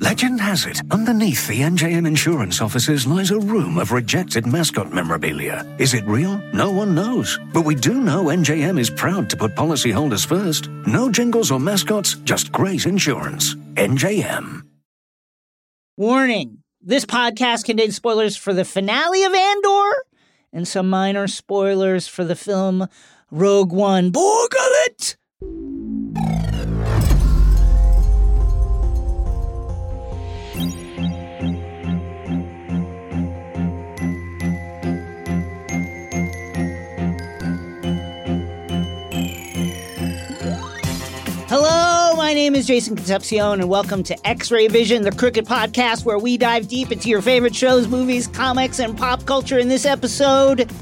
Legend 0.00 0.40
has 0.40 0.64
it, 0.64 0.80
underneath 0.90 1.46
the 1.46 1.60
NJM 1.60 2.06
insurance 2.06 2.62
offices 2.62 3.06
lies 3.06 3.30
a 3.30 3.38
room 3.38 3.76
of 3.76 3.92
rejected 3.92 4.46
mascot 4.46 4.90
memorabilia. 4.90 5.66
Is 5.78 5.92
it 5.92 6.06
real? 6.06 6.38
No 6.54 6.70
one 6.70 6.94
knows. 6.94 7.38
But 7.52 7.66
we 7.66 7.74
do 7.74 8.00
know 8.00 8.24
NJM 8.24 8.80
is 8.80 8.88
proud 8.88 9.28
to 9.30 9.36
put 9.36 9.54
policyholders 9.54 10.26
first. 10.26 10.68
No 10.86 11.10
jingles 11.10 11.50
or 11.50 11.60
mascots, 11.60 12.14
just 12.24 12.52
great 12.52 12.86
insurance. 12.86 13.54
NJM. 13.74 14.62
Warning 15.98 16.62
this 16.80 17.04
podcast 17.04 17.64
contains 17.64 17.94
spoilers 17.94 18.34
for 18.34 18.54
the 18.54 18.64
finale 18.64 19.24
of 19.24 19.34
Andor 19.34 20.04
and 20.54 20.66
some 20.66 20.88
minor 20.88 21.26
spoilers 21.28 22.08
for 22.08 22.24
the 22.24 22.34
film 22.34 22.88
Rogue 23.30 23.72
One. 23.72 24.10
Borgle 24.10 25.16
my 42.32 42.36
name 42.36 42.54
is 42.54 42.66
Jason 42.66 42.96
Concepcion, 42.96 43.60
and 43.60 43.68
welcome 43.68 44.02
to 44.04 44.26
X 44.26 44.50
Ray 44.50 44.66
Vision, 44.66 45.02
the 45.02 45.12
Crooked 45.12 45.44
podcast 45.44 46.06
where 46.06 46.18
we 46.18 46.38
dive 46.38 46.66
deep 46.66 46.90
into 46.90 47.10
your 47.10 47.20
favorite 47.20 47.54
shows, 47.54 47.88
movies, 47.88 48.26
comics, 48.26 48.78
and 48.78 48.96
pop 48.96 49.26
culture. 49.26 49.58
In 49.58 49.68
this 49.68 49.84
episode, 49.84 50.72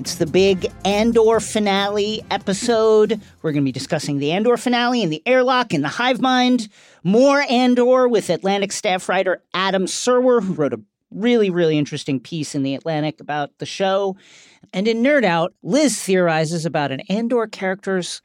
it's 0.00 0.16
the 0.16 0.26
big 0.26 0.66
Andor 0.84 1.38
finale 1.38 2.20
episode. 2.32 3.20
We're 3.42 3.52
going 3.52 3.62
to 3.62 3.64
be 3.64 3.70
discussing 3.70 4.18
the 4.18 4.32
Andor 4.32 4.56
finale 4.56 5.04
and 5.04 5.12
the 5.12 5.22
airlock 5.24 5.72
and 5.72 5.84
the 5.84 5.88
hive 5.88 6.20
mind. 6.20 6.68
More 7.04 7.42
Andor 7.42 8.08
with 8.08 8.28
Atlantic 8.28 8.72
staff 8.72 9.08
writer 9.08 9.40
Adam 9.54 9.86
Serwer, 9.86 10.42
who 10.42 10.52
wrote 10.52 10.74
a 10.74 10.80
really, 11.12 11.48
really 11.48 11.78
interesting 11.78 12.18
piece 12.18 12.56
in 12.56 12.64
The 12.64 12.74
Atlantic 12.74 13.20
about 13.20 13.56
the 13.58 13.66
show. 13.66 14.16
And 14.72 14.88
in 14.88 15.00
Nerd 15.00 15.22
Out, 15.22 15.54
Liz 15.62 15.96
theorizes 16.00 16.66
about 16.66 16.90
an 16.90 17.02
Andor 17.02 17.46
character's 17.46 18.20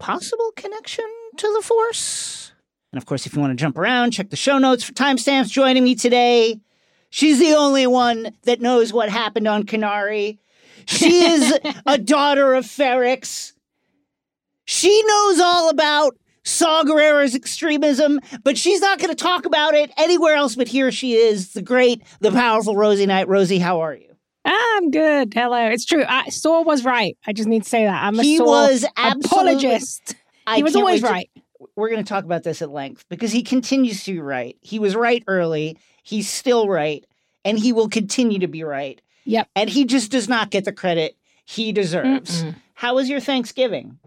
possible 0.00 0.50
connection 0.56 1.06
to 1.40 1.52
the 1.56 1.62
Force. 1.62 2.52
And 2.92 2.98
of 3.00 3.06
course, 3.06 3.24
if 3.24 3.34
you 3.34 3.40
want 3.40 3.52
to 3.52 3.62
jump 3.62 3.78
around, 3.78 4.10
check 4.10 4.28
the 4.28 4.36
show 4.36 4.58
notes 4.58 4.84
for 4.84 4.92
timestamps. 4.92 5.50
Joining 5.50 5.82
me 5.82 5.94
today, 5.94 6.60
she's 7.08 7.38
the 7.38 7.54
only 7.54 7.86
one 7.86 8.32
that 8.42 8.60
knows 8.60 8.92
what 8.92 9.08
happened 9.08 9.48
on 9.48 9.64
Kenari. 9.64 10.38
She 10.84 11.24
is 11.24 11.58
a 11.86 11.96
daughter 11.98 12.52
of 12.52 12.66
Ferrix. 12.66 13.52
She 14.66 15.02
knows 15.06 15.40
all 15.40 15.70
about 15.70 16.14
Saw 16.44 16.84
Gerrera's 16.84 17.34
extremism, 17.34 18.20
but 18.44 18.58
she's 18.58 18.82
not 18.82 18.98
going 18.98 19.10
to 19.10 19.16
talk 19.16 19.46
about 19.46 19.72
it 19.72 19.90
anywhere 19.96 20.34
else 20.34 20.56
but 20.56 20.68
here 20.68 20.92
she 20.92 21.14
is, 21.14 21.54
the 21.54 21.62
great, 21.62 22.02
the 22.20 22.32
powerful 22.32 22.76
Rosie 22.76 23.06
Knight. 23.06 23.28
Rosie, 23.28 23.58
how 23.58 23.80
are 23.80 23.94
you? 23.94 24.10
I'm 24.44 24.90
good. 24.90 25.32
Hello. 25.32 25.68
It's 25.68 25.86
true. 25.86 26.04
I, 26.06 26.28
Saw 26.28 26.62
was 26.62 26.84
right. 26.84 27.16
I 27.26 27.32
just 27.32 27.48
need 27.48 27.62
to 27.62 27.68
say 27.68 27.84
that. 27.84 28.02
I'm 28.02 28.18
a 28.18 28.22
He 28.22 28.36
Saw 28.36 28.44
was 28.44 28.84
apologist. 28.96 30.16
I 30.50 30.56
he 30.56 30.62
was 30.62 30.76
always 30.76 31.02
wait 31.02 31.08
to- 31.08 31.12
right. 31.12 31.30
we're 31.76 31.88
going 31.90 32.02
to 32.02 32.08
talk 32.08 32.24
about 32.24 32.42
this 32.42 32.62
at 32.62 32.70
length 32.70 33.04
because 33.08 33.32
he 33.32 33.42
continues 33.42 34.04
to 34.04 34.12
be 34.12 34.20
right. 34.20 34.56
He 34.60 34.78
was 34.78 34.94
right 34.96 35.22
early. 35.26 35.76
He's 36.02 36.28
still 36.28 36.68
right. 36.68 37.04
And 37.44 37.58
he 37.58 37.72
will 37.72 37.88
continue 37.88 38.38
to 38.40 38.48
be 38.48 38.64
right. 38.64 39.00
Yep. 39.24 39.48
And 39.56 39.70
he 39.70 39.84
just 39.84 40.10
does 40.10 40.28
not 40.28 40.50
get 40.50 40.64
the 40.64 40.72
credit 40.72 41.16
he 41.44 41.72
deserves. 41.72 42.42
Mm-mm. 42.44 42.54
How 42.74 42.94
was 42.96 43.08
your 43.08 43.20
Thanksgiving? 43.20 43.98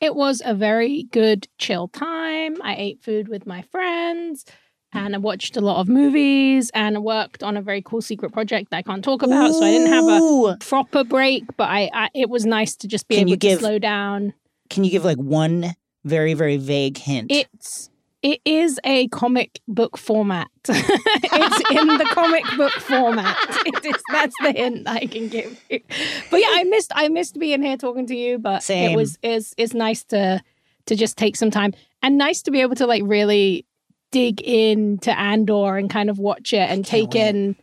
It 0.00 0.14
was 0.14 0.40
a 0.44 0.54
very 0.54 1.04
good 1.10 1.48
chill 1.58 1.88
time. 1.88 2.60
I 2.62 2.76
ate 2.76 3.02
food 3.02 3.28
with 3.28 3.46
my 3.46 3.62
friends 3.62 4.44
and 4.92 5.14
I 5.14 5.18
watched 5.18 5.56
a 5.56 5.60
lot 5.60 5.80
of 5.80 5.88
movies 5.88 6.70
and 6.72 6.96
I 6.96 7.00
worked 7.00 7.42
on 7.42 7.56
a 7.56 7.62
very 7.62 7.82
cool 7.82 8.00
secret 8.00 8.32
project 8.32 8.70
that 8.70 8.76
I 8.78 8.82
can't 8.82 9.02
talk 9.04 9.22
about. 9.22 9.52
So 9.52 9.64
I 9.64 9.70
didn't 9.72 9.92
have 9.92 10.04
a 10.06 10.56
proper 10.60 11.02
break, 11.04 11.44
but 11.56 11.68
I, 11.68 11.90
I 11.92 12.08
it 12.14 12.30
was 12.30 12.46
nice 12.46 12.76
to 12.76 12.88
just 12.88 13.08
be 13.08 13.16
Can 13.16 13.22
able 13.28 13.30
to 13.32 13.36
give- 13.38 13.58
slow 13.58 13.78
down. 13.78 14.34
Can 14.70 14.84
you 14.84 14.90
give 14.90 15.04
like 15.04 15.18
one 15.18 15.74
very, 16.04 16.34
very 16.34 16.56
vague 16.56 16.98
hint? 16.98 17.30
It's 17.30 17.90
it 18.22 18.40
is 18.44 18.80
a 18.84 19.08
comic 19.08 19.60
book 19.68 19.96
format. 19.96 20.48
it's 20.68 21.70
in 21.70 21.86
the 21.86 22.08
comic 22.12 22.44
book 22.56 22.72
format. 22.72 23.36
It 23.66 23.84
is 23.84 24.02
that's 24.10 24.34
the 24.40 24.52
hint 24.52 24.88
I 24.88 25.06
can 25.06 25.28
give 25.28 25.62
you. 25.68 25.80
But 26.30 26.40
yeah, 26.40 26.48
I 26.50 26.64
missed 26.64 26.92
I 26.94 27.08
missed 27.08 27.38
being 27.38 27.62
here 27.62 27.76
talking 27.76 28.06
to 28.06 28.16
you, 28.16 28.38
but 28.38 28.62
Same. 28.62 28.90
it 28.92 28.96
was 28.96 29.18
is 29.22 29.54
it's 29.56 29.74
nice 29.74 30.04
to 30.04 30.42
to 30.86 30.96
just 30.96 31.16
take 31.16 31.36
some 31.36 31.50
time 31.50 31.74
and 32.02 32.18
nice 32.18 32.42
to 32.42 32.50
be 32.50 32.60
able 32.60 32.76
to 32.76 32.86
like 32.86 33.02
really 33.04 33.66
dig 34.10 34.40
into 34.40 35.16
Andor 35.16 35.76
and 35.76 35.90
kind 35.90 36.10
of 36.10 36.18
watch 36.18 36.52
it 36.52 36.68
and 36.70 36.84
take 36.84 37.12
wait. 37.14 37.28
in 37.28 37.56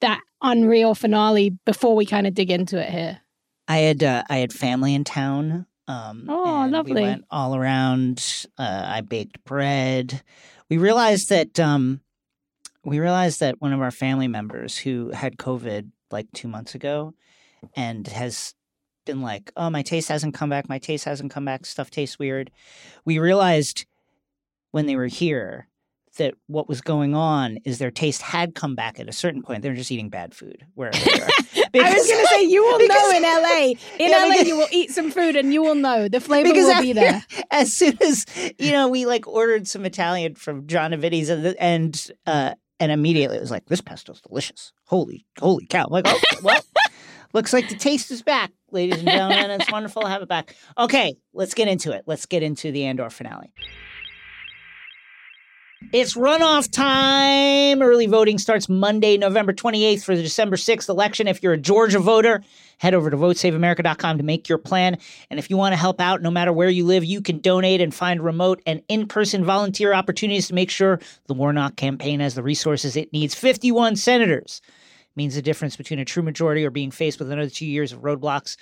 that 0.00 0.20
unreal 0.42 0.94
finale 0.94 1.50
before 1.64 1.94
we 1.94 2.06
kind 2.06 2.26
of 2.26 2.34
dig 2.34 2.50
into 2.50 2.78
it 2.78 2.90
here. 2.90 3.20
I 3.68 3.78
had 3.78 4.02
uh, 4.02 4.24
I 4.28 4.38
had 4.38 4.52
family 4.52 4.94
in 4.94 5.04
town. 5.04 5.66
Um, 5.88 6.26
Oh, 6.28 6.62
and 6.62 6.72
lovely. 6.72 6.94
We 6.94 7.00
went 7.00 7.24
all 7.30 7.56
around. 7.56 8.46
Uh, 8.58 8.84
I 8.86 9.00
baked 9.00 9.42
bread. 9.44 10.22
We 10.68 10.76
realized 10.76 11.30
that 11.30 11.58
um, 11.58 12.00
we 12.84 13.00
realized 13.00 13.40
that 13.40 13.60
one 13.60 13.72
of 13.72 13.80
our 13.80 13.90
family 13.90 14.28
members 14.28 14.76
who 14.76 15.10
had 15.10 15.38
COVID 15.38 15.90
like 16.10 16.26
two 16.32 16.46
months 16.48 16.74
ago, 16.74 17.14
and 17.74 18.06
has 18.06 18.54
been 19.06 19.22
like, 19.22 19.50
"Oh, 19.56 19.70
my 19.70 19.82
taste 19.82 20.08
hasn't 20.08 20.34
come 20.34 20.50
back. 20.50 20.68
My 20.68 20.78
taste 20.78 21.06
hasn't 21.06 21.32
come 21.32 21.46
back. 21.46 21.64
Stuff 21.64 21.90
tastes 21.90 22.18
weird." 22.18 22.50
We 23.04 23.18
realized 23.18 23.86
when 24.70 24.86
they 24.86 24.96
were 24.96 25.06
here 25.06 25.68
that 26.18 26.34
what 26.46 26.68
was 26.68 26.80
going 26.80 27.14
on 27.14 27.56
is 27.64 27.78
their 27.78 27.90
taste 27.90 28.22
had 28.22 28.54
come 28.54 28.74
back 28.76 29.00
at 29.00 29.08
a 29.08 29.12
certain 29.12 29.42
point. 29.42 29.62
They're 29.62 29.74
just 29.74 29.90
eating 29.90 30.10
bad 30.10 30.34
food 30.34 30.64
wherever 30.74 30.96
they 30.98 31.18
were. 31.18 31.26
I 31.84 31.94
was 31.94 32.06
going 32.06 32.20
to 32.22 32.28
say 32.30 32.42
you 32.44 32.62
will 32.62 32.78
because- 32.86 33.10
know 33.12 33.16
in 33.16 33.22
LA. 33.22 33.58
In 33.98 34.10
Yeah, 34.10 34.18
LA, 34.18 34.28
because- 34.30 34.46
you 34.48 34.56
will 34.56 34.68
eat 34.70 34.90
some 34.90 35.10
food 35.10 35.34
and 35.36 35.52
you 35.52 35.62
will 35.62 35.74
know 35.74 36.08
the 36.08 36.20
flavor 36.20 36.48
because 36.50 36.66
will 36.66 36.82
be 36.82 36.92
there. 36.92 37.24
as 37.50 37.72
soon 37.72 37.96
as 38.02 38.24
you 38.58 38.70
know 38.72 38.88
we 38.88 39.06
like 39.06 39.26
ordered 39.26 39.66
some 39.66 39.84
Italian 39.84 40.34
from 40.34 40.66
Jon 40.66 40.98
& 40.98 41.00
Vinny's 41.00 41.28
and 41.30 41.46
and 41.58 42.10
uh 42.26 42.54
and 42.80 42.92
immediately 42.92 43.36
it 43.36 43.40
was 43.40 43.50
like 43.50 43.66
this 43.66 43.80
pesto's 43.80 44.20
delicious. 44.20 44.72
Holy 44.86 45.26
holy 45.40 45.66
cow! 45.66 45.84
I'm 45.86 45.90
like 45.92 46.04
oh 46.06 46.20
well, 46.42 46.60
looks 47.32 47.52
like 47.52 47.68
the 47.68 47.74
taste 47.76 48.10
is 48.10 48.22
back, 48.22 48.50
ladies 48.70 48.98
and 49.00 49.08
gentlemen. 49.08 49.50
It's 49.50 49.70
wonderful 49.70 50.02
to 50.02 50.08
have 50.08 50.22
it 50.22 50.28
back. 50.28 50.54
Okay, 50.78 51.16
let's 51.32 51.54
get 51.54 51.68
into 51.68 51.92
it. 51.92 52.04
Let's 52.06 52.26
get 52.26 52.42
into 52.42 52.70
the 52.72 52.84
Andor 52.84 53.10
finale. 53.10 53.52
It's 55.92 56.14
runoff 56.14 56.70
time. 56.72 57.80
Early 57.80 58.06
voting 58.06 58.38
starts 58.38 58.68
Monday, 58.68 59.16
November 59.16 59.52
28th 59.52 60.02
for 60.02 60.16
the 60.16 60.22
December 60.22 60.56
6th 60.56 60.88
election. 60.88 61.28
If 61.28 61.40
you're 61.40 61.52
a 61.52 61.58
Georgia 61.58 62.00
voter, 62.00 62.42
head 62.78 62.94
over 62.94 63.10
to 63.10 63.16
votesaveamerica.com 63.16 64.18
to 64.18 64.24
make 64.24 64.48
your 64.48 64.58
plan. 64.58 64.98
And 65.30 65.38
if 65.38 65.50
you 65.50 65.56
want 65.56 65.74
to 65.74 65.76
help 65.76 66.00
out, 66.00 66.20
no 66.20 66.32
matter 66.32 66.52
where 66.52 66.68
you 66.68 66.84
live, 66.84 67.04
you 67.04 67.22
can 67.22 67.38
donate 67.38 67.80
and 67.80 67.94
find 67.94 68.20
remote 68.20 68.60
and 68.66 68.82
in 68.88 69.06
person 69.06 69.44
volunteer 69.44 69.94
opportunities 69.94 70.48
to 70.48 70.54
make 70.54 70.70
sure 70.70 70.98
the 71.26 71.34
Warnock 71.34 71.76
campaign 71.76 72.18
has 72.18 72.34
the 72.34 72.42
resources 72.42 72.96
it 72.96 73.12
needs. 73.12 73.36
51 73.36 73.94
senators 73.94 74.60
means 75.14 75.36
the 75.36 75.42
difference 75.42 75.76
between 75.76 76.00
a 76.00 76.04
true 76.04 76.24
majority 76.24 76.66
or 76.66 76.70
being 76.70 76.90
faced 76.90 77.20
with 77.20 77.30
another 77.30 77.50
two 77.50 77.66
years 77.66 77.92
of 77.92 78.00
roadblocks 78.00 78.56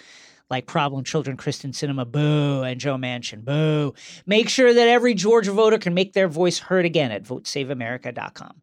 like 0.51 0.67
Problem 0.67 1.05
Children, 1.05 1.37
Kyrsten 1.37 1.73
Sinema, 1.73 2.11
boo, 2.11 2.63
and 2.63 2.81
Joe 2.81 2.97
Manchin, 2.97 3.45
boo. 3.45 3.95
Make 4.27 4.49
sure 4.49 4.73
that 4.73 4.89
every 4.89 5.15
Georgia 5.15 5.53
voter 5.53 5.79
can 5.79 5.95
make 5.95 6.13
their 6.13 6.29
voice 6.29 6.59
heard 6.59 6.85
again 6.85 7.11
at 7.11 7.25
votesaveamerica.com. 7.25 8.63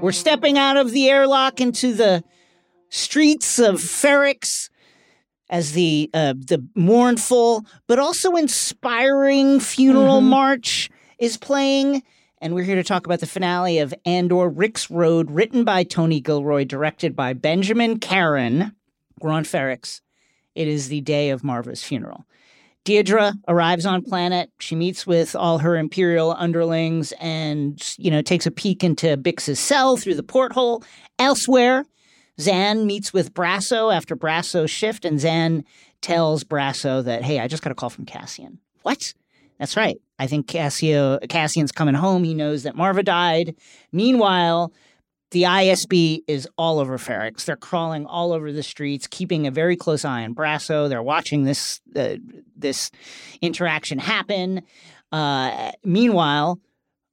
We're 0.00 0.12
stepping 0.12 0.56
out 0.56 0.76
of 0.76 0.92
the 0.92 1.10
airlock 1.10 1.60
into 1.60 1.92
the 1.92 2.22
streets 2.88 3.58
of 3.58 3.76
Ferrix 3.76 4.67
as 5.50 5.72
the 5.72 6.10
uh, 6.14 6.34
the 6.36 6.64
mournful 6.74 7.64
but 7.86 7.98
also 7.98 8.36
inspiring 8.36 9.60
funeral 9.60 10.20
Mhm. 10.20 10.24
march 10.24 10.90
is 11.18 11.36
playing. 11.36 12.02
And 12.40 12.54
we're 12.54 12.62
here 12.64 12.76
to 12.76 12.84
talk 12.84 13.04
about 13.06 13.18
the 13.20 13.26
finale 13.26 13.78
of 13.78 13.92
Andor 14.04 14.48
Rix 14.48 14.90
Road, 14.90 15.30
written 15.30 15.64
by 15.64 15.82
Tony 15.82 16.20
Gilroy, 16.20 16.64
directed 16.64 17.16
by 17.16 17.32
Benjamin 17.32 17.98
Caron. 17.98 18.72
We're 19.20 19.30
on 19.32 19.42
Ferrix. 19.44 20.00
It 20.54 20.68
is 20.68 20.88
the 20.88 21.00
day 21.00 21.30
of 21.30 21.42
Marva's 21.42 21.82
funeral. 21.82 22.24
Deirdre 22.84 23.34
arrives 23.48 23.84
on 23.84 24.02
planet. 24.02 24.50
She 24.60 24.76
meets 24.76 25.06
with 25.06 25.34
all 25.34 25.58
her 25.58 25.76
Imperial 25.76 26.32
underlings 26.38 27.12
and, 27.20 27.82
you 27.98 28.10
know, 28.10 28.22
takes 28.22 28.46
a 28.46 28.50
peek 28.52 28.84
into 28.84 29.16
Bix's 29.16 29.58
cell 29.58 29.96
through 29.96 30.14
the 30.14 30.22
porthole. 30.22 30.84
Elsewhere, 31.18 31.84
Xan 32.38 32.84
meets 32.84 33.12
with 33.12 33.34
Brasso 33.34 33.94
after 33.94 34.16
Brasso's 34.16 34.70
shift, 34.70 35.04
and 35.04 35.18
Xan 35.18 35.64
tells 36.00 36.44
Brasso 36.44 37.02
that, 37.04 37.22
hey, 37.22 37.40
I 37.40 37.48
just 37.48 37.62
got 37.62 37.72
a 37.72 37.74
call 37.74 37.90
from 37.90 38.06
Cassian. 38.06 38.58
What? 38.82 39.12
That's 39.58 39.76
right. 39.76 40.00
I 40.18 40.26
think 40.26 40.46
Cassio 40.46 41.18
Cassian's 41.28 41.72
coming 41.72 41.94
home. 41.94 42.24
He 42.24 42.34
knows 42.34 42.62
that 42.62 42.76
Marva 42.76 43.02
died. 43.02 43.56
Meanwhile, 43.92 44.72
the 45.30 45.42
ISB 45.42 46.22
is 46.26 46.48
all 46.56 46.78
over 46.78 46.96
Ferrix. 46.96 47.44
They're 47.44 47.56
crawling 47.56 48.06
all 48.06 48.32
over 48.32 48.52
the 48.52 48.62
streets, 48.62 49.06
keeping 49.06 49.46
a 49.46 49.50
very 49.50 49.76
close 49.76 50.04
eye 50.04 50.22
on 50.22 50.34
Brasso. 50.34 50.88
They're 50.88 51.02
watching 51.02 51.44
this 51.44 51.80
uh, 51.94 52.16
this 52.56 52.90
interaction 53.42 53.98
happen. 53.98 54.62
Uh, 55.12 55.72
meanwhile, 55.84 56.60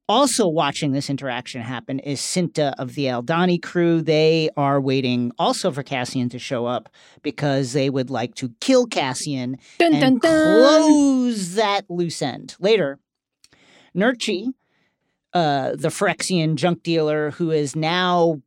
also 0.07 0.47
watching 0.47 0.91
this 0.91 1.09
interaction 1.09 1.61
happen 1.61 1.99
is 1.99 2.19
Cinta 2.19 2.73
of 2.77 2.95
the 2.95 3.05
Aldani 3.05 3.61
crew. 3.61 4.01
They 4.01 4.49
are 4.55 4.79
waiting 4.79 5.31
also 5.39 5.71
for 5.71 5.83
Cassian 5.83 6.29
to 6.29 6.39
show 6.39 6.65
up 6.65 6.89
because 7.23 7.73
they 7.73 7.89
would 7.89 8.09
like 8.09 8.35
to 8.35 8.53
kill 8.61 8.85
Cassian 8.85 9.57
Dun, 9.79 9.93
and 9.93 10.01
dun, 10.01 10.17
dun. 10.19 10.57
close 10.59 11.55
that 11.55 11.89
loose 11.89 12.21
end. 12.21 12.55
Later, 12.59 12.99
Nurchi, 13.95 14.47
uh, 15.33 15.71
the 15.75 15.89
Ferrixian 15.89 16.55
junk 16.55 16.83
dealer 16.83 17.31
who 17.31 17.51
is 17.51 17.75
now 17.75 18.41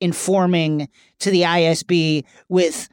informing 0.00 0.88
to 1.20 1.30
the 1.30 1.42
ISB 1.42 2.24
with 2.48 2.88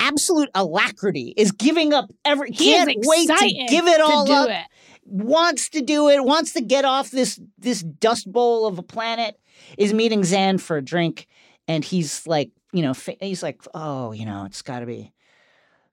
absolute 0.00 0.48
alacrity, 0.54 1.34
is 1.36 1.52
giving 1.52 1.92
up 1.92 2.10
every 2.24 2.50
He 2.50 2.72
can't 2.72 2.90
wait 3.04 3.28
to 3.28 3.66
give 3.68 3.86
it 3.86 4.00
all 4.00 4.30
up 4.32 4.48
it. 4.48 4.66
Wants 5.10 5.68
to 5.70 5.80
do 5.82 6.08
it, 6.08 6.24
wants 6.24 6.52
to 6.52 6.60
get 6.60 6.84
off 6.84 7.10
this 7.10 7.40
this 7.58 7.82
dust 7.82 8.30
bowl 8.30 8.66
of 8.66 8.78
a 8.78 8.82
planet, 8.82 9.40
is 9.76 9.92
meeting 9.92 10.22
Xan 10.22 10.60
for 10.60 10.76
a 10.76 10.82
drink, 10.82 11.26
and 11.66 11.84
he's 11.84 12.26
like, 12.28 12.50
you 12.72 12.82
know, 12.82 12.94
he's 13.20 13.42
like, 13.42 13.60
oh, 13.74 14.12
you 14.12 14.24
know, 14.24 14.44
it's 14.44 14.62
got 14.62 14.80
to 14.80 14.86
be 14.86 15.12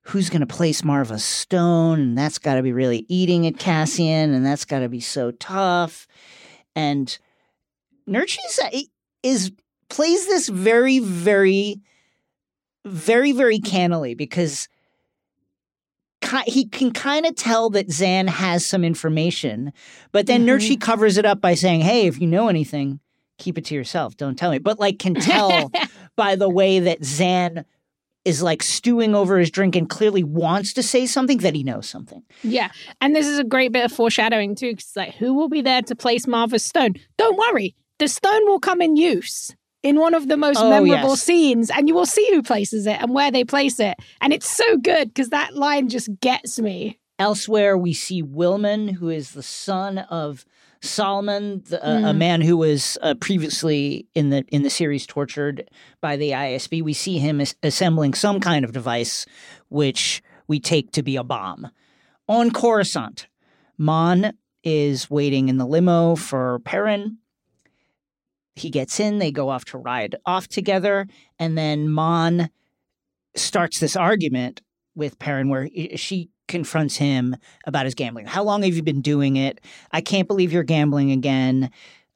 who's 0.03 0.29
going 0.29 0.41
to 0.41 0.47
place 0.47 0.83
Marva 0.83 1.19
Stone, 1.19 1.99
and 1.99 2.17
that's 2.17 2.37
got 2.37 2.55
to 2.55 2.61
be 2.61 2.71
really 2.71 3.05
eating 3.09 3.47
at 3.47 3.57
Cassian, 3.57 4.33
and 4.33 4.45
that's 4.45 4.65
got 4.65 4.79
to 4.79 4.89
be 4.89 5.01
so 5.01 5.31
tough, 5.31 6.07
and 6.75 7.17
Nurchi's 8.05 8.59
uh, 8.63 8.69
is 9.23 9.51
plays 9.89 10.27
this 10.27 10.47
very, 10.47 10.99
very, 10.99 11.81
very, 12.85 13.31
very 13.31 13.59
cannily 13.59 14.13
because 14.13 14.67
he 16.45 16.65
can 16.65 16.91
kind 16.91 17.25
of 17.25 17.35
tell 17.35 17.69
that 17.71 17.87
Xan 17.87 18.27
has 18.27 18.65
some 18.65 18.83
information, 18.83 19.71
but 20.11 20.25
then 20.27 20.45
Mhm. 20.45 20.49
Nurchi 20.59 20.79
covers 20.79 21.17
it 21.17 21.25
up 21.25 21.39
by 21.41 21.53
saying, 21.53 21.81
"Hey, 21.81 22.07
if 22.07 22.19
you 22.19 22.27
know 22.27 22.47
anything, 22.49 22.99
keep 23.37 23.57
it 23.57 23.65
to 23.65 23.75
yourself. 23.75 24.17
Don't 24.17 24.35
tell 24.37 24.51
me." 24.51 24.57
But 24.57 24.79
like 24.79 24.99
can 24.99 25.13
tell 25.13 25.71
by 26.15 26.35
the 26.35 26.49
way 26.49 26.79
that 26.79 27.01
Xan 27.01 27.63
is 28.25 28.41
like 28.43 28.61
stewing 28.61 29.15
over 29.15 29.37
his 29.39 29.49
drink 29.49 29.73
and 29.75 29.89
clearly 29.89 30.21
wants 30.23 30.73
to 30.73 30.83
say 30.83 31.05
something 31.05 31.37
that 31.37 31.55
he 31.55 31.63
knows 31.63 31.87
something. 31.87 32.21
Yeah. 32.43 32.71
And 32.99 33.15
this 33.15 33.25
is 33.25 33.39
a 33.39 33.43
great 33.45 33.71
bit 33.71 33.85
of 33.85 33.91
foreshadowing 33.93 34.55
too, 34.55 34.71
because 34.73 34.91
like 34.97 35.15
who 35.15 35.33
will 35.33 35.47
be 35.47 35.61
there 35.61 35.81
to 35.83 35.95
place 35.95 36.27
Martha's 36.27 36.63
stone? 36.65 36.95
Don't 37.17 37.37
worry, 37.37 37.73
the 37.99 38.09
stone 38.09 38.45
will 38.47 38.59
come 38.59 38.81
in 38.81 38.97
use 38.97 39.55
in 39.83 39.99
one 39.99 40.13
of 40.13 40.27
the 40.27 40.37
most 40.37 40.57
Oh, 40.59 40.69
memorable 40.69 41.09
yes. 41.11 41.21
scenes, 41.21 41.69
and 41.69 41.87
you 41.87 41.93
will 41.93 42.05
see 42.05 42.27
who 42.31 42.41
places 42.41 42.85
it 42.87 42.99
and 43.01 43.13
where 43.13 43.31
they 43.31 43.43
place 43.43 43.79
it. 43.79 43.95
And 44.21 44.33
it's 44.33 44.49
so 44.49 44.77
good 44.77 45.09
because 45.09 45.29
that 45.29 45.55
line 45.55 45.87
just 45.89 46.09
gets 46.19 46.59
me. 46.59 46.99
Elsewhere, 47.19 47.77
we 47.77 47.93
see 47.93 48.21
Wilmon, 48.21 48.91
who 48.91 49.09
is 49.09 49.31
the 49.31 49.41
son 49.43 49.97
of 49.99 50.45
Solomon, 50.81 51.63
the, 51.69 51.83
uh, 51.83 52.09
a 52.09 52.13
Mm. 52.13 52.17
man 52.17 52.41
who 52.41 52.55
was 52.57 52.97
uh, 53.01 53.15
previously 53.15 54.05
in 54.13 54.29
the 54.29 54.43
in 54.49 54.61
the 54.61 54.69
series 54.69 55.07
tortured 55.07 55.69
by 56.01 56.15
the 56.17 56.31
ISB. 56.33 56.81
We 56.83 56.93
see 56.93 57.17
him 57.17 57.41
as- 57.41 57.55
assembling 57.63 58.13
some 58.13 58.39
kind 58.39 58.63
of 58.63 58.71
device, 58.73 59.25
which 59.69 60.21
we 60.47 60.59
take 60.59 60.91
to 60.91 61.01
be 61.03 61.15
a 61.15 61.23
bomb. 61.23 61.69
On 62.29 62.51
Coruscant, 62.51 63.27
Mon 63.77 64.33
is 64.63 65.09
waiting 65.09 65.49
in 65.49 65.57
the 65.57 65.65
limo 65.65 66.15
for 66.15 66.59
Perrin. 66.59 67.17
He 68.57 68.69
gets 68.69 68.99
in, 68.99 69.19
they 69.19 69.31
go 69.31 69.49
off 69.49 69.65
to 69.65 69.77
ride 69.77 70.15
off 70.25 70.47
together, 70.47 71.07
and 71.39 71.57
then 71.57 71.89
Mon 71.89 72.49
starts 73.35 73.79
this 73.79 73.95
argument 73.95 74.61
with 74.95 75.19
Perrin 75.19 75.49
where 75.49 75.69
she 75.95 76.29
confronts 76.47 76.97
him 76.97 77.35
about 77.65 77.85
his 77.85 77.93
gambling. 77.93 78.25
How 78.25 78.43
long 78.43 78.63
have 78.63 78.75
you 78.75 78.83
been 78.83 79.01
doing 79.01 79.35
it? 79.35 79.61
I 79.91 80.01
can't 80.01 80.27
believe 80.27 80.51
you're 80.51 80.63
gambling 80.63 81.11
again. 81.11 81.69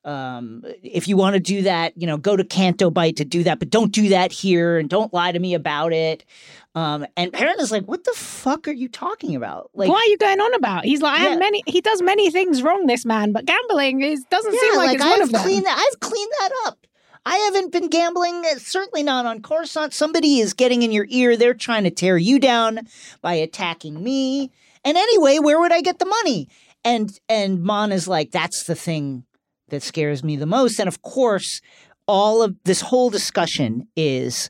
Um, 0.04 0.64
if 0.82 1.08
you 1.08 1.16
want 1.16 1.36
to 1.36 1.40
do 1.40 1.62
that, 1.62 1.94
you 1.96 2.08
know, 2.08 2.18
go 2.18 2.36
to 2.36 2.44
Canto 2.44 2.90
Bight 2.90 3.18
to 3.18 3.26
do 3.26 3.44
that, 3.44 3.60
but 3.60 3.70
don't 3.70 3.92
do 3.92 4.10
that 4.10 4.32
here 4.32 4.80
and 4.80 4.90
don't 4.90 5.14
lie 5.14 5.32
to 5.32 5.40
me 5.40 5.54
about 5.54 5.94
it. 5.94 6.26
Um, 6.74 7.06
and 7.18 7.34
Perrin 7.34 7.60
is 7.60 7.72
like, 7.72 7.84
"What 7.86 8.06
the 8.06 8.14
fuck 8.14 8.68
are 8.68 8.72
you 8.74 8.88
talking 8.88 9.36
about?" 9.36 9.70
Like, 9.74 9.90
what 9.90 10.02
are 10.08 10.10
you 10.10 10.18
going 10.18 10.40
on 10.40 10.54
about? 10.54 10.86
He's 10.86 11.02
like, 11.02 11.20
I 11.20 11.24
Yeah. 11.24 11.30
have 11.32 11.40
many. 11.40 11.62
He 11.68 11.82
does 11.82 12.02
many 12.02 12.32
things 12.32 12.64
wrong, 12.64 12.86
this 12.88 13.06
man, 13.06 13.34
but 13.34 13.46
gambling 13.46 14.02
is 14.02 14.24
doesn't 14.30 14.54
seem 14.58 14.76
like, 14.78 14.88
like 14.88 14.96
it's 14.96 15.04
one 15.04 15.14
I've 15.14 15.22
of 15.22 15.32
them. 15.32 15.42
cleaned 15.42 15.66
that. 15.66 15.78
I've 15.92 16.00
cleaned 16.00 16.32
that 16.40 16.52
up. 16.68 16.88
I 17.26 17.36
haven't 17.38 17.72
been 17.72 17.88
gambling. 17.90 18.44
uh, 18.46 18.58
Certainly 18.58 19.04
not 19.04 19.26
on 19.26 19.42
Coruscant. 19.42 19.94
Somebody 19.94 20.40
is 20.40 20.54
getting 20.54 20.82
in 20.82 20.92
your 20.92 21.06
ear. 21.10 21.36
They're 21.38 21.54
trying 21.54 21.84
to 21.84 21.92
tear 21.92 22.18
you 22.18 22.40
down 22.40 22.88
by 23.22 23.34
attacking 23.34 24.02
me. 24.02 24.50
And 24.84 24.98
anyway, 24.98 25.38
where 25.40 25.60
would 25.60 25.72
I 25.74 25.82
get 25.82 26.00
the 26.00 26.06
money? 26.06 26.48
And 26.86 27.12
and 27.30 27.62
Mon 27.62 27.92
is 27.92 28.08
like, 28.08 28.32
that's 28.32 28.64
the 28.64 28.76
thing 28.76 29.26
that 29.68 29.84
scares 29.84 30.24
me 30.24 30.36
the 30.38 30.46
most. 30.48 30.80
And 30.80 30.88
of 30.88 31.02
course, 31.02 31.62
all 32.08 32.42
of 32.42 32.56
this 32.64 32.80
whole 32.82 33.10
discussion 33.12 33.88
is 33.96 34.50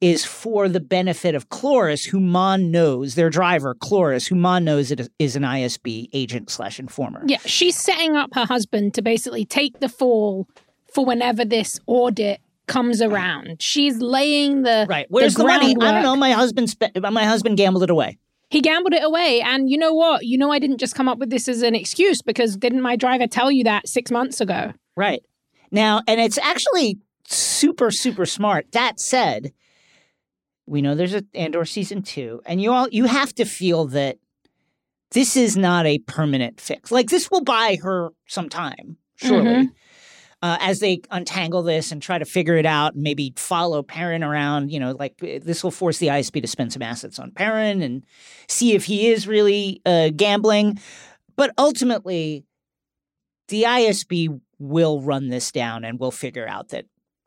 is 0.00 0.24
for 0.24 0.68
the 0.68 0.80
benefit 0.80 1.34
of 1.34 1.48
Kloris, 1.48 2.06
who 2.06 2.20
Mon 2.20 2.70
knows, 2.70 3.14
their 3.14 3.30
driver, 3.30 3.74
Kloris, 3.74 4.28
who 4.28 4.34
Mon 4.34 4.64
knows 4.64 4.90
it 4.90 5.08
is 5.18 5.36
an 5.36 5.42
ISB 5.42 6.08
agent 6.12 6.50
slash 6.50 6.78
informer. 6.78 7.22
Yeah, 7.26 7.38
she's 7.46 7.76
setting 7.76 8.14
up 8.14 8.30
her 8.34 8.44
husband 8.44 8.94
to 8.94 9.02
basically 9.02 9.44
take 9.46 9.80
the 9.80 9.88
fall 9.88 10.46
for 10.92 11.04
whenever 11.04 11.44
this 11.44 11.80
audit 11.86 12.40
comes 12.66 13.00
around. 13.00 13.62
She's 13.62 13.98
laying 13.98 14.62
the 14.62 14.86
Right. 14.88 15.06
Where's 15.08 15.34
the, 15.34 15.44
money? 15.44 15.74
I 15.80 15.92
don't 15.92 16.02
know. 16.02 16.16
My 16.16 16.32
husband 16.32 16.68
spent. 16.70 17.00
My 17.00 17.24
husband 17.24 17.56
gambled 17.56 17.82
it 17.82 17.90
away. 17.90 18.18
He 18.50 18.60
gambled 18.60 18.92
it 18.94 19.02
away, 19.02 19.40
and 19.40 19.68
you 19.68 19.76
know 19.76 19.92
what? 19.92 20.24
You 20.24 20.38
know 20.38 20.52
I 20.52 20.58
didn't 20.58 20.78
just 20.78 20.94
come 20.94 21.08
up 21.08 21.18
with 21.18 21.30
this 21.30 21.48
as 21.48 21.62
an 21.62 21.74
excuse 21.74 22.22
because 22.22 22.56
didn't 22.56 22.82
my 22.82 22.96
driver 22.96 23.26
tell 23.26 23.50
you 23.50 23.64
that 23.64 23.88
six 23.88 24.10
months 24.10 24.40
ago? 24.40 24.72
Right. 24.96 25.22
Now, 25.72 26.02
and 26.06 26.20
it's 26.20 26.38
actually 26.38 26.98
super, 27.26 27.90
super 27.90 28.26
smart. 28.26 28.72
That 28.72 29.00
said, 29.00 29.52
we 30.66 30.82
know 30.82 30.94
there's 30.94 31.14
a 31.14 31.24
Andor 31.34 31.64
season 31.64 32.02
two, 32.02 32.40
and 32.46 32.60
you 32.60 32.72
all 32.72 32.88
you 32.90 33.04
have 33.04 33.34
to 33.36 33.44
feel 33.44 33.86
that 33.88 34.18
this 35.10 35.36
is 35.36 35.56
not 35.56 35.86
a 35.86 35.98
permanent 35.98 36.60
fix. 36.60 36.90
Like 36.90 37.08
this 37.08 37.30
will 37.30 37.42
buy 37.44 37.78
her 37.82 38.10
some 38.26 38.48
time, 38.48 38.96
surely. 39.16 39.44
Mhm. 39.44 39.72
Uh, 40.42 40.58
as 40.60 40.80
they 40.80 41.00
untangle 41.10 41.62
this 41.62 41.90
and 41.90 42.02
try 42.02 42.18
to 42.18 42.24
figure 42.26 42.56
it 42.56 42.66
out, 42.66 42.92
and 42.92 43.02
maybe 43.02 43.32
follow 43.36 43.82
Perrin 43.82 44.22
around, 44.22 44.70
you 44.70 44.78
know, 44.78 44.90
like 44.98 45.14
uh, 45.22 45.38
this 45.42 45.64
will 45.64 45.70
force 45.70 45.96
the 45.96 46.08
ISB 46.08 46.42
to 46.42 46.46
spend 46.46 46.70
some 46.70 46.82
assets 46.82 47.18
on 47.18 47.30
Perrin 47.30 47.80
and 47.80 48.04
see 48.46 48.74
if 48.74 48.84
he 48.84 49.06
is 49.08 49.26
really 49.26 49.80
uh, 49.86 50.10
gambling. 50.14 50.78
But 51.36 51.52
ultimately, 51.56 52.44
the 53.48 53.62
ISB 53.62 54.38
will 54.58 55.00
run 55.00 55.28
this 55.28 55.50
down 55.50 55.82
and 55.82 55.98
we'll 55.98 56.10
figure 56.10 56.46
out 56.46 56.68
that 56.68 56.84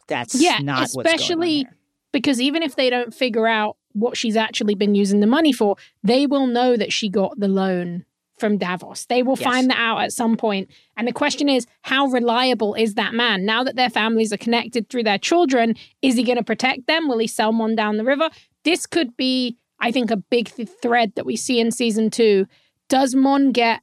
that's 0.07 0.35
Yeah, 0.41 0.59
not 0.61 0.79
what's 0.79 0.93
going 0.95 1.07
on 1.07 1.13
especially. 1.13 1.67
Because 2.13 2.39
even 2.41 2.63
if 2.63 2.75
they 2.75 2.89
don't 2.89 3.13
figure 3.13 3.47
out 3.47 3.77
what 3.93 4.15
she's 4.17 4.35
actually 4.37 4.75
been 4.75 4.95
using 4.95 5.19
the 5.19 5.27
money 5.27 5.51
for, 5.51 5.75
they 6.03 6.25
will 6.25 6.47
know 6.47 6.77
that 6.77 6.93
she 6.93 7.09
got 7.09 7.37
the 7.39 7.47
loan 7.47 8.05
from 8.39 8.57
Davos. 8.57 9.05
They 9.07 9.23
will 9.23 9.35
Yes. 9.37 9.43
find 9.43 9.69
that 9.69 9.79
out 9.79 9.99
at 10.01 10.13
some 10.13 10.37
point. 10.37 10.69
And 10.95 11.07
the 11.07 11.11
question 11.11 11.49
is, 11.49 11.65
how 11.81 12.05
reliable 12.07 12.75
is 12.75 12.93
that 12.93 13.13
man? 13.13 13.45
Now 13.45 13.63
that 13.63 13.75
their 13.75 13.89
families 13.89 14.31
are 14.31 14.37
connected 14.37 14.89
through 14.89 15.03
their 15.03 15.17
children, 15.17 15.75
is 16.01 16.15
he 16.15 16.23
going 16.23 16.37
to 16.37 16.43
protect 16.43 16.87
them? 16.87 17.07
Will 17.07 17.17
he 17.17 17.27
sell 17.27 17.51
one 17.51 17.75
down 17.75 17.97
the 17.97 18.03
river? 18.03 18.29
This 18.63 18.85
could 18.85 19.17
be, 19.17 19.57
I 19.79 19.91
think, 19.91 20.11
a 20.11 20.17
big 20.17 20.49
th- 20.53 20.69
thread 20.81 21.13
that 21.15 21.25
we 21.25 21.35
see 21.35 21.59
in 21.59 21.71
season 21.71 22.09
two. 22.11 22.45
Does 22.89 23.15
Mon 23.15 23.51
get 23.51 23.81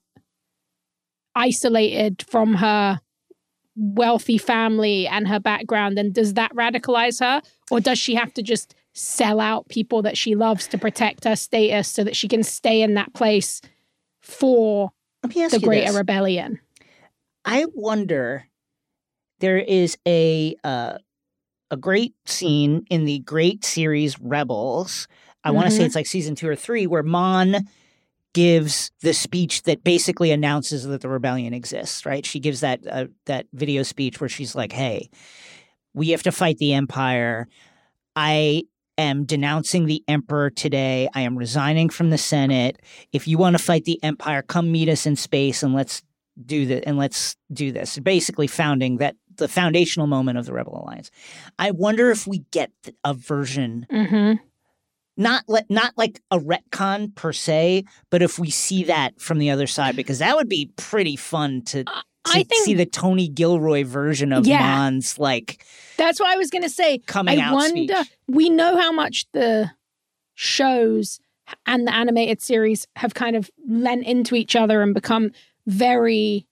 isolated 1.35 2.25
from 2.29 2.55
her 2.55 3.01
wealthy 3.77 4.39
family 4.39 5.07
and 5.07 5.29
her 5.29 5.41
background? 5.41 5.99
And 5.99 6.13
does 6.13 6.35
that 6.35 6.53
radicalize 6.55 7.21
her? 7.21 7.43
Or 7.71 7.81
does 7.81 7.99
she 7.99 8.15
have 8.15 8.33
to 8.35 8.43
just 8.43 8.75
sell 8.93 9.41
out 9.41 9.69
people 9.69 10.03
that 10.03 10.17
she 10.17 10.35
loves 10.35 10.67
to 10.69 10.79
protect 10.79 11.25
her 11.25 11.37
status 11.37 11.89
so 11.89 12.05
that 12.05 12.17
she 12.17 12.29
can 12.29 12.43
stay 12.43 12.81
in 12.81 12.95
that 12.95 13.13
place 13.13 13.61
for 14.23 14.93
Let 15.23 15.35
me 15.35 15.43
ask 15.43 15.53
the 15.53 15.61
Greater 15.61 15.87
this. 15.87 15.97
Rebellion? 15.97 16.61
I 17.45 17.67
wonder. 17.75 18.47
There 19.41 19.59
is 19.59 19.99
a 20.07 20.55
uh, 20.65 20.99
a 21.71 21.77
great 21.77 22.15
scene 22.25 22.87
in 22.89 23.05
the 23.05 23.19
great 23.21 23.65
series 23.65 24.19
Rebels. 24.21 25.09
I 25.43 25.51
want 25.51 25.67
to 25.67 25.73
say 25.73 25.85
it's 25.85 25.95
like 25.95 26.07
season 26.07 26.35
two 26.35 26.49
or 26.49 26.57
three, 26.57 26.87
where 26.87 27.03
Mon 27.03 27.69
gives 28.35 28.91
the 29.01 29.15
speech 29.15 29.63
that 29.63 29.83
basically 29.83 30.31
announces 30.31 30.85
that 30.85 31.01
the 31.01 31.09
rebellion 31.09 31.55
exists. 31.55 32.05
Right? 32.05 32.27
She 32.27 32.41
gives 32.41 32.61
that 32.61 32.87
uh, 32.87 33.07
that 33.25 33.47
video 33.55 33.83
speech 33.83 34.21
where 34.21 34.29
she's 34.29 34.55
like, 34.55 34.73
"Hey, 34.73 35.09
we 35.95 36.11
have 36.11 36.23
to 36.25 36.33
fight 36.33 36.59
the 36.59 36.75
Empire. 36.75 37.49
I 38.15 38.65
am 38.99 39.25
denouncing 39.25 39.87
the 39.87 40.03
Emperor 40.07 40.51
today. 40.51 41.09
I 41.15 41.23
am 41.23 41.37
resigning 41.37 41.89
from 41.89 42.11
the 42.11 42.19
Senate. 42.19 42.81
If 43.13 43.27
you 43.27 43.39
want 43.39 43.57
to 43.57 43.63
fight 43.63 43.85
the 43.85 44.03
Empire, 44.03 44.43
come 44.43 44.71
meet 44.71 44.89
us 44.89 45.07
in 45.07 45.17
space 45.17 45.63
and 45.63 45.75
let's 45.75 46.03
do 46.45 46.67
the 46.67 46.87
and 46.87 46.99
let's 46.99 47.37
do 47.53 47.73
this. 47.73 47.99
Basically, 47.99 48.47
founding 48.47 48.99
that 48.99 49.17
the 49.37 49.49
foundational 49.49 50.07
moment 50.07 50.39
of 50.39 50.47
the 50.47 50.53
Rebel 50.53 50.83
Alliance. 50.85 51.11
I 51.59 51.71
wonder 51.71 52.11
if 52.11 52.27
we 52.27 52.41
get 52.51 52.71
a 53.05 53.15
version 53.15 53.87
Mm-hmm. 53.91 54.45
Not 55.17 55.45
le- 55.49 55.65
not 55.69 55.93
like 55.97 56.21
a 56.31 56.39
retcon 56.39 57.15
per 57.15 57.33
se, 57.33 57.85
but 58.11 58.23
if 58.23 58.39
we 58.39 58.51
see 58.51 58.85
that 58.85 59.21
from 59.21 59.39
the 59.39 59.51
other 59.51 59.67
side, 59.67 59.97
because 59.97 60.19
that 60.19 60.35
would 60.37 60.49
be 60.49 60.71
pretty 60.77 61.17
fun 61.17 61.63
to, 61.63 61.85
to 61.85 61.93
I 62.27 62.43
think 62.43 62.65
see 62.65 62.75
the 62.75 62.87
Tony 62.87 63.29
Gilroy 63.29 63.85
version 63.85 64.33
of 64.33 64.47
Yeah. 64.47 64.61
Mon's 64.61 65.19
like 65.19 65.65
that's 65.97 66.19
what 66.19 66.29
I 66.31 66.37
was 66.37 66.51
going 66.51 66.63
to 66.63 66.69
say. 66.71 66.99
coming 66.99 67.39
I 67.39 67.43
out 67.45 67.55
wonder. 67.55 67.95
speech. 67.95 68.13
We 68.27 68.51
know 68.51 68.77
how 68.77 68.91
much 68.91 69.27
the 69.33 69.71
shows 70.35 71.21
and 71.67 71.87
the 71.87 71.95
animated 71.95 72.41
series 72.41 72.87
have 72.97 73.15
kind 73.15 73.37
of 73.37 73.51
lent 73.69 74.05
into 74.05 74.35
each 74.35 74.57
other 74.57 74.83
and 74.83 74.95
become 74.95 75.31
very 75.67 76.47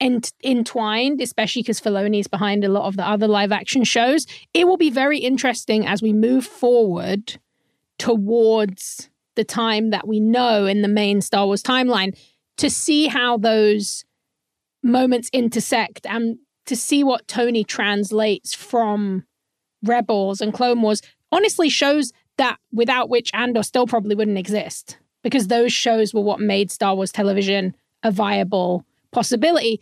ent- 0.00 0.32
entwined, 0.42 1.20
especially 1.20 1.62
because 1.62 1.80
Filoni 1.80 2.20
is 2.20 2.28
behind 2.28 2.64
a 2.64 2.68
lot 2.68 2.86
of 2.86 2.96
the 2.96 3.06
other 3.06 3.28
live 3.28 3.52
action 3.52 3.84
shows. 3.84 4.26
It 4.54 4.66
will 4.66 4.76
be 4.76 4.90
very 4.90 5.18
interesting 5.18 5.86
as 5.86 6.02
we 6.02 6.12
move 6.12 6.46
forward 6.46 7.38
towards 7.98 9.10
the 9.36 9.44
time 9.44 9.90
that 9.90 10.08
we 10.08 10.20
know 10.20 10.66
in 10.66 10.82
the 10.82 10.88
main 10.88 11.20
Star 11.20 11.46
Wars 11.46 11.62
timeline 11.62 12.16
to 12.56 12.68
see 12.68 13.06
how 13.06 13.38
those 13.38 14.04
moments 14.82 15.30
intersect 15.32 16.06
and 16.06 16.38
to 16.66 16.76
see 16.76 17.04
what 17.04 17.28
Tony 17.28 17.64
translates 17.64 18.54
from 18.54 19.24
Rebels 19.82 20.40
and 20.40 20.52
Clone 20.52 20.82
Wars 20.82 21.02
honestly 21.32 21.68
shows 21.68 22.12
that 22.38 22.58
without 22.72 23.08
which 23.08 23.30
Andor 23.34 23.62
still 23.62 23.86
probably 23.86 24.14
wouldn't 24.14 24.38
exist 24.38 24.98
because 25.22 25.48
those 25.48 25.72
shows 25.72 26.14
were 26.14 26.20
what 26.20 26.40
made 26.40 26.70
Star 26.70 26.94
Wars 26.94 27.12
television 27.12 27.74
a 28.02 28.10
viable 28.10 28.84
possibility. 29.12 29.80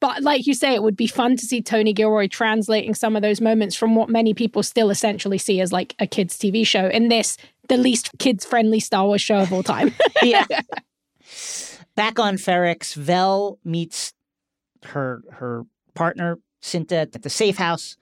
But 0.00 0.22
like 0.22 0.46
you 0.46 0.54
say, 0.54 0.74
it 0.74 0.82
would 0.82 0.96
be 0.96 1.06
fun 1.06 1.36
to 1.36 1.44
see 1.44 1.60
Tony 1.60 1.92
Gilroy 1.92 2.26
translating 2.26 2.94
some 2.94 3.16
of 3.16 3.22
those 3.22 3.40
moments 3.40 3.76
from 3.76 3.94
what 3.94 4.08
many 4.08 4.32
people 4.32 4.62
still 4.62 4.90
essentially 4.90 5.36
see 5.36 5.60
as 5.60 5.72
like 5.72 5.94
a 5.98 6.06
kids' 6.06 6.38
TV 6.38 6.66
show 6.66 6.88
in 6.88 7.08
this, 7.08 7.36
the 7.68 7.76
least 7.76 8.10
kids 8.18 8.44
friendly 8.44 8.80
Star 8.80 9.04
Wars 9.04 9.20
show 9.20 9.38
of 9.38 9.52
all 9.52 9.62
time. 9.62 9.92
yeah. 10.22 10.46
Back 11.96 12.18
on 12.18 12.36
Ferrix, 12.36 12.94
Vel 12.94 13.58
meets 13.62 14.14
her 14.86 15.22
her 15.32 15.66
partner 15.94 16.38
Cinta 16.62 17.02
at 17.02 17.22
the 17.22 17.30
safe 17.30 17.56
house. 17.56 17.96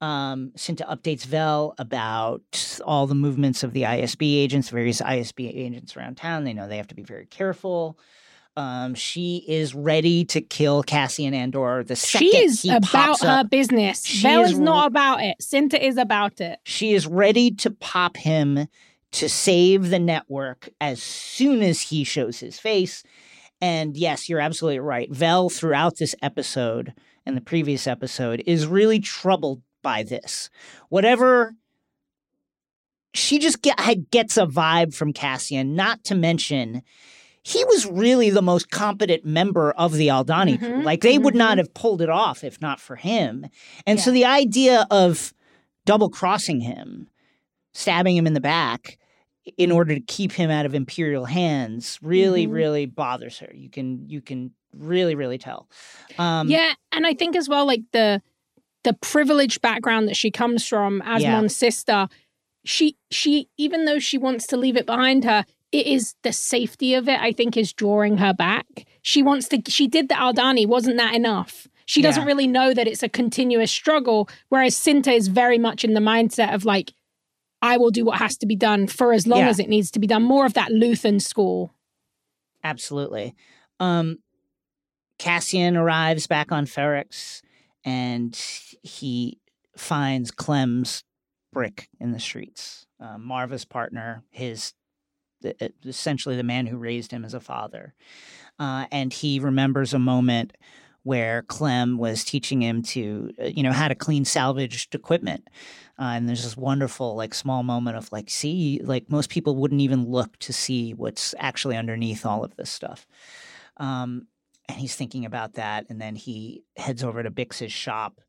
Um, 0.00 0.52
Cinta 0.56 0.86
updates 0.88 1.24
Vel 1.24 1.74
about 1.78 2.78
all 2.84 3.06
the 3.06 3.14
movements 3.14 3.62
of 3.62 3.72
the 3.72 3.82
ISB 3.82 4.36
agents, 4.36 4.68
various 4.68 5.00
ISB 5.00 5.50
agents 5.54 5.96
around 5.96 6.16
town. 6.16 6.44
They 6.44 6.52
know 6.52 6.68
they 6.68 6.76
have 6.76 6.88
to 6.88 6.94
be 6.94 7.02
very 7.02 7.26
careful. 7.26 7.98
Um, 8.58 8.96
she 8.96 9.44
is 9.46 9.72
ready 9.72 10.24
to 10.24 10.40
kill 10.40 10.82
Cassian 10.82 11.32
Andor 11.32 11.84
the 11.84 11.94
second 11.94 12.28
she 12.28 12.36
is 12.38 12.62
he 12.62 12.70
about 12.70 12.82
pops 12.90 13.22
her 13.22 13.28
up. 13.28 13.50
business. 13.50 14.04
She 14.04 14.20
Vel 14.22 14.42
is 14.42 14.52
is 14.52 14.58
not 14.58 14.88
about 14.88 15.22
it. 15.22 15.36
Cinta 15.40 15.80
is 15.80 15.96
about 15.96 16.40
it. 16.40 16.58
She 16.64 16.92
is 16.92 17.06
ready 17.06 17.52
to 17.52 17.70
pop 17.70 18.16
him 18.16 18.66
to 19.12 19.28
save 19.28 19.90
the 19.90 20.00
network 20.00 20.70
as 20.80 21.00
soon 21.00 21.62
as 21.62 21.80
he 21.80 22.02
shows 22.02 22.40
his 22.40 22.58
face. 22.58 23.04
And 23.60 23.96
yes, 23.96 24.28
you're 24.28 24.40
absolutely 24.40 24.80
right. 24.80 25.08
Vel, 25.08 25.50
throughout 25.50 25.98
this 25.98 26.16
episode 26.20 26.94
and 27.24 27.36
the 27.36 27.40
previous 27.40 27.86
episode, 27.86 28.42
is 28.44 28.66
really 28.66 28.98
troubled 28.98 29.62
by 29.84 30.02
this. 30.02 30.50
Whatever. 30.88 31.54
She 33.14 33.38
just 33.38 33.62
get, 33.62 33.78
gets 34.10 34.36
a 34.36 34.46
vibe 34.46 34.94
from 34.94 35.12
Cassian, 35.12 35.76
not 35.76 36.02
to 36.04 36.16
mention 36.16 36.82
he 37.48 37.64
was 37.64 37.86
really 37.86 38.28
the 38.30 38.42
most 38.42 38.70
competent 38.70 39.24
member 39.24 39.72
of 39.72 39.92
the 39.94 40.08
Aldani 40.08 40.58
crew. 40.58 40.68
Mhm, 40.68 40.84
Like 40.84 41.00
they 41.00 41.18
would 41.18 41.34
not 41.34 41.54
mhm. 41.56 41.60
have 41.60 41.72
pulled 41.74 42.02
it 42.02 42.10
off 42.10 42.44
if 42.44 42.60
not 42.60 42.78
for 42.80 42.96
him. 42.96 43.46
And 43.86 43.98
so 43.98 44.10
the 44.10 44.24
idea 44.26 44.86
of 44.90 45.32
double 45.86 46.10
crossing 46.10 46.60
him, 46.60 47.08
stabbing 47.72 48.16
him 48.16 48.26
in 48.26 48.34
the 48.34 48.40
back 48.40 48.98
in 49.56 49.72
order 49.72 49.94
to 49.94 50.00
keep 50.00 50.32
him 50.32 50.50
out 50.50 50.66
of 50.66 50.74
imperial 50.74 51.24
hands 51.24 51.98
really 52.02 52.46
Mhm. 52.46 52.52
really 52.52 52.86
bothers 52.86 53.38
her. 53.38 53.50
You 53.54 53.70
can 53.70 54.08
you 54.10 54.20
can 54.20 54.50
really 54.74 55.14
really 55.14 55.38
tell. 55.38 55.68
Um 56.18 56.48
yeah, 56.50 56.72
and 56.92 57.06
I 57.06 57.14
think 57.14 57.34
as 57.34 57.48
well, 57.48 57.66
like 57.66 57.82
the 57.92 58.20
the 58.84 58.92
privileged 58.92 59.60
background 59.62 60.06
that 60.08 60.16
she 60.16 60.30
comes 60.30 60.66
from 60.66 61.00
as 61.02 61.22
Yeah. 61.22 61.32
Mon's 61.32 61.56
sister, 61.56 62.08
she 62.64 62.96
she 63.10 63.48
even 63.56 63.86
though 63.86 63.98
she 63.98 64.18
wants 64.18 64.46
to 64.48 64.56
leave 64.58 64.76
it 64.76 64.84
behind 64.84 65.24
her, 65.24 65.46
it 65.72 65.86
is 65.86 66.14
the 66.22 66.32
safety 66.32 66.94
of 66.94 67.08
it. 67.08 67.20
I 67.20 67.32
think 67.32 67.56
is 67.56 67.72
drawing 67.72 68.18
her 68.18 68.32
back. 68.32 68.86
She 69.02 69.22
wants 69.22 69.48
to. 69.48 69.62
She 69.68 69.86
did 69.88 70.08
the 70.08 70.14
Aldani. 70.14 70.66
Wasn't 70.66 70.96
that 70.96 71.14
enough? 71.14 71.68
She 71.86 72.02
doesn't 72.02 72.22
Yeah. 72.22 72.26
really 72.26 72.46
know 72.46 72.74
that 72.74 72.86
it's 72.86 73.02
a 73.02 73.08
continuous 73.08 73.70
struggle. 73.72 74.28
Whereas 74.50 74.74
Cinta 74.76 75.12
is 75.14 75.28
very 75.28 75.58
much 75.58 75.84
in 75.84 75.94
the 75.94 76.00
mindset 76.00 76.54
of 76.54 76.64
like, 76.66 76.92
I 77.62 77.76
will 77.78 77.90
do 77.90 78.04
what 78.04 78.18
has 78.18 78.36
to 78.38 78.46
be 78.46 78.56
done 78.56 78.86
for 78.88 79.12
as 79.12 79.26
long 79.26 79.40
Yeah. 79.40 79.48
as 79.48 79.58
it 79.58 79.68
needs 79.70 79.90
to 79.92 79.98
be 79.98 80.06
done. 80.06 80.22
More 80.22 80.44
of 80.44 80.52
that 80.54 80.70
Lutheran 80.70 81.18
school. 81.18 81.74
Absolutely. 82.62 83.34
Um, 83.80 84.18
Cassian 85.18 85.76
arrives 85.76 86.26
back 86.26 86.52
on 86.52 86.66
Ferrix 86.66 87.40
and 87.84 88.36
he 88.82 89.38
finds 89.76 90.30
Clem's 90.30 91.04
brick 91.52 91.88
in 91.98 92.12
the 92.12 92.20
streets. 92.20 92.86
Uh, 93.00 93.16
Marva's 93.18 93.64
partner, 93.64 94.22
his 94.30 94.74
essentially 95.84 96.36
the 96.36 96.42
man 96.42 96.66
who 96.66 96.76
raised 96.76 97.12
him 97.12 97.24
as 97.24 97.34
a 97.34 97.40
father. 97.40 97.94
Uh, 98.58 98.86
and 98.90 99.12
he 99.12 99.38
remembers 99.38 99.94
a 99.94 99.98
moment 99.98 100.56
where 101.04 101.42
Clem 101.42 101.96
was 101.96 102.22
teaching 102.22 102.60
him 102.60 102.82
to, 102.82 103.30
uh, 103.40 103.46
you 103.46 103.62
know, 103.62 103.72
how 103.72 103.88
to 103.88 103.94
clean 103.94 104.26
salvaged 104.26 104.94
equipment. 104.94 105.48
Uh, 105.98 106.12
and 106.14 106.28
there's 106.28 106.42
this 106.42 106.56
wonderful, 106.56 107.16
like, 107.16 107.32
small 107.32 107.62
moment 107.62 107.96
of, 107.96 108.12
like, 108.12 108.28
see, 108.28 108.80
like, 108.84 109.10
most 109.10 109.30
people 109.30 109.56
wouldn't 109.56 109.80
even 109.80 110.04
look 110.04 110.36
to 110.40 110.52
see 110.52 110.92
what's 110.92 111.34
actually 111.38 111.76
underneath 111.76 112.26
all 112.26 112.44
of 112.44 112.54
this 112.56 112.68
stuff. 112.68 113.06
Um, 113.78 114.26
and 114.68 114.76
he's 114.76 114.96
thinking 114.96 115.24
about 115.24 115.54
that. 115.54 115.86
And 115.88 115.98
then 115.98 116.14
he 116.14 116.62
heads 116.76 117.02
over 117.02 117.22
to 117.22 117.30
Bix's 117.30 117.72
shop. 117.72 118.20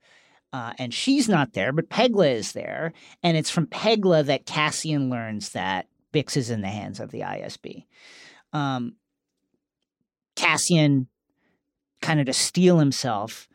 Uh, 0.54 0.72
and 0.80 0.94
she's 0.94 1.28
not 1.28 1.54
there, 1.54 1.74
but 1.74 1.90
Pegla 1.90 2.32
is 2.32 2.54
there. 2.54 2.94
And 3.22 3.36
it's 3.36 3.50
from 3.50 3.68
Pegla 3.68 4.26
that 4.26 4.46
Cassian 4.46 5.10
learns 5.10 5.50
that 5.50 5.88
Bix 6.14 6.36
is 6.38 6.50
in 6.50 6.62
the 6.62 6.68
hands 6.68 7.00
of 7.00 7.12
the 7.12 7.22
ISB. 7.22 7.86
Um, 8.54 8.96
Cassian, 10.36 11.08
kind 12.02 12.20
of 12.20 12.26
to 12.28 12.34
steel 12.34 12.80
himself, 12.80 13.48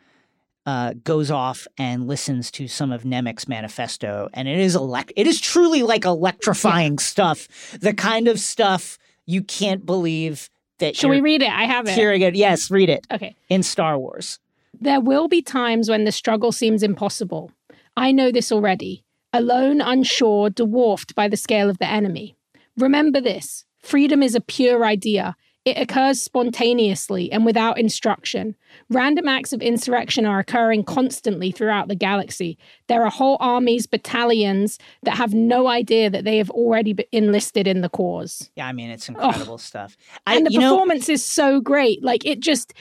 uh, 0.66 0.94
goes 1.02 1.30
off 1.30 1.66
and 1.76 2.06
listens 2.06 2.50
to 2.52 2.68
some 2.68 2.90
of 2.92 3.02
Nemik's 3.02 3.46
manifesto, 3.48 4.28
and 4.32 4.48
it 4.48 4.58
is 4.58 4.74
elect- 4.74 5.12
It 5.16 5.26
is 5.26 5.40
truly 5.40 5.82
like 5.82 6.04
electrifying 6.04 6.98
stuff. 7.12 7.48
The 7.80 7.92
kind 7.94 8.28
of 8.28 8.38
stuff 8.40 8.98
you 9.26 9.42
can't 9.42 9.84
believe 9.84 10.48
that 10.78 10.96
Should 10.96 11.10
we 11.10 11.20
read 11.20 11.42
it? 11.42 11.50
I 11.50 11.64
have 11.64 11.86
it. 11.86 11.94
hearing 11.94 12.20
it. 12.22 12.34
Yes, 12.34 12.70
read 12.70 12.88
it 12.90 13.06
Okay. 13.12 13.34
in 13.48 13.62
Star 13.62 13.98
Wars. 13.98 14.38
There 14.80 15.00
will 15.00 15.28
be 15.28 15.40
times 15.40 15.88
when 15.88 16.04
the 16.04 16.12
struggle 16.12 16.50
seems 16.52 16.82
impossible. 16.82 17.52
I 17.96 18.10
know 18.12 18.32
this 18.32 18.50
already. 18.50 19.04
Alone, 19.32 19.80
unsure, 19.80 20.50
dwarfed 20.50 21.14
by 21.14 21.28
the 21.28 21.36
scale 21.36 21.70
of 21.70 21.78
the 21.78 21.86
enemy. 21.88 22.36
Remember 22.76 23.20
this 23.20 23.64
freedom 23.82 24.22
is 24.22 24.34
a 24.34 24.40
pure 24.40 24.84
idea. 24.84 25.36
It 25.64 25.78
occurs 25.78 26.20
spontaneously 26.20 27.32
and 27.32 27.46
without 27.46 27.78
instruction. 27.78 28.54
Random 28.90 29.26
acts 29.28 29.54
of 29.54 29.62
insurrection 29.62 30.26
are 30.26 30.38
occurring 30.38 30.84
constantly 30.84 31.50
throughout 31.52 31.88
the 31.88 31.94
galaxy. 31.94 32.58
There 32.86 33.02
are 33.02 33.08
whole 33.10 33.38
armies, 33.40 33.86
battalions 33.86 34.78
that 35.04 35.16
have 35.16 35.32
no 35.32 35.66
idea 35.68 36.10
that 36.10 36.24
they 36.24 36.36
have 36.36 36.50
already 36.50 36.92
been 36.92 37.06
enlisted 37.12 37.66
in 37.66 37.80
the 37.80 37.88
cause. 37.88 38.50
Yeah, 38.56 38.66
I 38.66 38.72
mean 38.72 38.90
it's 38.90 39.08
incredible 39.08 39.56
stuff. 39.56 39.96
I, 40.26 40.34
Oh. 40.34 40.36
and 40.36 40.46
the 40.46 40.52
you 40.52 40.60
know, 40.60 40.72
performance 40.72 41.08
is 41.08 41.24
so 41.24 41.60
great. 41.60 42.02
Like 42.04 42.26
it 42.26 42.40
just 42.40 42.74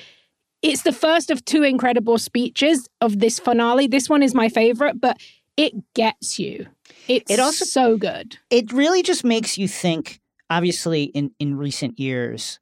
it's 0.62 0.82
the 0.84 0.94
first 0.94 1.30
of 1.30 1.44
two 1.46 1.64
incredible 1.64 2.18
speeches 2.18 2.88
of 3.02 3.20
this 3.20 3.40
finale. 3.40 3.88
This 3.88 4.10
one 4.10 4.24
is 4.24 4.34
my 4.34 4.50
favorite, 4.50 5.00
but 5.00 5.18
it 5.56 5.74
gets 5.94 6.38
you. 6.40 6.68
It's 7.08 7.30
It 7.32 7.40
also- 7.40 7.66
so 7.66 7.98
good. 7.98 8.38
it 8.50 8.72
really 8.72 9.04
just 9.04 9.24
makes 9.24 9.58
you 9.58 9.68
think. 9.68 10.20
Obviously, 10.50 11.04
in 11.06 11.32
in 11.40 11.56
recent 11.56 12.00
years, 12.00 12.60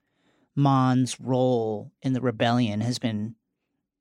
Mon's 0.56 1.20
role 1.20 1.92
in 2.02 2.14
the 2.14 2.22
rebellion 2.22 2.82
has 2.82 3.00
been. 3.00 3.36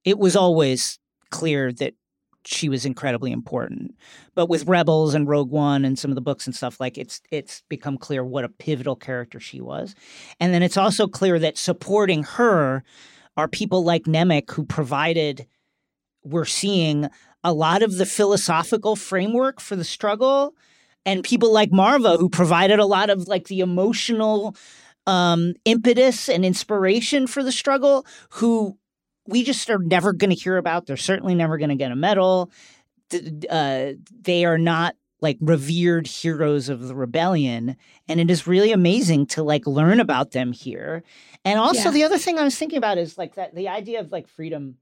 It 0.04 0.18
was 0.18 0.36
always 0.36 0.98
clear 1.30 1.72
that 1.72 1.94
she 2.44 2.68
was 2.68 2.86
incredibly 2.86 3.32
important, 3.32 3.94
but 4.34 4.46
with 4.48 4.66
Rebels 4.66 5.12
and 5.14 5.28
Rogue 5.28 5.50
One 5.50 5.84
and 5.84 5.98
some 5.98 6.10
of 6.10 6.14
the 6.14 6.20
books 6.22 6.46
and 6.46 6.54
stuff, 6.56 6.78
like 6.80 6.96
it's 6.98 7.20
it's 7.30 7.62
become 7.68 7.98
clear 7.98 8.24
what 8.24 8.44
a 8.44 8.48
pivotal 8.48 8.96
character 8.96 9.40
she 9.40 9.60
was, 9.60 9.94
and 10.38 10.54
then 10.54 10.62
it's 10.62 10.76
also 10.76 11.06
clear 11.08 11.38
that 11.38 11.58
supporting 11.58 12.22
her 12.22 12.82
are 13.36 13.48
people 13.48 13.82
like 13.84 14.04
Nemik 14.04 14.50
who 14.52 14.64
provided. 14.64 15.46
We're 16.22 16.44
seeing 16.44 17.08
a 17.42 17.52
lot 17.52 17.82
of 17.82 17.96
the 17.96 18.06
philosophical 18.06 18.96
framework 18.96 19.60
for 19.60 19.76
the 19.76 19.84
struggle 19.84 20.54
and 21.06 21.24
people 21.24 21.52
like 21.52 21.72
Marva 21.72 22.16
who 22.16 22.28
provided 22.28 22.78
a 22.78 22.86
lot 22.86 23.10
of 23.10 23.26
like 23.28 23.48
the 23.48 23.60
emotional 23.60 24.54
um, 25.06 25.54
impetus 25.64 26.28
and 26.28 26.44
inspiration 26.44 27.26
for 27.26 27.42
the 27.42 27.52
struggle 27.52 28.06
who 28.30 28.76
we 29.26 29.44
just 29.44 29.70
are 29.70 29.78
never 29.78 30.12
going 30.12 30.30
to 30.30 30.36
hear 30.36 30.56
about. 30.56 30.86
They're 30.86 30.96
certainly 30.96 31.34
never 31.34 31.56
going 31.56 31.70
to 31.70 31.76
get 31.76 31.92
a 31.92 31.96
medal. 31.96 32.50
Uh, 33.50 33.92
they 34.22 34.44
are 34.44 34.58
not 34.58 34.94
like 35.22 35.38
revered 35.40 36.06
heroes 36.06 36.68
of 36.68 36.86
the 36.88 36.94
rebellion 36.94 37.76
and 38.08 38.20
it 38.20 38.30
is 38.30 38.46
really 38.46 38.72
amazing 38.72 39.26
to 39.26 39.42
like 39.42 39.66
learn 39.66 40.00
about 40.00 40.30
them 40.30 40.52
here 40.52 41.02
and 41.44 41.58
also 41.58 41.84
yeah. 41.84 41.90
the 41.90 42.04
other 42.04 42.16
thing 42.16 42.38
i 42.38 42.44
was 42.44 42.56
thinking 42.56 42.78
about 42.78 42.96
is 42.96 43.18
like 43.18 43.34
that 43.34 43.54
the 43.54 43.68
idea 43.68 44.00
of 44.00 44.12
like 44.12 44.26
freedom 44.26 44.76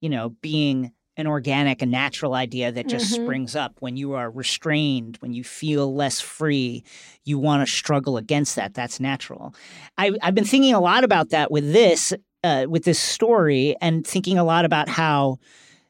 you 0.00 0.08
know 0.08 0.28
being 0.42 0.92
an 1.16 1.26
organic 1.26 1.82
and 1.82 1.90
natural 1.90 2.34
idea 2.34 2.70
that 2.70 2.86
just 2.88 3.12
mm-hmm. 3.12 3.24
springs 3.24 3.56
up 3.56 3.76
when 3.80 3.96
you 3.96 4.12
are 4.14 4.30
restrained 4.30 5.16
when 5.20 5.32
you 5.32 5.42
feel 5.42 5.94
less 5.94 6.20
free 6.20 6.84
you 7.24 7.38
want 7.38 7.66
to 7.66 7.72
struggle 7.72 8.16
against 8.16 8.56
that 8.56 8.74
that's 8.74 9.00
natural 9.00 9.54
I, 9.98 10.12
i've 10.22 10.34
been 10.34 10.44
thinking 10.44 10.74
a 10.74 10.80
lot 10.80 11.04
about 11.04 11.30
that 11.30 11.50
with 11.50 11.72
this 11.72 12.12
uh, 12.44 12.66
with 12.68 12.84
this 12.84 13.00
story 13.00 13.74
and 13.80 14.06
thinking 14.06 14.38
a 14.38 14.44
lot 14.44 14.64
about 14.64 14.88
how 14.88 15.38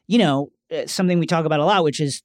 you 0.07 0.17
know 0.17 0.51
uh, 0.71 0.87
something 0.87 1.19
we 1.19 1.27
talk 1.27 1.45
about 1.45 1.59
a 1.59 1.65
lot 1.65 1.83
which 1.83 1.99
is 1.99 2.23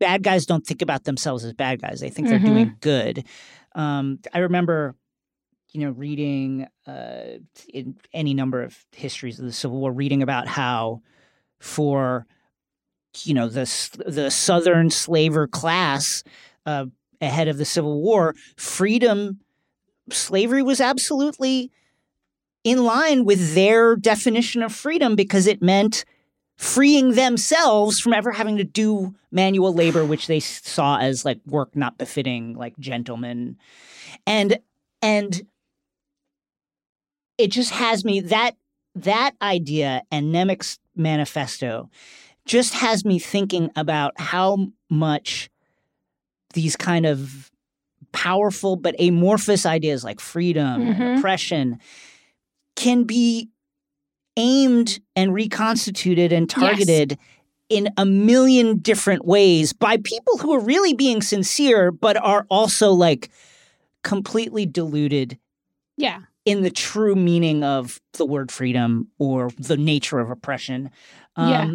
bad 0.00 0.22
guys 0.24 0.46
don't 0.46 0.66
think 0.66 0.82
about 0.82 1.04
themselves 1.04 1.44
as 1.44 1.52
bad 1.52 1.80
guys. 1.80 2.00
They 2.00 2.10
think 2.10 2.26
they're 2.26 2.38
mm-hmm. 2.38 2.46
doing 2.46 2.76
good. 2.80 3.24
Um, 3.76 4.18
I 4.34 4.38
remember, 4.38 4.96
you 5.72 5.82
know, 5.82 5.90
reading 5.90 6.66
uh, 6.88 7.38
in 7.72 7.96
any 8.12 8.34
number 8.34 8.62
of 8.62 8.84
histories 8.90 9.38
of 9.38 9.44
the 9.44 9.52
Civil 9.52 9.78
War, 9.78 9.92
reading 9.92 10.22
about 10.22 10.48
how 10.48 11.02
for 11.60 12.26
you 13.24 13.34
know 13.34 13.48
the 13.48 13.62
the 14.06 14.30
Southern 14.30 14.90
slaver 14.90 15.46
class 15.46 16.24
uh, 16.66 16.86
ahead 17.20 17.48
of 17.48 17.58
the 17.58 17.64
Civil 17.64 18.00
War, 18.00 18.34
freedom, 18.56 19.40
slavery 20.10 20.62
was 20.62 20.80
absolutely 20.80 21.70
in 22.64 22.84
line 22.84 23.24
with 23.24 23.54
their 23.54 23.96
definition 23.96 24.62
of 24.62 24.74
freedom 24.74 25.16
because 25.16 25.46
it 25.46 25.62
meant 25.62 26.04
freeing 26.56 27.12
themselves 27.12 27.98
from 28.00 28.12
ever 28.12 28.32
having 28.32 28.58
to 28.58 28.64
do 28.64 29.14
manual 29.30 29.72
labor, 29.72 30.04
which 30.04 30.26
they 30.26 30.40
saw 30.40 30.98
as 30.98 31.24
like 31.24 31.40
work 31.46 31.74
not 31.74 31.96
befitting 31.96 32.54
like 32.54 32.78
gentlemen. 32.78 33.56
And 34.26 34.58
and 35.00 35.42
it 37.38 37.50
just 37.50 37.70
has 37.70 38.04
me 38.04 38.20
that 38.20 38.56
that 38.94 39.32
idea 39.40 40.02
and 40.10 40.34
Nemik's 40.34 40.78
manifesto 40.96 41.88
just 42.46 42.74
has 42.74 43.04
me 43.04 43.18
thinking 43.18 43.70
about 43.76 44.12
how 44.18 44.68
much 44.88 45.50
these 46.54 46.76
kind 46.76 47.06
of 47.06 47.50
powerful 48.12 48.76
but 48.76 48.94
amorphous 49.00 49.64
ideas 49.64 50.02
like 50.02 50.18
freedom 50.18 50.82
mm-hmm. 50.82 51.02
and 51.02 51.18
oppression 51.18 51.78
can 52.74 53.04
be 53.04 53.48
aimed 54.36 55.00
and 55.16 55.34
reconstituted 55.34 56.32
and 56.32 56.48
targeted 56.48 57.12
yes. 57.12 57.18
in 57.68 57.88
a 57.96 58.06
million 58.06 58.78
different 58.78 59.24
ways 59.24 59.72
by 59.72 59.98
people 59.98 60.38
who 60.38 60.52
are 60.54 60.60
really 60.60 60.94
being 60.94 61.20
sincere, 61.20 61.90
but 61.90 62.16
are 62.16 62.46
also 62.48 62.92
like 62.92 63.30
completely 64.02 64.66
deluded. 64.66 65.38
Yeah. 65.96 66.20
In 66.50 66.62
the 66.62 66.70
true 66.70 67.14
meaning 67.14 67.62
of 67.62 68.00
the 68.14 68.26
word 68.26 68.50
freedom 68.50 69.08
or 69.18 69.50
the 69.58 69.76
nature 69.76 70.18
of 70.18 70.30
oppression. 70.30 70.90
Um, 71.36 71.50
yeah. 71.50 71.74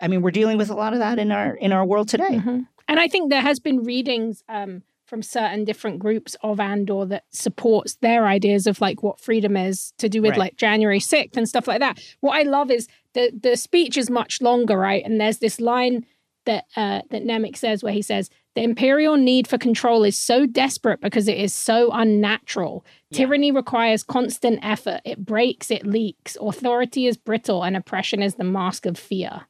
I 0.00 0.08
mean, 0.08 0.22
we're 0.22 0.30
dealing 0.30 0.58
with 0.58 0.70
a 0.70 0.74
lot 0.74 0.92
of 0.92 0.98
that 0.98 1.18
in 1.18 1.32
our 1.32 1.54
in 1.54 1.72
our 1.72 1.84
world 1.84 2.08
today. 2.08 2.36
Mm-hmm. 2.36 2.60
And 2.88 3.00
I 3.00 3.08
think 3.08 3.30
there 3.30 3.40
has 3.40 3.60
been 3.60 3.84
readings 3.84 4.42
um, 4.48 4.82
from 5.06 5.22
certain 5.22 5.64
different 5.64 5.98
groups 5.98 6.36
of 6.42 6.60
Andor 6.60 7.06
that 7.06 7.24
supports 7.30 7.96
their 7.96 8.26
ideas 8.26 8.66
of 8.66 8.80
like 8.80 9.02
what 9.02 9.20
freedom 9.20 9.56
is 9.56 9.92
to 9.98 10.08
do 10.08 10.20
with 10.20 10.32
right. 10.32 10.38
like 10.38 10.56
January 10.56 10.98
6th 10.98 11.36
and 11.36 11.48
stuff 11.48 11.68
like 11.68 11.80
that. 11.80 12.02
What 12.20 12.36
I 12.36 12.42
love 12.42 12.70
is 12.70 12.88
the 13.14 13.30
the 13.38 13.56
speech 13.56 13.96
is 13.96 14.10
much 14.10 14.42
longer, 14.42 14.76
right? 14.76 15.04
And 15.04 15.20
there's 15.20 15.38
this 15.38 15.60
line 15.60 16.04
that 16.46 16.64
uh, 16.76 17.02
that 17.10 17.24
Nemik 17.24 17.56
says 17.56 17.82
where 17.82 17.92
he 17.92 18.02
says 18.02 18.30
the 18.54 18.62
imperial 18.62 19.16
need 19.16 19.48
for 19.48 19.58
control 19.58 20.04
is 20.04 20.16
so 20.16 20.46
desperate 20.46 21.00
because 21.00 21.26
it 21.26 21.38
is 21.38 21.52
so 21.52 21.90
unnatural. 21.92 22.84
Yeah. 23.10 23.18
Tyranny 23.18 23.50
requires 23.50 24.02
constant 24.02 24.60
effort. 24.62 25.00
It 25.04 25.24
breaks, 25.24 25.70
it 25.70 25.84
leaks. 25.86 26.36
Authority 26.40 27.06
is 27.06 27.16
brittle, 27.16 27.64
and 27.64 27.76
oppression 27.76 28.22
is 28.22 28.36
the 28.36 28.44
mask 28.44 28.86
of 28.86 28.96
fear. 28.96 29.46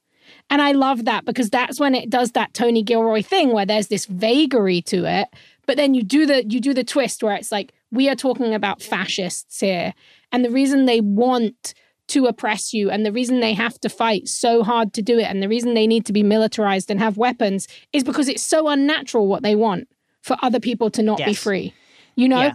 And 0.49 0.63
I 0.63 0.73
love 0.73 1.05
that 1.05 1.25
because 1.25 1.51
that's 1.51 1.79
when 1.79 1.95
it 1.95 2.09
does 2.09 2.33
that 2.33 2.55
Tony 2.55 2.83
Gilroy 2.83 3.23
thing 3.23 3.53
where 3.53 3.67
there's 3.67 3.89
this 3.89 4.07
vagary 4.07 4.81
to 4.83 5.05
it, 5.05 5.29
but 5.67 5.77
then 5.77 5.95
you 5.95 6.03
do 6.03 6.27
the 6.27 6.45
you 6.47 6.61
do 6.61 6.75
the 6.75 6.85
twist 6.85 7.23
where 7.23 7.35
it's 7.35 7.53
like 7.53 7.73
we 7.91 8.09
are 8.09 8.15
talking 8.15 8.55
about 8.55 8.83
fascists 8.83 9.61
here. 9.61 9.95
And 10.33 10.45
the 10.45 10.51
reason 10.51 10.87
they 10.87 11.01
want 11.01 11.75
to 12.09 12.27
oppress 12.27 12.75
you 12.75 12.91
and 12.91 13.05
the 13.05 13.13
reason 13.13 13.41
they 13.41 13.55
have 13.55 13.81
to 13.81 13.89
fight 13.89 14.29
so 14.29 14.63
hard 14.63 14.93
to 14.93 15.03
do 15.03 15.19
it 15.19 15.25
and 15.25 15.43
the 15.43 15.49
reason 15.49 15.75
they 15.75 15.87
need 15.87 16.05
to 16.05 16.13
be 16.13 16.23
militarized 16.23 16.91
and 16.91 17.01
have 17.01 17.17
weapons 17.17 17.67
is 17.93 18.05
because 18.05 18.29
it's 18.29 18.43
so 18.43 18.69
unnatural 18.69 19.27
what 19.27 19.43
they 19.43 19.57
want 19.57 19.89
for 20.21 20.37
other 20.43 20.61
people 20.61 20.91
to 20.91 21.03
not 21.03 21.19
yes. 21.19 21.29
be 21.29 21.35
free. 21.35 21.75
You 22.17 22.29
know? 22.29 22.43
Yeah 22.43 22.55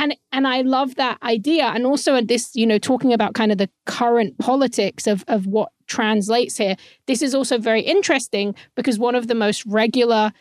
and 0.00 0.16
and 0.32 0.48
I 0.48 0.62
love 0.62 0.94
that 0.96 1.22
idea 1.22 1.66
and 1.66 1.84
also 1.86 2.20
this 2.22 2.56
you 2.56 2.66
know 2.66 2.78
talking 2.78 3.12
about 3.12 3.34
kind 3.34 3.52
of 3.52 3.58
the 3.58 3.68
current 3.86 4.38
politics 4.38 5.06
of 5.06 5.24
of 5.28 5.46
what 5.46 5.70
translates 5.86 6.56
here 6.56 6.76
this 7.06 7.22
is 7.22 7.34
also 7.34 7.58
very 7.58 7.82
interesting 7.82 8.54
because 8.74 8.98
one 8.98 9.14
of 9.14 9.28
the 9.28 9.34
most 9.34 9.64
regular 9.66 10.32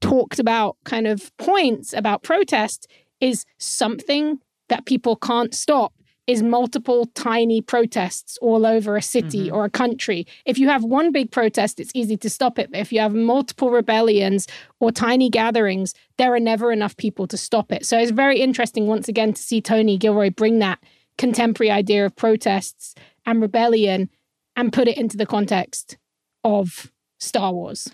talked 0.00 0.38
about 0.38 0.76
kind 0.84 1.06
of 1.06 1.34
points 1.38 1.92
about 1.92 2.22
protest 2.22 2.88
is 3.20 3.46
something 3.58 4.40
that 4.68 4.84
people 4.86 5.16
can't 5.16 5.54
stop 5.54 5.93
is 6.26 6.42
multiple 6.42 7.06
tiny 7.14 7.60
protests 7.60 8.38
all 8.40 8.64
over 8.64 8.96
a 8.96 9.02
city 9.02 9.46
mm-hmm. 9.46 9.54
or 9.54 9.64
a 9.64 9.70
country. 9.70 10.26
If 10.46 10.58
you 10.58 10.68
have 10.68 10.82
one 10.82 11.12
big 11.12 11.30
protest, 11.30 11.78
it's 11.78 11.92
easy 11.94 12.16
to 12.18 12.30
stop 12.30 12.58
it. 12.58 12.70
But 12.70 12.80
if 12.80 12.92
you 12.92 13.00
have 13.00 13.14
multiple 13.14 13.70
rebellions 13.70 14.46
or 14.80 14.90
tiny 14.90 15.28
gatherings, 15.28 15.94
there 16.16 16.34
are 16.34 16.40
never 16.40 16.72
enough 16.72 16.96
people 16.96 17.26
to 17.26 17.36
stop 17.36 17.70
it. 17.70 17.84
So 17.84 17.98
it's 17.98 18.10
very 18.10 18.40
interesting 18.40 18.86
once 18.86 19.08
again 19.08 19.34
to 19.34 19.42
see 19.42 19.60
Tony 19.60 19.98
Gilroy 19.98 20.30
bring 20.30 20.60
that 20.60 20.78
contemporary 21.18 21.70
idea 21.70 22.06
of 22.06 22.16
protests 22.16 22.94
and 23.26 23.42
rebellion 23.42 24.08
and 24.56 24.72
put 24.72 24.88
it 24.88 24.96
into 24.96 25.16
the 25.16 25.26
context 25.26 25.98
of 26.42 26.90
Star 27.18 27.52
Wars. 27.52 27.90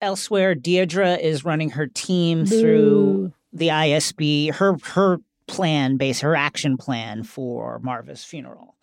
Elsewhere, 0.00 0.54
Dedra 0.54 1.18
is 1.18 1.44
running 1.44 1.70
her 1.70 1.86
team 1.86 2.44
Boo. 2.44 2.60
through 2.60 3.32
the 3.52 3.68
ISB. 3.68 4.52
Her 4.54 4.76
her 4.84 5.20
plan 5.46 5.96
base, 5.96 6.20
her 6.20 6.36
action 6.36 6.76
plan 6.76 7.22
for 7.22 7.78
Marva's 7.80 8.24
funeral. 8.24 8.76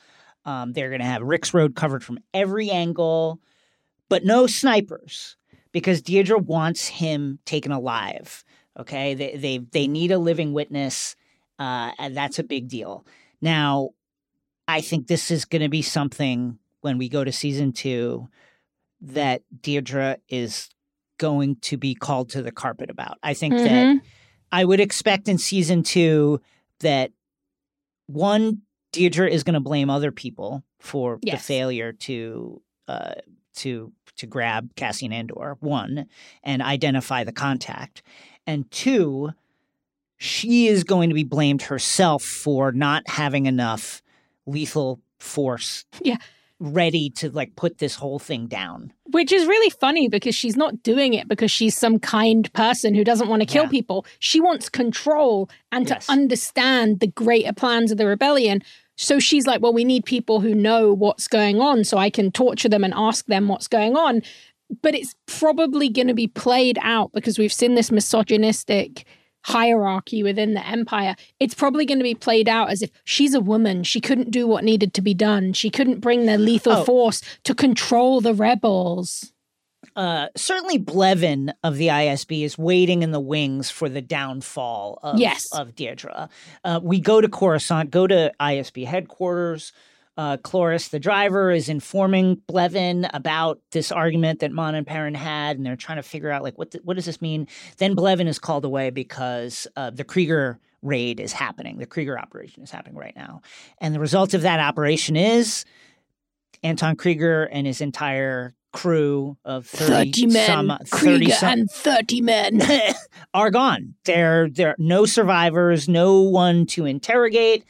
Um, 0.45 0.73
they're 0.73 0.89
going 0.89 1.01
to 1.01 1.05
have 1.05 1.21
Rix 1.21 1.53
Road 1.53 1.75
covered 1.75 2.03
from 2.03 2.19
every 2.33 2.69
angle, 2.69 3.39
but 4.09 4.25
no 4.25 4.47
snipers 4.47 5.37
because 5.71 6.01
Dedra 6.01 6.41
wants 6.41 6.87
him 6.87 7.39
taken 7.45 7.71
alive. 7.71 8.43
Okay, 8.79 9.13
they 9.13 9.35
they 9.35 9.57
they 9.59 9.87
need 9.87 10.11
a 10.11 10.17
living 10.17 10.53
witness, 10.53 11.15
uh, 11.59 11.91
and 11.99 12.17
that's 12.17 12.39
a 12.39 12.43
big 12.43 12.67
deal. 12.67 13.05
Now, 13.41 13.89
I 14.67 14.81
think 14.81 15.07
this 15.07 15.31
is 15.31 15.45
going 15.45 15.61
to 15.61 15.69
be 15.69 15.81
something 15.81 16.57
when 16.81 16.97
we 16.97 17.07
go 17.07 17.23
to 17.23 17.31
season 17.31 17.71
two 17.71 18.27
that 19.01 19.43
Dedra 19.61 20.17
is 20.27 20.69
going 21.17 21.57
to 21.57 21.77
be 21.77 21.93
called 21.93 22.29
to 22.31 22.41
the 22.41 22.51
carpet 22.51 22.89
about. 22.89 23.17
I 23.21 23.33
think 23.33 23.53
mm-hmm. 23.53 23.65
that 23.65 24.01
I 24.51 24.65
would 24.65 24.79
expect 24.79 25.27
in 25.27 25.37
season 25.37 25.83
two 25.83 26.41
that 26.83 27.11
one 28.07 28.61
Dedra 28.93 29.29
is 29.29 29.43
going 29.43 29.55
to 29.55 29.59
blame 29.59 29.89
other 29.89 30.11
people 30.11 30.63
for 30.79 31.19
yes. 31.21 31.39
the 31.39 31.43
failure 31.43 31.91
to 31.93 32.61
uh, 32.87 33.15
to 33.55 33.91
to 34.17 34.27
grab 34.27 34.75
Cassian 34.75 35.11
Andor. 35.11 35.57
One 35.59 36.05
and 36.43 36.61
identify 36.61 37.23
the 37.23 37.31
contact, 37.31 38.03
and 38.45 38.69
two, 38.71 39.31
she 40.17 40.67
is 40.67 40.83
going 40.83 41.09
to 41.09 41.15
be 41.15 41.23
blamed 41.23 41.63
herself 41.63 42.23
for 42.23 42.71
not 42.71 43.07
having 43.09 43.47
enough 43.47 44.01
lethal 44.45 45.01
force. 45.19 45.85
Yeah 46.01 46.17
ready 46.63 47.09
to 47.09 47.29
like 47.29 47.55
put 47.55 47.77
this 47.77 47.95
whole 47.95 48.19
thing 48.19 48.47
down. 48.47 48.91
Which 49.11 49.31
is 49.31 49.45
really 49.45 49.69
funny 49.69 50.07
because 50.07 50.33
she's 50.33 50.55
not 50.55 50.81
doing 50.81 51.13
it 51.13 51.27
because 51.27 51.51
she's 51.51 51.77
some 51.77 51.99
kind 51.99 52.51
person 52.53 52.95
who 52.95 53.03
doesn't 53.03 53.27
want 53.27 53.41
to 53.41 53.45
kill 53.45 53.63
yeah. 53.63 53.69
people. 53.69 54.05
She 54.19 54.39
wants 54.39 54.69
control 54.69 55.49
and 55.71 55.87
yes. 55.87 56.05
to 56.05 56.11
understand 56.11 56.99
the 57.01 57.07
greater 57.07 57.53
plans 57.53 57.91
of 57.91 57.97
the 57.97 58.07
rebellion. 58.07 58.63
So 58.95 59.19
she's 59.19 59.45
like, 59.45 59.61
well, 59.61 59.73
we 59.73 59.83
need 59.83 60.05
people 60.05 60.39
who 60.39 60.55
know 60.55 60.93
what's 60.93 61.27
going 61.27 61.59
on 61.59 61.83
so 61.83 61.97
I 61.97 62.09
can 62.09 62.31
torture 62.31 62.69
them 62.69 62.83
and 62.83 62.93
ask 62.95 63.25
them 63.25 63.47
what's 63.47 63.67
going 63.67 63.95
on. 63.95 64.21
But 64.81 64.95
it's 64.95 65.15
probably 65.25 65.89
going 65.89 66.07
to 66.07 66.13
be 66.13 66.27
played 66.27 66.79
out 66.81 67.11
because 67.13 67.37
we've 67.37 67.53
seen 67.53 67.75
this 67.75 67.91
misogynistic 67.91 69.05
hierarchy 69.43 70.23
within 70.23 70.53
the 70.53 70.65
empire, 70.65 71.15
it's 71.39 71.53
probably 71.53 71.85
going 71.85 71.99
to 71.99 72.03
be 72.03 72.15
played 72.15 72.49
out 72.49 72.69
as 72.69 72.81
if 72.81 72.89
she's 73.03 73.33
a 73.33 73.39
woman. 73.39 73.83
She 73.83 74.01
couldn't 74.01 74.31
do 74.31 74.47
what 74.47 74.63
needed 74.63 74.93
to 74.95 75.01
be 75.01 75.13
done. 75.13 75.53
She 75.53 75.69
couldn't 75.69 75.99
bring 75.99 76.25
the 76.25 76.37
lethal 76.37 76.73
oh. 76.73 76.83
force 76.85 77.21
to 77.43 77.53
control 77.53 78.21
the 78.21 78.33
rebels. 78.33 79.31
uh, 79.95 80.27
certainly 80.35 80.79
Blevin 80.79 81.53
of 81.63 81.75
the 81.75 81.87
ISB 81.89 82.43
is 82.43 82.57
waiting 82.57 83.03
in 83.03 83.11
the 83.11 83.19
wings 83.19 83.69
for 83.69 83.89
the 83.89 84.01
downfall 84.01 84.97
of, 85.03 85.19
Yes. 85.19 85.51
of 85.53 85.75
Deirdre. 85.75 86.29
Uh, 86.63 86.79
we 86.81 86.99
go 86.99 87.21
to 87.21 87.27
Coruscant, 87.27 87.91
go 87.91 88.07
to 88.07 88.31
ISB 88.39 88.85
headquarters. 88.85 89.71
Uh, 90.15 90.37
Kloris, 90.37 90.89
the 90.89 90.99
driver, 90.99 91.49
is 91.49 91.69
informing 91.69 92.37
Blevin 92.47 93.09
about 93.13 93.59
this 93.71 93.91
argument 93.91 94.41
that 94.41 94.51
Mon 94.51 94.75
and 94.75 94.85
Perrin 94.85 95.15
had, 95.15 95.57
and 95.57 95.65
they're 95.65 95.75
trying 95.75 95.97
to 95.97 96.03
figure 96.03 96.29
out 96.29 96.43
like 96.43 96.57
what 96.57 96.71
th- 96.71 96.83
what 96.83 96.95
does 96.95 97.05
this 97.05 97.21
mean. 97.21 97.47
Then 97.77 97.95
Blevin 97.95 98.27
is 98.27 98.37
called 98.37 98.63
away 98.63 98.91
because 98.91 99.65
uh, 99.75 99.89
the 99.89 100.03
Kreegyr 100.03 100.59
raid 100.83 101.19
is 101.19 101.33
happening. 101.33 101.77
The 101.77 101.87
Kreegyr 101.87 102.21
operation 102.21 102.61
is 102.61 102.69
happening 102.69 102.95
right 102.95 103.15
now, 103.15 103.41
and 103.79 103.95
the 103.95 103.99
result 103.99 104.35
of 104.35 104.43
that 104.43 104.59
operation 104.59 105.15
is 105.15 105.65
Anton 106.61 106.95
Kreegyr 106.95 107.47
and 107.51 107.65
his 107.65 107.81
entire 107.81 108.53
crew 108.73 109.37
of 109.45 109.67
30, 109.67 110.29
some 110.31 110.77
30 110.85 111.31
some, 111.31 111.67
30 111.67 112.21
men. 112.21 112.61
are 113.33 113.51
gone. 113.51 113.93
There 114.05 114.49
there 114.49 114.69
are 114.69 114.75
no 114.77 115.05
survivors, 115.05 115.87
no 115.87 116.21
one 116.21 116.65
to 116.67 116.85
interrogate. 116.85 117.63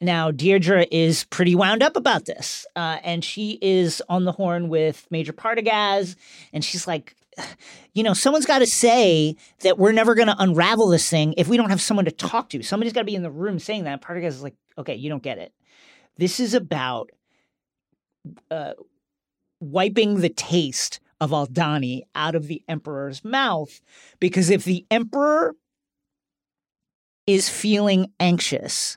Now 0.00 0.30
Deirdre 0.30 0.86
is 0.90 1.24
pretty 1.24 1.54
wound 1.54 1.82
up 1.82 1.96
about 1.96 2.26
this. 2.26 2.66
Uh, 2.76 2.98
and 3.02 3.24
she 3.24 3.58
is 3.60 4.02
on 4.08 4.24
the 4.24 4.32
horn 4.32 4.68
with 4.68 5.06
Major 5.10 5.32
Partagaz 5.32 6.16
and 6.52 6.64
she's 6.64 6.86
like 6.86 7.14
you 7.94 8.02
know, 8.02 8.14
someone's 8.14 8.46
got 8.46 8.60
to 8.60 8.66
say 8.66 9.36
that 9.60 9.78
we're 9.78 9.92
never 9.92 10.14
going 10.14 10.28
to 10.28 10.36
unravel 10.38 10.88
this 10.88 11.08
thing 11.08 11.34
if 11.36 11.48
we 11.48 11.56
don't 11.56 11.70
have 11.70 11.80
someone 11.80 12.04
to 12.04 12.10
talk 12.10 12.50
to. 12.50 12.62
Somebody's 12.62 12.92
got 12.92 13.00
to 13.00 13.06
be 13.06 13.14
in 13.14 13.22
the 13.22 13.30
room 13.30 13.58
saying 13.58 13.84
that. 13.84 14.02
Partagaz 14.02 14.28
is 14.28 14.42
like, 14.42 14.56
okay, 14.76 14.94
you 14.94 15.08
don't 15.08 15.22
get 15.22 15.38
it. 15.38 15.52
This 16.16 16.40
is 16.40 16.54
about 16.54 17.10
uh, 18.50 18.74
wiping 19.60 20.20
the 20.20 20.28
taste 20.28 21.00
of 21.20 21.30
Aldani 21.30 22.02
out 22.14 22.34
of 22.34 22.46
the 22.46 22.62
emperor's 22.68 23.24
mouth. 23.24 23.80
Because 24.20 24.50
if 24.50 24.64
the 24.64 24.86
emperor 24.90 25.56
is 27.26 27.48
feeling 27.48 28.12
anxious, 28.20 28.96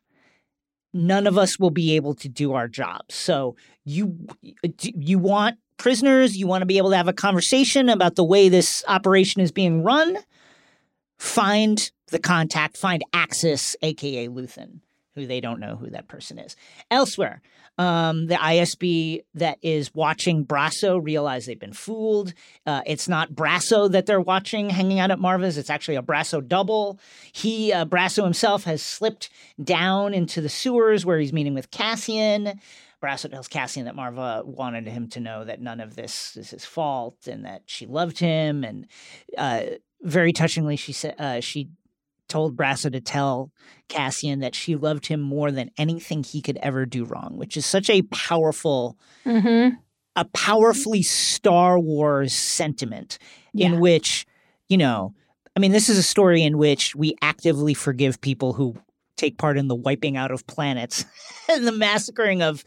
none 0.93 1.27
of 1.27 1.33
mm-hmm. 1.33 1.39
us 1.39 1.59
will 1.59 1.71
be 1.71 1.95
able 1.95 2.13
to 2.15 2.29
do 2.29 2.53
our 2.53 2.67
jobs. 2.67 3.15
So 3.15 3.55
you 3.85 4.27
uh, 4.63 4.69
you 4.79 5.19
want 5.19 5.57
prisoners, 5.77 6.37
you 6.37 6.47
want 6.47 6.61
to 6.61 6.65
be 6.65 6.77
able 6.77 6.91
to 6.91 6.97
have 6.97 7.07
a 7.07 7.13
conversation 7.13 7.89
about 7.89 8.15
the 8.15 8.23
way 8.23 8.49
this 8.49 8.83
operation 8.87 9.41
is 9.41 9.51
being 9.51 9.83
run. 9.83 10.17
Find 11.17 11.91
the 12.07 12.19
contact, 12.19 12.77
find 12.77 13.03
Axis, 13.13 13.75
aka 13.81 14.27
Luthen, 14.27 14.79
who 15.15 15.27
they 15.27 15.41
don't 15.41 15.59
know 15.59 15.75
who 15.75 15.89
that 15.89 16.07
person 16.07 16.39
is. 16.39 16.55
Elsewhere, 16.89 17.41
um, 17.77 18.27
the 18.27 18.35
ISB 18.35 19.23
that 19.33 19.57
is 19.61 19.93
watching 19.93 20.45
Brasso 20.45 21.03
realize 21.03 21.45
they've 21.45 21.59
been 21.59 21.73
fooled. 21.73 22.33
Uh, 22.65 22.81
it's 22.85 23.07
not 23.07 23.33
Brasso 23.33 23.91
that 23.91 24.05
they're 24.05 24.21
watching 24.21 24.69
hanging 24.69 24.99
out 24.99 25.11
at 25.11 25.19
Marva's. 25.19 25.57
It's 25.57 25.69
actually 25.69 25.95
a 25.95 26.01
Brasso 26.01 26.45
double. 26.45 26.99
He, 27.31 27.73
uh, 27.73 27.85
Brasso 27.85 28.23
himself, 28.23 28.63
has 28.65 28.81
slipped 28.81 29.29
down 29.61 30.13
into 30.13 30.41
the 30.41 30.49
sewers 30.49 31.05
where 31.05 31.19
he's 31.19 31.33
meeting 31.33 31.53
with 31.53 31.71
Cassian. 31.71 32.59
Brasso 33.01 33.31
tells 33.31 33.47
Cassian 33.47 33.85
that 33.85 33.95
Marva 33.95 34.43
wanted 34.45 34.87
him 34.87 35.09
to 35.09 35.19
know 35.19 35.43
that 35.43 35.59
none 35.59 35.79
of 35.79 35.95
this 35.95 36.37
is 36.37 36.51
his 36.51 36.65
fault 36.65 37.27
and 37.27 37.45
that 37.45 37.63
she 37.65 37.87
loved 37.87 38.19
him. 38.19 38.63
And 38.63 38.85
uh, 39.37 39.61
very 40.03 40.33
touchingly, 40.33 40.75
she 40.75 40.93
said 40.93 41.15
uh, 41.17 41.39
she 41.39 41.69
told 42.31 42.55
Brasso 42.55 42.89
to 42.91 43.01
tell 43.01 43.51
Cassian 43.89 44.39
that 44.39 44.55
she 44.55 44.77
loved 44.77 45.05
him 45.07 45.19
more 45.19 45.51
than 45.51 45.69
anything 45.77 46.23
he 46.23 46.41
could 46.41 46.57
ever 46.63 46.85
do 46.85 47.03
wrong, 47.03 47.33
which 47.35 47.57
is 47.57 47.65
such 47.65 47.89
a 47.89 48.01
powerful, 48.03 48.97
mm-hmm. 49.25 49.75
a 50.15 50.25
powerfully 50.25 51.01
Star 51.01 51.77
Wars 51.77 52.33
sentiment 52.33 53.17
Yeah. 53.53 53.67
in 53.67 53.79
which, 53.81 54.25
you 54.69 54.77
know, 54.77 55.13
I 55.57 55.59
mean, 55.59 55.73
this 55.73 55.89
is 55.89 55.97
a 55.97 56.03
story 56.03 56.41
in 56.41 56.57
which 56.57 56.95
we 56.95 57.15
actively 57.21 57.73
forgive 57.73 58.21
people 58.21 58.53
who 58.53 58.75
take 59.17 59.37
part 59.37 59.57
in 59.57 59.67
the 59.67 59.75
wiping 59.75 60.15
out 60.15 60.31
of 60.31 60.47
planets 60.47 61.03
and 61.49 61.67
the 61.67 61.71
massacring 61.73 62.41
of 62.41 62.63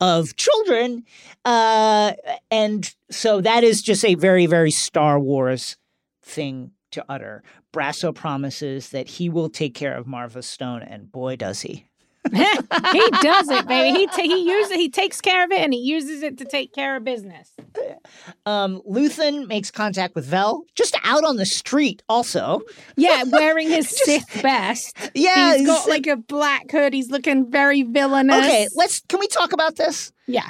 of 0.00 0.36
children 0.36 1.04
uh 1.44 2.12
and 2.50 2.94
so 3.10 3.42
that 3.42 3.62
is 3.62 3.82
just 3.82 4.04
a 4.06 4.14
very 4.14 4.46
very 4.46 4.70
star 4.70 5.20
wars 5.20 5.76
thing 6.22 6.70
to 6.90 7.04
utter 7.08 7.42
brasso 7.72 8.14
promises 8.14 8.90
that 8.90 9.08
he 9.08 9.28
will 9.28 9.48
take 9.50 9.74
care 9.74 9.94
of 9.94 10.06
marva 10.06 10.42
stone 10.42 10.82
and 10.82 11.10
boy 11.12 11.36
does 11.36 11.60
he 11.62 11.84
he 12.34 13.08
does 13.22 13.48
it, 13.48 13.66
baby. 13.68 13.96
He 14.00 14.06
ta- 14.06 14.16
he 14.22 14.50
uses 14.50 14.72
he 14.74 14.90
takes 14.90 15.18
care 15.20 15.44
of 15.44 15.50
it 15.50 15.60
and 15.60 15.72
he 15.72 15.80
uses 15.80 16.22
it 16.22 16.36
to 16.38 16.44
take 16.44 16.74
care 16.74 16.96
of 16.96 17.04
business. 17.04 17.52
um 18.46 18.82
luthen 18.86 19.46
makes 19.46 19.70
contact 19.70 20.14
with 20.14 20.26
vel 20.26 20.64
just 20.74 20.94
out 21.04 21.24
on 21.24 21.36
the 21.36 21.46
street 21.46 22.02
also 22.06 22.60
Yeah, 22.96 23.22
wearing 23.30 23.68
his 23.68 23.88
Sith 24.04 24.42
best. 24.42 24.94
yeah 25.14 25.56
he's 25.56 25.66
got 25.66 25.88
like 25.88 26.06
a 26.06 26.16
black 26.16 26.70
hood. 26.70 26.92
He's 26.92 27.10
looking 27.10 27.50
very 27.50 27.82
villainous. 27.82 28.36
okay 28.44 28.68
let's 28.74 29.00
can 29.08 29.20
we 29.20 29.28
talk 29.28 29.52
about 29.54 29.76
this 29.76 30.12
Yeah. 30.26 30.48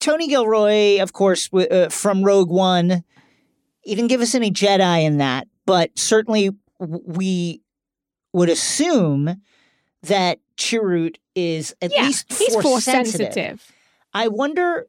Tony 0.00 0.28
Gilroy, 0.28 0.98
of 1.00 1.12
course, 1.12 1.48
w- 1.48 1.68
uh, 1.68 1.88
from 1.90 2.22
Rogue 2.24 2.48
One, 2.50 3.04
he 3.82 3.94
didn't 3.94 4.08
give 4.08 4.20
us 4.20 4.34
any 4.34 4.50
Jedi 4.50 5.04
in 5.04 5.18
that, 5.18 5.48
but 5.66 5.98
certainly 5.98 6.50
we 6.78 7.60
would 8.32 8.48
assume 8.48 9.40
that 10.02 10.38
Chirrut 10.56 11.16
is 11.34 11.74
at 11.82 11.92
Yeah, 11.94 12.04
least 12.04 12.26
he's 12.32 12.52
force, 12.52 12.62
force 12.62 12.84
sensitive. 12.84 13.32
sensitive. 13.32 13.72
I 14.12 14.28
wonder. 14.28 14.86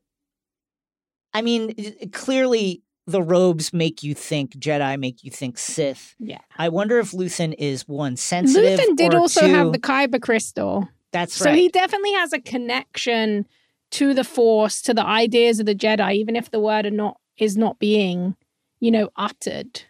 I 1.33 1.41
mean, 1.41 1.73
clearly 2.11 2.81
the 3.07 3.21
robes 3.21 3.73
make 3.73 4.03
you 4.03 4.13
think 4.13 4.51
Jedi, 4.57 4.99
make 4.99 5.23
you 5.23 5.31
think 5.31 5.57
Sith. 5.57 6.15
Yeah. 6.19 6.39
I 6.57 6.69
wonder 6.69 6.99
if 6.99 7.11
Luthen 7.11 7.55
is 7.57 7.87
one 7.87 8.15
sensitive. 8.17 8.79
Luthen 8.79 8.95
did 8.95 9.13
also 9.15 9.41
two- 9.41 9.47
have 9.53 9.71
the 9.71 9.79
Kyber 9.79 10.21
crystal. 10.21 10.87
That's 11.11 11.33
So 11.33 11.53
he 11.53 11.67
definitely 11.69 12.13
has 12.13 12.31
a 12.31 12.39
connection 12.39 13.45
to 13.91 14.13
the 14.13 14.23
Force, 14.23 14.81
to 14.83 14.93
the 14.93 15.05
ideas 15.05 15.59
of 15.59 15.65
the 15.65 15.75
Jedi, 15.75 16.13
even 16.15 16.35
if 16.37 16.51
the 16.51 16.59
word 16.59 16.85
are 16.85 16.91
not 16.91 17.17
is 17.37 17.57
not 17.57 17.79
being, 17.79 18.35
you 18.81 18.91
know, 18.91 19.09
uttered. 19.15 19.83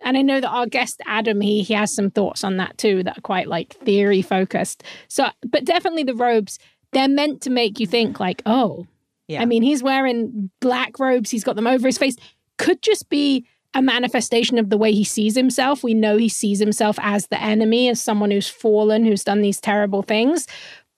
And 0.00 0.16
I 0.16 0.22
know 0.22 0.40
that 0.40 0.48
our 0.48 0.66
guest 0.66 1.00
Adam, 1.06 1.40
he 1.40 1.62
he 1.62 1.74
has 1.74 1.94
some 1.94 2.10
thoughts 2.10 2.42
on 2.42 2.56
that 2.56 2.76
too, 2.78 3.04
that 3.04 3.18
are 3.18 3.22
quite 3.22 3.46
like 3.46 3.74
theory 3.74 4.22
focused. 4.22 4.82
So, 5.06 5.26
but 5.48 5.64
definitely 5.64 6.04
the 6.04 6.14
robes, 6.14 6.58
they're 6.92 7.08
meant 7.08 7.42
to 7.42 7.50
make 7.50 7.78
you 7.78 7.86
think 7.86 8.18
like, 8.18 8.42
oh, 8.46 8.86
Yeah. 9.28 9.42
I 9.42 9.44
mean, 9.44 9.62
he's 9.62 9.82
wearing 9.82 10.50
black 10.60 10.98
robes, 10.98 11.30
he's 11.30 11.44
got 11.44 11.54
them 11.56 11.66
over 11.66 11.86
his 11.86 11.98
face. 11.98 12.16
Could 12.56 12.82
just 12.82 13.08
be 13.08 13.44
a 13.74 13.82
manifestation 13.82 14.58
of 14.58 14.70
the 14.70 14.78
way 14.78 14.92
he 14.92 15.04
sees 15.04 15.36
himself. 15.36 15.84
We 15.84 15.94
know 15.94 16.16
he 16.16 16.28
sees 16.28 16.58
himself 16.58 16.98
as 17.02 17.26
the 17.26 17.40
enemy, 17.40 17.88
as 17.88 18.00
someone 18.00 18.30
who's 18.30 18.48
fallen, 18.48 19.04
who's 19.04 19.22
done 19.24 19.42
these 19.42 19.60
terrible 19.60 20.02
things. 20.02 20.46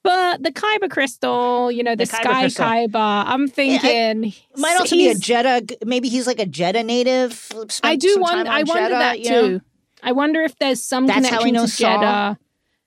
But 0.03 0.41
the 0.41 0.51
Kyber 0.51 0.89
crystal, 0.89 1.71
you 1.71 1.83
know, 1.83 1.95
the, 1.95 2.05
The 2.05 2.11
Kyber 2.11 2.21
Sky 2.23 2.41
crystal. 2.41 2.65
Kyber, 2.65 3.23
I'm 3.27 3.47
thinking. 3.47 4.33
Might 4.57 4.77
also 4.79 4.95
be 4.95 5.09
a 5.09 5.13
Jedha. 5.15 5.75
Maybe 5.85 6.09
he's 6.09 6.25
like 6.25 6.39
a 6.39 6.45
Jedha 6.45 6.83
native. 6.83 7.33
spent 7.33 7.79
I 7.83 7.95
do 7.97 8.17
wonder. 8.19 8.49
I 8.49 8.63
wonder 8.63 8.95
Jedha, 8.95 8.99
that 8.99 9.19
you 9.19 9.29
know? 9.29 9.47
too. 9.47 9.61
I 10.01 10.11
wonder 10.13 10.41
if 10.41 10.57
there's 10.57 10.81
some 10.83 11.05
That's 11.05 11.27
connection 11.27 11.53
to. 11.53 11.59
Jedha, 11.61 12.37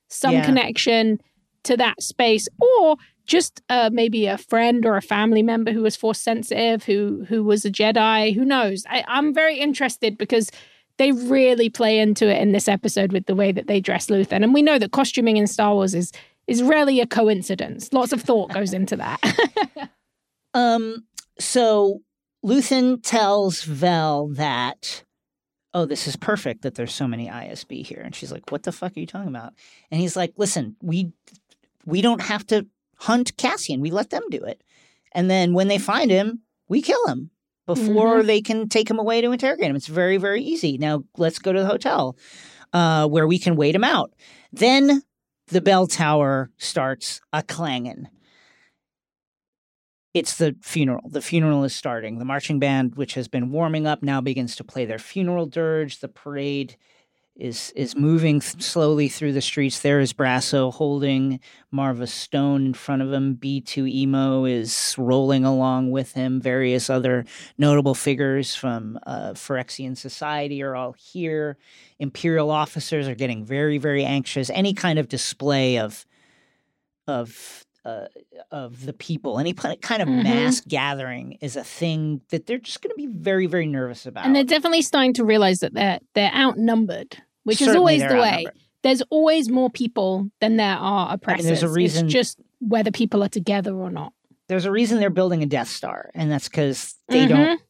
some 0.08 0.32
Yeah. 0.32 0.44
connection 0.44 1.20
to 1.62 1.76
that 1.76 2.02
space, 2.02 2.48
or 2.60 2.96
just 3.26 3.62
uh, 3.68 3.90
maybe 3.92 4.26
a 4.26 4.36
friend 4.36 4.84
or 4.84 4.96
a 4.96 5.02
family 5.02 5.42
member 5.42 5.70
who 5.72 5.82
was 5.82 5.94
force 5.96 6.20
sensitive, 6.20 6.84
who 6.84 7.24
who 7.28 7.44
was 7.44 7.64
a 7.64 7.70
Jedi. 7.70 8.34
Who 8.34 8.44
knows? 8.44 8.84
I, 8.90 9.04
I'm 9.06 9.32
very 9.32 9.58
interested 9.60 10.18
because 10.18 10.50
they 10.96 11.12
really 11.12 11.70
play 11.70 11.98
into 12.00 12.26
it 12.28 12.42
in 12.42 12.50
this 12.52 12.66
episode 12.68 13.12
with 13.12 13.26
the 13.26 13.34
way 13.34 13.50
that 13.52 13.66
they 13.68 13.80
dress 13.80 14.08
Luthen, 14.08 14.42
and 14.42 14.52
we 14.52 14.62
know 14.62 14.78
that 14.80 14.90
costuming 14.90 15.36
in 15.36 15.46
Star 15.46 15.74
Wars 15.74 15.94
is 15.94 16.10
is 16.46 16.62
rarely 16.62 17.00
a 17.00 17.06
coincidence. 17.06 17.92
Lots 17.92 18.12
of 18.12 18.22
thought 18.22 18.52
goes 18.52 18.72
into 18.72 18.96
that. 18.96 19.20
Um, 20.54 21.04
so 21.38 22.00
Luthen 22.44 23.00
tells 23.02 23.64
Vel 23.64 24.28
that, 24.34 25.04
oh, 25.74 25.84
this 25.84 26.06
is 26.06 26.16
perfect 26.16 26.62
that 26.62 26.76
there's 26.76 26.94
so 26.94 27.08
many 27.08 27.28
ISB 27.28 27.84
here. 27.84 28.00
And 28.02 28.14
she's 28.14 28.32
like, 28.32 28.50
what 28.50 28.62
the 28.62 28.72
fuck 28.72 28.96
are 28.96 29.00
you 29.00 29.06
talking 29.06 29.28
about? 29.28 29.52
And 29.90 30.00
he's 30.00 30.16
like, 30.16 30.32
listen, 30.36 30.76
we 30.80 31.12
we 31.84 32.00
don't 32.00 32.22
have 32.22 32.46
to 32.46 32.66
hunt 32.96 33.36
Cassian. 33.36 33.80
We 33.80 33.90
let 33.90 34.10
them 34.10 34.22
do 34.30 34.42
it. 34.44 34.62
And 35.12 35.28
then 35.28 35.52
when 35.52 35.68
they 35.68 35.78
find 35.78 36.10
him, 36.10 36.40
we 36.68 36.80
kill 36.80 37.04
him 37.06 37.30
before 37.66 38.22
they 38.22 38.40
can 38.40 38.68
take 38.68 38.88
him 38.88 38.98
away 38.98 39.20
to 39.20 39.32
interrogate 39.32 39.68
him. 39.68 39.76
It's 39.76 39.86
very, 39.86 40.16
very 40.16 40.42
easy. 40.42 40.78
Now 40.78 41.04
let's 41.18 41.38
go 41.38 41.52
to 41.52 41.60
the 41.60 41.66
hotel 41.66 42.16
uh, 42.72 43.06
where 43.06 43.26
we 43.26 43.38
can 43.38 43.56
wait 43.56 43.74
him 43.74 43.84
out. 43.84 44.12
Then 44.52 45.02
the 45.48 45.60
bell 45.60 45.86
tower 45.86 46.50
starts 46.58 47.20
a 47.32 47.42
clanging 47.42 48.08
it's 50.14 50.36
the 50.36 50.56
funeral. 50.62 51.02
The 51.08 51.20
funeral 51.20 51.64
is 51.64 51.74
starting. 51.74 52.18
The 52.18 52.24
marching 52.24 52.60
band, 52.60 52.94
which 52.94 53.14
has 53.14 53.26
been 53.26 53.50
warming 53.50 53.86
up, 53.86 54.02
now 54.02 54.20
begins 54.20 54.54
to 54.56 54.64
play 54.64 54.84
their 54.84 55.00
funeral 55.00 55.46
dirge. 55.46 55.98
The 55.98 56.08
parade 56.08 56.76
is 57.36 57.72
is 57.74 57.96
moving 57.96 58.38
th- 58.38 58.62
slowly 58.62 59.08
through 59.08 59.32
the 59.32 59.40
streets. 59.40 59.80
There 59.80 59.98
is 59.98 60.12
Brasso 60.12 60.72
holding 60.72 61.40
Marva 61.70 62.06
Stone 62.06 62.66
in 62.66 62.74
front 62.74 63.02
of 63.02 63.12
him. 63.12 63.36
B2 63.36 63.90
Emo 63.90 64.44
is 64.44 64.94
rolling 64.96 65.44
along 65.44 65.90
with 65.90 66.12
him. 66.12 66.40
Various 66.40 66.88
other 66.88 67.24
notable 67.58 67.94
figures 67.94 68.54
from 68.54 68.98
uh, 69.06 69.32
Ferrixian 69.32 69.96
society 69.96 70.62
are 70.62 70.76
all 70.76 70.92
here. 70.92 71.56
Imperial 71.98 72.50
officers 72.50 73.08
are 73.08 73.16
getting 73.16 73.44
very, 73.44 73.78
very 73.78 74.04
anxious. 74.04 74.48
Any 74.50 74.72
kind 74.72 74.98
of 74.98 75.08
display 75.08 75.78
of 75.78 76.06
of 77.06 77.66
uh, 77.84 78.06
of 78.50 78.84
the 78.86 78.92
people, 78.94 79.38
any 79.38 79.52
kind 79.52 80.02
of 80.02 80.08
Mhm. 80.08 80.22
mass 80.24 80.60
gathering 80.60 81.32
is 81.40 81.54
a 81.56 81.64
thing 81.64 82.22
that 82.30 82.46
they're 82.46 82.58
just 82.58 82.80
going 82.80 82.90
to 82.90 82.96
be 82.96 83.06
very, 83.06 83.46
very 83.46 83.66
nervous 83.66 84.06
about. 84.06 84.24
And 84.24 84.34
they're 84.34 84.42
definitely 84.44 84.82
starting 84.82 85.12
to 85.14 85.24
realize 85.24 85.60
that 85.60 85.74
they're 85.74 85.98
they're 86.14 86.32
outnumbered, 86.34 87.18
which 87.44 87.60
is 87.60 87.74
always 87.74 88.00
the 88.02 88.14
way. 88.16 88.46
There's 88.82 89.02
always 89.10 89.48
more 89.50 89.70
people 89.70 90.30
than 90.40 90.56
there 90.56 90.76
are 90.76 91.12
oppressors. 91.14 91.46
there's 91.46 91.62
a 91.62 91.68
reason- 91.68 92.06
It's 92.06 92.12
just 92.14 92.38
whether 92.60 92.90
people 92.90 93.22
are 93.22 93.28
together 93.28 93.74
or 93.74 93.90
not. 93.90 94.12
There's 94.48 94.66
a 94.66 94.70
reason 94.70 94.98
they're 95.00 95.08
building 95.10 95.42
a 95.42 95.46
Death 95.46 95.68
Star, 95.68 96.10
and 96.14 96.30
that's 96.30 96.48
because 96.48 96.94
they 97.08 97.24
Mhm. 97.24 97.28
don't 97.28 97.60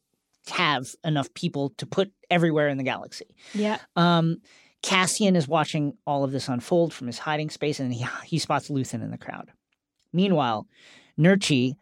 have 0.48 0.87
enough 1.05 1.33
people 1.35 1.70
to 1.79 1.87
put 1.87 2.12
everywhere 2.31 2.68
in 2.68 2.79
the 2.79 2.83
galaxy. 2.85 3.27
Yeah. 3.55 3.79
Um, 3.96 4.38
Cassian 4.83 5.35
is 5.37 5.48
watching 5.48 5.96
all 6.07 6.24
of 6.24 6.33
this 6.33 6.48
unfold 6.48 6.92
from 6.92 7.07
his 7.07 7.18
hiding 7.18 7.48
space, 7.48 7.81
and 7.81 7.92
he 7.94 8.05
he 8.24 8.38
spots 8.38 8.68
Luthen 8.68 9.03
in 9.03 9.11
the 9.11 9.18
crowd. 9.18 9.50
Meanwhile, 10.14 10.66
Nurchi 11.18 11.74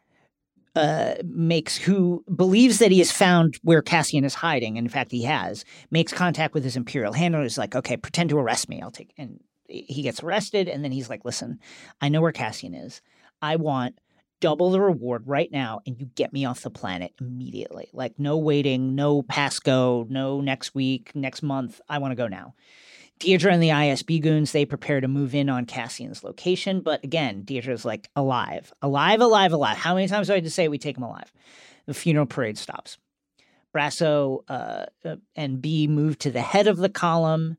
uh, 0.74 1.14
makes 1.24 1.76
who 1.76 2.24
believes 2.34 2.78
that 2.78 2.90
he 2.90 2.98
has 2.98 3.12
found 3.12 3.58
where 3.62 3.82
Cassian 3.82 4.24
is 4.24 4.34
hiding. 4.34 4.78
and 4.78 4.86
In 4.86 4.90
fact, 4.90 5.12
he 5.12 5.22
has 5.24 5.64
makes 5.90 6.12
contact 6.12 6.54
with 6.54 6.64
his 6.64 6.76
Imperial 6.76 7.12
handler. 7.12 7.42
Is 7.42 7.58
like, 7.58 7.76
okay, 7.76 7.96
pretend 7.96 8.30
to 8.30 8.38
arrest 8.38 8.68
me. 8.68 8.80
I'll 8.80 8.90
take. 8.90 9.12
And 9.18 9.40
he 9.68 10.02
gets 10.02 10.22
arrested, 10.22 10.68
and 10.68 10.82
then 10.84 10.92
he's 10.92 11.08
like, 11.08 11.24
listen, 11.24 11.58
I 12.00 12.08
know 12.08 12.20
where 12.20 12.32
Cassian 12.32 12.74
is. 12.74 13.00
I 13.40 13.56
want 13.56 13.98
double 14.40 14.70
the 14.70 14.80
reward 14.80 15.22
right 15.26 15.50
now, 15.52 15.80
and 15.86 15.98
you 15.98 16.06
get 16.06 16.32
me 16.32 16.44
off 16.44 16.62
the 16.62 16.70
planet 16.70 17.12
immediately. 17.20 17.88
Like, 17.92 18.18
no 18.18 18.36
waiting, 18.36 18.94
no 18.94 19.22
pass 19.22 19.58
go, 19.60 20.06
no 20.08 20.40
next 20.40 20.74
week, 20.74 21.12
next 21.14 21.42
month. 21.42 21.80
I 21.88 21.98
want 21.98 22.12
to 22.12 22.16
go 22.16 22.28
now. 22.28 22.54
Deirdre 23.22 23.52
and 23.52 23.62
the 23.62 23.68
ISB 23.68 24.20
goons, 24.20 24.52
they 24.52 24.64
prepare 24.64 25.00
to 25.00 25.08
move 25.08 25.34
in 25.34 25.48
on 25.48 25.64
Cassian's 25.64 26.24
location. 26.24 26.80
But 26.80 27.04
again, 27.04 27.42
Deirdre's 27.42 27.84
like, 27.84 28.10
alive, 28.16 28.72
alive, 28.82 29.20
alive, 29.20 29.52
alive. 29.52 29.76
How 29.76 29.94
many 29.94 30.08
times 30.08 30.26
do 30.26 30.32
I 30.32 30.36
have 30.36 30.44
to 30.44 30.50
say 30.50 30.68
we 30.68 30.78
take 30.78 30.96
him 30.96 31.04
alive? 31.04 31.32
The 31.86 31.94
funeral 31.94 32.26
parade 32.26 32.58
stops. 32.58 32.98
Brasso 33.74 34.42
uh, 34.48 34.86
uh, 35.04 35.16
and 35.36 35.62
B 35.62 35.86
move 35.86 36.18
to 36.18 36.30
the 36.30 36.40
head 36.40 36.66
of 36.66 36.76
the 36.76 36.88
column. 36.88 37.56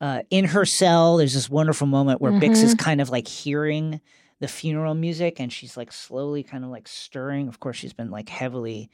Uh, 0.00 0.22
in 0.30 0.44
her 0.44 0.64
cell, 0.64 1.16
there's 1.16 1.34
this 1.34 1.50
wonderful 1.50 1.86
moment 1.86 2.20
where 2.20 2.32
Bix 2.32 2.62
is 2.62 2.74
kind 2.74 3.00
of 3.00 3.10
like 3.10 3.28
hearing 3.28 4.00
the 4.38 4.48
funeral 4.48 4.94
music 4.94 5.40
and 5.40 5.52
she's 5.52 5.76
like 5.76 5.92
slowly 5.92 6.42
kind 6.42 6.64
of 6.64 6.70
like 6.70 6.88
stirring. 6.88 7.48
Of 7.48 7.60
course, 7.60 7.76
she's 7.76 7.92
been 7.92 8.10
like 8.10 8.28
heavily 8.28 8.90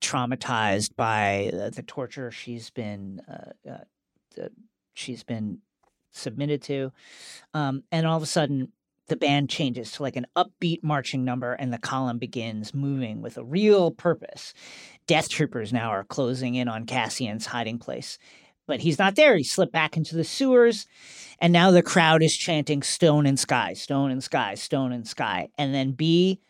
traumatized 0.00 0.96
by 0.96 1.50
uh, 1.52 1.70
the 1.70 1.82
torture 1.82 2.30
she's 2.30 2.70
been 2.70 3.20
uh, 3.28 3.70
uh, 3.70 4.48
she's 4.98 5.22
been 5.22 5.58
submitted 6.12 6.62
to. 6.62 6.92
Um, 7.54 7.84
and 7.92 8.06
all 8.06 8.16
of 8.16 8.22
a 8.22 8.26
sudden, 8.26 8.72
the 9.08 9.16
band 9.16 9.48
changes 9.48 9.92
to 9.92 10.02
like 10.02 10.16
an 10.16 10.26
upbeat 10.36 10.82
marching 10.82 11.24
number, 11.24 11.52
and 11.52 11.72
the 11.72 11.78
column 11.78 12.18
begins 12.18 12.74
moving 12.74 13.22
with 13.22 13.36
a 13.36 13.44
real 13.44 13.90
purpose. 13.90 14.52
Death 15.06 15.28
troopers 15.28 15.72
now 15.72 15.90
are 15.90 16.04
closing 16.04 16.54
in 16.54 16.68
on 16.68 16.86
Cassian's 16.86 17.46
hiding 17.46 17.78
place. 17.78 18.18
But 18.66 18.80
he's 18.80 18.98
not 18.98 19.14
there. 19.14 19.36
He 19.36 19.44
slipped 19.44 19.72
back 19.72 19.96
into 19.96 20.16
the 20.16 20.24
sewers. 20.24 20.86
And 21.38 21.52
now 21.52 21.70
the 21.70 21.82
crowd 21.82 22.20
is 22.20 22.36
chanting 22.36 22.82
stone 22.82 23.24
and 23.24 23.38
sky, 23.38 23.74
stone 23.74 24.10
and 24.10 24.24
sky, 24.24 24.56
stone 24.56 24.90
and 24.90 25.06
sky. 25.06 25.50
And 25.56 25.72
then 25.72 25.92
B 25.92 26.40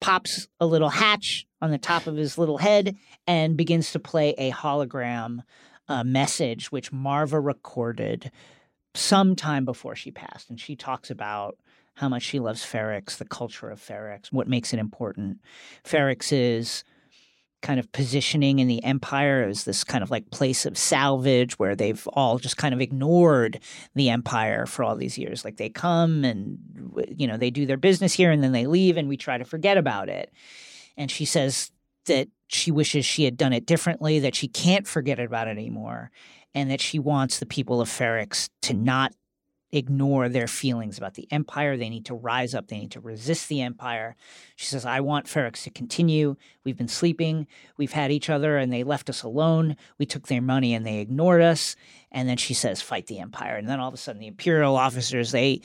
pops 0.00 0.48
a 0.60 0.66
little 0.66 0.90
hatch 0.90 1.46
on 1.62 1.70
the 1.70 1.78
top 1.78 2.06
of 2.06 2.16
his 2.16 2.36
little 2.36 2.58
head 2.58 2.96
and 3.26 3.56
begins 3.56 3.92
to 3.92 3.98
play 3.98 4.34
a 4.36 4.50
hologram 4.50 5.40
uh, 5.88 6.04
message, 6.04 6.70
which 6.70 6.92
Marva 6.92 7.40
recorded 7.40 8.30
sometime 8.94 9.64
before 9.64 9.94
she 9.94 10.10
passed. 10.10 10.50
And 10.50 10.60
she 10.60 10.76
talks 10.76 11.10
about 11.10 11.56
how 11.94 12.08
much 12.08 12.22
she 12.22 12.38
loves 12.38 12.64
Ferrix, 12.64 13.16
the 13.16 13.24
culture 13.24 13.70
of 13.70 13.80
Ferrix, 13.80 14.32
what 14.32 14.48
makes 14.48 14.72
it 14.72 14.78
important. 14.78 15.38
Ferrix 15.84 16.32
is 16.32 16.84
kind 17.60 17.80
of 17.80 17.90
positioning 17.90 18.60
in 18.60 18.68
the 18.68 18.82
empire 18.84 19.42
as 19.42 19.64
this 19.64 19.82
kind 19.82 20.04
of 20.04 20.10
like 20.10 20.30
place 20.30 20.64
of 20.64 20.78
salvage 20.78 21.58
where 21.58 21.74
they've 21.74 22.06
all 22.08 22.38
just 22.38 22.56
kind 22.56 22.72
of 22.72 22.80
ignored 22.80 23.58
the 23.96 24.10
empire 24.10 24.64
for 24.64 24.84
all 24.84 24.94
these 24.94 25.18
years 25.18 25.44
like 25.44 25.56
they 25.56 25.68
come 25.68 26.24
and 26.24 26.56
you 27.16 27.26
know 27.26 27.36
they 27.36 27.50
do 27.50 27.66
their 27.66 27.76
business 27.76 28.12
here 28.12 28.30
and 28.30 28.44
then 28.44 28.52
they 28.52 28.66
leave 28.66 28.96
and 28.96 29.08
we 29.08 29.16
try 29.16 29.36
to 29.36 29.44
forget 29.44 29.76
about 29.76 30.08
it 30.08 30.32
and 30.96 31.10
she 31.10 31.24
says 31.24 31.72
that 32.08 32.28
she 32.48 32.70
wishes 32.70 33.06
she 33.06 33.24
had 33.24 33.36
done 33.36 33.52
it 33.52 33.66
differently 33.66 34.18
that 34.20 34.34
she 34.34 34.48
can't 34.48 34.86
forget 34.86 35.18
about 35.18 35.48
it 35.48 35.52
anymore 35.52 36.10
and 36.54 36.70
that 36.70 36.80
she 36.80 36.98
wants 36.98 37.38
the 37.38 37.46
people 37.46 37.80
of 37.80 37.88
Ferrix 37.88 38.48
to 38.62 38.74
not 38.74 39.12
ignore 39.70 40.28
their 40.28 40.46
feelings 40.46 40.96
about 40.96 41.14
the 41.14 41.28
empire. 41.30 41.76
They 41.76 41.90
need 41.90 42.06
to 42.06 42.14
rise 42.14 42.54
up. 42.54 42.68
They 42.68 42.78
need 42.78 42.92
to 42.92 43.00
resist 43.00 43.48
the 43.48 43.60
empire. 43.60 44.16
She 44.56 44.66
says, 44.66 44.86
I 44.86 45.00
want 45.00 45.26
Ferrix 45.26 45.62
to 45.64 45.70
continue. 45.70 46.36
We've 46.64 46.76
been 46.76 46.88
sleeping. 46.88 47.46
We've 47.76 47.92
had 47.92 48.10
each 48.10 48.30
other 48.30 48.56
and 48.56 48.72
they 48.72 48.82
left 48.82 49.10
us 49.10 49.22
alone. 49.22 49.76
We 49.98 50.06
took 50.06 50.26
their 50.26 50.40
money 50.40 50.72
and 50.72 50.86
they 50.86 50.98
ignored 51.00 51.42
us. 51.42 51.76
And 52.10 52.28
then 52.28 52.38
she 52.38 52.54
says, 52.54 52.80
fight 52.80 53.06
the 53.06 53.20
empire. 53.20 53.56
And 53.56 53.68
then 53.68 53.78
all 53.78 53.88
of 53.88 53.94
a 53.94 53.98
sudden 53.98 54.20
the 54.20 54.26
imperial 54.26 54.76
officers, 54.76 55.32
they 55.32 55.60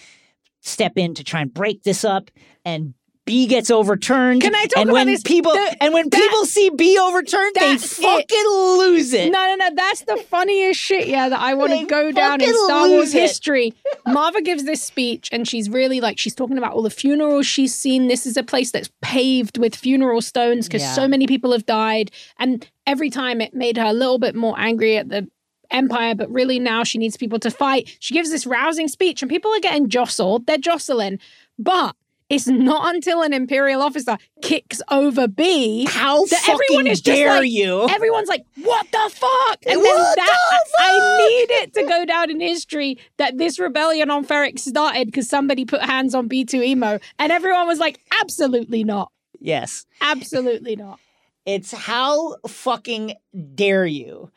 step 0.60 0.97
in 0.97 1.13
to 1.13 1.23
try 1.23 1.41
and 1.41 1.53
break 1.53 1.84
this 1.84 2.03
up 2.03 2.29
and 2.65 2.93
B 3.25 3.47
gets 3.47 3.71
overturned. 3.71 4.41
Can 4.41 4.53
I 4.53 4.63
talk 4.65 4.77
and 4.77 4.89
about 4.89 4.93
when 4.93 5.07
this? 5.07 5.23
people 5.23 5.53
The- 5.53 5.77
and 5.81 5.93
when 5.93 6.09
that- 6.09 6.19
people 6.21 6.45
see 6.45 6.69
B 6.75 6.97
overturned, 6.99 7.55
they 7.55 7.71
That's 7.71 7.97
it. 7.97 8.01
fucking 8.01 8.45
lose 8.51 9.13
it. 9.13 9.31
No, 9.31 9.45
no, 9.47 9.55
no. 9.55 9.69
That's 9.75 10.01
the 10.01 10.17
funniest 10.17 10.79
shit, 10.79 11.07
yeah, 11.07 11.29
that 11.29 11.39
I 11.39 11.53
want 11.53 11.71
to 11.71 11.86
go 11.86 12.12
down 12.12 12.41
in 12.41 12.53
Star 12.65 12.89
Wars 12.89 13.15
it. 13.15 13.21
history. 13.21 13.73
Marva 14.05 14.41
gives 14.41 14.65
this 14.65 14.81
speech 14.83 15.29
and 15.31 15.47
she's 15.47 15.69
really 15.69 16.01
like, 16.01 16.19
she's 16.19 16.36
talking 16.36 16.57
about 16.57 16.73
all 16.73 16.81
the 16.81 16.89
funerals 16.89 17.45
she's 17.47 17.73
seen. 17.73 18.09
This 18.09 18.25
is 18.25 18.36
a 18.36 18.43
place 18.43 18.71
that's 18.71 18.89
paved 19.01 19.57
with 19.57 19.73
funeral 19.75 20.21
stones 20.21 20.67
because 20.67 20.81
Yeah. 20.81 20.93
so 20.93 21.07
many 21.07 21.25
people 21.25 21.53
have 21.53 21.65
died. 21.65 22.12
And 22.39 22.67
every 22.86 23.09
time 23.09 23.39
it 23.39 23.53
made 23.53 23.77
her 23.77 23.86
a 23.86 23.93
little 23.93 24.19
bit 24.19 24.36
more 24.36 24.55
angry 24.57 24.97
at 24.97 25.07
the 25.07 25.29
empire, 25.71 26.13
but 26.13 26.29
really 26.29 26.59
now 26.59 26.83
she 26.83 26.97
needs 26.97 27.15
people 27.15 27.39
to 27.39 27.49
fight. 27.49 27.89
She 27.99 28.13
gives 28.13 28.29
this 28.31 28.45
rousing 28.45 28.89
speech 28.89 29.21
and 29.21 29.31
people 29.31 29.51
are 29.53 29.59
getting 29.62 29.88
jostled. 29.88 30.45
They're 30.45 30.57
jostling. 30.57 31.19
But 31.57 31.95
it's 32.33 32.47
not 32.47 32.93
until 32.93 33.21
an 33.21 33.33
imperial 33.33 33.81
officer 33.81 34.17
kicks 34.41 34.81
over 34.89 35.27
B 35.27 35.85
How 35.89 36.25
that 36.25 36.49
everyone 36.49 36.87
is 36.87 37.01
just 37.01 37.17
dare 37.17 37.39
like- 37.39 37.51
you? 37.51 37.87
everyone's 37.89 38.29
like, 38.29 38.45
"What 38.57 38.87
the 38.91 39.09
fuck?" 39.13 39.59
And 39.65 39.83
then 39.83 39.95
that 39.97 40.15
the 40.17 40.73
I, 40.79 41.17
need 41.27 41.53
it 41.63 41.73
to 41.75 41.83
go 41.83 42.05
down 42.05 42.29
in 42.29 42.39
history 42.39 42.97
that 43.17 43.37
this 43.37 43.59
rebellion 43.59 44.09
on 44.09 44.25
Ferrix 44.25 44.59
started 44.59 45.05
because 45.07 45.29
somebody 45.29 45.65
put 45.65 45.81
hands 45.81 46.13
on 46.15 46.27
B2 46.27 46.63
emo, 46.63 46.99
and 47.19 47.31
everyone 47.31 47.67
was 47.67 47.79
like, 47.79 47.99
"Absolutely 48.21 48.83
not, 48.83 49.11
yes. 49.39 49.85
absolutely 50.01 50.75
not." 50.75 50.99
It's 51.45 51.71
how 51.71 52.37
fucking 52.47 53.15
dare 53.55 53.85
you? 53.85 54.31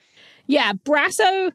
Yeah, 0.48 0.72
Brasso, 0.72 1.52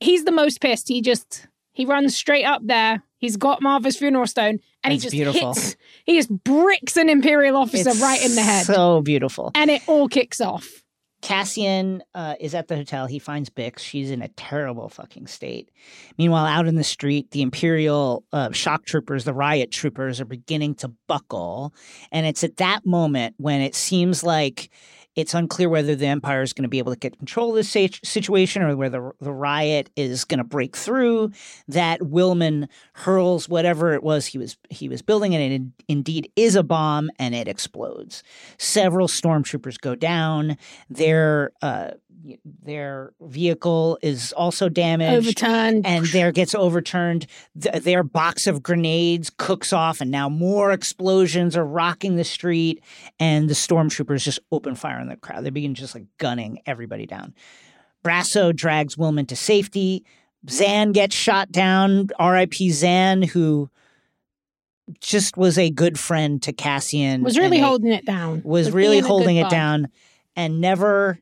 he's 0.00 0.24
the 0.24 0.32
most 0.32 0.60
pissed. 0.60 0.88
He 0.88 1.02
just 1.02 1.46
he 1.72 1.84
runs 1.84 2.16
straight 2.16 2.44
up 2.44 2.62
there. 2.64 3.02
He's 3.18 3.36
got 3.36 3.62
Marva's 3.62 3.96
funeral 3.96 4.26
stone, 4.26 4.60
and 4.84 4.92
he 4.92 4.98
just 4.98 5.12
beautiful. 5.12 5.54
hits. 5.54 5.76
He 6.04 6.16
just 6.16 6.30
bricks 6.44 6.96
an 6.96 7.08
imperial 7.08 7.56
officer 7.56 7.90
It's 7.90 8.00
right 8.00 8.22
in 8.24 8.34
the 8.34 8.42
head, 8.42 8.66
So 8.66 9.00
beautiful. 9.02 9.50
and 9.54 9.70
it 9.70 9.82
all 9.88 10.08
kicks 10.08 10.40
off. 10.40 10.68
Cassian 11.22 12.02
uh, 12.14 12.34
is 12.38 12.54
at 12.54 12.68
the 12.68 12.76
hotel. 12.76 13.06
He 13.06 13.18
finds 13.18 13.48
Bix. 13.48 13.78
She's 13.78 14.10
in 14.10 14.20
a 14.20 14.28
terrible 14.28 14.90
fucking 14.90 15.26
state. 15.26 15.70
Meanwhile, 16.18 16.44
out 16.44 16.66
in 16.66 16.74
the 16.74 16.84
street, 16.84 17.30
the 17.30 17.40
Imperial 17.40 18.24
uh, 18.30 18.52
shock 18.52 18.84
troopers, 18.84 19.24
the 19.24 19.32
riot 19.32 19.70
troopers, 19.70 20.20
are 20.20 20.26
beginning 20.26 20.74
to 20.76 20.88
buckle. 21.08 21.72
And 22.12 22.26
it's 22.26 22.44
at 22.44 22.58
that 22.58 22.84
moment 22.84 23.36
when 23.38 23.62
it 23.62 23.74
seems 23.74 24.22
like 24.22 24.68
it's 25.16 25.34
unclear 25.34 25.68
whether 25.68 25.94
the 25.94 26.06
Empire 26.06 26.42
is 26.42 26.52
going 26.52 26.64
to 26.64 26.68
be 26.68 26.78
able 26.78 26.92
to 26.92 26.98
get 26.98 27.18
control 27.18 27.50
of 27.50 27.56
this 27.56 27.70
situation 28.02 28.62
or 28.62 28.76
whether 28.76 29.12
the 29.20 29.32
riot 29.32 29.90
is 29.96 30.24
going 30.24 30.38
to 30.38 30.44
break 30.44 30.76
through. 30.76 31.30
That 31.68 32.00
Wilmon 32.00 32.68
hurls 32.94 33.48
whatever 33.48 33.94
it 33.94 34.02
was 34.02 34.26
he 34.26 34.38
was 34.38 34.56
he 34.70 34.88
was 34.88 35.02
building, 35.02 35.34
and 35.34 35.52
it 35.52 35.84
indeed 35.88 36.30
is 36.36 36.56
a 36.56 36.62
bomb, 36.62 37.10
and 37.18 37.34
it 37.34 37.48
explodes. 37.48 38.22
Several 38.58 39.08
stormtroopers 39.08 39.80
go 39.80 39.94
down. 39.94 40.56
Their 40.90 41.52
uh, 41.62 41.92
their 42.62 43.12
vehicle 43.20 43.98
is 44.02 44.32
also 44.32 44.68
damaged. 44.68 45.26
Overturned. 45.26 45.86
and 45.86 46.06
there 46.06 46.32
gets 46.32 46.54
overturned. 46.54 47.26
Th- 47.60 47.82
their 47.82 48.02
box 48.02 48.46
of 48.46 48.62
grenades 48.62 49.30
cooks 49.36 49.72
off, 49.72 50.00
and 50.00 50.10
now 50.10 50.28
more 50.28 50.72
explosions 50.72 51.56
are 51.56 51.64
rocking 51.66 52.16
the 52.16 52.24
street. 52.24 52.82
And 53.20 53.48
the 53.48 53.54
stormtroopers 53.54 54.22
just 54.22 54.40
open 54.52 54.74
fire 54.74 54.98
on 54.98 55.08
the 55.08 55.16
crowd. 55.16 55.44
They 55.44 55.50
begin 55.50 55.74
just 55.74 55.94
like 55.94 56.06
gunning 56.18 56.60
everybody 56.66 57.06
down. 57.06 57.34
Brasso 58.04 58.54
drags 58.54 58.96
Wilmon 58.96 59.28
to 59.28 59.36
safety. 59.36 60.04
Xan 60.46 60.92
gets 60.92 61.14
shot 61.14 61.50
down. 61.50 62.08
R.I.P. 62.18 62.68
Xan, 62.70 63.26
who 63.26 63.70
just 65.00 65.36
was 65.36 65.56
a 65.56 65.70
good 65.70 65.98
friend 65.98 66.42
to 66.42 66.52
Cassian. 66.52 67.22
Was 67.22 67.38
really 67.38 67.58
holding 67.60 67.92
it 67.92 68.04
down. 68.04 68.42
was 68.44 68.66
being 68.66 68.76
really 68.76 69.00
holding 69.00 69.36
it 69.36 69.48
down 69.48 69.88
and 70.36 70.60
never 70.60 71.18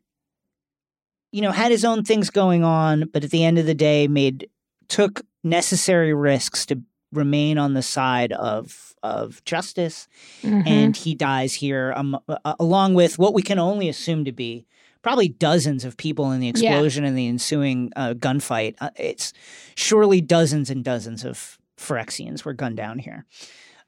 you 1.32 1.42
know 1.42 1.50
had 1.50 1.70
his 1.72 1.84
own 1.84 2.04
things 2.04 2.30
going 2.30 2.62
on 2.62 3.08
but 3.12 3.24
at 3.24 3.30
the 3.30 3.44
end 3.44 3.58
of 3.58 3.66
the 3.66 3.74
day 3.74 4.06
made 4.06 4.48
took 4.88 5.22
necessary 5.42 6.14
risks 6.14 6.64
to 6.66 6.80
remain 7.12 7.58
on 7.58 7.74
the 7.74 7.82
side 7.82 8.32
of 8.32 8.94
of 9.02 9.44
justice. 9.44 10.06
Mhm. 10.42 10.66
and 10.66 10.96
he 10.96 11.14
dies 11.14 11.54
here 11.54 11.92
um, 11.96 12.16
along 12.60 12.94
with 12.94 13.18
what 13.18 13.34
we 13.34 13.42
can 13.42 13.58
only 13.58 13.88
assume 13.88 14.24
to 14.24 14.32
be 14.32 14.64
probably 15.02 15.28
dozens 15.28 15.84
of 15.84 15.96
people 15.96 16.30
in 16.30 16.38
the 16.40 16.48
explosion 16.48 17.04
and 17.04 17.18
the 17.18 17.26
ensuing 17.26 17.90
uh, 17.96 18.14
gunfight. 18.14 18.76
Uh, 18.80 18.90
it's 18.96 19.32
surely 19.74 20.20
dozens 20.20 20.70
and 20.70 20.84
dozens 20.84 21.24
of 21.24 21.58
ferrixians 21.76 22.44
were 22.44 22.52
gunned 22.52 22.76
down 22.76 23.00
here. 23.00 23.26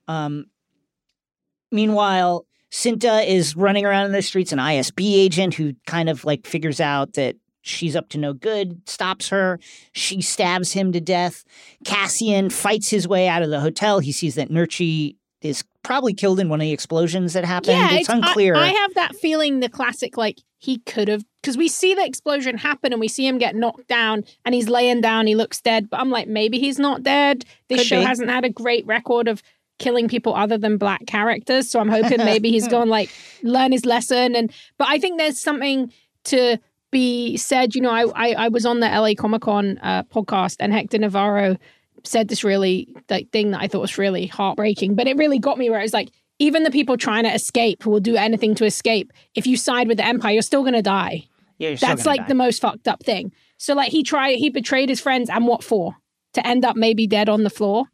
Um, 0.09 0.46
meanwhile 1.70 2.46
Cinta 2.74 3.24
is 3.24 3.54
running 3.54 3.87
around 3.87 4.06
in 4.06 4.12
the 4.12 4.20
streets, 4.20 4.50
an 4.50 4.58
ISB 4.58 5.14
agent 5.14 5.54
who 5.54 5.74
kind 5.87 6.08
of 6.08 6.24
like 6.24 6.44
figures 6.44 6.80
out 6.80 7.12
that 7.12 7.37
she's 7.62 7.94
up 7.94 8.08
to 8.08 8.18
no 8.18 8.32
good, 8.32 8.82
stops 8.88 9.28
her. 9.28 9.60
She 9.92 10.20
stabs 10.20 10.72
him 10.72 10.90
to 10.90 11.00
death. 11.00 11.44
Cassian 11.84 12.50
fights 12.50 12.90
his 12.90 13.06
way 13.06 13.28
out 13.28 13.42
of 13.42 13.50
the 13.50 13.60
hotel. 13.60 14.00
He 14.00 14.10
sees 14.10 14.34
that 14.34 14.50
Nurchi 14.50 15.14
is 15.40 15.62
probably 15.84 16.14
killed 16.14 16.40
in 16.40 16.48
one 16.48 16.60
of 16.60 16.64
the 16.64 16.72
explosions 16.72 17.34
that 17.34 17.44
happened. 17.44 17.78
yeah, 17.78 17.92
it's, 17.92 18.08
unclear. 18.08 18.56
I, 18.56 18.62
I 18.62 18.68
have 18.68 18.94
that 18.94 19.14
feeling. 19.14 19.60
The 19.60 19.68
classic, 19.68 20.16
like 20.16 20.40
he 20.58 20.78
could 20.78 21.06
have, 21.06 21.24
because 21.40 21.56
we 21.56 21.68
see 21.68 21.94
the 21.94 22.04
explosion 22.04 22.58
happen 22.58 22.92
and 22.92 22.98
we 22.98 23.06
see 23.06 23.24
him 23.24 23.38
get 23.38 23.54
knocked 23.54 23.87
down, 23.87 24.24
and 24.44 24.52
he's 24.52 24.68
laying 24.68 25.00
down. 25.00 25.28
He 25.28 25.37
looks 25.37 25.60
dead, 25.60 25.88
but 25.88 26.00
I'm 26.00 26.10
like, 26.10 26.26
maybe 26.26 26.58
he's 26.58 26.80
not 26.80 27.04
dead. 27.04 27.44
This 27.68 27.80
Could 27.80 27.87
show 27.87 28.00
be. 28.00 28.06
hasn't 28.06 28.30
had 28.30 28.44
a 28.44 28.50
great 28.50 28.84
record 28.84 29.28
of 29.28 29.42
killing 29.78 30.08
people 30.08 30.34
other 30.34 30.58
than 30.58 30.78
black 30.78 31.06
characters, 31.06 31.70
so 31.70 31.80
I'm 31.80 31.88
hoping 31.88 32.18
maybe 32.18 32.50
he's 32.50 32.68
gone 32.68 32.88
like 32.88 33.10
learn 33.42 33.72
his 33.72 33.84
lesson. 33.84 34.34
And 34.37 34.52
but 34.78 34.88
I 34.88 34.98
think 34.98 35.18
there's 35.18 35.38
something 35.38 35.92
to 36.24 36.58
be 36.90 37.37
said. 37.37 37.74
You 37.74 37.82
know, 37.82 37.90
I 37.90 38.04
I, 38.14 38.44
I 38.44 38.48
was 38.48 38.66
on 38.66 38.80
the 38.80 38.88
LA 38.88 39.14
Comic 39.16 39.42
Con 39.42 39.78
uh, 39.78 40.02
podcast, 40.04 40.56
and 40.60 40.72
Hector 40.72 40.98
Navarro 40.98 41.56
said 42.04 42.28
this 42.28 42.44
really 42.44 42.88
like 43.08 43.30
thing 43.30 43.50
that 43.52 43.60
I 43.60 43.68
thought 43.68 43.80
was 43.80 43.98
really 43.98 44.26
heartbreaking, 44.26 44.94
but 44.94 45.06
it 45.06 45.16
really 45.16 45.38
got 45.38 45.58
me 45.58 45.70
where 45.70 45.80
it 45.80 45.84
was 45.84 45.94
like, 45.94 46.10
even 46.38 46.62
the 46.62 46.70
people 46.70 46.96
trying 46.96 47.24
to 47.24 47.32
escape 47.32 47.82
who 47.82 47.90
will 47.90 48.00
do 48.00 48.16
anything 48.16 48.54
to 48.56 48.64
escape, 48.64 49.12
if 49.34 49.46
you 49.46 49.56
side 49.56 49.88
with 49.88 49.98
the 49.98 50.06
Empire, 50.06 50.32
you're 50.32 50.42
still 50.42 50.64
gonna 50.64 50.82
die. 50.82 51.28
Yeah, 51.58 51.76
That's 51.76 52.04
like 52.06 52.22
die. 52.22 52.28
the 52.28 52.34
most 52.34 52.60
fucked 52.60 52.88
up 52.88 53.02
thing. 53.02 53.32
So 53.58 53.74
like 53.74 53.90
he 53.90 54.02
tried 54.02 54.37
he 54.37 54.50
betrayed 54.50 54.88
his 54.88 55.00
friends 55.00 55.30
and 55.30 55.46
what 55.46 55.62
for? 55.62 55.96
To 56.34 56.46
end 56.46 56.64
up 56.64 56.76
maybe 56.76 57.06
dead 57.06 57.28
on 57.28 57.44
the 57.44 57.50
floor. 57.50 57.84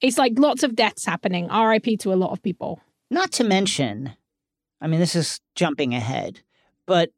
It's 0.00 0.18
like 0.18 0.32
lots 0.38 0.62
of 0.62 0.76
deaths 0.76 1.04
happening. 1.06 1.48
RIP 1.48 1.98
to 2.00 2.12
a 2.12 2.14
lot 2.16 2.30
of 2.32 2.42
people. 2.42 2.80
Not 3.10 3.32
to 3.32 3.44
mention, 3.44 4.12
I 4.80 4.86
mean, 4.86 5.00
this 5.00 5.14
is 5.16 5.40
jumping 5.54 5.94
ahead, 5.94 6.40
but 6.86 7.10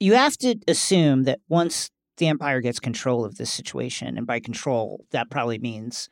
you 0.00 0.14
have 0.14 0.36
to 0.38 0.56
assume 0.68 1.22
that 1.24 1.40
once 1.48 1.90
the 2.18 2.26
Empire 2.28 2.60
gets 2.60 2.78
control 2.80 3.24
of 3.24 3.36
this 3.36 3.50
situation, 3.50 4.18
and 4.18 4.26
by 4.26 4.40
control, 4.40 5.04
that 5.12 5.30
probably 5.30 5.58
means 5.58 6.08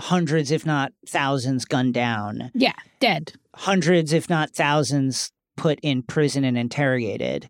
hundreds, 0.00 0.50
if 0.50 0.64
not 0.64 0.92
thousands, 1.06 1.64
gunned 1.64 1.94
down, 1.94 2.50
Yeah, 2.54 2.72
dead. 2.98 3.32
hundreds, 3.54 4.12
if 4.12 4.28
not 4.30 4.50
thousands, 4.54 5.30
put 5.56 5.78
in 5.82 6.02
prison 6.02 6.44
and 6.44 6.56
interrogated. 6.56 7.48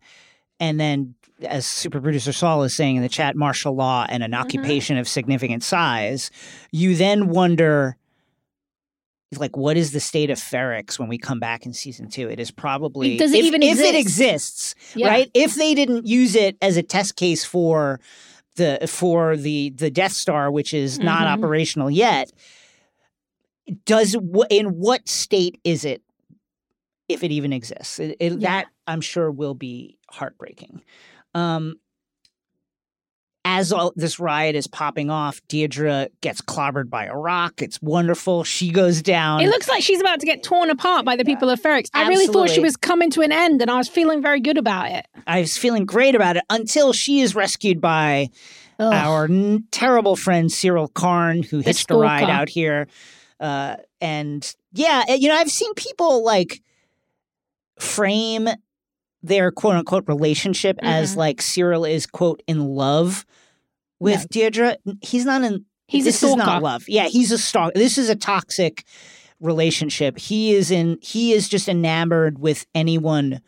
And 0.63 0.79
then, 0.79 1.17
as 1.45 1.67
super 1.67 2.01
producer 2.01 2.33
Saul 2.33 2.63
is 2.63 2.73
saying 2.77 2.95
in 2.95 3.03
the 3.03 3.09
chat, 3.09 3.35
martial 3.35 3.75
law 3.75 4.07
and 4.09 4.23
an 4.23 4.33
occupation 4.33 4.97
of 4.97 5.09
significant 5.09 5.65
size, 5.65 6.31
you 6.71 6.95
then 6.95 7.31
wonder 7.31 7.97
like 9.39 9.57
what 9.57 9.77
is 9.77 9.91
the 9.91 9.99
state 9.99 10.31
of 10.31 10.39
Ferrix 10.39 11.01
when 11.01 11.09
we 11.09 11.19
come 11.19 11.41
back 11.41 11.67
in 11.67 11.73
season 11.73 12.09
two? 12.09 12.29
It 12.29 12.39
is 12.39 12.53
probably 12.53 13.17
Does 13.17 13.33
it 13.33 13.41
if, 13.41 13.45
even 13.47 13.61
if 13.63 13.81
it 13.81 13.97
exists, 13.97 14.77
Yeah. 14.95 15.09
right? 15.09 15.31
If 15.35 15.57
they 15.57 15.75
didn't 15.75 16.07
use 16.07 16.37
it 16.37 16.57
as 16.63 16.77
a 16.77 16.83
test 16.83 17.17
case 17.17 17.45
for 17.45 17.99
the 18.55 18.87
for 18.87 19.37
the 19.37 19.71
the 19.71 19.91
Death 19.91 20.13
Star, 20.13 20.49
which 20.53 20.73
is 20.73 21.01
not 21.01 21.23
Mhm. 21.27 21.39
operational 21.39 21.91
yet, 21.91 22.31
does 23.85 24.15
in 24.51 24.67
what 24.79 25.09
state 25.09 25.59
is 25.65 25.85
it 25.85 26.03
if 27.09 27.25
it 27.25 27.33
even 27.33 27.53
exists? 27.53 27.99
It, 27.99 28.17
it- 28.21 28.33
Yeah. 28.35 28.39
That 28.63 28.67
I'm 28.87 29.01
sure 29.01 29.31
will 29.31 29.55
be 29.55 29.97
heartbreaking. 30.13 30.83
Um, 31.35 31.77
as 33.45 33.73
all 33.73 33.93
this 33.97 34.21
riot 34.21 34.55
is 34.55 34.69
popping 34.69 35.11
off, 35.11 35.41
Deirdre 35.49 36.09
gets 36.21 36.41
clobbered 36.41 36.89
by 36.89 37.07
a 37.07 37.15
rock. 37.17 37.61
It's 37.61 37.83
wonderful. 37.83 38.45
She 38.45 38.71
goes 38.71 39.03
down. 39.03 39.41
It 39.41 39.49
looks 39.49 39.69
like 39.69 39.83
she's 39.83 40.01
about 40.01 40.21
to 40.21 40.27
get 40.27 40.45
torn 40.45 40.71
apart 40.71 41.05
by 41.05 41.17
the 41.17 41.25
people 41.25 41.51
of 41.51 41.61
Ferrix. 41.61 41.89
I 41.93 42.07
really 42.09 42.29
thought 42.29 42.51
she 42.51 42.61
was 42.61 42.77
coming 42.77 43.11
to 43.11 43.21
an 43.23 43.33
end 43.33 43.61
and 43.61 43.69
I 43.69 43.79
was 43.79 43.89
feeling 43.89 44.23
very 44.23 44.41
good 44.41 44.59
about 44.59 44.93
it. 44.93 45.07
I 45.27 45.41
was 45.41 45.59
feeling 45.59 45.87
great 45.87 46.15
about 46.15 46.37
it 46.37 46.45
until 46.51 46.93
she 46.93 47.21
is 47.21 47.35
rescued 47.35 47.81
by 47.81 48.31
Ugh. 48.79 48.93
our 48.93 49.25
n- 49.25 49.65
terrible 49.73 50.15
friend 50.15 50.49
Syril 50.49 50.93
Karn, 50.95 51.43
who 51.43 51.59
hitched 51.61 51.91
a 51.91 51.97
ride 51.97 52.19
stalker. 52.19 52.33
out 52.33 52.49
here. 52.49 52.87
Uh, 53.41 53.75
and 54.01 54.55
yeah, 54.73 55.03
eh, 55.09 55.15
you 55.15 55.29
know, 55.29 55.35
I've 55.35 55.51
seen 55.51 55.75
people 55.75 56.25
like 56.25 56.63
frame 57.81 58.49
their 59.23 59.51
quote 59.53 59.77
unquote 59.77 60.05
relationship 60.09 60.79
as 60.83 61.15
Mhm. 61.15 61.17
like 61.17 61.37
Syril 61.39 61.89
is 61.89 62.07
quote 62.07 62.43
in 62.47 62.65
love 62.65 63.25
with 64.01 64.21
No. 64.21 64.27
Deirdre. 64.31 64.77
He's 65.01 65.25
not 65.25 65.43
in. 65.43 65.65
He's 65.89 66.05
this 66.05 66.23
is 66.23 66.35
not 66.37 66.63
love. 66.63 66.85
Yeah, 66.89 67.07
he's 67.09 67.31
a 67.33 67.39
stalker. 67.39 67.73
This 67.75 67.99
is 67.99 68.09
a 68.09 68.17
toxic 68.17 68.85
relationship. 69.41 70.19
He 70.19 70.55
is 70.55 70.71
in. 70.71 70.99
He 71.03 71.33
is 71.33 71.49
just 71.49 71.69
enamored 71.69 72.39
with 72.39 72.67
anyone 72.75 73.41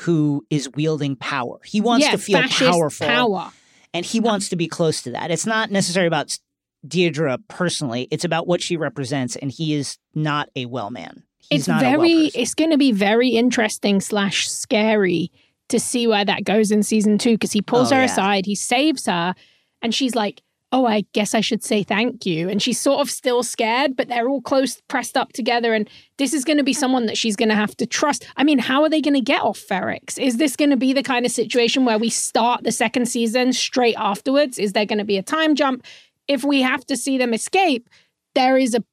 who 0.00 0.44
is 0.50 0.70
wielding 0.74 1.16
power. 1.16 1.58
He 1.64 1.80
wants 1.80 2.06
yeah, 2.06 2.12
to 2.12 2.18
feel 2.18 2.42
powerful 2.48 3.06
power. 3.06 3.50
and 3.92 4.06
he 4.06 4.18
wants 4.18 4.48
to 4.48 4.56
be 4.56 4.66
close 4.66 5.02
to 5.02 5.10
that. 5.10 5.30
It's 5.30 5.44
not 5.46 5.70
necessarily 5.70 6.06
about 6.06 6.38
Deirdre 6.86 7.36
personally. 7.48 8.08
It's 8.10 8.24
about 8.24 8.46
what 8.46 8.62
she 8.62 8.76
represents, 8.78 9.36
and 9.36 9.50
he 9.52 9.74
is 9.74 9.98
not 10.14 10.48
a 10.56 10.64
well 10.66 10.90
man. 10.90 11.24
It's 11.50 11.68
not 11.68 11.82
a 11.82 11.90
well 11.90 12.00
very 12.00 12.26
it's 12.34 12.54
going 12.54 12.70
to 12.70 12.78
be 12.78 12.92
very 12.92 13.30
interesting 13.30 14.00
slash 14.00 14.48
scary 14.48 15.30
to 15.68 15.78
see 15.80 16.06
where 16.06 16.24
that 16.24 16.44
goes 16.44 16.70
in 16.70 16.82
season 16.82 17.18
two 17.18 17.32
because 17.32 17.52
he 17.52 17.62
pulls 17.62 17.92
Oh, 17.92 17.96
her 17.96 18.00
yeah. 18.02 18.06
aside 18.06 18.46
he 18.46 18.54
saves 18.54 19.06
her 19.06 19.34
and 19.82 19.94
she's 19.94 20.14
like 20.14 20.42
oh 20.72 20.86
i 20.86 21.02
guess 21.12 21.34
i 21.34 21.40
should 21.40 21.64
say 21.64 21.82
thank 21.82 22.24
you. 22.24 22.48
And 22.48 22.62
she's 22.62 22.80
sort 22.80 23.00
of 23.00 23.10
still 23.10 23.42
scared 23.42 23.96
but 23.96 24.06
they're 24.08 24.28
all 24.28 24.40
close 24.42 24.80
pressed 24.88 25.16
up 25.16 25.32
together 25.32 25.74
and 25.74 25.88
this 26.18 26.32
is 26.32 26.44
going 26.44 26.58
to 26.58 26.64
be 26.64 26.72
someone 26.72 27.06
that 27.06 27.18
she's 27.18 27.34
going 27.36 27.48
to 27.48 27.54
have 27.56 27.76
to 27.78 27.86
trust. 27.86 28.24
I 28.36 28.44
mean 28.44 28.58
how 28.60 28.82
are 28.84 28.88
they 28.88 29.00
going 29.00 29.14
to 29.14 29.20
get 29.20 29.42
off 29.42 29.58
Ferrix? 29.58 30.18
Is 30.18 30.36
this 30.36 30.54
going 30.54 30.70
to 30.70 30.76
be 30.76 30.92
the 30.92 31.02
kind 31.02 31.26
of 31.26 31.32
situation 31.32 31.84
where 31.84 31.98
we 31.98 32.10
start 32.10 32.62
the 32.62 32.70
second 32.72 33.06
season 33.06 33.52
straight 33.52 33.96
afterwards? 33.98 34.58
Is 34.58 34.72
there 34.74 34.86
going 34.86 34.98
to 35.00 35.04
be 35.04 35.18
a 35.18 35.22
time 35.24 35.56
jump? 35.56 35.84
If 36.28 36.44
we 36.44 36.62
have 36.62 36.84
to 36.86 36.96
see 36.96 37.18
them 37.18 37.34
escape 37.34 37.88
there 38.36 38.56
is 38.56 38.74
a 38.76 38.84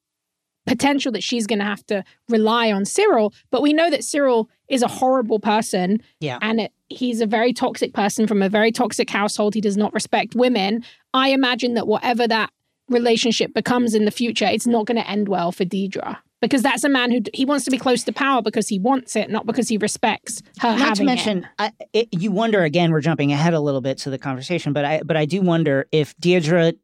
potential 0.68 1.10
that 1.12 1.22
she's 1.22 1.46
going 1.46 1.58
to 1.58 1.64
have 1.64 1.84
to 1.86 2.04
rely 2.28 2.70
on 2.70 2.84
Syril. 2.84 3.32
But 3.50 3.62
we 3.62 3.72
know 3.72 3.90
that 3.90 4.00
Syril 4.00 4.46
is 4.68 4.82
a 4.82 4.88
horrible 4.88 5.40
person. 5.40 6.02
Yeah. 6.20 6.38
And 6.42 6.60
it, 6.60 6.72
he's 6.88 7.20
a 7.20 7.26
very 7.26 7.52
toxic 7.52 7.94
person 7.94 8.26
from 8.26 8.42
a 8.42 8.48
very 8.48 8.70
toxic 8.70 9.10
household. 9.10 9.54
He 9.54 9.60
does 9.60 9.76
not 9.76 9.92
respect 9.92 10.34
women. 10.34 10.84
I 11.14 11.30
imagine 11.30 11.74
that 11.74 11.86
whatever 11.86 12.28
that 12.28 12.50
relationship 12.88 13.54
becomes 13.54 13.94
in 13.94 14.04
the 14.04 14.10
future, 14.10 14.46
it's 14.46 14.66
not 14.66 14.86
going 14.86 14.96
to 14.96 15.08
end 15.08 15.28
well 15.28 15.52
for 15.52 15.64
Deidre. 15.64 16.18
Because 16.40 16.62
that's 16.62 16.84
a 16.84 16.88
man 16.88 17.10
who 17.10 17.20
he 17.34 17.44
wants 17.44 17.64
to 17.64 17.70
be 17.70 17.78
close 17.78 18.04
to 18.04 18.12
power 18.12 18.42
because 18.42 18.68
he 18.68 18.78
wants 18.78 19.16
it, 19.16 19.28
not 19.28 19.44
because 19.44 19.68
he 19.68 19.76
respects 19.76 20.40
her 20.60 20.78
Not 20.78 20.94
to 20.96 21.04
mention, 21.04 21.38
it. 21.38 21.50
I, 21.58 21.72
it, 21.92 22.08
you 22.12 22.30
wonder 22.30 22.62
again. 22.62 22.92
We're 22.92 23.00
jumping 23.00 23.32
ahead 23.32 23.54
a 23.54 23.60
little 23.60 23.80
bit 23.80 23.98
to 23.98 24.10
the 24.10 24.18
conversation, 24.18 24.72
but 24.72 24.84
I 24.84 25.02
but 25.04 25.16
I 25.16 25.24
do 25.24 25.40
wonder 25.40 25.88
if 25.90 26.16
Deirdre 26.18 26.74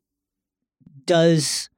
does 1.04 1.70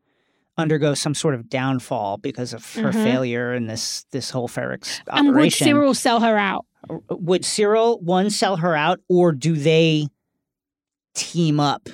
undergo 0.59 0.95
some 0.95 1.15
sort 1.15 1.35
of 1.35 1.49
downfall 1.49 2.17
because 2.19 2.53
of 2.55 2.65
her 2.75 2.91
Mhm. 2.91 3.05
failure 3.05 3.55
in 3.55 3.67
this 3.67 4.05
this 4.13 4.31
whole 4.31 4.49
Ferrix 4.49 5.01
And 5.09 5.35
would. 5.35 5.51
Syril 5.53 5.95
sell 5.95 6.21
her 6.21 6.37
out? 6.39 6.65
would 7.11 7.43
Syril 7.43 8.01
one 8.01 8.31
sell 8.31 8.57
her 8.59 8.77
out, 8.77 9.01
or 9.09 9.33
do 9.33 9.55
they 9.57 10.07
team 11.15 11.59
up 11.59 11.89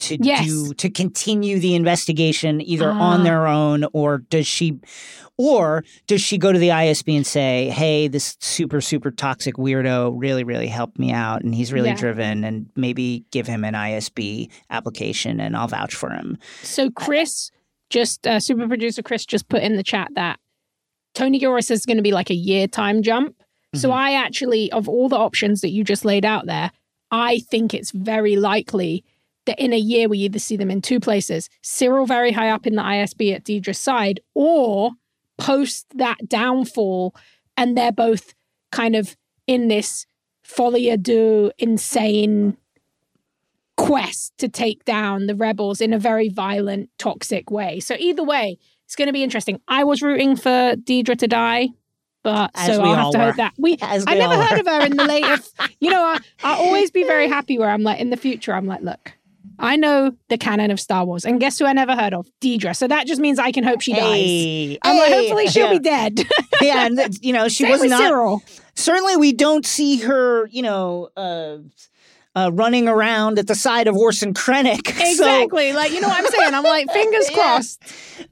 to 0.00 0.16
Yes. 0.20 0.46
do 0.46 0.74
to 0.74 0.90
continue 0.90 1.58
the 1.58 1.74
investigation 1.74 2.60
either 2.60 2.90
on 2.90 3.20
Ah. 3.20 3.22
their 3.24 3.46
own, 3.46 3.84
or 3.92 4.18
does 4.18 4.46
she, 4.46 4.78
or 5.36 5.84
does 6.06 6.20
she 6.22 6.36
go 6.38 6.52
to 6.52 6.58
the 6.58 6.70
ISB 6.70 7.16
and 7.16 7.26
say, 7.26 7.68
"Hey, 7.70 8.08
this 8.08 8.36
super 8.40 8.80
super 8.80 9.10
toxic 9.10 9.56
weirdo 9.56 10.12
really 10.16 10.42
really 10.44 10.68
helped 10.68 10.98
me 10.98 11.12
out, 11.12 11.42
and 11.42 11.54
he's 11.54 11.72
really 11.72 11.90
Yeah. 11.90 11.96
driven, 11.96 12.44
and 12.44 12.66
maybe 12.76 13.24
give 13.30 13.46
him 13.46 13.64
an 13.64 13.74
ISB 13.74 14.48
application, 14.70 15.38
and 15.40 15.56
I'll 15.56 15.68
vouch 15.68 15.94
for 15.94 16.10
him." 16.10 16.38
So 16.62 16.90
Chris, 16.90 17.50
just 17.90 18.26
uh, 18.26 18.40
super 18.40 18.66
producer 18.68 19.02
Chris, 19.02 19.26
just 19.26 19.48
put 19.48 19.62
in 19.62 19.76
the 19.76 19.82
chat 19.82 20.08
that 20.14 20.38
Tony 21.14 21.38
Gilroy 21.38 21.60
says 21.60 21.78
it's 21.78 21.86
going 21.86 21.96
to 21.96 22.02
be 22.02 22.12
like 22.12 22.30
a 22.30 22.34
year 22.34 22.66
time 22.66 23.02
jump. 23.02 23.34
So 23.74 23.90
Mhm. 23.90 23.94
I 23.94 24.12
actually, 24.14 24.70
of 24.72 24.88
all 24.88 25.08
the 25.08 25.16
options 25.18 25.60
that 25.60 25.70
you 25.70 25.84
just 25.84 26.04
laid 26.04 26.24
out 26.24 26.46
there, 26.46 26.70
I 27.10 27.40
think 27.50 27.74
it's 27.74 27.90
very 27.90 28.36
likely 28.36 29.04
that 29.46 29.58
in 29.58 29.72
a 29.72 29.78
year 29.78 30.08
we 30.08 30.18
either 30.18 30.38
see 30.38 30.56
them 30.56 30.70
in 30.70 30.80
two 30.82 31.00
places 31.00 31.48
Syril 31.62 32.06
very 32.06 32.32
high 32.32 32.50
up 32.50 32.66
in 32.66 32.76
the 32.76 32.82
ISB 32.82 33.32
at 33.34 33.44
Deidre's 33.44 33.78
side, 33.78 34.20
or 34.34 34.92
post 35.38 35.86
that 35.96 36.28
downfall, 36.28 37.14
and 37.56 37.76
they're 37.76 37.92
both 37.92 38.34
kind 38.70 38.94
of 38.94 39.16
in 39.46 39.68
this 39.68 40.06
folie 40.44 40.86
à 40.90 41.00
deux 41.02 41.50
insane 41.58 42.56
quest 43.80 44.36
to 44.38 44.48
take 44.48 44.84
down 44.84 45.26
the 45.26 45.34
rebels 45.34 45.80
in 45.80 45.92
a 45.92 45.98
very 45.98 46.28
violent, 46.28 46.90
toxic 46.98 47.50
way. 47.50 47.80
So 47.80 47.96
either 47.98 48.22
way, 48.22 48.58
it's 48.84 48.96
going 48.96 49.06
to 49.06 49.12
be 49.12 49.22
interesting. 49.22 49.60
I 49.68 49.84
was 49.84 50.02
rooting 50.02 50.36
for 50.36 50.74
Deidre 50.76 51.18
to 51.18 51.28
die, 51.28 51.68
but 52.22 52.50
As 52.54 52.66
so 52.66 52.82
I'll 52.82 52.94
have 52.94 53.12
to 53.12 53.18
were. 53.18 53.24
hope 53.24 53.36
that 53.36 53.54
we. 53.58 53.78
As 53.80 54.04
I 54.06 54.12
we 54.14 54.18
never 54.18 54.36
heard 54.36 54.54
were. 54.54 54.60
of 54.60 54.66
her 54.66 54.86
in 54.86 54.96
the 54.96 55.04
later. 55.06 55.42
you 55.80 55.90
know, 55.90 56.02
I, 56.02 56.18
I'll 56.42 56.60
always 56.60 56.90
be 56.90 57.04
very 57.04 57.28
happy 57.28 57.58
where 57.58 57.70
I'm 57.70 57.82
like 57.82 58.00
in 58.00 58.10
the 58.10 58.16
future. 58.16 58.52
I'm 58.54 58.66
like, 58.66 58.82
look. 58.82 59.12
I 59.62 59.76
know 59.76 60.12
the 60.28 60.38
canon 60.38 60.70
of 60.70 60.80
Star 60.80 61.04
Wars, 61.04 61.26
and 61.26 61.38
guess 61.38 61.58
who 61.58 61.66
I 61.66 61.74
never 61.74 61.94
heard 61.94 62.14
of? 62.14 62.26
Deidre. 62.40 62.74
So 62.74 62.88
that 62.88 63.06
just 63.06 63.20
means 63.20 63.38
I 63.38 63.52
can 63.52 63.62
hope 63.62 63.82
she 63.82 63.92
dies. 63.92 64.78
I'm 64.82 64.96
like, 64.96 65.12
hopefully 65.12 65.48
she'll 65.48 65.66
yeah. 65.66 65.72
be 65.72 65.78
dead. 65.78 66.26
yeah, 66.62 66.86
and 66.86 67.18
you 67.22 67.34
know 67.34 67.48
she 67.48 67.64
Same 67.64 67.72
was 67.72 67.84
not. 67.84 68.00
Syril. 68.10 68.40
Certainly, 68.74 69.18
we 69.18 69.32
don't 69.32 69.66
see 69.66 69.98
her. 69.98 70.46
You 70.46 70.62
know. 70.62 71.10
Uh, 71.16 71.58
uh, 72.36 72.50
running 72.52 72.88
around 72.88 73.38
at 73.38 73.46
the 73.46 73.54
side 73.54 73.88
of 73.88 73.96
Orson 73.96 74.34
Krennic. 74.34 74.86
So, 75.10 75.24
Exactly. 75.26 75.72
like, 75.72 75.92
you 75.92 76.00
know 76.00 76.08
what 76.08 76.18
I'm 76.24 76.30
saying? 76.30 76.54
I'm 76.54 76.62
like, 76.62 76.90
fingers 76.92 77.28
Yeah. 77.30 77.34
crossed. 77.36 77.82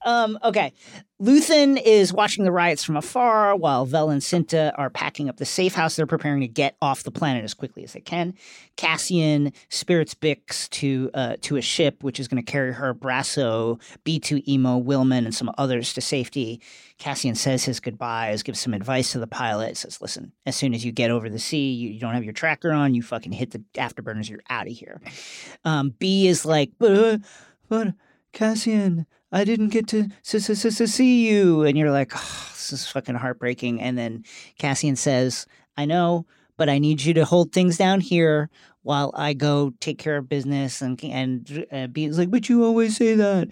Um, 0.05 0.39
okay. 0.45 0.73
Luthen 1.21 1.83
is 1.85 2.13
watching 2.13 2.45
the 2.45 2.53
riots 2.53 2.85
from 2.85 2.97
afar 2.97 3.57
while 3.57 3.85
Vel 3.85 4.11
and 4.11 4.23
Cinta 4.23 4.73
are 4.77 4.89
packing 4.89 5.29
up 5.29 5.39
the 5.39 5.45
safe 5.45 5.75
house. 5.75 5.97
They're 5.97 6.07
preparing 6.07 6.43
to 6.43 6.49
get 6.49 6.77
off 6.81 7.03
the 7.03 7.11
planet 7.11 7.43
as 7.43 7.55
quickly 7.55 7.83
as 7.83 7.93
they 7.93 8.01
can. 8.01 8.35
Cassian 8.77 9.53
spirits 9.69 10.15
Bix 10.15 10.71
to 10.71 11.11
uh, 11.15 11.37
to 11.41 11.57
a 11.57 11.61
ship 11.61 12.05
which 12.05 12.21
is 12.21 12.29
going 12.29 12.41
to 12.41 12.49
carry 12.49 12.73
her, 12.73 12.95
Brasso, 12.95 13.81
B2 14.05 14.47
Emo, 14.47 14.81
Wilmon, 14.81 15.25
and 15.25 15.35
some 15.35 15.51
others 15.59 15.93
to 15.95 16.01
safety. 16.01 16.61
Cassian 16.99 17.35
says 17.35 17.65
his 17.65 17.81
goodbyes, 17.81 18.45
gives 18.45 18.61
some 18.61 18.75
advice 18.75 19.11
to 19.11 19.19
the 19.19 19.27
pilot, 19.27 19.77
says, 19.77 20.01
listen, 20.01 20.31
as 20.47 20.55
soon 20.55 20.73
as 20.73 20.85
you 20.85 20.93
get 20.93 21.11
over 21.11 21.29
the 21.29 21.39
sea, 21.41 21.73
you, 21.73 21.91
you 21.91 21.99
don't 21.99 22.15
have 22.15 22.25
your 22.25 22.33
tracker 22.33 22.71
on, 22.71 22.95
you 22.95 23.03
fucking 23.03 23.33
hit 23.33 23.51
the 23.51 23.63
afterburners, 23.75 24.29
you're 24.29 24.43
out 24.51 24.69
of 24.69 24.73
here. 24.73 25.01
Um, 25.65 25.95
B 25.99 26.29
is 26.29 26.45
like, 26.45 26.71
but, 26.79 26.93
uh, 26.93 27.19
but 27.69 27.95
Cassian, 28.33 29.07
I 29.31 29.45
didn't 29.45 29.69
get 29.69 29.89
to 29.89 30.09
see 30.87 31.29
you. 31.29 31.63
And 31.63 31.77
you're 31.77 31.91
like, 31.91 32.13
oh, 32.15 32.49
this 32.53 32.73
is 32.73 32.87
fucking 32.87 33.15
heartbreaking. 33.17 33.81
And 33.81 33.97
then 33.99 34.25
Cassian 34.59 34.97
says, 34.97 35.47
I 35.77 35.85
know, 35.85 36.27
but 36.57 36.69
I 36.69 36.79
need 36.79 37.03
you 37.03 37.15
to 37.15 37.25
hold 37.25 37.53
things 37.53 37.77
down 37.77 38.01
here 38.01 38.49
while 38.83 39.13
I 39.15 39.35
go 39.35 39.73
take 39.81 39.99
care 39.99 40.17
of 40.17 40.29
business. 40.29 40.81
And 40.81 41.03
and 41.05 41.67
uh, 41.71 41.87
B 41.89 42.07
is 42.07 42.19
like, 42.19 42.31
but 42.31 42.49
you 42.49 42.65
always 42.65 42.97
say 42.97 43.15
that. 43.17 43.49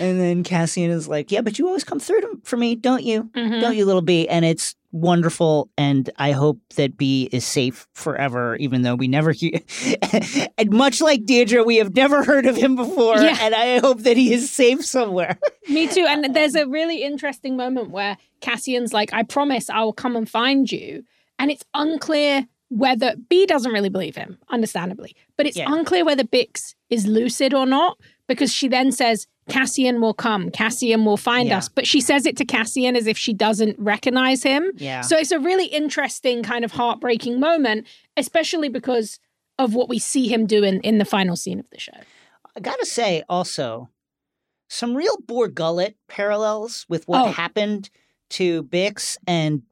And 0.00 0.18
then 0.20 0.42
Cassian 0.44 0.90
is 0.90 1.08
like, 1.08 1.30
yeah, 1.30 1.42
but 1.42 1.58
you 1.58 1.66
always 1.66 1.84
come 1.84 2.00
through 2.00 2.20
to, 2.22 2.38
for 2.44 2.56
me, 2.56 2.74
don't 2.74 3.04
you? 3.04 3.24
Mhm. 3.34 3.60
Don't 3.60 3.76
you, 3.76 3.84
little 3.84 4.02
B? 4.02 4.26
And 4.28 4.44
it's 4.44 4.74
wonderful. 4.92 5.70
And 5.76 6.10
I 6.16 6.32
hope 6.32 6.60
that 6.76 6.96
B 6.96 7.28
is 7.32 7.44
safe 7.44 7.86
forever, 7.92 8.56
even 8.56 8.82
though 8.82 8.94
we 8.94 9.08
never 9.08 9.32
hear. 9.32 9.60
and 10.58 10.70
much 10.70 11.00
like 11.00 11.24
Deirdre, 11.24 11.62
we 11.64 11.76
have 11.76 11.94
never 11.94 12.24
heard 12.24 12.46
of 12.46 12.56
him 12.56 12.76
before. 12.76 13.18
Yeah. 13.18 13.36
And 13.40 13.54
I 13.54 13.78
hope 13.78 14.00
that 14.00 14.16
he 14.16 14.32
is 14.32 14.50
safe 14.50 14.84
somewhere. 14.84 15.38
Me 15.68 15.86
too. 15.88 16.06
And 16.08 16.34
there's 16.34 16.54
a 16.54 16.66
really 16.66 17.02
interesting 17.02 17.56
moment 17.56 17.90
where 17.90 18.16
Cassian's 18.40 18.92
like, 18.92 19.12
I 19.12 19.22
promise 19.22 19.68
I 19.70 19.80
will 19.82 19.92
come 19.92 20.16
and 20.16 20.28
find 20.28 20.70
you. 20.70 21.04
And 21.38 21.50
it's 21.50 21.64
unclear 21.74 22.46
whether 22.70 23.14
B 23.28 23.46
doesn't 23.46 23.72
really 23.72 23.88
believe 23.88 24.16
him, 24.16 24.38
understandably, 24.50 25.16
but 25.36 25.46
it's 25.46 25.56
Yeah. 25.56 25.72
unclear 25.72 26.04
whether 26.04 26.24
Bix 26.24 26.74
is 26.90 27.06
lucid 27.06 27.54
or 27.54 27.64
not 27.64 27.98
because 28.26 28.52
she 28.52 28.68
then 28.68 28.92
says, 28.92 29.26
Cassian 29.48 30.00
will 30.00 30.14
come, 30.14 30.50
Cassian 30.50 31.04
will 31.04 31.16
find 31.16 31.48
Yeah. 31.48 31.58
us. 31.58 31.68
But 31.68 31.86
she 31.86 32.00
says 32.00 32.26
it 32.26 32.36
to 32.38 32.44
Cassian 32.44 32.94
as 32.96 33.06
if 33.06 33.16
she 33.18 33.32
doesn't 33.32 33.78
recognize 33.78 34.42
him. 34.42 34.70
Yeah. 34.76 35.00
So 35.02 35.16
it's 35.16 35.30
a 35.32 35.38
really 35.38 35.66
interesting, 35.66 36.42
kind 36.42 36.64
of 36.64 36.72
heartbreaking 36.72 37.40
moment, 37.40 37.86
especially 38.16 38.68
because 38.68 39.18
of 39.58 39.74
what 39.74 39.88
we 39.88 39.98
see 39.98 40.28
him 40.28 40.46
do 40.46 40.62
in, 40.62 40.80
in 40.82 40.98
the 40.98 41.04
final 41.04 41.34
scene 41.36 41.58
of 41.58 41.68
the 41.70 41.80
show. 41.80 41.92
I 42.56 42.60
gotta 42.60 42.86
say, 42.86 43.22
also, 43.28 43.88
some 44.68 44.94
real 44.94 45.16
Bor 45.26 45.48
Gullet 45.48 45.96
parallels 46.08 46.84
with 46.88 47.06
what 47.08 47.26
Oh. 47.28 47.30
happened 47.32 47.90
to 48.30 48.62
Bix 48.64 49.16
and 49.26 49.62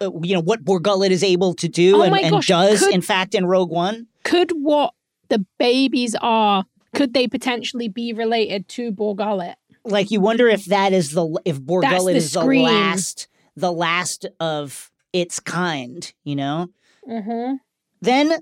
uh, 0.00 0.10
you 0.22 0.34
know 0.34 0.40
what 0.40 0.64
Bor 0.64 0.80
Gullet 0.80 1.12
is 1.12 1.22
able 1.22 1.52
to 1.54 1.68
do 1.68 1.96
Oh 1.98 2.02
and, 2.02 2.16
and 2.16 2.42
does, 2.42 2.80
could- 2.80 2.94
in 2.94 3.02
fact, 3.02 3.34
in 3.34 3.44
Rogue 3.46 3.70
One. 3.70 4.06
could 4.24 4.50
what 4.52 4.94
the 5.28 5.44
babies 5.58 6.16
are 6.22 6.64
could 6.94 7.14
they 7.14 7.28
potentially 7.28 7.88
be 7.88 8.12
related 8.12 8.68
to 8.68 8.90
Bor 8.90 9.14
Gullet? 9.14 9.56
Like 9.84 10.10
you 10.10 10.20
wonder 10.20 10.48
if 10.48 10.66
that 10.66 10.92
is 10.92 11.12
the 11.12 11.40
if 11.44 11.60
Bor 11.60 11.80
Gullet 11.80 12.16
is 12.16 12.32
the 12.32 12.44
last 12.44 13.28
the 13.56 13.72
last 13.72 14.26
of 14.40 14.90
its 15.12 15.40
kind. 15.40 16.12
You 16.24 16.36
know. 16.36 16.68
Mm-hmm. 17.08 17.54
Then 18.00 18.38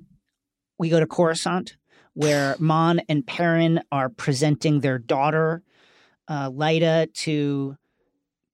we 0.79 0.89
go 0.89 1.01
to 1.01 1.07
Coruscant, 1.07 1.77
where 2.15 2.57
Mon 2.59 3.01
and 3.09 3.27
Perrin 3.27 3.81
are 3.93 4.09
presenting 4.09 4.81
their 4.81 4.99
daughter, 4.99 5.63
uh, 6.29 6.51
Leida, 6.51 7.13
to 7.15 7.77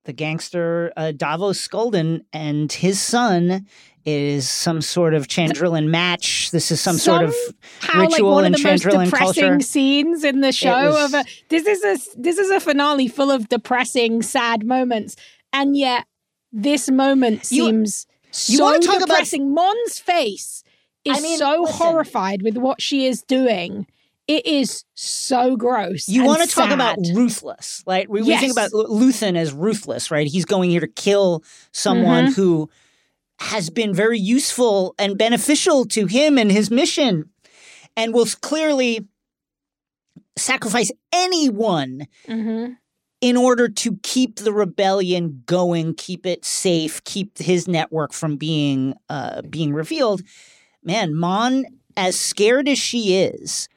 the 0.05 0.13
gangster 0.13 0.93
uh, 0.97 1.13
Davos 1.13 1.67
Sculdun, 1.67 2.23
and 2.33 2.73
his 2.73 3.01
son 3.01 3.67
is 4.05 4.49
some 4.49 4.81
sort 4.81 5.15
of 5.15 5.29
Chandrilan 5.29 5.87
match. 5.89 6.51
This 6.51 6.71
is 6.71 6.81
some, 6.81 6.97
sort 6.97 7.23
of 7.23 7.35
How 7.81 8.01
like 8.01 8.11
ritual 8.11 8.33
one 8.33 8.45
of 8.45 8.55
in 8.55 8.61
Chandrilan 8.61 9.05
depressing 9.07 9.43
culture. 9.51 9.61
scenes 9.61 10.25
in 10.25 10.41
the 10.41 10.53
show 10.53 10.91
was- 10.91 11.15
of 11.15 11.21
a 11.21 11.25
this 11.49 11.67
is 11.67 11.85
a 11.85 12.21
this 12.21 12.39
is 12.39 12.51
a 12.51 12.61
finale 12.61 13.09
full 13.09 13.31
of 13.31 13.49
depressing, 13.49 14.23
sad 14.23 14.65
moments, 14.67 15.17
and 15.53 15.77
yet 15.77 16.07
this 16.53 16.91
moment 16.91 17.51
You- 17.51 17.67
seems 17.67 18.07
you 18.49 18.57
so 18.59 18.79
talk 18.81 18.97
about- 18.97 19.07
depressing. 19.09 19.55
Mon's 19.55 19.99
face 19.99 20.65
is 21.05 21.19
I 21.19 21.21
mean, 21.21 21.39
so 21.39 21.63
listen. 21.63 21.77
horrified 21.77 22.43
with 22.43 22.57
what 22.57 22.81
she 22.83 23.07
is 23.07 23.23
doing. 23.23 23.87
It 24.29 24.47
is 24.47 24.85
so 24.95 25.57
gross. 25.57 26.09
You 26.09 26.23
want 26.25 26.43
to 26.43 26.49
talk 26.49 26.71
about 26.71 26.97
ruthless, 27.13 27.83
right? 27.89 28.09
We, 28.09 28.23
we 28.23 28.37
think 28.37 28.53
about 28.53 28.71
Luthen 28.71 29.37
as 29.37 29.53
ruthless, 29.53 30.13
right? 30.13 30.29
He's 30.29 30.45
going 30.45 30.71
here 30.71 30.81
to 30.81 30.87
kill 30.87 31.43
someone 31.73 32.27
Mm-hmm. 32.27 32.41
who 32.41 32.71
has 33.43 33.71
been 33.71 33.95
very 33.95 34.19
useful 34.19 34.95
and 34.99 35.19
beneficial 35.19 35.85
to 35.87 36.07
him 36.07 36.39
and 36.39 36.51
his 36.51 36.71
mission, 36.71 37.31
and 37.97 38.15
will 38.15 38.27
clearly 38.41 39.07
sacrifice 40.37 40.91
anyone 41.13 42.07
hmm 42.27 42.73
in 43.23 43.37
order 43.37 43.69
to 43.69 43.97
keep 44.03 44.41
the 44.41 44.53
rebellion 44.53 45.45
going, 45.47 45.95
keep 45.95 46.27
it 46.27 46.45
safe, 46.45 47.03
keep 47.05 47.39
his 47.39 47.69
network 47.69 48.13
from 48.13 48.37
being 48.37 48.95
uh, 49.09 49.41
being 49.43 49.73
revealed. 49.73 50.23
Man, 50.83 51.15
Mon, 51.15 51.65
as 51.97 52.19
scared 52.19 52.69
as 52.69 52.79
she 52.79 53.23
is, 53.23 53.69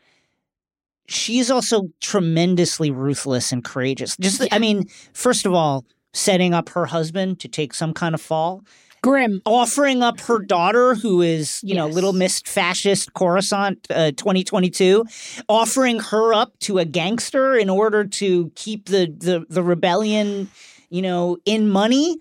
she's 1.07 1.51
also 1.51 1.89
tremendously 2.01 2.89
ruthless 2.89 3.51
and 3.51 3.63
courageous. 3.63 4.17
Just, 4.17 4.45
I 4.51 4.57
mean, 4.57 4.85
first 5.13 5.45
of 5.45 5.53
all, 5.53 5.85
setting 6.13 6.55
up 6.55 6.69
her 6.69 6.87
husband 6.87 7.39
to 7.41 7.47
take 7.47 7.75
some 7.75 7.93
kind 7.93 8.15
of 8.15 8.21
fall, 8.21 8.63
Grim. 9.05 9.41
offering 9.45 10.01
up 10.01 10.19
her 10.21 10.39
daughter, 10.39 10.95
who 10.95 11.21
is, 11.21 11.59
you 11.63 11.75
know, 11.75 11.87
little 11.87 12.11
Miss 12.13 12.41
Fascist 12.41 13.13
Coruscant 13.13 13.85
uh, 13.89 14.11
2022, 14.11 15.05
offering 15.47 15.99
her 15.99 16.33
up 16.33 16.57
to 16.59 16.79
a 16.79 16.85
gangster 16.85 17.55
in 17.55 17.69
order 17.69 18.03
to 18.03 18.51
keep 18.55 18.87
the, 18.87 19.13
the, 19.17 19.45
the 19.47 19.61
rebellion, 19.63 20.49
you 20.89 21.01
know, 21.01 21.37
in 21.45 21.69
money. 21.69 22.17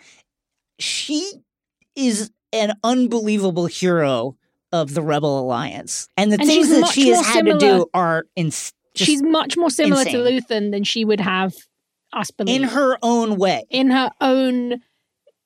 She 0.78 1.32
is 1.96 2.30
an 2.52 2.74
unbelievable 2.84 3.66
hero 3.66 4.36
of 4.72 4.94
the 4.94 5.02
Rebel 5.02 5.40
Alliance. 5.40 6.08
And 6.16 6.32
the 6.32 6.38
And 6.38 6.46
things 6.48 6.68
that 6.68 6.88
she 6.88 7.08
has 7.08 7.24
had 7.24 7.46
to 7.46 7.58
do 7.58 7.86
are 7.94 8.26
in, 8.36 8.50
She's 8.94 9.22
much 9.22 9.56
more 9.56 9.70
similar 9.70 10.04
to 10.04 10.26
insane. 10.26 10.40
Luthen 10.40 10.70
than 10.72 10.84
she 10.84 11.04
would 11.04 11.20
have 11.20 11.54
us 12.12 12.30
believe. 12.30 12.54
in 12.62 12.68
her 12.68 12.96
own 13.02 13.36
way. 13.38 13.64
in 13.70 13.90
her 13.90 14.10
own 14.20 14.80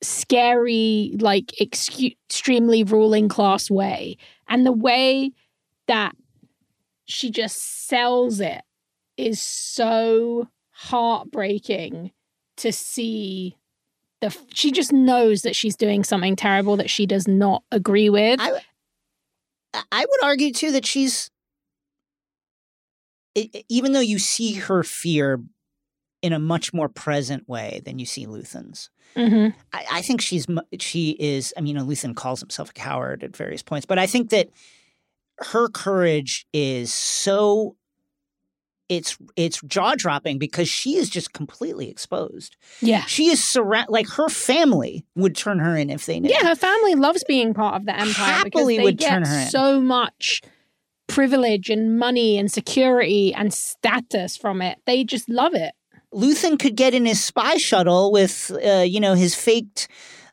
scary, 0.01 1.15
like 1.19 1.47
excu- 1.59 2.15
extremely 2.29 2.83
ruling 2.83 3.27
class 3.29 3.69
way. 3.69 4.17
And 4.47 4.65
the 4.65 4.71
way 4.71 5.31
that 5.87 6.15
she 7.05 7.31
just 7.31 7.87
sells 7.87 8.39
it 8.39 8.61
is 9.17 9.41
so 9.41 10.47
heartbreaking 10.71 12.11
to 12.57 12.71
see. 12.71 13.55
The, 14.21 14.27
f- 14.27 14.45
she 14.53 14.71
just 14.71 14.91
knows 14.91 15.43
that 15.43 15.55
she's 15.55 15.77
doing 15.77 16.03
something 16.03 16.35
terrible 16.35 16.75
that 16.77 16.89
she 16.89 17.05
does 17.05 17.27
not 17.27 17.63
agree 17.71 18.09
with. 18.09 18.39
I- 18.41 18.61
I 19.91 19.99
would 20.01 20.23
argue 20.23 20.51
too 20.51 20.71
that 20.71 20.85
she's, 20.85 21.29
even 23.69 23.93
though 23.93 23.99
you 23.99 24.19
see 24.19 24.53
her 24.53 24.83
fear 24.83 25.39
in 26.21 26.33
a 26.33 26.39
much 26.39 26.73
more 26.73 26.89
present 26.89 27.47
way 27.47 27.81
than 27.85 27.99
you 27.99 28.05
see 28.05 28.25
Luthen's. 28.25 28.89
Mhm. 29.15 29.53
I, 29.73 29.85
I 29.91 30.01
think 30.01 30.21
she's 30.21 30.45
she 30.79 31.11
is. 31.19 31.53
I 31.57 31.61
mean, 31.61 31.77
Luthen 31.77 32.15
calls 32.15 32.39
himself 32.39 32.69
a 32.71 32.73
coward 32.73 33.23
at 33.23 33.35
various 33.35 33.63
points, 33.63 33.85
but 33.85 33.97
I 33.97 34.05
think 34.05 34.29
that 34.29 34.49
her 35.39 35.67
courage 35.69 36.45
is 36.53 36.93
so 36.93 37.75
it's 38.89 39.17
it's 39.35 39.61
jaw 39.61 39.93
dropping 39.95 40.39
because 40.39 40.67
she 40.67 40.95
is 40.95 41.09
just 41.09 41.31
completely 41.31 41.89
exposed. 41.89 42.57
Yeah. 42.81 43.05
She 43.05 43.27
is 43.29 43.43
surround 43.43 43.87
like 43.89 44.07
her 44.09 44.29
family 44.29 45.05
would 45.15 45.35
turn 45.35 45.59
her 45.59 45.75
in 45.77 45.89
if 45.89 46.05
they 46.05 46.19
knew. 46.19 46.29
Yeah, 46.29 46.47
her 46.47 46.55
family 46.55 46.95
loves 46.95 47.23
being 47.27 47.53
part 47.53 47.75
of 47.75 47.85
the 47.85 47.93
empire 47.93 48.33
Happily 48.33 48.49
because 48.49 48.67
they 48.77 48.83
would 48.83 48.97
get 48.97 49.09
turn 49.09 49.25
her 49.25 49.39
in. 49.41 49.47
so 49.49 49.79
much 49.79 50.41
privilege 51.07 51.69
and 51.69 51.97
money 51.99 52.37
and 52.37 52.51
security 52.51 53.33
and 53.33 53.53
status 53.53 54.35
from 54.37 54.61
it. 54.61 54.79
They 54.85 55.03
just 55.03 55.29
love 55.29 55.53
it. 55.53 55.73
Luthen 56.13 56.57
could 56.59 56.75
get 56.75 56.93
in 56.93 57.05
his 57.05 57.23
spy 57.23 57.57
shuttle 57.57 58.11
with, 58.11 58.51
uh, 58.65 58.79
you 58.81 58.99
know, 58.99 59.13
his 59.13 59.35
faked 59.35 59.87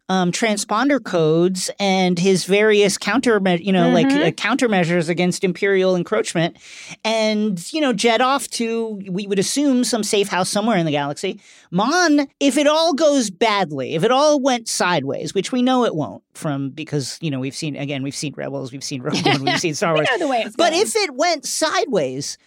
um, 0.09 0.31
transponder 0.31 1.03
codes 1.03 1.69
and 1.81 2.17
his 2.17 2.45
various 2.45 2.97
counter, 2.97 3.41
you 3.57 3.73
know, 3.73 3.91
like 3.91 4.07
Mhm. 4.07 4.29
uh, 4.29 4.31
countermeasures 4.31 5.09
against 5.09 5.43
imperial 5.43 5.97
encroachment, 5.97 6.57
and 7.05 7.61
you 7.73 7.81
know, 7.81 7.93
jet 7.93 8.21
off 8.21 8.49
to 8.51 9.01
we 9.11 9.27
would 9.27 9.41
assume 9.41 9.83
some 9.83 10.05
safe 10.05 10.29
house 10.29 10.49
somewhere 10.49 10.77
in 10.77 10.87
the 10.87 10.93
galaxy. 10.93 11.41
Mon, 11.73 12.29
if 12.39 12.57
it 12.57 12.69
all 12.69 12.95
goes 12.95 13.31
badly, 13.31 13.97
if 13.97 14.05
it 14.05 14.13
all 14.13 14.39
went 14.39 14.69
sideways, 14.69 15.35
which 15.35 15.51
we 15.51 15.61
know 15.61 15.85
it 15.85 15.97
won't, 15.97 16.23
from 16.35 16.71
because 16.71 17.19
you 17.21 17.29
know 17.33 17.41
we've 17.41 17.57
seen 17.57 17.75
again, 17.75 18.05
we've 18.05 18.15
seen 18.15 18.33
Rebels, 18.37 18.71
we've 18.71 18.85
seen 18.85 19.03
Rogue 19.03 19.27
One, 19.27 19.43
we've 19.45 19.59
seen 19.67 19.75
Star 19.75 19.93
Wars. 19.95 20.07
know 20.09 20.19
the 20.19 20.29
way 20.29 20.43
it's 20.47 20.55
But 20.55 20.71
going. 20.71 20.83
if 20.83 20.95
it 20.95 21.15
went 21.17 21.45
sideways, 21.45 22.39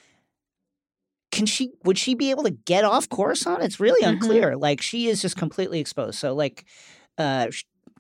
can 1.31 1.45
she 1.45 1.71
would 1.83 1.97
she 1.97 2.15
be 2.15 2.31
able 2.31 2.43
to 2.43 2.51
get 2.51 2.83
off 2.83 3.07
Coruscant? 3.09 3.63
It's 3.63 3.79
really 3.79 4.01
Mhm. 4.03 4.13
unclear. 4.13 4.57
Like 4.57 4.81
she 4.81 5.07
is 5.07 5.21
just 5.21 5.35
completely 5.37 5.79
exposed. 5.79 6.17
So 6.19 6.33
like 6.33 6.65
uh 7.17 7.47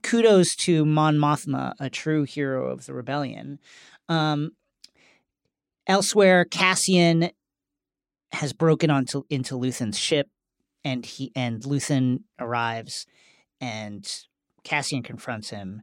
kudos 0.03 0.55
to 0.57 0.85
Mon 0.85 1.17
Mothma, 1.17 1.73
a 1.79 1.89
true 1.89 2.23
hero 2.23 2.69
of 2.71 2.85
the 2.85 2.93
rebellion. 2.93 3.59
Um 4.07 4.51
elsewhere 5.87 6.45
Cassian 6.45 7.29
has 8.31 8.53
broken 8.53 8.89
onto 8.89 9.23
into 9.29 9.55
Luthen's 9.55 9.97
ship 9.97 10.27
and 10.83 11.05
he 11.05 11.31
and 11.35 11.61
Luthen 11.63 12.23
arrives 12.39 13.05
and 13.59 14.07
Cassian 14.63 15.01
confronts 15.03 15.49
him 15.49 15.81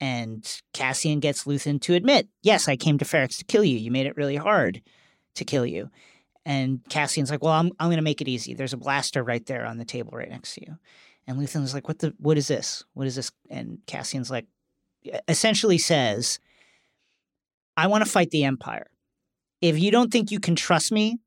and 0.00 0.60
Cassian 0.72 1.20
gets 1.20 1.44
Luthen 1.44 1.80
to 1.82 1.94
admit, 1.94 2.28
"Yes, 2.42 2.68
I 2.68 2.76
came 2.76 2.98
to 2.98 3.04
Ferrix 3.04 3.38
to 3.38 3.44
kill 3.44 3.62
you. 3.64 3.78
You 3.78 3.90
made 3.92 4.06
it 4.06 4.16
really 4.16 4.36
hard 4.36 4.82
to 5.36 5.44
kill 5.44 5.64
you." 5.64 5.88
And 6.46 6.80
Cassian's 6.90 7.30
like, 7.30 7.42
"Well, 7.42 7.52
I'm 7.52 7.70
I'm 7.78 7.88
going 7.88 7.96
to 7.96 8.02
make 8.02 8.20
it 8.20 8.28
easy. 8.28 8.54
There's 8.54 8.72
a 8.74 8.78
blaster 8.78 9.22
right 9.22 9.44
there 9.46 9.64
on 9.64 9.78
the 9.78 9.84
table 9.84 10.12
right 10.12 10.28
next 10.28 10.54
to 10.54 10.60
you." 10.62 10.76
And 11.26 11.38
Luthen's 11.38 11.72
like, 11.72 11.88
"What 11.88 12.00
the 12.00 12.14
what 12.18 12.36
is 12.36 12.48
this? 12.48 12.84
What 12.92 13.06
is 13.06 13.16
this?" 13.16 13.32
And 13.48 13.78
Cassian's 13.86 14.30
like 14.30 14.46
essentially 15.26 15.78
says, 15.78 16.38
"I 17.76 17.86
want 17.86 18.04
to 18.04 18.10
fight 18.10 18.30
the 18.30 18.44
empire. 18.44 18.90
If 19.60 19.78
you 19.78 19.90
don't 19.90 20.12
think 20.12 20.30
you 20.30 20.40
can 20.40 20.54
trust 20.54 20.92
me 20.92 21.18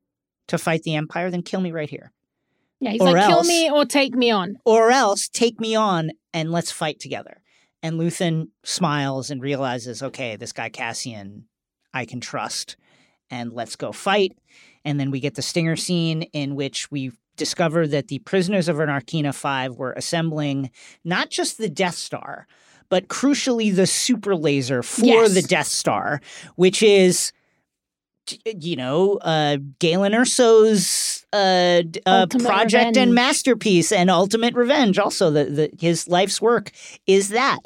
to 0.46 0.58
fight 0.58 0.82
the 0.84 0.94
empire, 0.94 1.30
then 1.30 1.42
kill 1.42 1.60
me 1.60 1.72
right 1.72 1.90
here. 1.90 2.12
yeah, 2.80 2.92
he's 2.92 3.00
or 3.00 3.12
like, 3.12 3.26
kill 3.26 3.38
else- 3.38 3.48
me 3.48 3.70
or 3.70 3.84
take 3.84 4.14
me 4.14 4.30
on. 4.30 4.58
Or 4.64 4.90
else 4.92 5.28
take 5.28 5.58
me 5.58 5.74
on 5.74 6.12
and 6.32 6.52
let's 6.52 6.70
fight 6.70 7.00
together." 7.00 7.42
And 7.82 7.98
Luthen 7.98 8.48
smiles 8.64 9.30
and 9.30 9.40
realizes, 9.42 10.02
"Okay, 10.02 10.36
this 10.36 10.52
guy 10.52 10.68
Cassian, 10.68 11.48
I 11.92 12.04
can 12.04 12.20
trust." 12.20 12.76
And 13.30 13.52
let's 13.52 13.76
go 13.76 13.92
fight. 13.92 14.38
And 14.84 14.98
then 14.98 15.10
we 15.10 15.20
get 15.20 15.34
the 15.34 15.42
stinger 15.42 15.76
scene 15.76 16.22
in 16.32 16.54
which 16.54 16.90
we 16.90 17.12
discover 17.36 17.86
that 17.86 18.08
the 18.08 18.18
prisoners 18.20 18.68
of 18.68 18.76
Narkina 18.76 19.34
5 19.34 19.76
were 19.76 19.92
assembling 19.92 20.70
not 21.04 21.30
just 21.30 21.58
the 21.58 21.68
Death 21.68 21.94
Star, 21.94 22.46
but 22.88 23.08
crucially 23.08 23.74
the 23.74 23.86
super 23.86 24.34
laser 24.34 24.82
for 24.82 25.04
Yes. 25.04 25.34
the 25.34 25.42
Death 25.42 25.66
Star, 25.68 26.20
which 26.56 26.82
is, 26.82 27.32
you 28.44 28.76
know, 28.76 29.18
uh, 29.18 29.58
Galen 29.78 30.12
Erso's 30.14 31.24
uh, 31.32 31.82
uh, 32.06 32.26
project 32.26 32.96
and 32.96 33.14
masterpiece 33.14 33.92
and 33.92 34.10
ultimate 34.10 34.54
revenge. 34.54 34.98
Also, 34.98 35.30
the, 35.30 35.44
the 35.44 35.70
his 35.78 36.08
life's 36.08 36.40
work 36.40 36.70
is 37.06 37.28
that. 37.30 37.58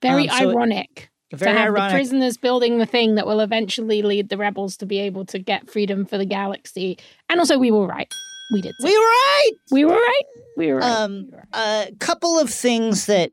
Very 0.00 0.28
Um, 0.28 0.38
so- 0.38 0.50
ironic 0.50 1.10
Very 1.32 1.52
to 1.52 1.58
have 1.58 1.68
ironic. 1.68 1.90
the 1.90 1.96
prisoners 1.96 2.36
building 2.36 2.78
the 2.78 2.86
thing 2.86 3.16
that 3.16 3.26
will 3.26 3.40
eventually 3.40 4.02
lead 4.02 4.28
the 4.30 4.38
rebels 4.38 4.76
to 4.78 4.86
be 4.86 4.98
able 4.98 5.24
to 5.26 5.38
get 5.38 5.70
freedom 5.70 6.06
for 6.06 6.16
the 6.16 6.24
galaxy. 6.24 6.98
And 7.28 7.38
also, 7.38 7.58
we 7.58 7.70
were 7.70 7.86
right. 7.86 8.12
We 8.52 8.62
did. 8.62 8.74
we 8.82 8.96
were 8.96 9.04
right. 9.04 9.50
we 9.70 9.84
were 9.84 9.92
right. 9.92 10.22
We 10.56 10.72
were 10.72 10.78
right. 10.78 10.96
Um, 10.96 11.26
We 11.26 11.30
were 11.32 11.44
right. 11.52 11.88
a 11.90 11.96
couple 11.96 12.38
of 12.38 12.48
things 12.48 13.06
that 13.06 13.30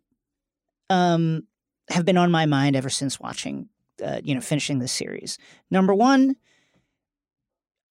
um, 0.90 1.44
have 1.90 2.04
been 2.06 2.18
on 2.18 2.32
my 2.32 2.46
mind 2.46 2.76
ever 2.76 2.90
since 2.90 3.20
watching, 3.20 3.70
uh, 4.04 4.20
you 4.24 4.36
know, 4.36 4.42
finishing 4.42 4.80
this 4.80 4.92
series. 4.92 5.38
Number 5.72 5.94
one, 5.94 6.36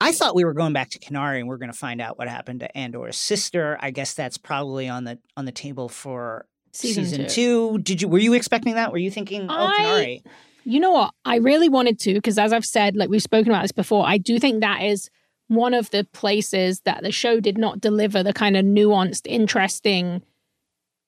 I 0.00 0.12
thought 0.12 0.34
we 0.34 0.44
were 0.44 0.52
going 0.52 0.74
back 0.74 0.90
to 0.90 0.98
Kenari 0.98 1.38
and 1.38 1.48
we're 1.48 1.57
going 1.57 1.72
to 1.72 1.78
find 1.78 2.00
out 2.00 2.18
what 2.18 2.28
happened 2.28 2.61
to 2.61 2.76
Andor's 2.76 3.16
sister. 3.16 3.78
I 3.80 3.90
guess 3.90 4.12
that's 4.12 4.36
probably 4.36 4.86
on 4.88 5.05
the 5.05 5.18
on 5.36 5.46
the 5.46 5.52
table 5.52 5.88
for 5.88 6.46
Season 6.75 7.05
season, 7.05 7.27
two. 7.29 7.29
two. 7.72 7.79
Did 7.79 8.03
you 8.03 8.09
were 8.09 8.18
you 8.18 8.35
expecting 8.35 8.75
that? 8.75 8.93
Were 8.93 8.99
you 8.99 9.11
thinking, 9.11 9.47
oh, 9.49 9.55
I- 9.55 9.79
Kenari? 9.79 10.22
You 10.66 10.81
know 10.81 10.93
what? 10.93 11.12
I 11.27 11.37
really 11.37 11.68
wanted 11.68 11.99
to 12.01 12.14
because, 12.14 12.39
as 12.39 12.53
I've 12.53 12.64
said, 12.64 12.97
like 12.97 13.11
we've 13.11 13.22
spoken 13.22 13.51
about 13.53 13.62
this 13.62 13.72
before, 13.72 14.07
I 14.07 14.16
do 14.16 14.39
think 14.39 14.61
that 14.62 14.83
is 14.83 15.11
one 15.49 15.75
of 15.75 15.91
the 15.91 16.05
places 16.14 16.81
that 16.87 17.03
the 17.03 17.12
show 17.12 17.39
did 17.39 17.59
not 17.59 17.81
deliver 17.83 18.22
the 18.22 18.33
kind 18.33 18.57
of 18.57 18.64
nuanced, 18.64 19.27
interesting 19.27 20.22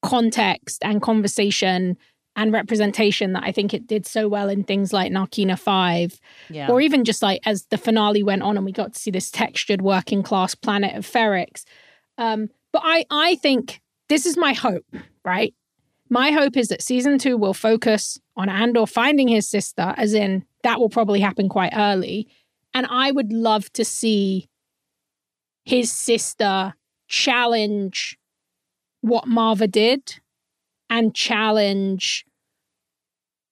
context 0.02 0.82
and 0.84 1.00
conversation 1.02 1.96
and 2.36 2.52
representation 2.52 3.32
that 3.32 3.44
I 3.44 3.50
think 3.52 3.72
it 3.72 3.86
did 3.86 4.06
so 4.06 4.28
well 4.28 4.50
in 4.50 4.62
things 4.62 4.92
like 4.92 5.10
Narkina 5.10 5.58
5 5.58 6.20
Yeah. 6.50 6.70
or 6.70 6.82
even 6.82 7.04
just 7.04 7.22
like 7.22 7.40
as 7.46 7.64
the 7.70 7.78
finale 7.78 8.22
went 8.22 8.42
on 8.42 8.56
and 8.58 8.66
we 8.66 8.72
got 8.72 8.92
to 8.92 9.00
see 9.00 9.10
this 9.10 9.30
textured 9.30 9.80
working 9.80 10.22
class 10.22 10.54
planet 10.54 10.94
of 10.94 11.06
Ferrix. 11.06 11.64
Um, 12.18 12.50
but 12.74 12.82
I, 12.84 13.06
I 13.10 13.36
think 13.36 13.80
this 14.10 14.26
is 14.26 14.36
my 14.36 14.52
hope, 14.52 14.84
right? 15.26 15.52
My 16.08 16.30
hope 16.30 16.56
is 16.56 16.68
that 16.68 16.80
season 16.80 17.18
two 17.18 17.36
will 17.36 17.52
focus 17.52 18.18
on 18.36 18.48
Andor 18.48 18.86
finding 18.86 19.28
his 19.28 19.48
sister, 19.48 19.92
as 19.96 20.14
in 20.14 20.44
that 20.62 20.78
will 20.78 20.88
probably 20.88 21.20
happen 21.20 21.48
quite 21.48 21.72
early. 21.76 22.28
And 22.72 22.86
I 22.88 23.10
would 23.10 23.32
love 23.32 23.72
to 23.72 23.84
see 23.84 24.48
his 25.64 25.90
sister 25.92 26.74
challenge 27.08 28.16
what 29.00 29.26
Marva 29.26 29.66
did 29.66 30.20
and 30.88 31.14
challenge 31.14 32.24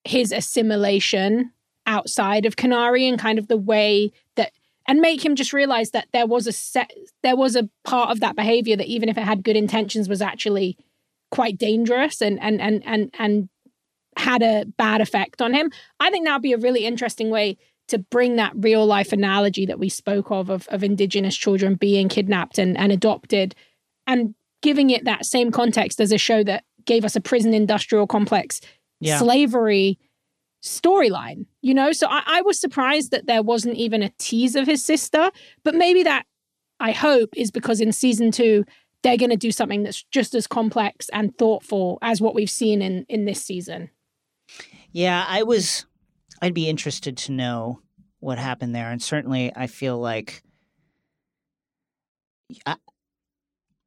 his 0.05 0.31
assimilation 0.31 1.53
outside 1.87 2.47
of 2.47 2.57
Kenari 2.57 3.09
and 3.09 3.19
kind 3.19 3.39
of 3.39 3.49
the 3.49 3.57
way 3.57 4.13
that 4.37 4.53
and 4.87 5.01
make 5.01 5.25
him 5.25 5.35
just 5.35 5.53
realize 5.53 5.91
that 5.91 6.09
there 6.13 6.27
was 6.27 6.47
a 6.47 6.53
set 6.53 6.93
there 7.23 7.37
was 7.37 7.57
a 7.57 7.69
part 7.85 8.11
of 8.11 8.21
that 8.21 8.37
behavior 8.37 8.77
that 8.77 8.87
even 8.87 9.09
if 9.09 9.19
it 9.19 9.25
had 9.25 9.43
good 9.43 9.57
intentions 9.57 10.09
was 10.09 10.23
actually 10.23 10.77
quite 11.31 11.59
dangerous 11.59 12.21
and 12.23 12.41
and 12.41 12.61
and 12.61 12.83
and 12.87 13.11
and 13.19 13.49
had 14.17 14.43
a 14.43 14.65
bad 14.79 15.01
effect 15.01 15.43
on 15.43 15.53
him. 15.53 15.71
I 16.01 16.11
think 16.11 16.25
that 16.27 16.35
would 16.35 16.43
be 16.43 16.53
a 16.53 16.59
really 16.59 16.87
interesting 16.87 17.31
way 17.31 17.57
to 17.89 17.99
bring 17.99 18.37
that 18.37 18.53
real 18.55 18.87
life 18.87 19.13
analogy 19.13 19.67
that 19.67 19.79
we 19.79 19.89
spoke 19.89 20.31
of 20.31 20.49
of, 20.51 20.67
of 20.69 20.83
indigenous 20.85 21.37
children 21.37 21.75
being 21.75 22.09
kidnapped 22.09 22.59
and, 22.59 22.79
and 22.79 22.93
adopted 22.93 23.55
and 24.07 24.35
giving 24.63 24.91
it 24.91 25.05
that 25.05 25.27
same 25.27 25.51
context 25.51 26.01
as 26.01 26.13
a 26.13 26.19
show 26.19 26.43
that 26.45 26.65
gave 26.87 27.05
us 27.05 27.17
a 27.17 27.21
prison 27.21 27.53
industrial 27.53 28.07
complex 28.07 28.61
Yeah. 29.01 29.19
slavery 29.19 29.99
storyline, 30.63 31.47
you 31.61 31.75
know? 31.75 31.93
So 31.93 32.07
I, 32.09 32.23
I 32.27 32.43
was 32.43 32.59
surprised 32.59 33.11
that 33.11 33.27
there 33.27 33.43
wasn't 33.43 33.77
even 33.77 34.03
a 34.03 34.11
tease 34.19 34.57
of 34.57 34.67
his 34.67 34.83
sister, 34.83 35.31
but 35.63 35.75
maybe 35.75 36.03
that 36.05 36.25
I 36.81 36.93
hope 36.93 37.31
is 37.37 37.51
because 37.51 37.81
in 37.81 37.93
season 37.93 38.31
two, 38.31 38.65
they're 39.05 39.19
going 39.19 39.31
to 39.31 39.37
do 39.37 39.53
something 39.53 39.83
that's 39.83 40.03
just 40.11 40.35
as 40.35 40.47
complex 40.47 41.09
and 41.11 41.37
thoughtful 41.37 41.99
as 42.03 42.21
what 42.21 42.35
we've 42.35 42.51
seen 42.51 42.83
in, 42.83 43.05
in 43.09 43.27
this 43.27 43.41
season. 43.41 43.91
Yeah, 44.91 45.25
I 45.29 45.45
was. 45.45 45.87
I'd 46.43 46.55
be 46.55 46.69
interested 46.69 47.17
to 47.19 47.33
know 47.33 47.81
what 48.19 48.39
happened 48.39 48.75
there, 48.75 48.91
and 48.91 49.01
certainly 49.01 49.53
I 49.55 49.67
feel 49.67 49.99
like 49.99 50.43
I, 52.67 52.77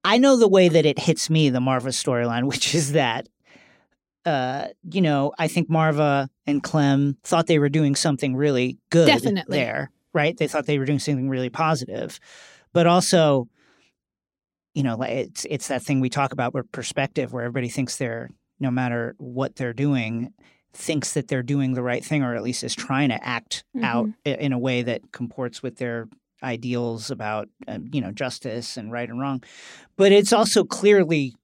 I 0.03 0.17
know 0.19 0.37
the 0.37 0.47
way 0.47 0.69
that 0.69 0.85
it 0.85 0.99
hits 0.99 1.29
me, 1.29 1.49
the 1.49 1.59
Marva 1.59 1.89
storyline, 1.89 2.43
which 2.47 2.75
is 2.75 2.91
that, 2.91 3.27
uh, 4.25 4.67
you 4.89 5.01
know, 5.01 5.33
I 5.39 5.47
think 5.47 5.67
Marva 5.67 6.29
and 6.45 6.61
Clem 6.61 7.17
thought 7.23 7.47
they 7.47 7.59
were 7.59 7.69
doing 7.69 7.95
something 7.95 8.35
really 8.35 8.77
good 8.91 9.07
Definitely. 9.07 9.57
there, 9.57 9.91
right? 10.13 10.37
They 10.37 10.47
thought 10.47 10.67
they 10.67 10.77
were 10.77 10.85
doing 10.85 10.99
something 10.99 11.27
really 11.27 11.49
positive, 11.49 12.19
but 12.71 12.85
also, 12.85 13.47
you 14.77 14.83
know, 14.83 15.01
it's 15.01 15.43
it's 15.49 15.69
that 15.69 15.81
thing 15.81 16.01
we 16.01 16.09
talk 16.09 16.33
about 16.33 16.53
where 16.53 16.61
perspective, 16.61 17.33
where 17.33 17.43
everybody 17.43 17.67
thinks 17.67 17.97
they're 17.97 18.29
no 18.59 18.69
matter 18.69 19.15
what 19.17 19.55
they're 19.55 19.73
doing, 19.73 20.31
thinks 20.71 21.13
that 21.13 21.27
they're 21.27 21.41
doing 21.41 21.73
the 21.73 21.81
right 21.81 22.05
thing, 22.05 22.21
or 22.21 22.35
at 22.35 22.43
least 22.43 22.63
is 22.63 22.75
trying 22.75 23.09
to 23.09 23.27
act 23.27 23.63
out 23.81 24.07
in 24.23 24.53
a 24.53 24.59
way 24.59 24.83
that 24.83 25.11
comports 25.11 25.63
with 25.63 25.77
their 25.77 26.07
ideals 26.43 27.09
about 27.09 27.49
um, 27.67 27.89
you 27.91 27.99
know 27.99 28.11
justice 28.11 28.77
and 28.77 28.91
right 28.91 29.09
and 29.09 29.19
wrong. 29.19 29.43
But 29.95 30.11
it's 30.11 30.31
also 30.31 30.63
clearly 30.63 31.35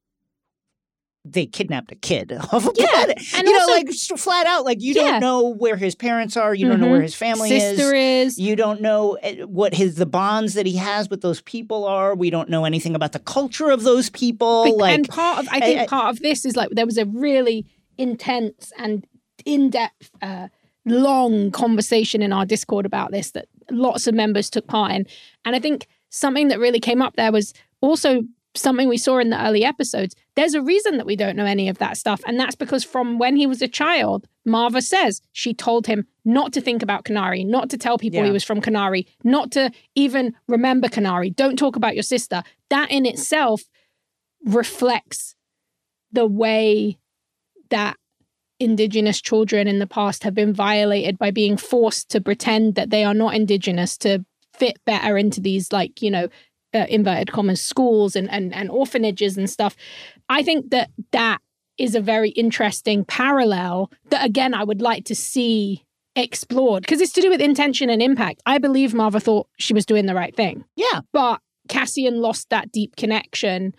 they 1.26 1.46
kidnapped 1.46 1.92
a 1.92 1.96
kid 1.96 2.32
off 2.52 2.68
a 2.68 2.72
Yeah, 2.76 2.86
planet. 2.88 3.18
and 3.36 3.48
you 3.48 3.54
also- 3.54 3.68
know, 3.68 3.74
like 3.74 3.90
flat 4.18 4.46
out, 4.46 4.66
like 4.66 4.82
you 4.82 4.94
Yeah. 4.94 5.12
don't 5.12 5.20
know 5.22 5.48
where 5.48 5.78
his 5.78 5.96
parents 5.96 6.36
are. 6.36 6.54
You 6.54 6.68
don't 6.68 6.82
know 6.82 6.90
where 6.90 7.00
Mhm. 7.00 7.04
his 7.04 7.16
family 7.16 7.48
Sister 7.50 7.94
is. 7.96 8.34
is. 8.34 8.40
You 8.40 8.56
don't 8.58 8.82
know 8.82 9.14
eh, 9.22 9.44
what 9.44 9.74
his 9.74 9.96
the 9.96 10.06
bonds 10.06 10.54
that 10.56 10.66
he 10.66 10.76
has 10.76 11.10
with 11.10 11.22
those 11.22 11.42
people 11.42 11.86
are. 11.86 12.14
We 12.16 12.30
don't 12.30 12.50
know 12.50 12.66
anything 12.66 12.94
about 12.96 13.14
the 13.14 13.20
culture 13.20 13.70
of 13.70 13.84
those 13.84 14.10
people. 14.10 14.66
Bec- 14.66 14.74
like 14.76 14.96
and 14.96 15.08
part 15.08 15.40
of 15.40 15.48
I 15.52 15.60
think 15.62 15.80
I- 15.82 15.86
part 15.88 16.14
of 16.14 16.20
this 16.22 16.44
is 16.46 16.56
like 16.58 16.70
there 16.72 16.86
was 16.86 16.98
a 16.98 17.06
really 17.06 17.66
intense 17.98 18.74
and 18.78 19.06
in-depth 19.46 20.12
uh 20.22 20.48
long 20.86 21.52
conversation 21.52 22.22
in 22.22 22.34
our 22.34 22.46
discord 22.46 22.86
about 22.86 23.12
this 23.12 23.32
that 23.32 23.46
lots 23.72 24.08
of 24.08 24.14
members 24.14 24.50
took 24.50 24.68
part 24.68 24.92
in 24.92 25.06
and 25.46 25.56
i 25.56 25.60
think 25.60 25.88
something 26.10 26.50
that 26.50 26.60
really 26.60 26.80
came 26.80 27.02
up 27.02 27.16
there 27.16 27.32
was 27.32 27.54
also 27.82 28.22
something 28.56 28.88
we 28.88 28.98
saw 28.98 29.18
in 29.18 29.30
the 29.30 29.46
early 29.46 29.64
episodes 29.66 30.16
there's 30.36 30.54
a 30.54 30.62
reason 30.62 30.98
that 30.98 31.06
we 31.06 31.16
don't 31.16 31.36
know 31.36 31.46
any 31.46 31.70
of 31.70 31.78
that 31.78 31.96
stuff. 31.98 32.22
And 32.26 32.40
that's 32.40 32.56
because 32.56 32.84
from 32.84 33.20
when 33.20 33.36
he 33.36 33.48
was 33.48 33.62
a 33.62 33.68
child 33.68 34.28
marva 34.46 34.82
says 34.82 35.22
she 35.32 35.54
told 35.54 35.88
him 35.88 36.06
not 36.26 36.54
to 36.54 36.62
think 36.62 36.84
about 36.84 37.06
Kenari 37.06 37.46
not 37.46 37.70
to 37.70 37.78
tell 37.78 37.98
people 37.98 38.20
Yeah. 38.20 38.26
he 38.26 38.32
was 38.32 38.44
from 38.44 38.62
Kenari 38.62 39.06
not 39.24 39.52
to 39.52 39.72
even 39.96 40.34
remember 40.48 40.88
Kenari 40.88 41.36
don't 41.36 41.58
talk 41.58 41.76
about 41.76 41.96
your 41.96 42.04
sister. 42.04 42.44
That 42.70 42.92
in 42.92 43.06
itself 43.06 43.62
reflects 44.46 45.36
the 46.12 46.26
way 46.28 46.98
that 47.70 47.98
indigenous 48.60 49.20
children 49.22 49.68
in 49.68 49.80
the 49.80 49.88
past 49.88 50.24
have 50.24 50.34
been 50.34 50.54
violated 50.54 51.18
by 51.18 51.32
being 51.32 51.58
forced 51.58 52.10
to 52.10 52.22
pretend 52.22 52.76
that 52.76 52.90
they 52.92 53.04
are 53.04 53.14
not 53.14 53.34
indigenous 53.34 53.98
to 53.98 54.24
fit 54.54 54.78
better 54.86 55.18
into 55.18 55.42
these 55.42 55.72
like 55.72 56.02
you 56.02 56.12
know 56.12 56.28
uh, 56.74 56.86
inverted 56.90 57.32
commas 57.32 57.62
schools 57.62 58.16
and, 58.16 58.30
and 58.32 58.54
and 58.54 58.70
orphanages 58.70 59.38
and 59.38 59.50
stuff 59.50 59.76
i 60.30 60.42
think 60.44 60.70
that 60.72 60.90
that 61.12 61.40
is 61.78 61.96
a 61.96 62.02
very 62.02 62.30
interesting 62.32 63.04
parallel 63.06 63.92
that 64.10 64.26
again 64.26 64.54
i 64.54 64.64
would 64.64 64.82
like 64.82 65.06
to 65.06 65.16
see 65.16 65.84
explored 66.16 66.84
because 66.84 67.02
it's 67.02 67.12
to 67.12 67.22
do 67.22 67.30
with 67.30 67.42
intention 67.42 67.90
and 67.90 68.02
impact 68.02 68.42
i 68.46 68.58
believe 68.58 68.94
marva 68.94 69.20
thought 69.20 69.48
she 69.58 69.74
was 69.74 69.86
doing 69.86 70.06
the 70.06 70.14
right 70.14 70.36
thing 70.36 70.64
yeah, 70.76 71.02
but 71.12 71.42
Cassian 71.70 72.22
lost 72.22 72.50
that 72.50 72.72
deep 72.72 72.96
connection. 72.96 73.76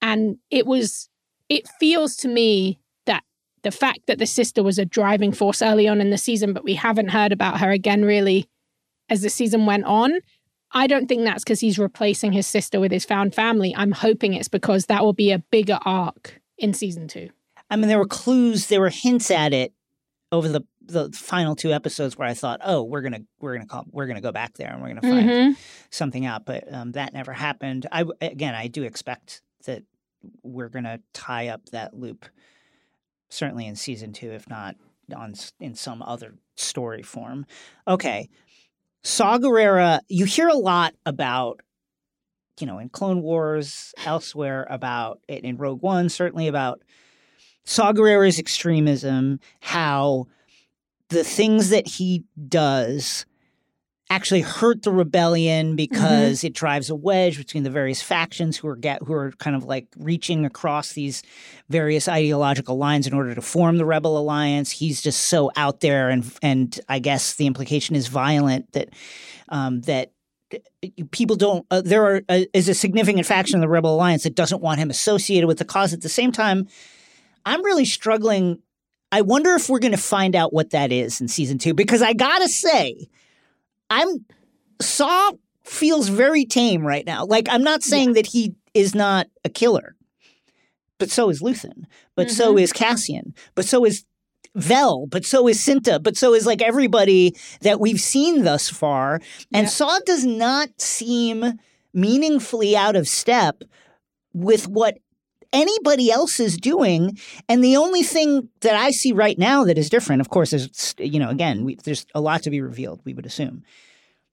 And 0.00 0.38
it 0.50 0.66
was, 0.66 1.08
it 1.48 1.68
feels 1.80 2.16
to 2.16 2.28
me 2.28 2.78
that 3.06 3.24
the 3.62 3.70
fact 3.70 4.00
that 4.06 4.18
the 4.18 4.26
sister 4.26 4.62
was 4.62 4.78
a 4.78 4.84
driving 4.84 5.32
force 5.32 5.62
early 5.62 5.88
on 5.88 6.00
in 6.00 6.10
the 6.10 6.18
season, 6.18 6.52
but 6.52 6.64
we 6.64 6.74
haven't 6.74 7.08
heard 7.08 7.32
about 7.32 7.60
her 7.60 7.70
again 7.70 8.04
really 8.04 8.48
as 9.08 9.22
the 9.22 9.30
season 9.30 9.66
went 9.66 9.84
on. 9.84 10.20
I 10.72 10.86
don't 10.86 11.06
think 11.06 11.24
that's 11.24 11.44
because 11.44 11.60
he's 11.60 11.78
replacing 11.78 12.32
his 12.32 12.46
sister 12.46 12.80
with 12.80 12.92
his 12.92 13.04
found 13.04 13.34
family. 13.34 13.74
I'm 13.76 13.92
hoping 13.92 14.34
it's 14.34 14.48
because 14.48 14.86
that 14.86 15.02
will 15.02 15.12
be 15.12 15.30
a 15.32 15.38
bigger 15.38 15.78
arc 15.84 16.40
in 16.58 16.72
season 16.74 17.08
two. 17.08 17.28
I 17.70 17.76
mean, 17.76 17.88
there 17.88 17.98
were 17.98 18.06
clues, 18.06 18.66
there 18.68 18.80
were 18.80 18.90
hints 18.90 19.30
at 19.30 19.52
it 19.52 19.72
over 20.30 20.48
the 20.48 20.62
the 20.84 21.10
final 21.12 21.54
two 21.54 21.72
episodes 21.72 22.18
where 22.18 22.26
I 22.26 22.34
thought, 22.34 22.60
oh, 22.64 22.82
we're 22.82 23.02
gonna 23.02 23.20
we're 23.40 23.54
gonna 23.54 23.66
call 23.66 23.84
we're 23.90 24.06
gonna 24.06 24.20
go 24.20 24.32
back 24.32 24.54
there 24.54 24.72
and 24.72 24.82
we're 24.82 24.88
gonna 24.88 25.00
find 25.00 25.28
Mhm. 25.28 25.56
something 25.90 26.26
out, 26.26 26.44
but 26.44 26.64
um, 26.72 26.92
that 26.92 27.12
never 27.14 27.32
happened. 27.32 27.86
I 27.92 28.04
again, 28.20 28.54
I 28.54 28.66
do 28.66 28.82
expect 28.82 29.42
that 29.66 29.84
we're 30.42 30.68
gonna 30.68 30.98
tie 31.12 31.48
up 31.48 31.66
that 31.70 31.94
loop, 31.94 32.26
certainly 33.28 33.66
in 33.66 33.76
season 33.76 34.12
two, 34.12 34.32
if 34.32 34.48
not 34.48 34.76
on 35.14 35.34
in 35.60 35.74
some 35.74 36.02
other 36.02 36.34
story 36.56 37.02
form. 37.02 37.46
Okay, 37.86 38.28
Saw 39.02 39.38
Gerrera, 39.38 40.00
you 40.08 40.24
hear 40.24 40.48
a 40.48 40.54
lot 40.54 40.94
about. 41.06 41.60
You 42.60 42.66
know, 42.66 42.78
in 42.78 42.90
Clone 42.90 43.22
Wars, 43.22 43.94
elsewhere 44.04 44.66
about 44.68 45.20
it 45.26 45.42
in 45.42 45.56
Rogue 45.56 45.82
One, 45.82 46.08
certainly 46.08 46.48
about 46.48 46.82
Saw 47.64 47.92
Gerrera's 47.92 48.38
extremism, 48.38 49.40
how 49.60 50.26
the 51.08 51.24
things 51.24 51.70
that 51.70 51.86
he 51.86 52.24
does 52.48 53.24
actually 54.12 54.42
hurt 54.42 54.82
the 54.82 54.90
rebellion 54.90 55.74
because 55.74 56.44
it 56.44 56.52
drives 56.52 56.90
a 56.90 56.94
wedge 56.94 57.38
between 57.38 57.62
the 57.62 57.70
various 57.70 58.02
factions 58.02 58.58
who 58.58 58.68
are 58.68 58.76
get 58.76 59.02
who 59.02 59.14
are 59.14 59.32
kind 59.32 59.56
of 59.56 59.64
like 59.64 59.88
reaching 59.96 60.44
across 60.44 60.92
these 60.92 61.22
various 61.70 62.08
ideological 62.08 62.76
lines 62.76 63.06
in 63.06 63.14
order 63.14 63.34
to 63.34 63.40
form 63.40 63.78
the 63.78 63.86
rebel 63.86 64.18
alliance. 64.18 64.70
He's 64.70 65.00
just 65.00 65.22
so 65.22 65.50
out 65.56 65.80
there 65.80 66.10
and 66.10 66.30
and 66.42 66.78
I 66.88 66.98
guess 66.98 67.36
the 67.36 67.46
implication 67.46 67.96
is 67.96 68.08
violent 68.08 68.70
that 68.72 68.90
um, 69.48 69.80
that 69.82 70.12
people 71.10 71.36
don't 71.36 71.64
uh, 71.70 71.80
there 71.80 72.04
are 72.04 72.22
uh, 72.28 72.40
is 72.52 72.68
a 72.68 72.74
significant 72.74 73.24
faction 73.24 73.56
of 73.56 73.62
the 73.62 73.68
rebel 73.68 73.94
alliance 73.94 74.24
that 74.24 74.34
doesn't 74.34 74.60
want 74.60 74.78
him 74.78 74.90
associated 74.90 75.46
with 75.46 75.58
the 75.58 75.64
cause. 75.64 75.94
At 75.94 76.02
the 76.02 76.10
same 76.10 76.32
time 76.32 76.68
i'm 77.44 77.64
really 77.64 77.86
struggling. 77.86 78.60
I 79.10 79.22
wonder 79.22 79.54
if 79.54 79.68
we're 79.68 79.80
going 79.80 79.92
to 79.92 79.98
find 79.98 80.36
out 80.36 80.52
what 80.52 80.70
that 80.70 80.92
is 80.92 81.20
in 81.20 81.28
season 81.28 81.58
2 81.58 81.72
because 81.74 82.02
i 82.02 82.12
got 82.12 82.38
to 82.38 82.48
say 82.48 83.08
i'm 83.92 84.24
saw 84.80 85.32
feels 85.64 86.08
very 86.08 86.44
tame 86.44 86.84
right 86.84 87.06
now 87.06 87.24
like 87.24 87.46
i'm 87.50 87.62
not 87.62 87.82
saying 87.82 88.14
that 88.14 88.26
he 88.26 88.54
is 88.74 88.94
not 88.94 89.28
a 89.44 89.48
killer 89.48 89.94
but 90.98 91.10
so 91.10 91.30
is 91.30 91.42
Luthen 91.42 91.84
but 92.14 92.30
so 92.30 92.50
mm-hmm. 92.50 92.58
is 92.58 92.72
Cassian 92.72 93.34
but 93.54 93.64
so 93.64 93.84
is 93.84 94.04
Vel, 94.54 95.06
but 95.06 95.24
so 95.24 95.48
is 95.48 95.58
Cinta, 95.58 96.02
but 96.02 96.16
so 96.16 96.34
is 96.34 96.46
like 96.46 96.60
everybody 96.60 97.34
that 97.62 97.80
we've 97.80 98.00
seen 98.00 98.44
thus 98.44 98.68
far. 98.68 99.14
And 99.52 99.64
Yeah. 99.64 99.70
Saw 99.70 99.98
does 100.04 100.26
not 100.26 100.68
seem 100.78 101.58
meaningfully 101.94 102.76
out 102.76 102.96
of 102.96 103.08
step 103.08 103.62
with 104.34 104.68
what 104.68 104.98
anybody 105.52 106.10
else 106.10 106.40
is 106.40 106.56
doing. 106.56 107.18
And 107.48 107.62
the 107.62 107.76
only 107.76 108.02
thing 108.02 108.48
that 108.60 108.74
I 108.74 108.90
see 108.90 109.12
right 109.12 109.38
now 109.38 109.64
that 109.64 109.78
is 109.78 109.90
different, 109.90 110.20
of 110.20 110.30
course, 110.30 110.52
is, 110.52 110.94
you 110.98 111.18
know, 111.18 111.28
again, 111.30 111.64
we, 111.64 111.74
there's 111.76 112.06
a 112.14 112.20
lot 112.20 112.42
to 112.44 112.50
be 112.50 112.60
revealed, 112.60 113.00
we 113.04 113.14
would 113.14 113.26
assume. 113.26 113.62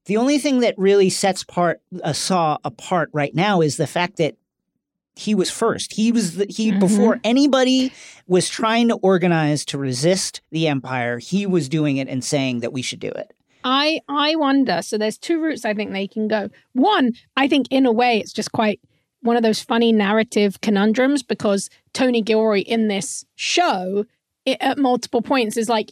The 0.05 0.17
only 0.17 0.39
thing 0.39 0.61
that 0.61 0.75
really 0.77 1.09
sets 1.09 1.43
part 1.43 1.81
a 2.03 2.13
Saw 2.13 2.57
apart 2.63 3.09
right 3.13 3.35
now 3.35 3.61
is 3.61 3.77
the 3.77 3.87
fact 3.87 4.17
that 4.17 4.35
he 5.15 5.35
was 5.35 5.51
first. 5.51 5.93
He 5.93 6.11
was 6.11 6.37
the, 6.37 6.45
he 6.49 6.71
Mhm. 6.71 6.79
before 6.79 7.19
anybody 7.23 7.91
was 8.25 8.47
trying 8.47 8.87
to 8.87 8.95
organize 8.95 9.65
to 9.65 9.77
resist 9.77 10.41
the 10.49 10.67
empire. 10.67 11.19
He 11.19 11.45
was 11.45 11.67
doing 11.67 11.97
it 11.97 12.07
and 12.07 12.23
saying 12.23 12.61
that 12.61 12.71
we 12.71 12.81
should 12.81 12.99
do 13.01 13.09
it. 13.09 13.33
I 13.65 13.99
I 14.07 14.35
wonder. 14.37 14.81
So 14.81 14.97
there's 14.97 15.17
two 15.17 15.41
routes 15.41 15.65
I 15.65 15.73
think 15.73 15.91
they 15.91 16.07
can 16.07 16.29
go. 16.29 16.49
One, 16.71 17.11
I 17.35 17.49
think 17.49 17.67
in 17.69 17.85
a 17.85 17.91
way 17.91 18.19
it's 18.19 18.31
just 18.31 18.53
quite 18.53 18.79
one 19.21 19.35
of 19.35 19.43
those 19.43 19.61
funny 19.61 19.91
narrative 19.91 20.61
conundrums 20.61 21.23
because 21.23 21.69
Tony 21.93 22.21
Gilroy 22.21 22.61
in 22.61 22.87
this 22.87 23.25
show 23.35 24.05
it, 24.45 24.57
at 24.61 24.77
multiple 24.77 25.21
points 25.21 25.57
is 25.57 25.69
like 25.69 25.91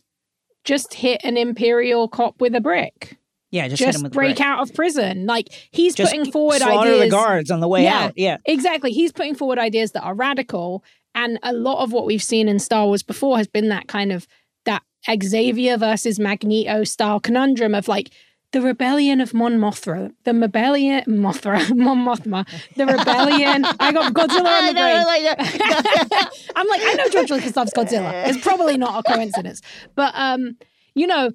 just 0.63 0.93
hit 0.93 1.21
an 1.23 1.38
imperial 1.38 2.07
cop 2.07 2.39
with 2.41 2.55
a 2.55 2.61
brick. 2.61 3.17
Yeah, 3.51 3.67
just, 3.69 3.82
hit 3.82 3.95
him 3.95 4.01
Just 4.01 4.13
break 4.13 4.41
out 4.41 4.59
of 4.61 4.73
prison. 4.75 5.25
Like 5.25 5.47
he's 5.71 5.95
Just 5.95 6.11
putting 6.11 6.32
forward 6.32 6.57
slaughter 6.57 6.89
ideas. 6.89 7.05
the 7.05 7.09
guards 7.09 7.51
on 7.51 7.61
the 7.61 7.67
way 7.67 7.84
Yeah. 7.84 8.05
out. 8.05 8.13
Yeah, 8.17 8.38
Exactly. 8.45 8.91
He's 8.91 9.11
putting 9.13 9.36
forward 9.36 9.57
ideas 9.57 9.93
that 9.93 10.03
are 10.03 10.13
radical. 10.13 10.84
And 11.15 11.39
a 11.43 11.53
lot 11.53 11.82
of 11.82 11.91
what 11.93 12.05
we've 12.05 12.21
seen 12.21 12.47
in 12.49 12.59
Star 12.59 12.86
Wars 12.86 13.03
before 13.03 13.38
has 13.38 13.47
been 13.47 13.69
that 13.69 13.88
kind 13.88 14.11
of 14.11 14.28
that 14.65 14.84
Xavier 15.23 15.78
versus 15.78 16.19
Magneto 16.19 16.84
style 16.84 17.19
conundrum 17.21 17.73
of 17.73 17.88
like 17.88 18.09
the 18.54 18.62
rebellion 18.62 19.20
of 19.20 19.34
Mon 19.34 19.58
Mothra, 19.60 20.12
the 20.24 20.34
rebellion 20.34 21.04
Mothra, 21.08 21.60
Mon 21.76 21.98
Mothma, 22.06 22.48
the 22.76 22.86
rebellion. 22.86 23.66
I 23.80 23.91
got 23.91 24.14
Godzilla 24.14 24.60
on 24.60 24.66
the 24.68 24.74
No, 24.74 24.82
brain. 24.82 25.06
like 25.06 25.24
that. 25.24 26.30
I'm 26.56 26.68
like, 26.68 26.82
I 26.84 26.93
know 26.93 27.10
George 27.10 27.30
Lucas 27.32 27.56
loves 27.56 27.74
Godzilla. 27.74 28.28
It's 28.28 28.38
probably 28.41 28.78
not 28.78 29.06
a 29.06 29.14
coincidence. 29.14 29.62
But 29.95 30.14
um, 30.16 30.58
you 30.95 31.08
know, 31.08 31.32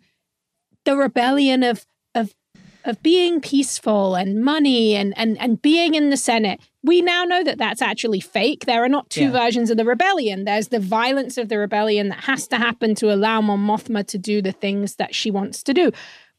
the 0.84 0.96
rebellion 0.96 1.62
of 1.62 1.84
of 2.14 2.34
of 2.84 3.00
being 3.02 3.40
peaceful 3.40 4.14
and 4.16 4.42
money 4.42 4.96
and 4.96 5.12
and 5.16 5.38
and 5.38 5.60
being 5.62 5.94
in 5.94 6.10
the 6.10 6.16
Senate. 6.16 6.60
We 6.84 7.00
now 7.00 7.22
know 7.22 7.44
that 7.44 7.58
that's 7.58 7.80
actually 7.80 8.18
fake. 8.18 8.64
There 8.66 8.82
are 8.82 8.88
not 8.88 9.08
two 9.08 9.26
Yeah. 9.26 9.30
versions 9.30 9.70
of 9.70 9.76
the 9.76 9.84
rebellion. 9.84 10.44
There's 10.44 10.66
the 10.68 10.80
violence 10.80 11.38
of 11.38 11.48
the 11.48 11.56
rebellion 11.58 12.08
that 12.08 12.24
has 12.24 12.48
to 12.48 12.56
happen 12.56 12.96
to 12.96 13.12
allow 13.14 13.40
Mon 13.40 13.60
Mothma 13.60 14.04
to 14.08 14.18
do 14.18 14.42
the 14.42 14.50
things 14.50 14.96
that 14.96 15.14
she 15.14 15.30
wants 15.30 15.62
to 15.62 15.72
do. 15.74 15.92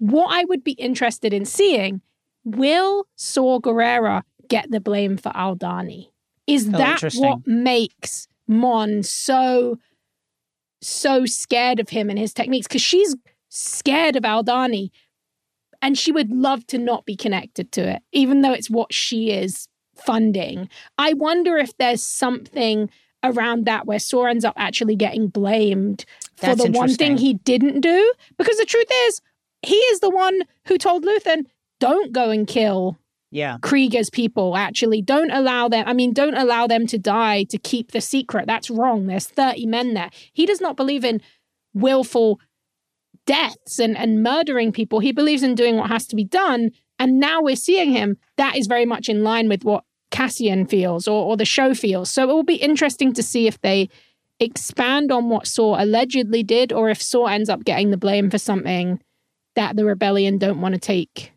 What 0.04 0.28
I 0.32 0.44
would 0.44 0.66
be 0.66 0.74
interested 0.74 1.34
in 1.34 1.46
seeing 1.46 2.02
will 2.44 3.08
Saw 3.16 3.60
Gerrera 3.62 4.24
get 4.50 4.70
the 4.70 4.82
blame 4.82 5.16
for 5.16 5.32
Aldhani? 5.32 6.10
Is 6.46 6.68
Oh, 6.68 6.78
that 6.78 7.14
what 7.14 7.48
makes 7.48 8.28
Mon 8.46 9.02
so 9.04 9.80
so 10.82 11.26
scared 11.26 11.80
of 11.80 11.88
him 11.88 12.10
and 12.10 12.20
his 12.20 12.34
techniques? 12.34 12.68
Because 12.68 12.82
she's 12.82 13.16
scared 13.48 14.18
of 14.18 14.24
Aldhani 14.24 14.90
and 15.82 15.98
she 15.98 16.12
would 16.12 16.32
love 16.32 16.68
to 16.68 16.78
not 16.78 17.06
be 17.06 17.16
connected 17.16 17.72
to 17.72 17.90
it, 17.90 18.02
even 18.12 18.42
though 18.42 18.52
it's 18.52 18.70
what 18.70 18.94
she 18.94 19.32
is 19.32 19.70
funding. 19.96 20.68
I 20.98 21.14
wonder 21.14 21.58
if 21.58 21.78
there's 21.78 22.04
something 22.04 22.90
around 23.24 23.64
that 23.68 23.86
where 23.86 24.00
Saw 24.00 24.26
ends 24.26 24.44
up 24.44 24.56
actually 24.58 24.98
getting 24.98 25.30
blamed 25.30 26.04
for 26.36 26.48
That's 26.48 26.66
the 26.66 26.72
one 26.72 26.94
thing 26.94 27.16
he 27.16 27.36
didn't 27.36 27.80
do. 27.80 28.14
Because 28.38 28.58
the 28.58 28.66
truth 28.66 28.92
is, 29.08 29.22
he 29.64 29.76
is 29.76 30.00
the 30.00 30.10
one 30.10 30.42
who 30.68 30.78
told 30.78 31.06
Luthen, 31.06 31.46
don't 31.80 32.12
go 32.12 32.30
and 32.30 32.48
kill 32.48 32.98
Yeah. 33.32 33.58
Kreegyr's 33.62 34.10
people 34.10 34.56
actually 34.56 35.02
don't 35.02 35.32
allow 35.32 35.68
them. 35.68 35.86
I 35.88 35.94
mean, 35.94 36.14
don't 36.14 36.36
allow 36.36 36.68
them 36.68 36.86
to 36.88 37.00
die 37.00 37.44
to 37.46 37.58
keep 37.58 37.92
the 37.92 38.02
secret. 38.02 38.46
That's 38.46 38.70
wrong. 38.70 39.08
There's 39.08 39.28
30 39.28 39.66
men 39.66 39.94
there. 39.96 40.12
He 40.34 40.46
does 40.46 40.62
not 40.62 40.78
believe 40.78 41.04
in 41.04 41.20
willful 41.74 42.40
deaths 43.26 43.80
and, 43.80 43.98
and 43.98 44.22
murdering 44.22 44.72
people. 44.72 45.00
He 45.00 45.12
believes 45.12 45.44
in 45.44 45.56
doing 45.56 45.78
what 45.78 45.90
has 45.90 46.06
to 46.08 46.16
be 46.16 46.24
done. 46.24 46.72
And 47.00 47.20
now 47.20 47.42
we're 47.42 47.56
seeing 47.56 47.92
him. 47.92 48.18
That 48.38 48.56
is 48.56 48.68
very 48.68 48.86
much 48.86 49.10
in 49.10 49.24
line 49.24 49.50
with 49.50 49.64
what 49.64 49.84
Cassian 50.12 50.68
feels 50.68 51.08
or, 51.08 51.26
or 51.26 51.38
the 51.38 51.46
show 51.46 51.74
feels. 51.74 52.12
So 52.12 52.24
it 52.30 52.34
will 52.34 52.44
be 52.44 52.56
interesting 52.56 53.14
to 53.14 53.24
see 53.24 53.48
if 53.48 53.60
they 53.62 53.90
expand 54.40 55.12
on 55.12 55.30
what 55.30 55.48
Saw 55.48 55.82
allegedly 55.84 56.44
did 56.44 56.72
or 56.72 56.90
if 56.90 57.02
Saw 57.02 57.26
ends 57.26 57.50
up 57.50 57.64
getting 57.64 57.90
the 57.90 57.98
blame 57.98 58.30
for 58.30 58.38
something 58.38 59.02
that 59.56 59.76
the 59.76 59.86
rebellion 59.86 60.38
don't 60.38 60.62
want 60.62 60.74
to 60.74 60.80
take 60.80 61.32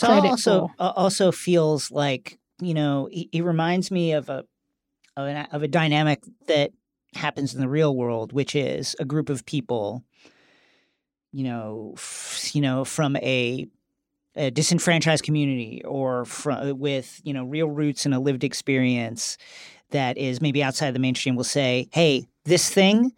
credit 0.00 0.28
also 0.30 0.68
for. 0.68 0.82
uh, 0.82 0.92
also 0.96 1.32
feels 1.32 1.90
like 1.90 2.38
you 2.60 2.74
know 2.74 3.08
he, 3.10 3.28
he 3.32 3.40
reminds 3.40 3.90
me 3.90 4.12
of 4.12 4.28
a 4.28 4.44
of, 5.16 5.26
an, 5.26 5.48
of 5.52 5.62
a 5.62 5.68
dynamic 5.68 6.22
that 6.46 6.70
happens 7.14 7.54
in 7.54 7.60
the 7.60 7.68
real 7.68 7.94
world, 7.94 8.32
which 8.32 8.54
is 8.54 8.94
a 8.98 9.04
group 9.04 9.28
of 9.28 9.44
people, 9.44 10.04
you 11.32 11.44
know, 11.44 11.94
f- 11.96 12.50
you 12.54 12.60
know, 12.60 12.84
from 12.84 13.16
a, 13.16 13.66
a 14.36 14.50
disenfranchised 14.50 15.24
community 15.24 15.82
or 15.84 16.24
from 16.24 16.78
with 16.78 17.20
you 17.24 17.32
know 17.32 17.44
real 17.44 17.68
roots 17.68 18.04
and 18.04 18.14
a 18.14 18.20
lived 18.20 18.44
experience 18.44 19.36
that 19.90 20.18
is 20.18 20.40
maybe 20.40 20.62
outside 20.62 20.94
the 20.94 20.98
mainstream 21.00 21.34
will 21.34 21.44
say, 21.44 21.88
"Hey, 21.92 22.28
this 22.44 22.70
thing 22.70 23.12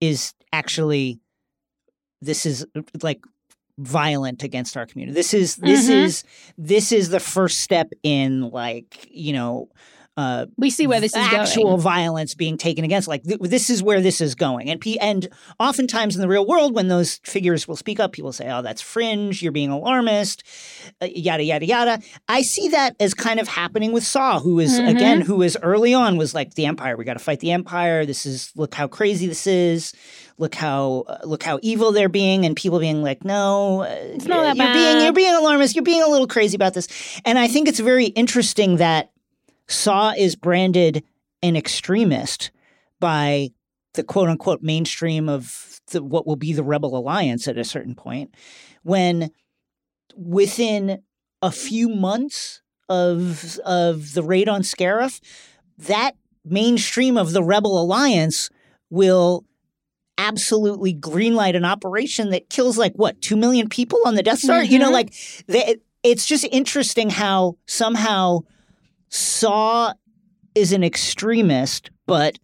is 0.00 0.32
actually 0.52 1.20
this 2.20 2.46
is 2.46 2.66
like 3.02 3.20
violent 3.78 4.42
against 4.42 4.76
our 4.76 4.84
community. 4.86 5.14
This 5.14 5.32
is 5.32 5.56
this 5.56 5.88
Mhm. 5.88 6.04
is 6.04 6.24
this 6.58 6.92
is 6.92 7.08
the 7.10 7.20
first 7.20 7.60
step 7.60 7.92
in 8.02 8.50
like 8.50 9.08
you 9.10 9.32
know 9.32 9.68
uh, 10.18 10.46
We 10.58 10.68
see 10.70 10.86
where 10.86 11.00
this 11.00 11.12
is 11.14 11.24
actual 11.32 11.64
going. 11.70 11.80
violence 11.80 12.34
being 12.34 12.56
taken 12.58 12.84
against. 12.84 13.06
Like 13.08 13.22
th- 13.22 13.38
this 13.40 13.70
is 13.70 13.82
where 13.82 14.00
this 14.00 14.20
is 14.20 14.34
going, 14.34 14.68
and 14.68 14.80
p 14.80 14.98
and 14.98 15.28
oftentimes 15.60 16.16
in 16.16 16.20
the 16.20 16.28
real 16.28 16.44
world, 16.46 16.74
when 16.74 16.88
those 16.88 17.20
figures 17.24 17.66
will 17.68 17.76
speak 17.76 18.00
up, 18.00 18.12
people 18.12 18.32
say, 18.32 18.50
"Oh, 18.50 18.60
that's 18.60 18.82
fringe. 18.82 19.42
You're 19.42 19.52
being 19.52 19.70
alarmist." 19.70 20.42
Uh, 21.00 21.06
yada 21.14 21.44
yada 21.44 21.64
yada. 21.66 22.00
I 22.28 22.42
see 22.42 22.68
that 22.70 22.96
as 22.98 23.14
kind 23.14 23.38
of 23.40 23.46
happening 23.48 23.92
with 23.92 24.04
Saw, 24.04 24.40
who 24.40 24.58
is 24.58 24.72
Mhm. 24.78 24.88
again, 24.90 25.20
who 25.20 25.40
is 25.42 25.56
early 25.62 25.94
on 25.94 26.16
was 26.16 26.34
like 26.34 26.54
the 26.54 26.66
Empire. 26.66 26.96
We 26.96 27.04
got 27.04 27.14
to 27.14 27.18
fight 27.20 27.40
the 27.40 27.52
Empire. 27.52 28.04
This 28.04 28.26
is 28.26 28.50
look 28.56 28.74
how 28.74 28.88
crazy 28.88 29.26
this 29.28 29.46
is. 29.46 29.92
Look 30.38 30.54
how 30.54 31.04
uh, 31.08 31.18
look 31.24 31.42
how 31.44 31.58
evil 31.62 31.92
they're 31.92 32.08
being, 32.08 32.44
and 32.44 32.56
people 32.56 32.78
being 32.80 33.02
like, 33.02 33.24
"No, 33.24 33.82
uh, 33.82 33.86
It's 34.14 34.24
not 34.26 34.42
that 34.42 34.56
you're 34.56 34.72
being 34.72 35.04
you're 35.04 35.12
being 35.12 35.34
alarmist. 35.34 35.74
You're 35.76 35.84
being 35.84 36.02
a 36.02 36.08
little 36.08 36.26
crazy 36.28 36.56
about 36.56 36.74
this." 36.74 36.88
And 37.24 37.38
I 37.38 37.46
think 37.48 37.68
it's 37.68 37.80
very 37.80 38.06
interesting 38.06 38.76
that 38.78 39.10
Saw 39.68 40.12
is 40.16 40.34
branded 40.36 41.04
an 41.42 41.56
extremist 41.56 42.50
by 43.00 43.50
the 43.94 44.02
quote 44.02 44.28
unquote 44.28 44.62
mainstream 44.62 45.28
of 45.28 45.80
the, 45.90 46.02
what 46.02 46.26
will 46.26 46.36
be 46.36 46.52
the 46.52 46.62
Rebel 46.62 46.96
Alliance 46.96 47.46
at 47.48 47.58
a 47.58 47.64
certain 47.64 47.94
point, 47.94 48.34
when 48.82 49.30
within 50.16 51.02
a 51.42 51.50
few 51.50 51.88
months 51.88 52.62
of 52.88 53.58
of 53.64 54.14
the 54.14 54.22
raid 54.22 54.48
on 54.48 54.62
Scarif, 54.62 55.20
that 55.78 56.12
mainstream 56.44 57.16
of 57.16 57.32
the 57.32 57.42
Rebel 57.42 57.80
Alliance 57.80 58.50
will 58.90 59.44
absolutely 60.16 60.94
greenlight 60.94 61.54
an 61.54 61.64
operation 61.64 62.30
that 62.30 62.50
kills 62.50 62.76
like 62.78 62.92
what 62.94 63.20
two 63.20 63.36
million 63.36 63.68
people 63.68 64.00
on 64.04 64.14
the 64.14 64.22
Death 64.22 64.40
Star. 64.40 64.62
You 64.62 64.78
know, 64.78 64.88
Mhm. 64.88 64.92
like 64.92 65.14
they, 65.46 65.76
it's 66.02 66.26
just 66.26 66.44
interesting 66.50 67.10
how 67.10 67.56
somehow 67.66 68.40
Saw 69.08 69.92
is 70.54 70.72
an 70.72 70.82
extremist, 70.84 71.90
but 72.06 72.38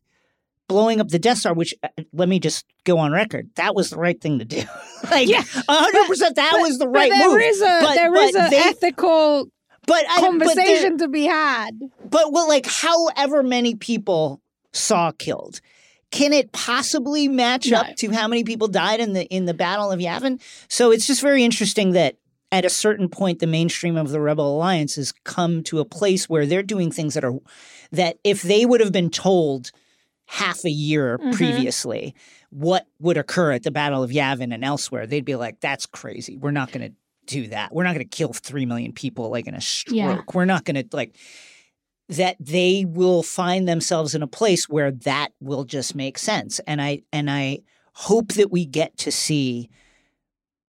blowing 0.69 1.01
up 1.01 1.09
the 1.09 1.19
Death 1.19 1.39
Star, 1.39 1.55
which 1.55 1.75
uh, 1.83 1.89
let 2.13 2.29
me 2.29 2.39
just 2.39 2.65
go 2.85 2.99
on 2.99 3.13
record, 3.13 3.51
that 3.57 3.75
was 3.75 3.91
the 3.91 3.97
right 3.99 4.21
thing 4.21 4.39
to 4.39 4.45
do. 4.45 4.63
like, 5.11 5.29
Yeah, 5.29 5.43
hundred 5.69 6.07
percent, 6.07 6.37
that 6.37 6.59
was 6.61 6.79
the 6.79 6.89
right 6.89 7.11
but 7.11 7.19
there 7.19 7.31
move. 7.31 7.41
is 7.43 7.61
a 7.61 7.79
But- 7.83 7.95
there 7.95 8.15
is 8.15 8.33
but 8.33 8.47
a 8.47 8.51
they- 8.51 8.59
ethical 8.59 9.49
but 9.87 10.03
I, 10.09 10.21
but 10.21 10.27
conversation 10.31 10.97
to 10.99 11.09
be 11.09 11.25
had. 11.25 11.73
But 12.09 12.33
well, 12.33 12.49
like 12.49 12.65
however 12.67 13.43
many 13.43 13.75
people 13.75 14.41
Saw 14.73 15.13
killed, 15.13 15.61
can 16.11 16.33
it 16.33 16.53
possibly 16.53 17.29
match 17.29 17.69
No. 17.71 17.81
up 17.81 17.97
to 17.97 18.11
how 18.11 18.27
many 18.27 18.45
people 18.45 18.67
died 18.69 19.01
in 19.01 19.13
the 19.13 19.25
in 19.27 19.45
the 19.45 19.53
Battle 19.53 19.91
of 19.93 20.01
Yavin? 20.01 20.41
So 20.69 20.91
it's 20.91 21.07
just 21.07 21.21
very 21.21 21.45
interesting 21.45 21.93
that 21.93 22.17
at 22.55 22.65
a 22.65 22.71
certain 22.71 23.09
point 23.09 23.39
the 23.41 23.47
mainstream 23.47 23.97
of 23.97 24.11
the 24.11 24.21
Rebel 24.21 24.57
Alliance 24.57 24.95
has 24.97 25.13
come 25.25 25.63
to 25.65 25.81
a 25.81 25.85
place 25.85 26.29
where 26.29 26.47
they're 26.47 26.63
doing 26.63 26.91
things 26.91 27.15
that 27.15 27.25
are 27.25 27.35
that 27.93 28.19
if 28.25 28.43
they 28.43 28.65
would 28.67 28.81
have 28.81 28.93
been 28.93 29.11
told 29.11 29.71
half 30.27 30.65
a 30.65 30.71
year 30.71 31.19
Mhm. 31.19 31.35
previously 31.35 32.15
what 32.51 32.87
would 33.01 33.17
occur 33.17 33.53
at 33.53 33.63
the 33.65 33.71
Battle 33.71 34.03
of 34.03 34.11
Yavin 34.11 34.55
and 34.55 34.65
elsewhere, 34.65 35.07
they'd 35.07 35.25
be 35.25 35.35
like, 35.35 35.61
"That's 35.61 35.87
crazy. 35.87 36.37
We're 36.37 36.51
not 36.53 36.71
going 36.73 36.89
to 36.91 36.95
do 37.27 37.49
that. 37.49 37.75
We're 37.75 37.83
not 37.85 37.95
going 37.95 38.09
to 38.09 38.17
kill 38.17 38.33
three 38.33 38.65
million 38.67 38.93
people 38.93 39.29
like 39.31 39.47
in 39.47 39.55
a 39.55 39.61
stroke. 39.61 39.97
Yeah. 39.97 40.21
We're 40.33 40.45
not 40.45 40.65
going 40.65 40.77
to 40.77 40.97
like." 40.97 41.17
that 42.11 42.37
they 42.39 42.85
will 42.87 43.23
find 43.23 43.67
themselves 43.67 44.15
in 44.15 44.23
a 44.23 44.27
place 44.27 44.69
where 44.69 44.91
that 44.91 45.33
will 45.41 45.65
just 45.65 45.95
make 45.95 46.19
sense 46.19 46.61
and 46.67 46.83
i 46.83 47.01
and 47.15 47.31
i 47.31 47.59
hope 47.95 48.35
that 48.35 48.51
we 48.53 48.67
get 48.67 48.95
to 48.99 49.11
see 49.11 49.71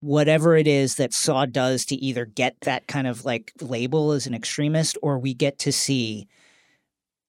whatever 0.02 0.56
it 0.56 0.68
is 0.68 0.96
that 0.96 1.14
saw 1.14 1.46
does 1.46 1.86
to 1.86 1.96
either 1.96 2.26
get 2.26 2.56
that 2.62 2.88
kind 2.88 3.08
of 3.08 3.26
like 3.26 3.52
label 3.62 4.12
as 4.12 4.28
an 4.28 4.36
extremist 4.36 4.98
or 5.02 5.18
we 5.18 5.34
get 5.34 5.58
to 5.60 5.72
see 5.72 6.28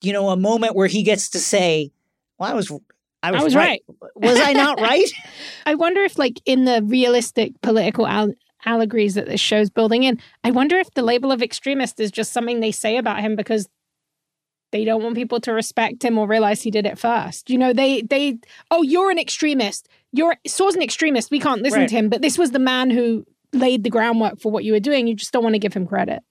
you 0.03 0.13
know 0.13 0.29
a 0.29 0.37
moment 0.37 0.75
where 0.75 0.87
he 0.87 1.03
gets 1.03 1.31
to 1.31 1.39
say 1.39 1.91
well 2.39 2.51
i 2.51 2.55
was 2.55 2.71
i 3.23 3.31
was, 3.31 3.41
I 3.41 3.45
was 3.45 3.55
right. 3.55 3.83
was 4.15 4.41
i 4.41 4.53
not 4.53 4.81
right 4.81 5.11
I 5.67 5.75
wonder 5.75 6.03
if, 6.03 6.17
like, 6.17 6.41
in 6.47 6.65
the 6.65 6.81
realistic 6.85 7.61
political 7.61 8.07
al- 8.07 8.35
allegories 8.65 9.15
that 9.15 9.27
this 9.27 9.41
show's 9.41 9.69
building 9.69 10.05
in, 10.05 10.21
I 10.45 10.53
wonder 10.53 10.79
if 10.79 10.91
the 10.93 11.03
label 11.03 11.33
of 11.33 11.43
extremist 11.43 11.99
is 11.99 12.13
just 12.13 12.33
something 12.33 12.61
they 12.61 12.73
say 12.73 12.97
about 12.97 13.21
him 13.21 13.35
because 13.35 13.69
they 14.73 14.85
don't 14.85 15.03
want 15.03 15.15
people 15.17 15.41
to 15.41 15.53
respect 15.53 16.05
him 16.05 16.19
or 16.19 16.27
realize 16.27 16.63
he 16.63 16.71
did 16.71 16.87
it 16.87 16.99
first. 16.99 17.49
You 17.51 17.59
know, 17.59 17.73
they 17.73 18.03
they 18.03 18.39
oh, 18.71 18.83
you're 18.83 19.11
an 19.11 19.19
extremist. 19.19 19.89
You're 20.13 20.37
Saw's 20.47 20.75
an 20.75 20.83
extremist. 20.83 21.31
We 21.31 21.41
can't 21.41 21.63
listen 21.63 21.81
Right. 21.81 21.89
to 21.89 21.95
him. 21.95 22.09
But 22.09 22.23
this 22.23 22.37
was 22.39 22.51
the 22.51 22.59
man 22.59 22.91
who 22.91 23.25
laid 23.53 23.85
the 23.85 23.91
groundwork 23.91 24.41
for 24.41 24.51
what 24.51 24.65
you 24.65 24.73
were 24.73 24.81
doing. 24.81 25.07
You 25.07 25.15
just 25.15 25.33
don't 25.33 25.43
want 25.45 25.55
to 25.55 25.59
give 25.61 25.73
him 25.75 25.87
credit. 25.87 26.23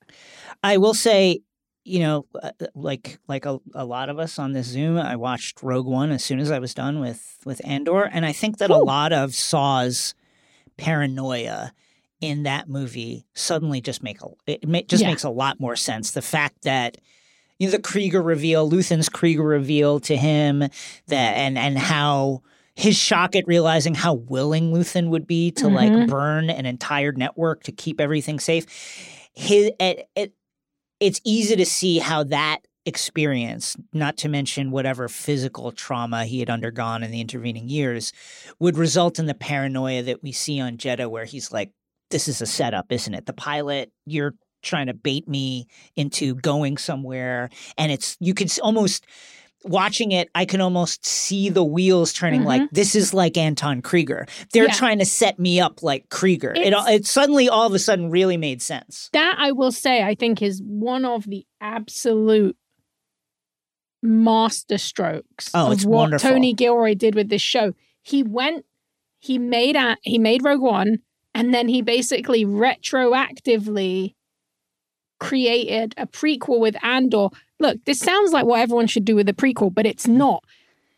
I 0.62 0.76
will 0.76 0.94
say, 0.94 1.40
you 1.84 2.00
know, 2.00 2.26
uh, 2.42 2.50
like 2.74 3.18
like 3.28 3.46
a, 3.46 3.58
a 3.74 3.84
lot 3.84 4.08
of 4.08 4.18
us 4.18 4.38
on 4.38 4.52
this 4.52 4.66
Zoom, 4.66 4.98
I 4.98 5.16
watched 5.16 5.62
Rogue 5.62 5.86
One 5.86 6.10
as 6.10 6.22
soon 6.24 6.38
as 6.40 6.50
I 6.50 6.58
was 6.58 6.74
done 6.74 7.00
with 7.00 7.38
with 7.44 7.60
Andor, 7.64 8.04
and 8.04 8.26
I 8.26 8.32
think 8.32 8.58
that 8.58 8.70
a 8.70 8.76
lot 8.78 9.12
of 9.12 9.34
Saw's 9.34 10.14
paranoia 10.76 11.72
in 12.20 12.44
that 12.44 12.68
movie 12.68 13.26
suddenly 13.34 13.80
just 13.80 14.02
make 14.02 14.20
a 14.22 14.26
it 14.46 14.88
just 14.88 15.02
Yeah. 15.02 15.08
makes 15.10 15.24
a 15.24 15.30
lot 15.30 15.60
more 15.60 15.76
sense. 15.76 16.10
The 16.12 16.22
fact 16.22 16.62
that 16.62 16.98
you 17.58 17.66
know 17.68 17.72
the 17.72 17.78
Kreegyr 17.78 18.24
reveal, 18.24 18.70
Luthen's 18.70 19.08
Kreegyr 19.08 19.46
reveal 19.48 20.00
to 20.00 20.16
him, 20.16 20.60
that 20.60 21.36
and 21.36 21.56
and 21.58 21.78
how 21.78 22.42
his 22.74 22.96
shock 22.96 23.34
at 23.34 23.46
realizing 23.46 23.94
how 23.94 24.14
willing 24.14 24.72
Luthen 24.72 25.08
would 25.08 25.26
be 25.26 25.50
to 25.52 25.68
like 25.68 25.90
Mhm. 25.90 26.08
burn 26.08 26.50
an 26.50 26.66
entire 26.66 27.12
network 27.12 27.62
to 27.64 27.72
keep 27.72 28.00
everything 28.00 28.38
safe. 28.38 28.66
His 29.34 29.70
it, 29.80 30.08
it 30.14 30.32
it's 31.00 31.20
easy 31.24 31.56
to 31.56 31.66
see 31.66 31.98
how 31.98 32.24
that 32.24 32.58
experience, 32.84 33.76
not 33.92 34.16
to 34.18 34.28
mention 34.28 34.70
whatever 34.70 35.08
physical 35.08 35.72
trauma 35.72 36.24
he 36.24 36.38
had 36.40 36.48
undergone 36.50 37.02
in 37.02 37.10
the 37.10 37.20
intervening 37.20 37.68
years, 37.68 38.12
would 38.60 38.76
result 38.78 39.18
in 39.18 39.26
the 39.26 39.34
paranoia 39.34 40.02
that 40.02 40.22
we 40.22 40.32
see 40.32 40.60
on 40.60 40.76
Jedha, 40.76 41.10
where 41.10 41.24
he's 41.24 41.50
like, 41.52 41.70
This 42.10 42.28
is 42.28 42.40
a 42.40 42.46
setup, 42.46 42.92
isn't 42.92 43.14
it? 43.14 43.26
The 43.26 43.32
pilot, 43.32 43.90
you're 44.04 44.34
trying 44.66 44.88
to 44.88 44.94
bait 44.94 45.26
me 45.26 45.66
into 45.96 46.34
going 46.34 46.76
somewhere. 46.76 47.48
And 47.78 47.90
it's, 47.90 48.16
you 48.20 48.34
could 48.34 48.52
almost, 48.60 49.06
watching 49.64 50.12
it, 50.12 50.28
I 50.34 50.44
can 50.44 50.60
almost 50.60 51.04
see 51.06 51.48
the 51.48 51.64
wheels 51.64 52.12
turning 52.12 52.44
like, 52.44 52.62
mm-hmm. 52.62 52.74
this 52.74 52.94
is 52.94 53.14
like 53.14 53.36
Anton 53.36 53.80
Kreegyr. 53.82 54.28
They're 54.52 54.66
Yeah. 54.66 54.72
trying 54.72 54.98
to 54.98 55.04
set 55.06 55.38
me 55.38 55.58
up 55.58 55.82
like 55.82 56.08
Kreegyr. 56.08 56.56
It, 56.56 56.66
It's- 56.68 56.88
it 56.88 57.06
suddenly, 57.06 57.48
all 57.48 57.66
of 57.66 57.72
a 57.72 57.78
sudden, 57.78 58.10
really 58.10 58.36
made 58.36 58.60
sense. 58.60 59.08
That 59.12 59.36
I 59.38 59.52
will 59.52 59.72
say, 59.72 60.02
I 60.02 60.14
think 60.14 60.42
is 60.42 60.62
one 60.62 61.04
of 61.04 61.24
the 61.24 61.46
absolute 61.60 62.56
master 64.02 64.78
strokes 64.78 65.50
Oh, 65.54 65.72
of 65.72 65.84
what 65.84 65.96
wonderful. 65.96 66.30
Tony 66.30 66.52
Gilroy 66.52 66.94
did 66.94 67.14
with 67.14 67.28
this 67.28 67.42
show. 67.42 67.72
He 68.02 68.22
went, 68.22 68.64
he 69.18 69.38
made 69.38 69.74
a, 69.74 69.96
he 70.02 70.18
made 70.18 70.44
Rogue 70.44 70.60
One, 70.60 70.98
and 71.34 71.52
then 71.52 71.66
he 71.66 71.82
basically 71.82 72.44
retroactively 72.44 74.14
created 75.18 75.94
a 75.96 76.06
prequel 76.06 76.60
with 76.60 76.76
Andor. 76.84 77.28
Look, 77.58 77.84
this 77.84 77.98
sounds 77.98 78.32
like 78.32 78.44
what 78.46 78.60
everyone 78.60 78.86
should 78.86 79.04
do 79.04 79.16
with 79.16 79.28
a 79.28 79.32
prequel, 79.32 79.72
but 79.74 79.86
it's 79.86 80.06
not. 80.06 80.44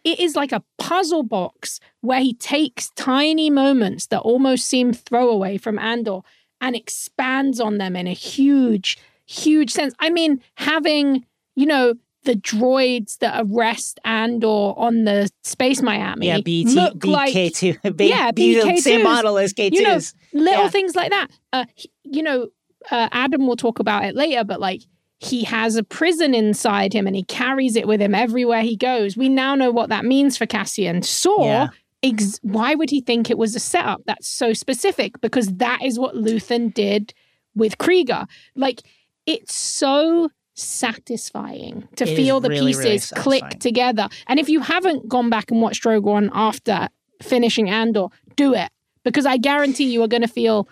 It 0.05 0.21
is 0.21 0.37
like 0.37 0.53
a 0.53 0.63
puzzle 0.79 1.23
box 1.23 1.81
where 2.01 2.21
he 2.21 2.35
takes 2.35 2.91
tiny 2.91 3.51
moments 3.51 4.07
that 4.07 4.21
almost 4.21 4.67
seem 4.67 4.93
throwaway 4.93 5.59
from 5.59 5.79
Andor 5.79 6.21
and 6.61 6.75
expands 6.75 7.61
on 7.61 7.79
them 7.79 7.95
in 7.97 8.07
a 8.07 8.13
huge, 8.13 8.97
huge 9.27 9.71
sense. 9.73 9.95
I 10.01 10.11
mean, 10.11 10.43
having, 10.55 11.25
you 11.57 11.67
know, 11.67 11.95
the 12.25 12.35
droids 12.35 13.19
that 13.19 13.45
arrest 13.47 14.01
Andor 14.05 14.47
on 14.77 15.05
the 15.05 15.31
Space 15.45 15.81
Miami. 15.83 16.27
Yeah, 16.27 16.41
BT, 16.41 16.75
look 16.75 16.95
BK2. 16.99 17.79
Like, 17.85 17.97
B, 17.97 18.09
yeah, 18.09 18.31
BK2s. 18.33 18.79
same 18.81 19.03
model 19.05 19.39
as 19.39 19.53
K2s. 19.55 19.73
You 19.73 19.83
know, 19.83 20.01
little 20.33 20.65
Yeah. 20.65 20.69
things 20.71 20.95
like 20.97 21.11
that. 21.11 21.29
Uh, 21.53 21.65
you 22.05 22.23
know, 22.23 22.49
uh, 22.91 23.09
Adam 23.13 23.47
will 23.47 23.57
talk 23.57 23.79
about 23.79 24.05
it 24.05 24.15
later, 24.15 24.45
but 24.45 24.61
like 24.61 24.83
he 25.19 25.45
has 25.45 25.77
a 25.77 25.83
prison 25.83 26.35
inside 26.35 26.93
him 26.93 27.07
and 27.07 27.17
he 27.17 27.25
carries 27.25 27.77
it 27.77 27.89
with 27.89 28.01
him 28.01 28.15
everywhere 28.15 28.63
he 28.63 28.77
goes. 28.77 29.17
We 29.17 29.29
now 29.29 29.55
know 29.55 29.71
what 29.71 29.89
that 29.89 30.05
means 30.05 30.37
for 30.37 30.47
Cassian. 30.47 31.03
Saw. 31.03 31.45
Yeah. 31.45 31.69
Ex- 32.05 32.39
why 32.43 32.77
would 32.77 32.91
he 32.91 33.01
think 33.01 33.29
it 33.29 33.37
was 33.39 33.57
a 33.57 33.61
setup? 33.61 34.03
That's 34.07 34.29
so 34.29 34.53
specific 34.53 35.21
because 35.21 35.49
that 35.55 35.81
is 35.83 35.99
what 35.99 36.15
Luthen 36.15 36.73
did 36.73 37.13
with 37.57 37.79
Kreegyr. 37.79 38.29
Like, 38.55 38.83
it's 39.27 39.55
so 39.55 40.31
satisfying 40.55 41.89
to 41.97 42.09
It 42.09 42.15
feel 42.15 42.41
the 42.41 42.51
really, 42.51 42.73
really 42.73 42.93
pieces 42.93 43.11
click 43.17 43.59
together. 43.59 44.09
And 44.29 44.39
if 44.39 44.49
you 44.49 44.61
haven't 44.61 45.09
gone 45.09 45.29
back 45.29 45.51
and 45.51 45.61
watched 45.61 45.85
Rogue 45.85 46.05
One 46.05 46.31
after 46.33 46.89
finishing 47.21 47.69
Andor, 47.69 48.07
do 48.37 48.55
it 48.55 48.71
because 49.03 49.27
I 49.27 49.37
guarantee 49.37 49.91
you 49.93 50.03
are 50.03 50.09
going 50.09 50.23
to 50.23 50.29
feel 50.29 50.69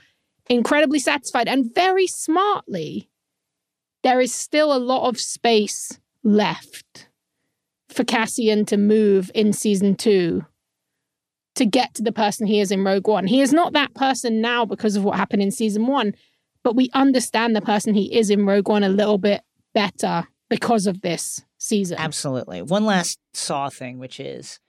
incredibly 0.48 0.98
satisfied 0.98 1.48
and 1.48 1.74
very 1.74 2.06
smartly. 2.06 3.08
There 4.02 4.20
is 4.20 4.34
still 4.34 4.72
a 4.72 4.78
lot 4.78 5.08
of 5.08 5.18
space 5.18 5.98
left 6.22 7.08
for 7.88 8.04
Cassian 8.04 8.64
to 8.66 8.76
move 8.76 9.30
in 9.34 9.52
season 9.52 9.96
two 9.96 10.44
to 11.56 11.64
get 11.64 11.94
to 11.94 12.02
the 12.02 12.12
person 12.12 12.46
he 12.46 12.60
is 12.60 12.70
in 12.70 12.84
Rogue 12.84 13.08
One. 13.08 13.26
He 13.26 13.40
is 13.40 13.52
not 13.52 13.72
that 13.72 13.94
person 13.94 14.40
now 14.40 14.64
because 14.64 14.94
of 14.94 15.04
what 15.04 15.16
happened 15.16 15.42
in 15.42 15.50
season 15.50 15.86
one, 15.86 16.14
but 16.62 16.76
we 16.76 16.90
understand 16.92 17.56
the 17.56 17.62
person 17.62 17.94
he 17.94 18.14
is 18.14 18.30
in 18.30 18.46
Rogue 18.46 18.68
One 18.68 18.84
a 18.84 18.88
little 18.88 19.18
bit 19.18 19.42
better 19.74 20.28
because 20.48 20.86
of 20.86 21.00
this 21.00 21.42
season. 21.58 21.98
Absolutely. 21.98 22.62
One 22.62 22.84
last 22.84 23.18
Saw 23.32 23.70
thing, 23.70 23.98
which 23.98 24.20
is, 24.20 24.60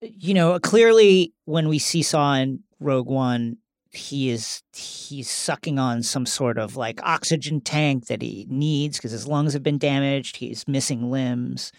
you 0.00 0.34
know, 0.34 0.58
clearly 0.58 1.32
when 1.44 1.68
we 1.68 1.78
see 1.78 2.02
Saw 2.02 2.34
in 2.34 2.64
Rogue 2.80 3.08
One, 3.08 3.58
he 3.96 4.30
is 4.30 4.62
he's 4.74 5.30
sucking 5.30 5.78
on 5.78 6.02
some 6.02 6.26
sort 6.26 6.58
of 6.58 6.76
like 6.76 7.00
oxygen 7.02 7.60
tank 7.60 8.06
that 8.06 8.22
he 8.22 8.46
needs 8.48 8.98
because 8.98 9.12
his 9.12 9.26
lungs 9.26 9.52
have 9.52 9.62
been 9.62 9.78
damaged. 9.78 10.36
He's 10.36 10.66
missing 10.68 11.10
limbs. 11.10 11.72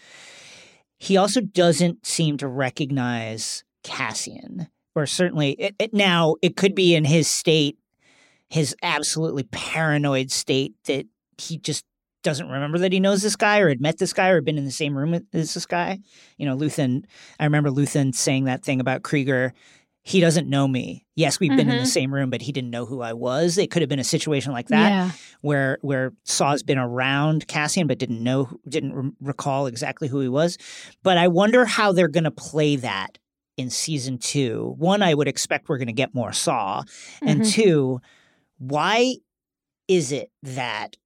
He 0.98 1.16
also 1.16 1.40
doesn't 1.40 2.06
seem 2.06 2.38
to 2.38 2.48
recognize 2.48 3.64
Cassian, 3.84 4.68
or 4.94 5.06
certainly 5.06 5.52
it, 5.52 5.74
it, 5.78 5.94
now 5.94 6.36
it 6.42 6.56
could 6.56 6.74
be 6.74 6.94
in 6.94 7.04
his 7.04 7.28
state, 7.28 7.78
his 8.48 8.74
absolutely 8.82 9.44
paranoid 9.44 10.30
state 10.30 10.74
that 10.86 11.06
he 11.38 11.58
just 11.58 11.84
doesn't 12.22 12.48
remember 12.48 12.78
that 12.78 12.92
he 12.92 12.98
knows 12.98 13.22
this 13.22 13.36
guy 13.36 13.60
or 13.60 13.68
had 13.68 13.80
met 13.80 13.98
this 13.98 14.12
guy 14.12 14.30
or 14.30 14.40
been 14.40 14.58
in 14.58 14.64
the 14.64 14.70
same 14.72 14.98
room 14.98 15.14
as 15.32 15.54
this 15.54 15.66
guy. 15.66 15.98
You 16.38 16.46
know, 16.46 16.56
Luthen, 16.56 17.04
I 17.38 17.44
remember 17.44 17.70
Luthen 17.70 18.12
saying 18.12 18.44
that 18.44 18.64
thing 18.64 18.80
about 18.80 19.02
Kreegyr. 19.02 19.52
He 20.06 20.20
doesn't 20.20 20.48
know 20.48 20.68
me. 20.68 21.04
Yes, 21.16 21.40
we've 21.40 21.50
been 21.50 21.68
in 21.68 21.78
the 21.78 21.82
Mhm. 21.82 21.86
same 21.88 22.14
room, 22.14 22.30
but 22.30 22.40
he 22.42 22.52
didn't 22.52 22.70
know 22.70 22.86
who 22.86 23.00
I 23.02 23.12
was. 23.12 23.58
It 23.58 23.72
could 23.72 23.82
have 23.82 23.88
been 23.88 23.98
a 23.98 24.04
situation 24.04 24.52
like 24.52 24.68
that 24.68 24.88
Yeah. 24.88 25.10
where 25.40 25.78
where 25.82 26.12
Saw's 26.22 26.62
been 26.62 26.78
around 26.78 27.48
Cassian 27.48 27.88
but 27.88 27.98
didn't 27.98 28.22
know 28.22 28.48
didn't 28.68 28.92
re- 28.94 29.10
recall 29.20 29.66
exactly 29.66 30.06
who 30.06 30.20
he 30.20 30.28
was. 30.28 30.58
But 31.02 31.18
I 31.18 31.26
wonder 31.26 31.64
how 31.64 31.90
they're 31.90 32.06
going 32.06 32.22
to 32.22 32.30
play 32.30 32.76
that 32.76 33.18
in 33.56 33.68
season 33.68 34.18
2. 34.18 34.76
One, 34.78 35.02
I 35.02 35.12
would 35.12 35.26
expect 35.26 35.68
we're 35.68 35.78
going 35.78 35.86
to 35.88 35.92
get 35.92 36.14
more 36.14 36.32
Saw, 36.32 36.84
and 37.20 37.40
Mhm. 37.40 37.50
two, 37.52 38.00
why 38.58 39.16
is 39.88 40.12
it 40.12 40.30
that 40.42 40.96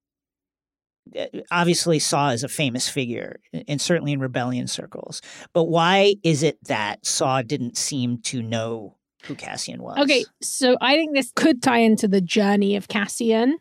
obviously 1.50 1.98
Saw 1.98 2.30
is 2.30 2.44
a 2.44 2.48
famous 2.48 2.88
figure 2.88 3.40
and 3.68 3.80
certainly 3.80 4.12
in 4.12 4.20
rebellion 4.20 4.66
circles, 4.66 5.22
but 5.52 5.64
why 5.64 6.14
is 6.22 6.42
it 6.42 6.62
that 6.64 7.04
Saw 7.04 7.42
didn't 7.42 7.76
seem 7.76 8.18
to 8.22 8.42
know 8.42 8.96
who 9.24 9.34
Cassian 9.34 9.82
was? 9.82 9.98
Okay, 9.98 10.24
so 10.42 10.76
I 10.80 10.96
think 10.96 11.14
this 11.14 11.32
could 11.34 11.62
tie 11.62 11.78
into 11.78 12.08
the 12.08 12.20
journey 12.20 12.76
of 12.76 12.88
Cassian 12.88 13.58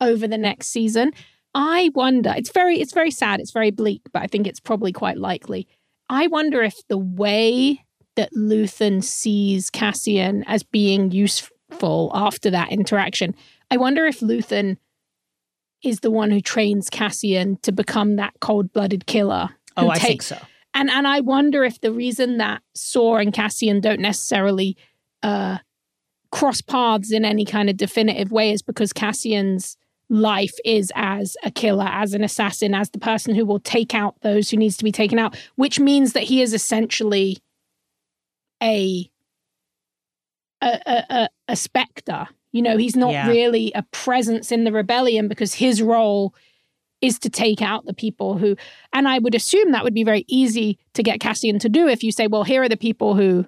over 0.00 0.26
the 0.26 0.38
next 0.38 0.68
season. 0.68 1.12
I 1.54 1.90
wonder. 1.94 2.32
It's 2.36 2.52
very 2.52 2.80
it's 2.80 2.92
very 2.92 3.10
sad, 3.10 3.40
it's 3.40 3.52
very 3.52 3.70
bleak, 3.70 4.02
but 4.12 4.22
I 4.22 4.26
think 4.26 4.46
it's 4.46 4.60
probably 4.60 4.92
quite 4.92 5.18
likely. 5.18 5.66
I 6.08 6.26
wonder 6.26 6.62
if 6.62 6.76
the 6.88 6.98
way 6.98 7.84
that 8.16 8.32
Luthen 8.34 9.02
sees 9.02 9.70
Cassian 9.70 10.44
as 10.46 10.62
being 10.62 11.10
useful 11.10 12.10
after 12.14 12.50
that 12.50 12.72
interaction, 12.72 13.34
I 13.70 13.76
wonder 13.76 14.06
if 14.06 14.20
Luthen 14.20 14.76
is 15.82 16.00
the 16.00 16.10
one 16.10 16.30
who 16.30 16.40
trains 16.40 16.90
Cassian 16.90 17.56
to 17.62 17.72
become 17.72 18.16
that 18.16 18.34
cold-blooded 18.40 19.06
killer. 19.06 19.50
Oh, 19.76 19.88
I 19.88 19.98
think 19.98 20.22
so. 20.22 20.36
and 20.74 20.90
and 20.90 21.06
I 21.06 21.20
wonder 21.20 21.64
if 21.64 21.80
the 21.80 21.92
reason 21.92 22.38
that 22.38 22.62
Saw 22.74 23.16
and 23.16 23.32
Cassian 23.32 23.80
don't 23.80 24.00
necessarily 24.00 24.76
uh, 25.22 25.58
cross 26.32 26.60
paths 26.60 27.12
in 27.12 27.24
any 27.24 27.44
kind 27.44 27.70
of 27.70 27.76
definitive 27.76 28.30
way 28.30 28.52
is 28.52 28.62
because 28.62 28.92
Cassian's 28.92 29.76
life 30.08 30.54
is 30.64 30.92
as 30.96 31.36
a 31.44 31.50
killer, 31.50 31.88
as 31.88 32.14
an 32.14 32.24
assassin, 32.24 32.74
as 32.74 32.90
the 32.90 32.98
person 32.98 33.34
who 33.34 33.46
will 33.46 33.60
take 33.60 33.94
out 33.94 34.16
those 34.22 34.50
who 34.50 34.56
needs 34.56 34.76
to 34.76 34.84
be 34.84 34.92
taken 34.92 35.18
out, 35.18 35.36
which 35.54 35.78
means 35.78 36.12
that 36.12 36.24
he 36.24 36.42
is 36.42 36.52
essentially 36.52 37.38
a 38.62 39.08
a 40.62 40.80
a, 40.86 41.04
a, 41.10 41.28
a 41.48 41.56
specter. 41.56 42.26
You 42.52 42.62
know, 42.62 42.76
he's 42.76 42.96
not 42.96 43.12
Yeah. 43.12 43.28
really 43.28 43.72
a 43.74 43.82
presence 43.92 44.50
in 44.50 44.64
the 44.64 44.72
rebellion 44.72 45.28
because 45.28 45.54
his 45.54 45.80
role 45.82 46.34
is 47.00 47.18
to 47.20 47.30
take 47.30 47.62
out 47.62 47.86
the 47.86 47.94
people 47.94 48.36
who 48.36 48.56
and 48.92 49.08
I 49.08 49.18
would 49.18 49.34
assume 49.34 49.72
that 49.72 49.84
would 49.84 49.94
be 49.94 50.04
very 50.04 50.24
easy 50.28 50.78
to 50.94 51.02
get 51.02 51.20
Cassian 51.20 51.58
to 51.60 51.68
do 51.68 51.88
if 51.88 52.02
you 52.02 52.12
say, 52.12 52.26
well, 52.26 52.44
here 52.44 52.62
are 52.62 52.68
the 52.68 52.76
people 52.76 53.14
who 53.14 53.46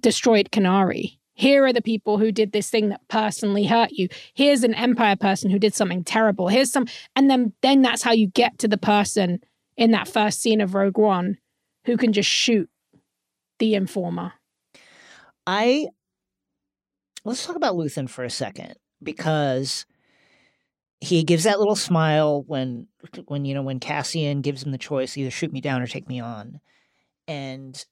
destroyed 0.00 0.50
Kenari. 0.52 1.18
Here 1.34 1.66
are 1.66 1.72
the 1.72 1.82
people 1.82 2.18
who 2.18 2.32
did 2.32 2.52
this 2.52 2.70
thing 2.70 2.88
that 2.90 3.06
personally 3.08 3.64
hurt 3.66 3.92
you. 3.92 4.08
Here's 4.34 4.64
an 4.64 4.74
Empire 4.74 5.16
person 5.16 5.50
who 5.50 5.58
did 5.58 5.74
something 5.74 6.02
terrible. 6.04 6.48
Here's 6.48 6.72
some, 6.72 6.86
and 7.14 7.28
then 7.28 7.52
then 7.62 7.82
that's 7.82 8.02
how 8.02 8.12
you 8.12 8.28
get 8.28 8.58
to 8.60 8.68
the 8.68 8.78
person 8.78 9.40
in 9.76 9.90
that 9.90 10.08
first 10.08 10.40
scene 10.40 10.60
of 10.60 10.74
Rogue 10.74 10.96
One 10.98 11.36
who 11.84 11.96
can 11.96 12.12
just 12.12 12.28
shoot 12.30 12.70
the 13.58 13.74
informer. 13.74 14.32
I 15.46 15.88
let's 17.26 17.44
talk 17.44 17.56
about 17.56 17.74
Luthen 17.74 18.08
for 18.08 18.24
a 18.24 18.30
second 18.30 18.74
because 19.02 19.84
he 21.00 21.24
gives 21.24 21.44
that 21.44 21.58
little 21.58 21.76
smile 21.76 22.44
when 22.46 22.86
when 23.26 23.44
you 23.44 23.52
know 23.54 23.62
when 23.62 23.80
Cassian 23.80 24.40
gives 24.40 24.62
him 24.62 24.72
the 24.72 24.78
choice 24.78 25.16
either 25.16 25.30
shoot 25.30 25.52
me 25.52 25.60
down 25.60 25.82
or 25.82 25.86
take 25.86 26.08
me 26.08 26.20
on, 26.20 26.60
and 27.28 27.84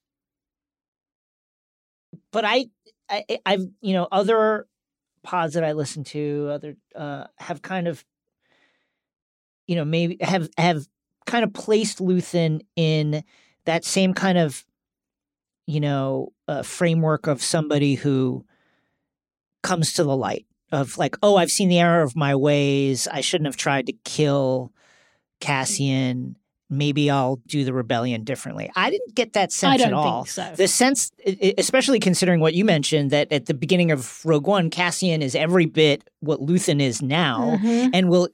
but 2.31 2.45
I, 2.45 2.67
I 3.09 3.25
I've 3.45 3.67
you 3.81 3.93
know 3.93 4.07
other 4.11 4.67
pods 5.21 5.55
that 5.55 5.63
I 5.63 5.73
listen 5.73 6.03
to 6.05 6.49
other 6.51 6.77
uh, 6.95 7.25
have 7.37 7.61
kind 7.61 7.87
of 7.87 8.03
you 9.67 9.75
know 9.75 9.85
maybe 9.85 10.17
have 10.21 10.49
have 10.57 10.87
kind 11.25 11.43
of 11.43 11.53
placed 11.53 11.99
Luthen 11.99 12.61
in 12.75 13.23
that 13.65 13.83
same 13.83 14.13
kind 14.13 14.37
of 14.37 14.65
you 15.67 15.81
know 15.81 16.31
uh, 16.47 16.63
framework 16.63 17.27
of 17.27 17.43
somebody 17.43 17.95
who 17.95 18.45
comes 19.65 19.93
to 19.93 20.03
the 20.03 20.15
light 20.15 20.45
of 20.71 20.97
like 20.97 21.15
oh 21.23 21.35
I've 21.37 21.51
seen 21.51 21.69
the 21.69 21.79
error 21.79 22.01
of 22.01 22.15
my 22.15 22.35
ways 22.35 23.07
I 23.11 23.21
shouldn't 23.21 23.45
have 23.47 23.57
tried 23.57 23.85
to 23.87 23.93
kill 24.03 24.71
Cassian 25.39 26.35
maybe 26.69 27.11
I'll 27.11 27.35
do 27.45 27.63
the 27.63 27.73
rebellion 27.73 28.23
differently 28.23 28.71
I 28.75 28.89
didn't 28.89 29.13
get 29.13 29.33
that 29.33 29.51
sense 29.51 29.81
I 29.81 29.85
at 29.85 29.93
all 29.93 30.25
so. 30.25 30.51
the 30.55 30.67
sense, 30.67 31.11
especially 31.59 31.99
considering 31.99 32.39
what 32.39 32.55
you 32.55 32.65
mentioned, 32.65 33.11
that 33.11 33.31
at 33.31 33.45
the 33.45 33.53
beginning 33.53 33.91
of 33.91 34.25
Rogue 34.25 34.47
One, 34.47 34.71
Cassian 34.71 35.21
is 35.21 35.35
every 35.35 35.67
bit 35.67 36.09
what 36.21 36.39
Luthen 36.39 36.81
is 36.81 37.03
now, 37.03 37.59
Mhm. 37.61 37.91
and 37.93 38.09
will, 38.09 38.29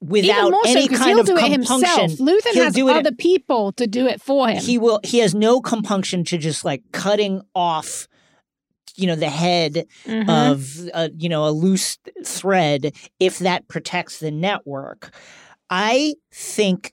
without 0.00 0.52
so 0.52 0.60
any 0.70 0.86
kind 0.86 1.10
he'll 1.10 1.20
of 1.20 1.26
do 1.26 1.36
it 1.36 1.52
compunction. 1.52 2.10
Luthen 2.24 2.52
he'll 2.52 2.64
has 2.64 2.74
do 2.74 2.88
it- 2.88 2.94
other 2.96 3.12
people 3.12 3.72
to 3.72 3.86
do 3.88 4.06
it 4.06 4.22
for 4.22 4.48
him. 4.48 4.62
he 4.62 4.78
will. 4.78 5.00
He 5.02 5.18
has 5.18 5.34
no 5.34 5.60
compunction 5.60 6.22
to 6.26 6.38
just 6.38 6.64
like 6.64 6.82
cutting 6.92 7.42
off, 7.54 8.06
you 8.96 9.06
know, 9.06 9.16
the 9.16 9.28
head 9.30 9.86
Mhm. 10.06 10.28
of 10.28 10.88
uh, 10.94 11.08
you 11.16 11.28
know 11.28 11.46
a 11.46 11.50
loose 11.50 11.98
thread 12.24 12.92
if 13.20 13.38
that 13.40 13.68
protects 13.68 14.18
the 14.18 14.30
network. 14.30 15.14
I 15.70 16.14
think 16.32 16.92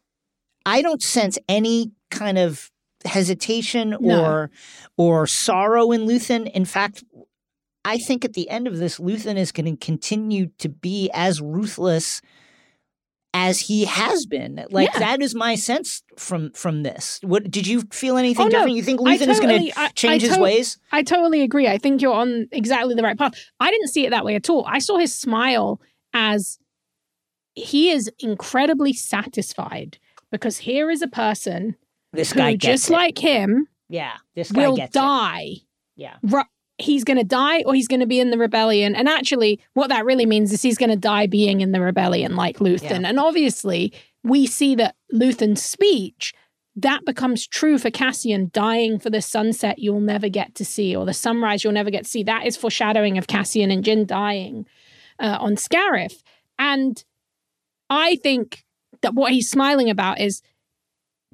I 0.65 0.81
don't 0.81 1.01
sense 1.01 1.37
any 1.49 1.91
kind 2.11 2.37
of 2.37 2.69
hesitation 3.05 3.95
No. 3.99 4.23
or 4.23 4.51
or 4.97 5.27
sorrow 5.27 5.91
in 5.91 6.01
Luthen. 6.07 6.49
In 6.51 6.65
fact, 6.65 7.03
I 7.85 7.97
think 7.97 8.23
at 8.23 8.33
the 8.33 8.49
end 8.49 8.65
of 8.67 8.77
this, 8.77 8.97
Luthen 8.97 9.35
is 9.35 9.51
going 9.51 9.65
to 9.77 9.85
continue 9.85 10.47
to 10.59 10.69
be 10.69 11.09
as 11.13 11.41
ruthless 11.41 12.21
as 13.34 13.59
he 13.61 13.86
has 13.86 14.25
been. 14.27 14.63
Like 14.69 14.89
Yeah. 14.93 14.99
that 14.99 15.21
is 15.21 15.34
my 15.34 15.55
sense 15.55 16.03
from 16.17 16.51
from 16.51 16.84
this. 16.84 17.19
What 17.23 17.49
did 17.49 17.65
you 17.65 17.81
feel 17.91 18.17
anything 18.17 18.45
Oh, 18.45 18.47
no. 18.47 18.49
different? 18.51 18.75
You 18.77 18.84
think 18.84 19.01
I 19.01 19.03
Luthen 19.17 19.27
is 19.29 19.39
going 19.39 19.49
totally- 19.49 19.71
to 19.71 19.79
I- 19.79 19.86
I 19.86 19.89
change 19.89 20.21
his 20.21 20.36
to- 20.36 20.41
ways? 20.41 20.77
I 20.91 21.01
totally 21.03 21.41
agree. 21.41 21.67
I 21.67 21.77
think 21.77 22.01
you're 22.01 22.13
on 22.13 22.47
exactly 22.51 22.93
the 22.95 23.01
right 23.03 23.17
path. 23.17 23.34
I 23.59 23.71
didn't 23.71 23.88
see 23.89 24.05
it 24.05 24.11
that 24.11 24.23
way 24.25 24.36
at 24.36 24.49
all. 24.49 24.65
I 24.67 24.79
saw 24.79 24.97
his 24.97 25.13
smile 25.13 25.81
as 26.13 26.59
he 27.55 27.89
is 27.89 28.11
incredibly 28.19 28.93
satisfied 28.93 29.97
because 30.31 30.57
here 30.59 30.89
is 30.91 31.01
a 31.01 31.07
person 31.07 31.75
This 32.11 32.31
who, 32.34 32.39
guy 32.39 32.51
gets 32.53 32.65
just 32.84 32.89
it. 32.89 32.93
like 32.93 33.17
him, 33.17 33.67
yeah, 33.89 34.13
this 34.36 34.51
guy 34.51 34.67
will 34.67 34.75
gets 34.75 34.95
it. 34.95 34.99
die. 34.99 35.49
Yeah. 35.95 36.17
He's 36.84 37.03
going 37.03 37.17
to 37.17 37.23
die 37.23 37.63
or 37.63 37.73
he's 37.73 37.88
going 37.88 37.99
to 37.99 38.05
be 38.05 38.19
in 38.19 38.29
the 38.29 38.38
rebellion. 38.38 38.95
And 38.95 39.07
actually, 39.07 39.59
what 39.73 39.89
that 39.89 40.05
really 40.05 40.25
means 40.25 40.51
is 40.51 40.61
he's 40.61 40.77
going 40.77 40.89
to 40.89 40.95
die 40.95 41.27
being 41.27 41.61
in 41.61 41.71
the 41.71 41.81
rebellion, 41.81 42.36
like 42.36 42.57
Luthen. 42.57 43.05
And 43.07 43.19
obviously, 43.19 43.93
we 44.23 44.45
see 44.45 44.75
that 44.75 44.95
Luthen's 45.13 45.63
speech 45.63 46.34
that 46.75 47.05
becomes 47.05 47.45
true 47.45 47.77
for 47.77 47.91
Cassian 47.91 48.49
dying 48.51 48.97
for 48.97 49.09
the 49.09 49.21
sunset 49.21 49.77
you'll 49.77 49.99
never 49.99 50.27
get 50.27 50.55
to 50.55 50.65
see 50.65 50.95
or 50.95 51.05
the 51.05 51.13
sunrise 51.13 51.63
you'll 51.63 51.73
never 51.73 51.91
get 51.91 52.05
to 52.05 52.09
see. 52.09 52.23
That 52.23 52.45
is 52.45 52.57
foreshadowing 52.57 53.17
of 53.17 53.27
Cassian 53.27 53.69
and 53.69 53.84
Jin 53.84 54.05
dying 54.05 54.65
uh, 55.19 55.38
on 55.39 55.55
Scarif. 55.55 56.23
And 56.57 57.03
I 57.89 58.15
think 58.17 58.63
that 59.01 59.13
what 59.13 59.31
he's 59.31 59.49
smiling 59.49 59.89
about 59.89 60.19
is 60.19 60.41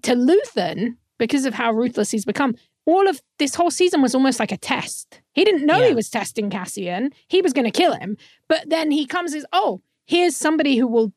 to 0.02 0.14
Luthen, 0.14 0.97
because 1.18 1.45
of 1.45 1.54
how 1.54 1.72
ruthless 1.72 2.12
he's 2.12 2.26
become, 2.26 2.56
all 2.86 3.08
of 3.08 3.22
this 3.38 3.56
whole 3.56 3.72
season 3.72 4.02
was 4.02 4.16
almost 4.16 4.39
like 4.39 4.52
a 4.52 4.58
test. 4.58 5.18
He 5.34 5.46
didn't 5.46 5.66
know 5.66 5.80
Yeah. 5.80 5.90
he 5.90 5.96
was 5.96 6.10
testing 6.10 6.50
Cassian. 6.50 7.12
He 7.28 7.42
was 7.42 7.54
going 7.54 7.66
to 7.66 7.72
kill 7.72 7.94
him. 7.94 8.18
But 8.48 8.70
then 8.70 8.92
he 8.92 9.06
comes 9.06 9.34
as, 9.34 9.46
oh, 9.54 9.82
here's 10.06 10.36
somebody 10.36 10.78
who 10.78 10.88
will, 10.88 11.14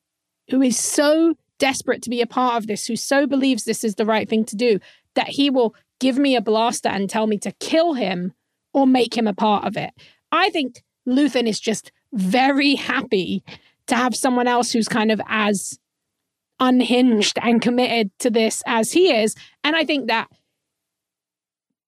who 0.50 0.62
is 0.62 0.78
so 0.78 1.34
desperate 1.58 2.02
to 2.02 2.10
be 2.10 2.20
a 2.20 2.26
part 2.26 2.56
of 2.56 2.66
this, 2.66 2.86
who 2.86 2.96
so 2.96 3.26
believes 3.26 3.64
this 3.64 3.84
is 3.84 3.94
the 3.94 4.06
right 4.06 4.28
thing 4.28 4.44
to 4.46 4.56
do, 4.56 4.80
that 5.14 5.28
he 5.28 5.48
will 5.50 5.74
give 6.00 6.18
me 6.18 6.36
a 6.36 6.40
blaster 6.40 6.88
and 6.88 7.08
tell 7.08 7.26
me 7.26 7.38
to 7.38 7.52
kill 7.52 7.94
him 7.94 8.32
or 8.74 8.86
make 8.86 9.16
him 9.16 9.26
a 9.26 9.34
part 9.34 9.64
of 9.64 9.76
it. 9.76 9.90
I 10.30 10.50
think 10.50 10.82
Luthen 11.08 11.46
is 11.46 11.60
just 11.60 11.92
very 12.12 12.74
happy 12.74 13.42
to 13.86 13.94
have 13.94 14.14
someone 14.14 14.46
else 14.46 14.72
who's 14.72 14.88
kind 14.88 15.10
of 15.10 15.20
as 15.26 15.78
unhinged 16.60 17.38
and 17.42 17.60
committed 17.60 18.10
to 18.20 18.30
this 18.30 18.62
as 18.66 18.92
he 18.92 19.12
is. 19.12 19.34
And 19.64 19.74
I 19.74 19.84
think 19.84 20.06
that 20.08 20.28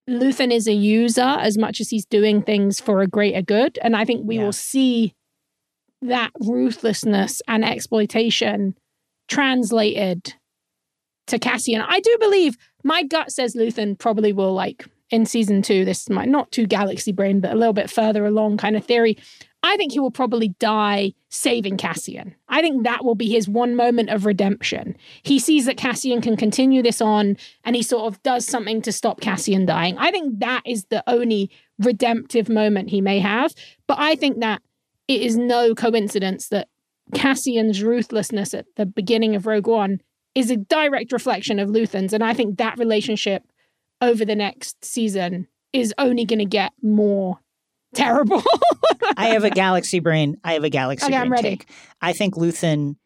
Luthen 0.08 0.52
is 0.52 0.66
a 0.66 0.72
user 0.72 1.22
as 1.22 1.56
much 1.56 1.80
as 1.80 1.88
he's 1.90 2.04
doing 2.04 2.42
things 2.42 2.80
for 2.80 3.00
a 3.00 3.06
greater 3.06 3.42
good. 3.42 3.78
And 3.82 3.96
I 3.96 4.04
think 4.04 4.26
we 4.26 4.36
Yeah. 4.36 4.44
will 4.44 4.52
see 4.52 5.14
that 6.02 6.30
ruthlessness 6.40 7.40
and 7.48 7.64
exploitation 7.64 8.76
translated 9.28 10.34
to 11.26 11.38
Cassian. 11.38 11.80
I 11.80 12.00
do 12.00 12.16
believe 12.20 12.58
my 12.82 13.02
gut 13.02 13.32
says 13.32 13.54
Luthen 13.56 13.98
probably 13.98 14.32
will 14.32 14.52
like 14.52 14.86
in 15.10 15.24
season 15.24 15.62
two. 15.62 15.84
This 15.86 16.02
is 16.02 16.10
my 16.10 16.26
not 16.26 16.50
too 16.52 16.66
galaxy 16.66 17.12
brain, 17.12 17.40
but 17.40 17.52
a 17.52 17.56
little 17.56 17.72
bit 17.72 17.88
further 17.90 18.26
along 18.26 18.58
kind 18.58 18.76
of 18.76 18.84
theory. 18.84 19.16
I 19.64 19.78
think 19.78 19.92
he 19.92 19.98
will 19.98 20.10
probably 20.10 20.48
die 20.60 21.14
saving 21.30 21.78
Cassian. 21.78 22.34
I 22.48 22.60
think 22.60 22.84
that 22.84 23.02
will 23.02 23.14
be 23.14 23.30
his 23.30 23.48
one 23.48 23.74
moment 23.74 24.10
of 24.10 24.26
redemption. 24.26 24.94
He 25.22 25.38
sees 25.38 25.64
that 25.64 25.78
Cassian 25.78 26.20
can 26.20 26.36
continue 26.36 26.82
this 26.82 27.00
on 27.00 27.38
and 27.64 27.74
he 27.74 27.82
sort 27.82 28.04
of 28.04 28.22
does 28.22 28.46
something 28.46 28.82
to 28.82 28.92
stop 28.92 29.22
Cassian 29.22 29.64
dying. 29.64 29.96
I 29.96 30.10
think 30.10 30.38
that 30.40 30.60
is 30.66 30.84
the 30.90 31.02
only 31.06 31.50
redemptive 31.78 32.50
moment 32.50 32.90
he 32.90 33.00
may 33.00 33.20
have. 33.20 33.54
But 33.86 33.98
I 33.98 34.16
think 34.16 34.40
that 34.40 34.60
it 35.08 35.22
is 35.22 35.34
no 35.34 35.74
coincidence 35.74 36.48
that 36.48 36.68
Cassian's 37.14 37.82
ruthlessness 37.82 38.52
at 38.52 38.66
the 38.76 38.84
beginning 38.84 39.34
of 39.34 39.46
Rogue 39.46 39.66
One 39.66 40.02
is 40.34 40.50
a 40.50 40.58
direct 40.58 41.10
reflection 41.10 41.58
of 41.58 41.70
Luthen's. 41.70 42.12
And 42.12 42.22
I 42.22 42.34
think 42.34 42.58
that 42.58 42.78
relationship 42.78 43.44
over 44.02 44.26
the 44.26 44.36
next 44.36 44.84
season 44.84 45.48
is 45.72 45.94
only 45.96 46.26
going 46.26 46.38
to 46.38 46.44
get 46.44 46.72
more 46.82 47.38
terrible. 47.94 48.42
I 49.16 49.28
have 49.28 49.44
a 49.44 49.50
galaxy 49.50 50.00
brain. 50.00 50.36
I 50.44 50.54
have 50.54 50.64
a 50.64 50.70
galaxy 50.70 51.06
Okay, 51.06 51.12
brain 51.12 51.22
I'm 51.22 51.30
ready. 51.32 51.48
take. 51.50 51.68
I 52.00 52.12
think 52.12 52.34
Luthen 52.34 52.96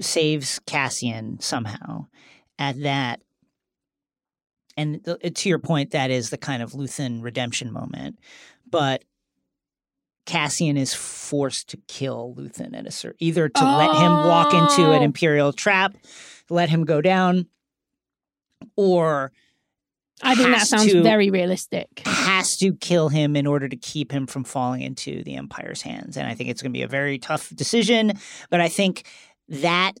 saves 0.00 0.60
Cassian 0.66 1.40
somehow 1.40 2.06
at 2.58 2.80
that. 2.82 3.20
And 4.76 5.02
th- 5.04 5.34
to 5.34 5.48
your 5.48 5.58
point, 5.58 5.92
that 5.92 6.10
is 6.10 6.30
the 6.30 6.36
kind 6.38 6.62
of 6.62 6.72
Luthen 6.72 7.22
redemption 7.22 7.72
moment. 7.72 8.18
But 8.70 9.04
Cassian 10.26 10.76
is 10.76 10.92
forced 10.92 11.68
to 11.70 11.78
kill 11.88 12.34
Luthen 12.36 12.76
at 12.76 12.86
a 12.86 12.90
certain 12.90 13.16
either 13.20 13.48
to 13.48 13.64
let 13.64 13.94
him 13.96 14.12
walk 14.12 14.52
into 14.52 14.90
an 14.92 15.00
Oh. 15.00 15.04
imperial 15.04 15.52
trap, 15.52 15.96
let 16.50 16.68
him 16.68 16.84
go 16.84 17.00
down, 17.00 17.46
or 18.76 19.32
I 20.22 20.34
think 20.34 20.48
that 20.50 20.66
sounds 20.66 20.92
to- 20.92 21.02
very 21.02 21.30
realistic. 21.30 21.88
has 22.04 22.56
to 22.58 22.74
kill 22.74 23.08
him 23.08 23.36
in 23.36 23.46
order 23.46 23.68
to 23.68 23.76
keep 23.76 24.12
him 24.12 24.26
from 24.26 24.44
falling 24.44 24.82
into 24.82 25.22
the 25.24 25.36
Empire's 25.36 25.82
hands. 25.82 26.16
And 26.16 26.26
I 26.26 26.34
think 26.34 26.50
it's 26.50 26.62
going 26.62 26.72
to 26.72 26.76
be 26.76 26.82
a 26.82 26.88
very 26.88 27.18
tough 27.18 27.50
decision. 27.54 28.12
But 28.50 28.60
I 28.60 28.68
think 28.68 29.06
that 29.48 29.92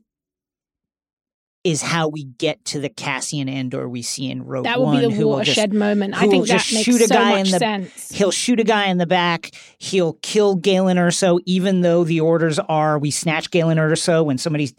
is 1.66 1.82
how 1.82 2.06
we 2.08 2.24
get 2.24 2.64
to 2.66 2.78
the 2.80 2.88
Cassian 2.88 3.48
Andor 3.48 3.88
we 3.88 4.00
see 4.02 4.30
in 4.30 4.44
Rogue 4.44 4.64
That 4.64 4.78
will 4.78 4.86
One. 4.86 5.00
be 5.00 5.06
the 5.06 5.10
who 5.12 5.26
will 5.26 5.38
just- 5.40 5.56
watershed 5.58 5.72
moment. 5.74 6.14
I 6.14 6.28
think 6.28 6.46
that 6.46 6.52
makes 6.72 6.84
shoot 6.84 7.00
a 7.00 7.08
so 7.08 7.14
guy 7.14 7.30
much 7.38 7.46
in 7.46 7.52
the- 7.52 7.58
sense. 7.58 8.10
He'll 8.12 8.30
shoot 8.30 8.60
a 8.60 8.64
guy 8.64 8.86
in 8.86 8.98
the 8.98 9.06
back. 9.06 9.50
He'll 9.78 10.14
kill 10.22 10.54
Galen 10.54 10.96
Erso, 10.96 11.40
even 11.44 11.80
though 11.80 12.04
the 12.04 12.20
orders 12.20 12.58
are 12.60 12.98
we 12.98 13.10
snatch 13.10 13.50
Galen 13.50 13.78
Erso 13.78 14.24
when 14.24 14.38
somebody 14.38 14.70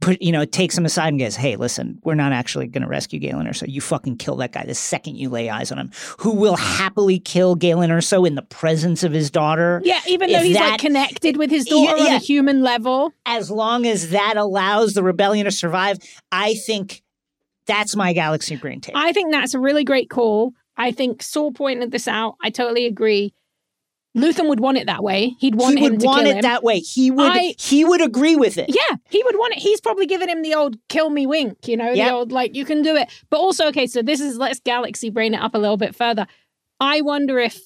put 0.00 0.20
you 0.20 0.32
know 0.32 0.44
takes 0.44 0.76
him 0.76 0.84
aside 0.84 1.08
and 1.08 1.20
goes, 1.20 1.36
"Hey, 1.36 1.54
listen, 1.56 1.98
we're 2.02 2.14
not 2.16 2.32
actually 2.32 2.66
going 2.66 2.82
to 2.82 2.88
rescue 2.88 3.20
Galen 3.20 3.46
Erso. 3.46 3.64
You 3.68 3.80
fucking 3.80 4.16
kill 4.16 4.36
that 4.36 4.50
guy 4.52 4.64
the 4.64 4.74
second 4.74 5.16
you 5.16 5.28
lay 5.28 5.48
eyes 5.48 5.70
on 5.70 5.78
him." 5.78 5.90
Who 6.18 6.32
will 6.32 6.56
happily 6.56 7.18
kill 7.20 7.54
Galen 7.54 7.90
Erso 7.90 8.26
in 8.26 8.34
the 8.34 8.42
presence 8.42 9.04
of 9.04 9.12
his 9.12 9.30
daughter? 9.30 9.80
Yeah, 9.84 10.00
even 10.08 10.32
though 10.32 10.40
he's 10.40 10.56
that- 10.56 10.70
like 10.72 10.80
connected 10.80 11.36
with 11.36 11.50
his 11.50 11.64
daughter 11.66 11.96
Yeah, 11.98 12.02
on 12.04 12.10
yeah. 12.10 12.16
a 12.16 12.18
human 12.18 12.62
level. 12.62 13.12
As 13.26 13.50
long 13.50 13.86
as 13.86 14.10
that 14.10 14.34
allows 14.36 14.94
the 14.94 15.02
rebellion 15.02 15.44
to 15.44 15.50
survive, 15.52 15.98
I 16.32 16.54
think 16.54 17.02
that's 17.66 17.94
my 17.94 18.12
galaxy 18.12 18.56
brain 18.56 18.80
take. 18.80 18.96
I 18.96 19.12
think 19.12 19.30
that's 19.30 19.54
a 19.54 19.60
really 19.60 19.84
great 19.84 20.10
call. 20.10 20.52
I 20.76 20.90
think 20.90 21.22
Saul 21.22 21.52
pointed 21.52 21.90
this 21.92 22.08
out. 22.08 22.34
I 22.42 22.50
totally 22.50 22.86
agree. 22.86 23.34
Luthen 24.16 24.48
would 24.48 24.60
want 24.60 24.76
it 24.76 24.86
that 24.86 25.02
way. 25.02 25.34
He'd 25.38 25.54
want 25.54 25.78
he 25.78 25.84
him 25.86 25.92
would 25.92 26.00
to 26.00 26.06
want 26.06 26.26
it 26.26 26.36
him. 26.36 26.42
that 26.42 26.62
way. 26.62 26.80
He 26.80 27.10
would. 27.10 27.32
I- 27.32 27.54
he 27.58 27.82
would 27.84 28.02
agree 28.02 28.36
with 28.36 28.58
it. 28.58 28.66
Yeah, 28.68 28.96
he 29.08 29.22
would 29.24 29.36
want 29.36 29.54
it. 29.54 29.60
He's 29.60 29.80
probably 29.80 30.04
given 30.06 30.28
him 30.28 30.42
the 30.42 30.54
old 30.54 30.76
kill 30.90 31.08
me 31.10 31.26
wink, 31.26 31.66
you 31.66 31.76
know, 31.78 31.92
Yep. 31.92 32.08
the 32.08 32.12
old 32.14 32.32
like 32.32 32.54
you 32.54 32.64
can 32.66 32.82
do 32.82 32.94
it. 32.96 33.08
But 33.30 33.38
also, 33.38 33.68
okay, 33.68 33.86
so 33.86 34.02
this 34.02 34.20
is 34.20 34.36
let's 34.36 34.60
galaxy 34.60 35.08
brain 35.08 35.32
it 35.34 35.40
up 35.40 35.54
a 35.54 35.58
little 35.58 35.78
bit 35.78 35.94
further. 35.94 36.26
I 36.78 37.00
wonder 37.00 37.38
if 37.38 37.58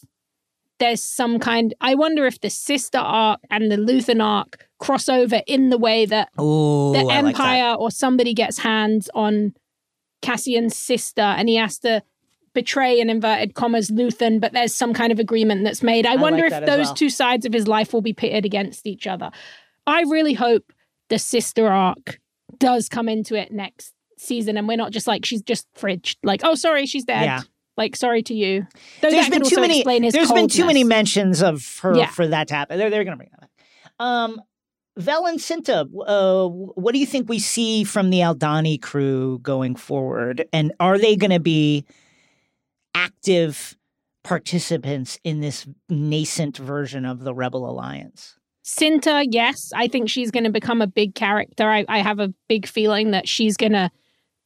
there's 0.78 1.02
some 1.02 1.38
kind 1.38 1.74
I 1.80 1.94
wonder 1.94 2.26
if 2.26 2.40
the 2.40 2.50
sister 2.50 2.98
arc 2.98 3.40
and 3.50 3.70
the 3.70 3.76
Luthen 3.76 4.22
arc 4.22 4.66
cross 4.78 5.08
over 5.08 5.40
in 5.46 5.70
the 5.70 5.78
way 5.78 6.06
that 6.06 6.28
Oh, 6.38 6.92
the 6.92 6.98
I 6.98 7.02
like 7.02 7.14
that. 7.14 7.24
Empire 7.26 7.74
or 7.74 7.90
somebody 7.90 8.34
gets 8.34 8.58
hands 8.58 9.08
on 9.14 9.54
Cassian's 10.22 10.76
sister 10.76 11.22
and 11.22 11.48
he 11.48 11.56
has 11.56 11.78
to 11.80 12.02
betray 12.52 13.00
in 13.00 13.10
inverted 13.10 13.54
commas 13.54 13.90
Luthen, 13.90 14.40
but 14.40 14.52
there's 14.52 14.74
some 14.74 14.94
kind 14.94 15.12
of 15.12 15.18
agreement 15.18 15.62
that's 15.64 15.82
made. 15.82 16.06
I, 16.06 16.14
I 16.14 16.16
wonder 16.16 16.48
like 16.48 16.52
if 16.52 16.66
those 16.66 16.86
well. 16.86 16.94
two 16.94 17.10
sides 17.10 17.44
of 17.44 17.52
his 17.52 17.68
life 17.68 17.92
will 17.92 18.00
be 18.02 18.14
pitted 18.14 18.44
against 18.44 18.86
each 18.86 19.06
other. 19.06 19.30
I 19.86 20.00
really 20.02 20.34
hope 20.34 20.72
the 21.08 21.18
sister 21.18 21.68
arc 21.68 22.18
does 22.58 22.88
come 22.88 23.08
into 23.08 23.34
it 23.34 23.52
next 23.52 23.92
season 24.18 24.56
and 24.56 24.66
we're 24.66 24.76
not 24.76 24.90
just 24.90 25.06
like 25.06 25.24
she's 25.24 25.42
just 25.42 25.66
fridged. 25.74 26.16
Like, 26.22 26.40
oh 26.44 26.54
sorry, 26.54 26.86
she's 26.86 27.04
dead. 27.04 27.24
Yeah. 27.24 27.42
Like, 27.76 27.96
sorry 27.96 28.22
to 28.24 28.34
you. 28.34 28.66
Though 29.02 29.10
There's 29.10 29.28
been 29.28 29.42
too 29.44 29.60
many. 29.60 29.82
There's 30.10 30.32
been 30.32 30.48
too 30.48 30.66
many 30.66 30.84
mentions 30.84 31.42
of 31.42 31.78
her 31.82 31.94
Yeah. 31.96 32.06
for 32.10 32.26
that 32.26 32.48
to 32.48 32.54
happen. 32.54 32.78
They're 32.78 32.90
they're 32.90 33.04
gonna 33.04 33.16
bring 33.16 33.30
that 33.32 33.44
up. 33.44 33.50
Um, 33.98 34.40
Vel 34.98 35.26
and 35.26 35.38
Cinta, 35.38 35.86
uh, 36.06 36.48
what 36.48 36.92
do 36.92 36.98
you 36.98 37.04
think 37.06 37.28
we 37.28 37.38
see 37.38 37.84
from 37.84 38.08
the 38.08 38.20
Aldhani 38.20 38.80
crew 38.80 39.38
going 39.40 39.76
forward? 39.76 40.46
And 40.54 40.72
are 40.80 40.96
they 40.98 41.16
going 41.16 41.32
to 41.32 41.40
be 41.40 41.84
active 42.94 43.76
participants 44.24 45.18
in 45.22 45.40
this 45.40 45.66
nascent 45.90 46.56
version 46.56 47.04
of 47.04 47.20
the 47.24 47.34
Rebel 47.34 47.68
Alliance? 47.68 48.38
Cinta, 48.64 49.24
yes, 49.30 49.70
I 49.74 49.86
think 49.86 50.08
she's 50.08 50.30
going 50.30 50.44
to 50.44 50.50
become 50.50 50.80
a 50.82 50.86
big 50.86 51.14
character. 51.14 51.70
I, 51.70 51.84
I 51.88 51.98
have 51.98 52.18
a 52.18 52.32
big 52.48 52.66
feeling 52.66 53.10
that 53.10 53.28
she's 53.28 53.56
going 53.56 53.72
to 53.72 53.90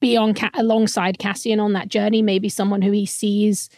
be 0.01 0.17
on 0.17 0.35
Ca- 0.35 0.51
alongside 0.55 1.19
Cassian 1.19 1.61
on 1.61 1.73
that 1.75 1.89
journey. 1.89 2.23
Maybe 2.23 2.49
someone 2.49 2.83
who 2.83 2.93
he 2.93 3.07
sees 3.07 3.69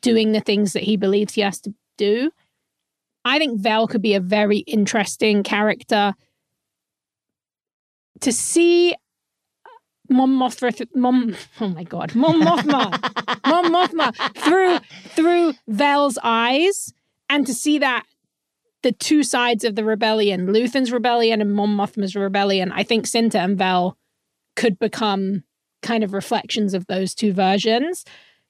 doing 0.00 0.32
the 0.32 0.40
things 0.40 0.72
that 0.72 0.84
he 0.84 0.96
believes 0.96 1.34
he 1.34 1.40
has 1.40 1.60
to 1.62 1.74
do. 1.96 2.30
I 3.24 3.38
think 3.38 3.60
Vel 3.60 3.86
could 3.86 4.02
be 4.02 4.14
a 4.14 4.20
very 4.20 4.58
interesting 4.58 5.42
character 5.42 6.14
to 8.20 8.32
see. 8.32 8.92
Uh, 8.92 9.68
Mon 10.10 10.28
Mothma, 10.28 10.76
th- 10.76 10.90
Mon, 10.94 11.34
oh 11.60 11.68
my 11.68 11.84
God, 11.84 12.14
Mon 12.14 12.40
Mothma, 12.40 13.46
Mon 13.46 13.72
Mothma 13.72 14.14
through 14.36 14.78
through 15.08 15.54
Vel's 15.66 16.18
eyes, 16.22 16.92
and 17.28 17.46
to 17.46 17.54
see 17.54 17.78
that 17.78 18.04
the 18.82 18.92
two 18.92 19.22
sides 19.22 19.64
of 19.64 19.74
the 19.74 19.84
rebellion, 19.84 20.52
Luthen's 20.52 20.92
rebellion 20.92 21.40
and 21.40 21.54
Mon 21.54 21.70
Mothma's 21.70 22.14
rebellion, 22.14 22.70
I 22.70 22.82
think 22.82 23.06
Cinta 23.06 23.36
and 23.36 23.56
Vel 23.56 23.96
could 24.56 24.78
become 24.78 25.42
kind 25.84 26.02
of 26.02 26.12
reflections 26.12 26.74
of 26.74 26.86
those 26.88 27.14
two 27.14 27.32
versions. 27.32 28.04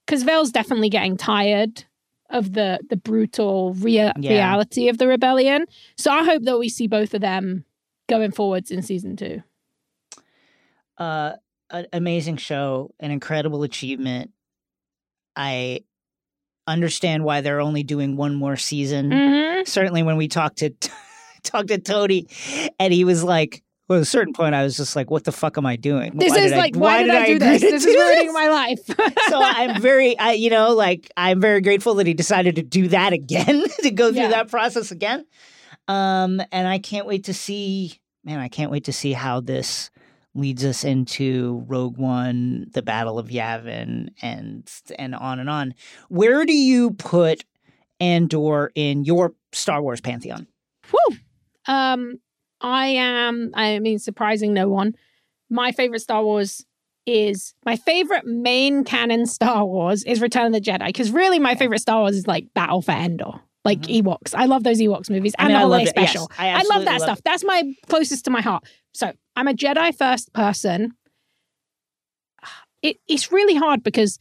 Because 0.06 0.22
Vel's 0.22 0.50
definitely 0.52 0.88
getting 0.88 1.16
tired 1.18 1.84
of 2.30 2.54
the 2.54 2.80
the 2.88 2.96
brutal 2.96 3.74
rea- 3.74 4.12
Yeah. 4.18 4.30
reality 4.32 4.88
of 4.88 4.96
the 4.98 5.06
rebellion. 5.06 5.66
So 5.98 6.10
I 6.10 6.24
hope 6.24 6.42
that 6.44 6.58
we 6.58 6.68
see 6.70 6.86
both 6.86 7.12
of 7.14 7.20
them 7.20 7.64
going 8.08 8.32
forwards 8.32 8.70
in 8.70 8.82
season 8.82 9.16
two? 9.16 9.42
Uh, 10.98 11.32
an 11.70 11.86
amazing 11.92 12.36
show, 12.36 12.94
an 13.00 13.10
incredible 13.10 13.62
achievement. 13.62 14.30
I 15.34 15.80
understand 16.66 17.24
why 17.24 17.40
they're 17.40 17.60
only 17.60 17.82
doing 17.82 18.16
one 18.16 18.34
more 18.34 18.56
season. 18.56 19.10
Mm-hmm. 19.10 19.64
Certainly, 19.64 20.02
when 20.04 20.16
we 20.16 20.28
talked 20.28 20.58
to 20.58 20.70
talked 21.42 21.68
to 21.68 21.78
Tony, 21.78 22.28
and 22.78 22.92
he 22.92 23.04
was 23.04 23.24
like, 23.24 23.62
well, 23.88 23.98
at 23.98 24.02
a 24.02 24.06
certain 24.06 24.32
point, 24.32 24.54
I 24.54 24.62
was 24.64 24.76
just 24.76 24.96
like, 24.96 25.10
"What 25.10 25.24
the 25.24 25.32
fuck 25.32 25.58
am 25.58 25.66
I 25.66 25.76
doing? 25.76 26.16
This 26.16 26.30
Why 26.30 26.38
is 26.38 26.50
did 26.50 26.52
I- 26.54 26.60
like, 26.60 26.76
why, 26.76 27.02
did, 27.02 27.10
I, 27.14 27.26
do 27.26 27.38
this? 27.38 27.60
This 27.62 27.84
is 27.84 27.94
ruining 27.94 28.26
this?" 28.26 28.32
my 28.34 28.48
life. 28.50 28.80
so 29.28 29.40
I'm 29.42 29.80
very, 29.80 30.18
I, 30.18 30.32
you 30.32 30.50
know, 30.50 30.72
like 30.74 31.10
I'm 31.16 31.40
very 31.40 31.60
grateful 31.60 31.94
that 31.94 32.06
he 32.06 32.14
decided 32.14 32.56
to 32.56 32.62
do 32.62 32.88
that 32.88 33.12
again, 33.12 33.64
to 33.82 33.90
go 33.90 34.10
through 34.10 34.22
Yeah. 34.22 34.28
that 34.28 34.48
process 34.50 34.90
again. 34.90 35.24
Um, 35.88 36.40
and 36.50 36.66
I 36.66 36.78
can't 36.78 37.06
wait 37.06 37.24
to 37.24 37.34
see, 37.34 37.94
man, 38.24 38.38
I 38.40 38.48
can't 38.48 38.70
wait 38.70 38.84
to 38.84 38.92
see 38.92 39.12
how 39.12 39.40
this 39.40 39.90
leads 40.34 40.64
us 40.64 40.82
into 40.82 41.62
Rogue 41.68 41.98
One, 41.98 42.66
the 42.72 42.82
Battle 42.82 43.18
of 43.18 43.28
Yavin, 43.28 44.08
and 44.22 44.68
and 44.98 45.14
on 45.14 45.38
and 45.40 45.50
on. 45.50 45.74
Where 46.08 46.44
do 46.46 46.54
you 46.54 46.92
put 46.92 47.44
Andor 48.00 48.72
in 48.74 49.04
your 49.04 49.34
Star 49.52 49.80
Wars 49.82 50.00
pantheon? 50.00 50.46
Whew. 50.90 51.16
Um, 51.66 52.18
I 52.64 52.86
am. 52.86 53.50
I 53.52 53.78
mean, 53.78 53.98
surprising 53.98 54.54
no 54.54 54.68
one. 54.70 54.94
My 55.50 55.70
favorite 55.70 56.00
Star 56.00 56.24
Wars 56.24 56.64
is 57.06 57.54
my 57.66 57.76
favorite 57.76 58.24
main 58.24 58.84
canon 58.84 59.26
Star 59.26 59.66
Wars 59.66 60.02
is 60.04 60.22
Return 60.22 60.46
of 60.46 60.52
the 60.54 60.60
Jedi 60.60 60.86
because 60.86 61.10
really 61.10 61.38
my 61.38 61.54
favorite 61.54 61.80
Star 61.80 62.00
Wars 62.00 62.16
is 62.16 62.26
like 62.26 62.46
Battle 62.54 62.80
for 62.80 62.92
Endor, 62.92 63.32
like 63.66 63.82
mm-hmm. 63.82 64.08
Ewoks. 64.08 64.34
I 64.34 64.46
love 64.46 64.64
those 64.64 64.80
Ewoks 64.80 65.10
movies 65.10 65.34
I 65.38 65.42
and 65.42 65.48
mean, 65.48 65.54
the 65.56 65.60
Holiday 65.60 65.84
love 65.84 65.94
it. 65.94 66.00
Yes, 66.00 66.10
Special. 66.10 66.30
I 66.38 66.48
I 66.48 66.62
love 66.62 66.86
that 66.86 67.00
love 67.00 67.02
stuff. 67.02 67.18
it. 67.18 67.24
That's 67.24 67.44
my 67.44 67.74
closest 67.86 68.24
to 68.24 68.30
my 68.30 68.40
heart. 68.40 68.64
So 68.94 69.12
I'm 69.36 69.46
a 69.46 69.52
Jedi 69.52 69.94
first 69.94 70.32
person. 70.32 70.92
It, 72.80 72.96
it's 73.06 73.30
really 73.30 73.56
hard 73.56 73.82
because 73.82 74.18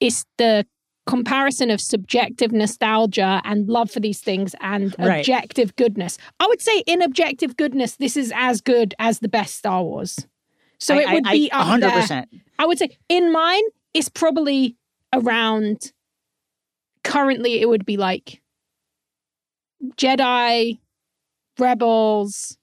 it's 0.00 0.24
the 0.38 0.66
comparison 1.06 1.70
of 1.70 1.80
subjective 1.80 2.50
nostalgia 2.52 3.40
and 3.44 3.68
love 3.68 3.90
for 3.90 4.00
these 4.00 4.20
things 4.20 4.54
and 4.60 4.94
Right. 4.98 5.18
objective 5.18 5.76
goodness. 5.76 6.16
I 6.40 6.46
would 6.46 6.62
say 6.62 6.78
in 6.86 7.02
objective 7.02 7.56
goodness, 7.56 7.96
this 7.96 8.16
is 8.16 8.32
as 8.34 8.60
good 8.60 8.94
as 8.98 9.18
the 9.18 9.28
best 9.28 9.56
Star 9.56 9.82
Wars. 9.82 10.26
So 10.78 10.98
it 10.98 11.10
would 11.12 11.26
I- 11.26 11.32
be 11.32 11.52
I- 11.52 11.58
100%. 11.62 12.28
there. 12.30 12.40
I 12.58 12.66
would 12.66 12.78
say 12.78 12.96
in 13.08 13.30
mine, 13.32 13.62
it's 13.92 14.08
probably 14.08 14.76
around. 15.12 15.92
Currently, 17.02 17.60
it 17.60 17.68
would 17.68 17.84
be 17.84 17.96
like 17.98 18.40
Jedi, 19.96 20.78
Rebels, 21.58 22.56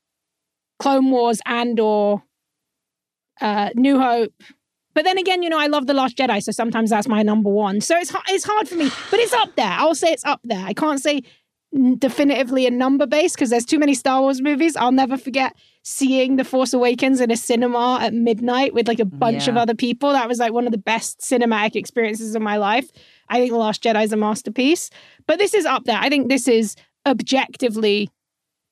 Clone 0.80 1.12
Wars, 1.12 1.42
Andor, 1.46 2.24
uh, 3.40 3.70
New 3.76 4.00
Hope. 4.00 4.34
But 4.94 5.06
then 5.06 5.18
again, 5.18 5.44
you 5.44 5.50
know, 5.50 5.60
I 5.60 5.68
love 5.68 5.88
The 5.88 5.94
Last 5.94 6.18
Jedi, 6.18 6.42
so 6.44 6.52
sometimes 6.52 6.90
that's 6.90 7.08
my 7.08 7.24
number 7.24 7.50
one. 7.50 7.82
So 7.82 7.98
it's 7.98 8.14
it's 8.30 8.44
hard 8.44 8.68
for 8.68 8.76
me, 8.76 8.90
but 9.10 9.20
it's 9.20 9.34
up 9.34 9.56
there. 9.56 9.72
I'll 9.72 9.96
say 9.96 10.12
it's 10.12 10.26
up 10.26 10.42
there. 10.44 10.64
I 10.66 10.74
can't 10.74 11.00
say 11.00 11.24
definitively 11.98 12.68
a 12.68 12.72
number 12.72 13.08
base 13.08 13.34
because 13.34 13.50
there's 13.50 13.66
too 13.66 13.80
many 13.80 13.94
Star 13.94 14.22
Wars 14.22 14.42
movies. 14.42 14.76
I'll 14.76 14.92
never 14.92 15.18
forget 15.18 15.56
seeing 15.84 16.36
The 16.36 16.44
Force 16.44 16.74
Awakens 16.74 17.22
in 17.22 17.32
a 17.32 17.38
cinema 17.38 18.00
at 18.02 18.14
midnight 18.14 18.74
with 18.74 18.88
like 18.88 19.00
a 19.00 19.06
bunch 19.06 19.48
of 19.48 19.56
other 19.56 19.74
people. 19.74 20.12
That 20.12 20.28
was 20.28 20.40
like 20.40 20.52
one 20.52 20.66
of 20.66 20.72
the 20.74 20.78
best 20.78 21.22
cinematic 21.22 21.76
experiences 21.76 22.36
of 22.36 22.42
my 22.42 22.58
life. 22.58 22.92
I 23.30 23.40
think 23.40 23.52
The 23.52 23.58
Last 23.58 23.82
Jedi 23.82 24.04
is 24.04 24.12
a 24.12 24.18
masterpiece, 24.18 24.90
but 25.28 25.40
this 25.40 25.54
is 25.54 25.66
up 25.66 25.86
there. 25.86 25.98
I 25.98 26.10
think 26.10 26.28
this 26.28 26.48
is 26.48 26.76
objectively 27.06 28.10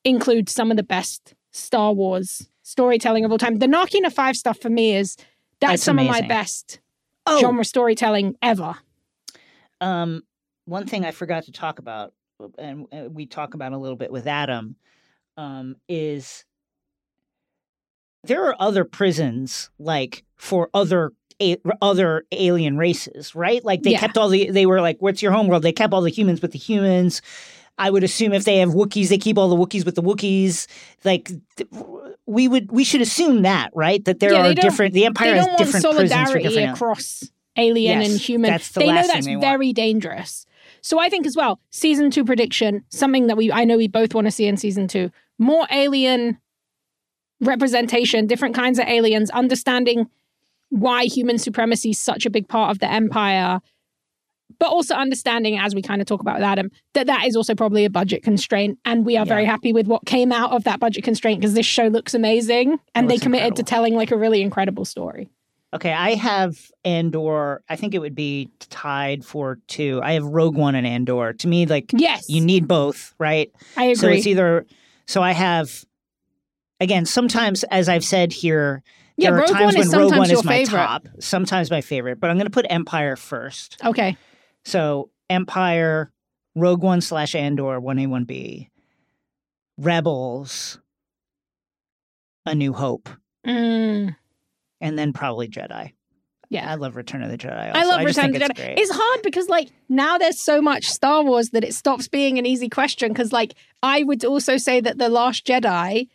includes 0.03 0.51
some 0.51 0.69
of 0.69 0.77
the 0.77 0.83
best 0.83 1.33
Star 1.51 1.93
Wars 1.93 2.49
storytelling 2.63 3.23
of 3.23 3.31
all 3.31 3.37
time. 3.37 3.59
The 3.59 3.65
Narkina 3.67 4.11
5 4.11 4.35
stuff 4.35 4.59
for 4.59 4.69
me 4.69 4.95
is 4.95 5.15
that's, 5.59 5.71
That's 5.73 5.83
some 5.83 5.99
of 5.99 6.07
my 6.07 6.21
best 6.21 6.79
Oh, 7.25 7.39
genre 7.41 7.63
storytelling 7.65 8.35
ever. 8.41 8.75
Um, 9.81 10.23
one 10.65 10.85
thing 10.87 11.05
I 11.05 11.11
forgot 11.11 11.43
to 11.45 11.51
talk 11.51 11.79
about, 11.79 12.13
and 12.57 12.87
uh, 12.91 13.09
we 13.09 13.25
talk 13.25 13.53
about 13.53 13.71
a 13.73 13.77
little 13.77 13.97
bit 13.97 14.11
with 14.11 14.25
Adam, 14.27 14.75
um, 15.37 15.75
is 15.87 16.45
there 18.23 18.45
are 18.45 18.55
other 18.59 18.83
prisons 18.83 19.69
like 19.79 20.23
for 20.35 20.69
other 20.73 21.13
a- 21.41 21.57
other 21.81 22.25
alien 22.31 22.77
races, 22.77 23.33
right? 23.35 23.63
Like 23.63 23.83
they 23.83 23.91
Yeah. 23.91 23.99
kept 23.99 24.17
all 24.17 24.27
the 24.29 24.49
they 24.51 24.65
were 24.65 24.81
like, 24.81 24.97
"What's 24.99 25.21
your 25.21 25.31
homeworld?" 25.31 25.63
They 25.63 25.71
kept 25.71 25.93
all 25.93 26.01
the 26.01 26.09
humans 26.09 26.41
with 26.41 26.51
the 26.51 26.57
humans. 26.59 27.21
I 27.77 27.89
would 27.89 28.03
assume 28.03 28.33
if 28.33 28.43
they 28.43 28.57
have 28.57 28.69
Wookiees, 28.71 29.07
they 29.07 29.17
keep 29.17 29.37
all 29.37 29.47
the 29.49 29.55
Wookiees 29.55 29.85
with 29.85 29.95
the 29.95 30.01
Wookiees. 30.03 30.67
Like 31.05 31.31
we 32.29 32.47
would, 32.47 32.71
we 32.71 32.83
should 32.83 33.01
assume 33.01 33.41
that, 33.41 33.71
right? 33.73 34.03
That 34.05 34.19
there 34.19 34.33
Yeah, 34.33 34.47
are 34.47 34.53
different. 34.53 34.93
The 34.93 35.05
Empire 35.05 35.31
they 35.31 35.37
has 35.37 35.45
don't 35.45 35.53
want 35.55 35.57
different 35.59 35.85
prisons 35.85 36.11
for 36.11 36.25
solidarity 36.25 36.49
different. 36.55 36.73
across 36.75 37.31
alien 37.57 38.01
Yes, 38.01 38.11
and 38.11 38.19
human. 38.21 38.51
that's 38.51 38.69
the 38.71 38.79
they 38.81 38.87
know 38.87 38.93
last 38.93 39.07
thing 39.07 39.13
that's 39.15 39.25
they 39.25 39.35
want. 39.35 39.41
very 39.41 39.73
dangerous. 39.73 40.45
So 40.81 40.99
I 40.99 41.09
think 41.09 41.25
as 41.25 41.35
well, 41.35 41.59
season 41.71 42.11
two 42.11 42.23
prediction, 42.23 42.83
something 42.89 43.27
that 43.27 43.35
we 43.35 43.51
I 43.51 43.65
know 43.65 43.77
we 43.77 43.87
both 43.87 44.13
want 44.13 44.25
to 44.27 44.31
see 44.31 44.45
in 44.45 44.57
season 44.57 44.87
two, 44.87 45.11
more 45.37 45.67
alien 45.71 46.37
representation, 47.41 48.27
different 48.27 48.55
kinds 48.55 48.79
of 48.79 48.85
aliens, 48.87 49.29
understanding 49.31 50.07
why 50.69 51.05
human 51.05 51.37
supremacy 51.37 51.89
is 51.91 51.99
such 51.99 52.25
a 52.25 52.29
big 52.29 52.47
part 52.47 52.71
of 52.71 52.79
the 52.79 52.89
empire. 52.89 53.59
But 54.57 54.69
also 54.69 54.95
understanding, 54.95 55.57
as 55.57 55.75
we 55.75 55.81
kind 55.81 56.01
of 56.01 56.07
talk 56.07 56.21
about 56.21 56.35
with 56.35 56.43
Adam, 56.43 56.69
that 56.93 57.07
that 57.07 57.25
is 57.27 57.35
also 57.35 57.55
probably 57.55 57.85
a 57.85 57.89
budget 57.89 58.23
constraint, 58.23 58.77
and 58.83 59.05
we 59.05 59.15
are 59.15 59.25
very 59.25 59.45
happy 59.45 59.71
with 59.71 59.87
what 59.87 60.05
came 60.05 60.31
out 60.31 60.51
of 60.51 60.63
that 60.65 60.79
budget 60.79 61.03
constraint 61.03 61.39
because 61.39 61.53
this 61.53 61.65
show 61.65 61.87
looks 61.87 62.13
amazing, 62.13 62.77
and 62.95 63.09
they 63.09 63.17
committed 63.17 63.55
to 63.57 63.63
telling 63.63 63.93
like 63.95 64.11
a 64.11 64.17
really 64.17 64.41
incredible 64.41 64.85
story. 64.85 65.29
Okay, 65.71 65.93
I 65.93 66.15
have 66.15 66.57
Andor. 66.83 67.61
I 67.69 67.75
think 67.75 67.93
it 67.93 67.99
would 67.99 68.15
be 68.15 68.49
tied 68.59 69.23
for 69.23 69.59
two. 69.67 70.01
I 70.03 70.13
have 70.13 70.25
Rogue 70.25 70.55
One 70.55 70.73
and 70.73 70.87
Andor. 70.87 71.31
To 71.33 71.47
me, 71.47 71.67
like 71.67 71.91
Yes, 71.95 72.27
you 72.27 72.41
need 72.41 72.67
both, 72.67 73.13
right? 73.19 73.51
I 73.77 73.83
agree. 73.83 73.95
So 73.95 74.07
it's 74.07 74.25
either. 74.27 74.65
So 75.05 75.21
I 75.21 75.31
have. 75.33 75.85
Again, 76.81 77.05
sometimes, 77.05 77.63
as 77.65 77.87
I've 77.89 78.03
said 78.05 78.31
here, 78.31 78.81
Yeah, 79.17 79.29
there 79.31 79.37
are 79.37 79.41
Rogue 79.41 79.49
times 79.51 79.75
One 79.75 79.83
is 79.83 79.89
when 79.89 79.99
Rogue 79.99 80.09
sometimes 80.09 80.19
One 80.19 80.29
your 80.29 80.39
is 80.39 80.45
my 80.45 80.51
favorite. 80.65 80.79
top, 80.79 81.07
sometimes 81.19 81.69
my 81.69 81.81
favorite. 81.81 82.19
But 82.19 82.29
I'm 82.29 82.37
going 82.37 82.45
to 82.47 82.51
put 82.51 82.65
Empire 82.69 83.15
first. 83.15 83.77
okay, 83.85 84.17
So 84.65 85.09
Empire, 85.29 86.11
Rogue 86.55 86.83
One 86.83 87.01
slash 87.01 87.35
Andor, 87.35 87.79
one 87.79 87.99
A, 87.99 88.07
one 88.07 88.25
B, 88.25 88.69
Rebels, 89.77 90.79
A 92.45 92.55
New 92.55 92.73
Hope, 92.73 93.09
Mm, 93.47 94.15
and 94.81 94.99
then 94.99 95.13
probably 95.13 95.47
Jedi. 95.47 95.93
yeah. 96.49 96.69
I 96.69 96.75
love 96.75 96.97
Return 96.97 97.23
of 97.23 97.31
the 97.31 97.37
Jedi. 97.37 97.71
I 97.73 97.85
love 97.85 98.01
just 98.01 98.17
Return 98.17 98.35
of 98.35 98.41
the 98.41 98.47
Jedi. 98.53 98.55
great. 98.55 98.79
It's 98.79 98.91
hard 98.93 99.21
because 99.23 99.47
like 99.47 99.69
now 99.87 100.17
there's 100.17 100.39
so 100.41 100.61
much 100.61 100.85
Star 100.89 101.23
Wars 101.23 101.51
that 101.51 101.63
it 101.63 101.73
stops 101.73 102.07
being 102.09 102.37
an 102.37 102.45
easy 102.45 102.67
question. 102.67 103.09
Because 103.13 103.31
like 103.31 103.53
I 103.81 104.03
would 104.03 104.25
also 104.25 104.57
say 104.57 104.81
that 104.81 104.97
the 104.97 105.07
Last 105.07 105.45
Jedi, 105.47 106.09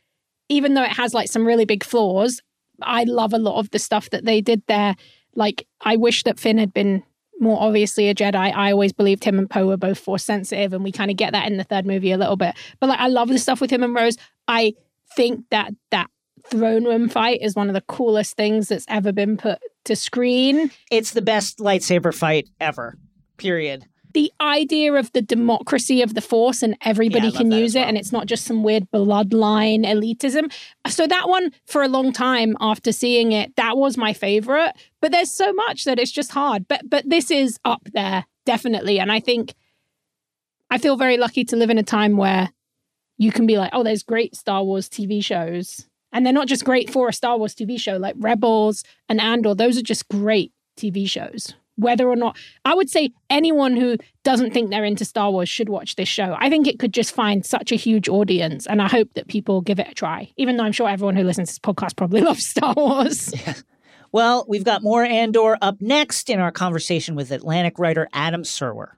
even 0.51 0.75
though 0.75 0.83
it 0.85 0.91
has 0.93 1.15
like 1.15 1.31
some 1.31 1.47
really 1.47 1.65
big 1.65 1.83
flaws, 1.83 2.43
I 2.83 3.05
love 3.05 3.33
a 3.33 3.39
lot 3.39 3.59
of 3.59 3.71
the 3.71 3.79
stuff 3.79 4.11
that 4.11 4.25
they 4.27 4.43
did 4.43 4.63
there. 4.69 4.97
Like 5.35 5.67
I 5.81 5.97
wish 5.97 6.25
that 6.25 6.39
Finn 6.39 6.59
had 6.59 6.75
been 6.75 7.03
more 7.41 7.61
obviously 7.61 8.09
a 8.09 8.14
Jedi. 8.14 8.35
I 8.55 8.72
always 8.72 8.93
believed 8.93 9.24
him 9.24 9.39
and 9.39 9.49
Poe 9.49 9.66
were 9.66 9.76
both 9.76 9.99
force 9.99 10.24
sensitive, 10.24 10.72
and 10.72 10.85
we 10.85 10.93
kind 10.93 11.11
of 11.11 11.16
get 11.16 11.32
that 11.32 11.47
in 11.47 11.57
the 11.57 11.64
third 11.64 11.87
movie 11.87 12.12
a 12.12 12.19
little 12.19 12.36
bit. 12.36 12.55
But 12.81 12.89
like 12.89 13.01
I 13.01 13.09
love 13.09 13.28
the 13.28 13.39
stuff 13.39 13.61
with 13.61 13.70
him 13.70 13.82
and 13.82 13.94
Rose. 13.94 14.16
I 14.48 14.74
think 15.16 15.44
that 15.51 15.73
that 15.90 16.09
throne 16.47 16.85
room 16.85 17.09
fight 17.09 17.40
is 17.43 17.55
one 17.55 17.69
of 17.69 17.74
the 17.74 17.81
coolest 17.82 18.36
things 18.36 18.69
that's 18.69 18.85
ever 18.89 19.12
been 19.12 19.36
put 19.36 19.59
to 19.85 19.97
screen. 19.97 20.70
it's 20.90 21.12
the 21.12 21.23
best 21.23 21.59
lightsaber 21.59 22.15
fight 22.15 22.48
ever. 22.61 22.98
Period. 23.36 23.86
The 24.15 24.32
idea 24.41 24.93
of 24.95 25.12
the 25.12 25.20
democracy 25.20 26.01
of 26.01 26.15
the 26.15 26.20
force 26.20 26.62
and 26.62 26.77
everybody 26.82 27.28
Yeah, 27.28 27.39
can 27.39 27.51
use 27.53 27.74
it 27.74 27.81
well. 27.81 27.89
and 27.89 27.99
it's 27.99 28.12
not 28.12 28.27
just 28.27 28.45
some 28.45 28.62
weird 28.62 28.91
bloodline 28.91 29.85
elitism. 29.85 30.53
So 30.89 31.07
that 31.07 31.28
one 31.28 31.53
for 31.66 31.82
a 31.82 31.89
long 31.89 32.12
time 32.12 32.57
after 32.61 32.93
seeing 32.93 33.32
it 33.32 33.55
that 33.57 33.77
was 33.77 33.97
my 33.97 34.12
favorite 34.12 34.73
but 35.01 35.12
there's 35.12 35.31
so 35.32 35.53
much 35.53 35.85
that 35.85 35.99
it's 35.99 36.11
just 36.12 36.31
hard. 36.31 36.66
But 36.69 36.89
but 36.89 37.09
this 37.09 37.31
is 37.31 37.59
up 37.65 37.82
there 37.93 38.24
definitely. 38.47 38.99
And 39.01 39.11
i 39.12 39.20
think 39.20 39.55
i 40.70 40.78
feel 40.78 40.97
very 40.97 41.16
lucky 41.16 41.45
to 41.45 41.57
live 41.57 41.70
in 41.70 41.78
a 41.78 41.82
time 41.82 42.16
where 42.16 42.51
you 43.19 43.31
can 43.32 43.47
be 43.47 43.59
like 43.59 43.70
oh 43.73 43.82
there's 43.82 44.03
great 44.03 44.35
star 44.35 44.65
wars 44.65 44.89
tv 44.89 45.23
shows. 45.24 45.86
And 46.12 46.24
they're 46.24 46.32
not 46.32 46.47
just 46.47 46.65
great 46.65 46.91
for 46.91 47.09
a 47.09 47.12
star 47.12 47.36
wars 47.39 47.55
tv 47.55 47.81
show 47.81 47.97
like 47.97 48.15
rebels 48.19 48.85
and 49.09 49.20
andor 49.20 49.55
those 49.55 49.77
are 49.77 49.82
just 49.82 50.09
great 50.09 50.53
tv 50.78 51.09
shows 51.09 51.55
whether 51.77 52.09
or 52.09 52.17
not 52.17 52.37
I 52.65 52.75
would 52.75 52.91
say 52.91 53.11
anyone 53.31 53.77
who 53.77 53.97
doesn't 54.23 54.53
think 54.53 54.71
they're 54.71 54.85
into 54.85 55.05
Star 55.05 55.31
Wars 55.31 55.49
should 55.49 55.69
watch 55.69 55.97
this 55.97 56.09
show. 56.09 56.37
I 56.39 56.49
think 56.49 56.67
it 56.67 56.79
could 56.79 56.93
just 56.95 57.15
find 57.15 57.45
such 57.45 57.73
a 57.73 57.77
huge 57.77 58.09
audience, 58.09 58.67
and 58.67 58.81
I 58.81 58.89
hope 58.89 59.13
that 59.15 59.29
people 59.29 59.61
give 59.61 59.79
it 59.79 59.89
a 59.89 59.95
try. 59.95 60.33
Even 60.37 60.57
though 60.57 60.65
I'm 60.65 60.73
sure 60.73 60.89
everyone 60.89 61.17
who 61.17 61.25
listens 61.25 61.49
to 61.49 61.53
this 61.55 61.59
podcast 61.59 61.97
probably 61.97 62.21
loves 62.23 62.47
Star 62.47 62.75
Wars. 62.77 63.33
Well, 64.15 64.47
we've 64.47 64.63
got 64.63 64.85
more 64.85 65.03
Andor 65.03 65.59
up 65.61 65.81
next 65.81 66.31
in 66.31 66.39
our 66.39 66.53
conversation 66.53 67.17
with 67.17 67.33
Atlantic 67.33 67.81
writer 67.81 68.09
Adam 68.13 68.45
Serwer. 68.45 68.91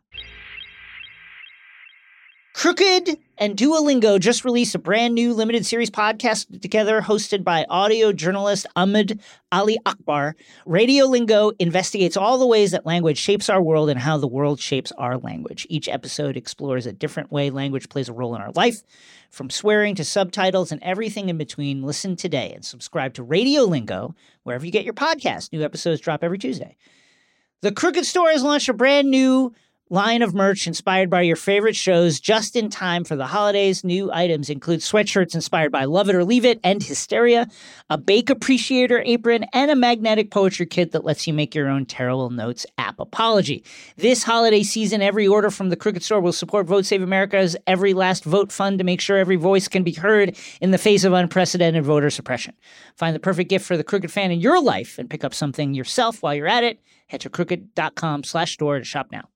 Crooked 2.56 3.18
and 3.36 3.54
Duolingo 3.54 4.18
just 4.18 4.42
released 4.42 4.74
a 4.74 4.78
brand 4.78 5.14
new 5.14 5.34
limited 5.34 5.66
series 5.66 5.90
podcast 5.90 6.58
together, 6.62 7.02
hosted 7.02 7.44
by 7.44 7.66
audio 7.68 8.14
journalist 8.14 8.66
Ahmed 8.74 9.20
Ali 9.52 9.76
Akbar. 9.84 10.34
Radiolingo 10.66 11.52
investigates 11.58 12.16
all 12.16 12.38
the 12.38 12.46
ways 12.46 12.70
that 12.70 12.86
language 12.86 13.18
shapes 13.18 13.50
our 13.50 13.60
world 13.60 13.90
and 13.90 14.00
how 14.00 14.16
the 14.16 14.26
world 14.26 14.58
shapes 14.58 14.90
our 14.92 15.18
language. 15.18 15.66
Each 15.68 15.86
episode 15.86 16.34
explores 16.34 16.86
a 16.86 16.94
different 16.94 17.30
way 17.30 17.50
language 17.50 17.90
plays 17.90 18.08
a 18.08 18.14
role 18.14 18.34
in 18.34 18.40
our 18.40 18.52
life, 18.52 18.82
from 19.30 19.50
swearing 19.50 19.94
to 19.94 20.02
subtitles 20.02 20.72
and 20.72 20.82
everything 20.82 21.28
in 21.28 21.36
between. 21.36 21.82
Listen 21.82 22.16
today 22.16 22.54
and 22.54 22.64
subscribe 22.64 23.12
to 23.14 23.24
Radiolingo 23.24 24.14
wherever 24.44 24.64
you 24.64 24.72
get 24.72 24.86
your 24.86 24.94
podcast. 24.94 25.52
New 25.52 25.62
episodes 25.62 26.00
drop 26.00 26.24
every 26.24 26.38
Tuesday. 26.38 26.74
The 27.60 27.72
Crooked 27.72 28.06
Store 28.06 28.30
has 28.30 28.42
launched 28.42 28.70
a 28.70 28.72
brand 28.72 29.10
new 29.10 29.52
line 29.88 30.20
of 30.20 30.34
merch 30.34 30.66
inspired 30.66 31.08
by 31.08 31.22
your 31.22 31.36
favorite 31.36 31.76
shows 31.76 32.18
just 32.18 32.56
in 32.56 32.68
time 32.68 33.04
for 33.04 33.14
the 33.14 33.26
holidays. 33.26 33.84
New 33.84 34.10
items 34.12 34.50
include 34.50 34.80
sweatshirts 34.80 35.34
inspired 35.34 35.70
by 35.70 35.84
Love 35.84 36.08
It 36.08 36.16
or 36.16 36.24
Leave 36.24 36.44
It 36.44 36.58
and 36.64 36.82
Hysteria, 36.82 37.46
a 37.88 37.96
Bake 37.96 38.28
Appreciator 38.28 39.02
apron, 39.04 39.44
and 39.52 39.70
a 39.70 39.76
magnetic 39.76 40.32
poetry 40.32 40.66
kit 40.66 40.90
that 40.90 41.04
lets 41.04 41.26
you 41.26 41.32
make 41.32 41.54
your 41.54 41.68
own 41.68 41.86
Terrible 41.86 42.30
Notes 42.30 42.66
app 42.78 42.98
apology. 42.98 43.62
This 43.96 44.24
holiday 44.24 44.64
season, 44.64 45.02
every 45.02 45.28
order 45.28 45.50
from 45.50 45.68
the 45.68 45.76
Crooked 45.76 46.02
Store 46.02 46.20
will 46.20 46.32
support 46.32 46.66
Vote 46.66 46.84
Save 46.84 47.02
America's 47.02 47.56
Every 47.68 47.94
Last 47.94 48.24
Vote 48.24 48.50
Fund 48.50 48.78
to 48.78 48.84
make 48.84 49.00
sure 49.00 49.16
every 49.16 49.36
voice 49.36 49.68
can 49.68 49.84
be 49.84 49.92
heard 49.92 50.36
in 50.60 50.72
the 50.72 50.78
face 50.78 51.04
of 51.04 51.12
unprecedented 51.12 51.84
voter 51.84 52.10
suppression. 52.10 52.54
Find 52.96 53.14
the 53.14 53.20
perfect 53.20 53.50
gift 53.50 53.64
for 53.64 53.76
the 53.76 53.84
Crooked 53.84 54.10
fan 54.10 54.32
in 54.32 54.40
your 54.40 54.60
life 54.60 54.98
and 54.98 55.08
pick 55.08 55.22
up 55.22 55.32
something 55.32 55.74
yourself 55.74 56.22
while 56.22 56.34
you're 56.34 56.48
at 56.48 56.64
it. 56.64 56.80
Head 57.06 57.20
to 57.20 57.30
crooked.com 57.30 58.24
slash 58.24 58.54
store 58.54 58.78
to 58.78 58.84
shop 58.84 59.08
now. 59.12 59.28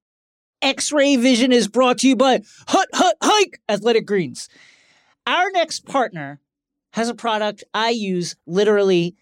X 0.62 0.92
Ray 0.92 1.16
Vision 1.16 1.52
is 1.52 1.68
brought 1.68 1.98
to 1.98 2.08
you 2.08 2.16
by 2.16 2.42
Hut 2.68 2.88
Hut 2.92 3.16
Hike 3.22 3.60
Athletic 3.68 4.06
Greens. 4.06 4.48
Our 5.26 5.50
next 5.52 5.86
partner 5.86 6.40
has 6.92 7.08
a 7.08 7.14
product 7.14 7.64
I 7.72 7.90
use 7.90 8.36
literally 8.46 9.14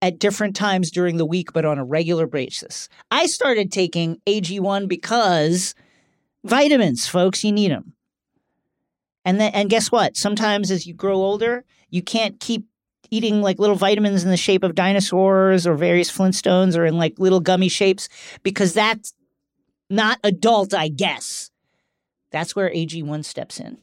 at 0.00 0.18
different 0.18 0.54
times 0.54 0.90
during 0.90 1.16
the 1.16 1.26
week, 1.26 1.52
but 1.52 1.64
on 1.64 1.78
a 1.78 1.84
regular 1.84 2.26
basis. 2.26 2.88
I 3.10 3.26
started 3.26 3.72
taking 3.72 4.20
AG1 4.26 4.88
because 4.88 5.74
vitamins, 6.44 7.06
folks, 7.06 7.42
you 7.42 7.52
need 7.52 7.70
them. 7.70 7.94
And 9.24 9.40
then, 9.40 9.52
and 9.54 9.70
guess 9.70 9.90
what? 9.90 10.16
Sometimes 10.16 10.70
as 10.70 10.86
you 10.86 10.94
grow 10.94 11.16
older, 11.16 11.64
you 11.90 12.02
can't 12.02 12.38
keep 12.40 12.64
eating 13.10 13.42
like 13.42 13.58
little 13.58 13.76
vitamins 13.76 14.24
in 14.24 14.30
the 14.30 14.36
shape 14.36 14.62
of 14.62 14.74
dinosaurs 14.74 15.66
or 15.66 15.74
various 15.74 16.10
Flintstones 16.10 16.76
or 16.76 16.84
in 16.84 16.96
like 16.96 17.18
little 17.18 17.40
gummy 17.40 17.68
shapes 17.68 18.08
because 18.42 18.74
that's 18.74 19.14
not 19.90 20.18
adult, 20.22 20.74
I 20.74 20.88
guess. 20.88 21.50
That's 22.30 22.54
where 22.54 22.70
AG1 22.70 23.24
steps 23.24 23.58
in. 23.58 23.78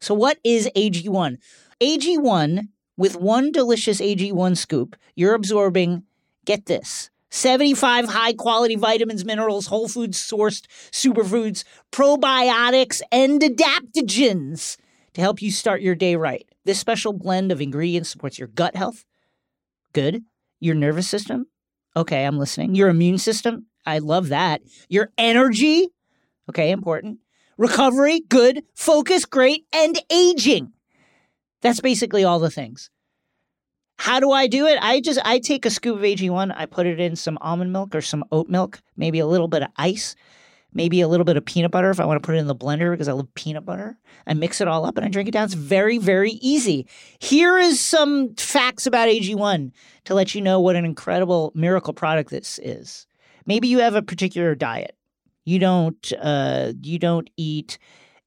So, 0.00 0.14
what 0.14 0.38
is 0.44 0.68
AG1? 0.76 1.38
AG1, 1.80 2.68
with 2.96 3.16
one 3.16 3.52
delicious 3.52 4.00
AG1 4.00 4.56
scoop, 4.56 4.96
you're 5.14 5.34
absorbing, 5.34 6.02
get 6.44 6.66
this, 6.66 7.10
75 7.30 8.06
high 8.06 8.32
quality 8.32 8.76
vitamins, 8.76 9.24
minerals, 9.24 9.66
whole 9.66 9.88
foods 9.88 10.18
sourced 10.18 10.66
superfoods, 10.90 11.64
probiotics, 11.92 13.00
and 13.12 13.40
adaptogens 13.40 14.76
to 15.14 15.20
help 15.20 15.42
you 15.42 15.50
start 15.50 15.82
your 15.82 15.94
day 15.94 16.16
right. 16.16 16.48
This 16.64 16.78
special 16.78 17.12
blend 17.12 17.52
of 17.52 17.60
ingredients 17.60 18.08
supports 18.08 18.38
your 18.38 18.48
gut 18.48 18.76
health. 18.76 19.04
Good. 19.92 20.24
Your 20.60 20.74
nervous 20.74 21.08
system. 21.08 21.46
Okay, 21.96 22.24
I'm 22.24 22.38
listening. 22.38 22.74
Your 22.74 22.88
immune 22.88 23.18
system. 23.18 23.66
I 23.88 23.98
love 23.98 24.28
that. 24.28 24.62
Your 24.88 25.10
energy, 25.18 25.88
okay, 26.48 26.70
important. 26.70 27.18
Recovery, 27.56 28.20
good. 28.20 28.62
Focus, 28.74 29.24
great. 29.24 29.66
And 29.72 29.98
aging. 30.10 30.72
That's 31.60 31.80
basically 31.80 32.22
all 32.22 32.38
the 32.38 32.50
things. 32.50 32.90
How 33.98 34.20
do 34.20 34.30
I 34.30 34.46
do 34.46 34.66
it? 34.66 34.78
I 34.80 35.00
just 35.00 35.18
I 35.24 35.40
take 35.40 35.66
a 35.66 35.70
scoop 35.70 35.96
of 35.96 36.02
AG1, 36.02 36.54
I 36.56 36.66
put 36.66 36.86
it 36.86 37.00
in 37.00 37.16
some 37.16 37.36
almond 37.40 37.72
milk 37.72 37.96
or 37.96 38.00
some 38.00 38.24
oat 38.30 38.48
milk, 38.48 38.80
maybe 38.96 39.18
a 39.18 39.26
little 39.26 39.48
bit 39.48 39.62
of 39.62 39.70
ice, 39.76 40.14
maybe 40.72 41.00
a 41.00 41.08
little 41.08 41.24
bit 41.24 41.36
of 41.36 41.44
peanut 41.44 41.72
butter 41.72 41.90
if 41.90 41.98
I 41.98 42.04
want 42.04 42.22
to 42.22 42.24
put 42.24 42.36
it 42.36 42.38
in 42.38 42.46
the 42.46 42.54
blender 42.54 42.92
because 42.92 43.08
I 43.08 43.12
love 43.12 43.34
peanut 43.34 43.64
butter. 43.64 43.98
I 44.24 44.34
mix 44.34 44.60
it 44.60 44.68
all 44.68 44.86
up 44.86 44.96
and 44.96 45.04
I 45.04 45.08
drink 45.08 45.28
it 45.28 45.32
down. 45.32 45.46
It's 45.46 45.54
very, 45.54 45.98
very 45.98 46.30
easy. 46.30 46.86
Here 47.18 47.58
is 47.58 47.80
some 47.80 48.36
facts 48.36 48.86
about 48.86 49.08
AG1 49.08 49.72
to 50.04 50.14
let 50.14 50.32
you 50.32 50.42
know 50.42 50.60
what 50.60 50.76
an 50.76 50.84
incredible 50.84 51.50
miracle 51.56 51.92
product 51.92 52.30
this 52.30 52.60
is. 52.62 53.07
Maybe 53.48 53.66
you 53.66 53.78
have 53.78 53.94
a 53.94 54.02
particular 54.02 54.54
diet. 54.54 54.94
You 55.46 55.58
don't 55.58 56.12
uh, 56.20 56.74
you 56.82 56.98
don't 56.98 57.30
eat 57.38 57.78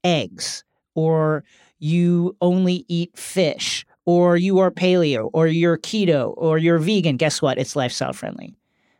eggs, 0.03 0.63
or 0.95 1.43
you 1.77 2.35
only 2.41 2.85
eat 2.87 3.15
fish, 3.15 3.85
or 4.05 4.35
you 4.35 4.57
are 4.57 4.71
paleo, 4.71 5.29
or 5.31 5.45
you're 5.45 5.77
keto, 5.77 6.33
or 6.37 6.57
you're 6.57 6.79
vegan. 6.79 7.17
Guess 7.17 7.39
what? 7.39 7.59
It's 7.59 7.75
lifestyle 7.75 8.13
friendly. 8.13 8.55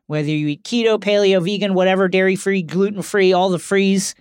Whether 0.06 0.30
you 0.30 0.48
eat 0.50 0.64
keto, 0.64 1.00
paleo, 1.00 1.44
vegan, 1.44 1.74
whatever, 1.74 2.08
dairy 2.08 2.36
free, 2.36 2.62
gluten 2.62 3.02
free, 3.02 3.34
all 3.34 3.50
the 3.50 3.58
frees, 3.58 4.14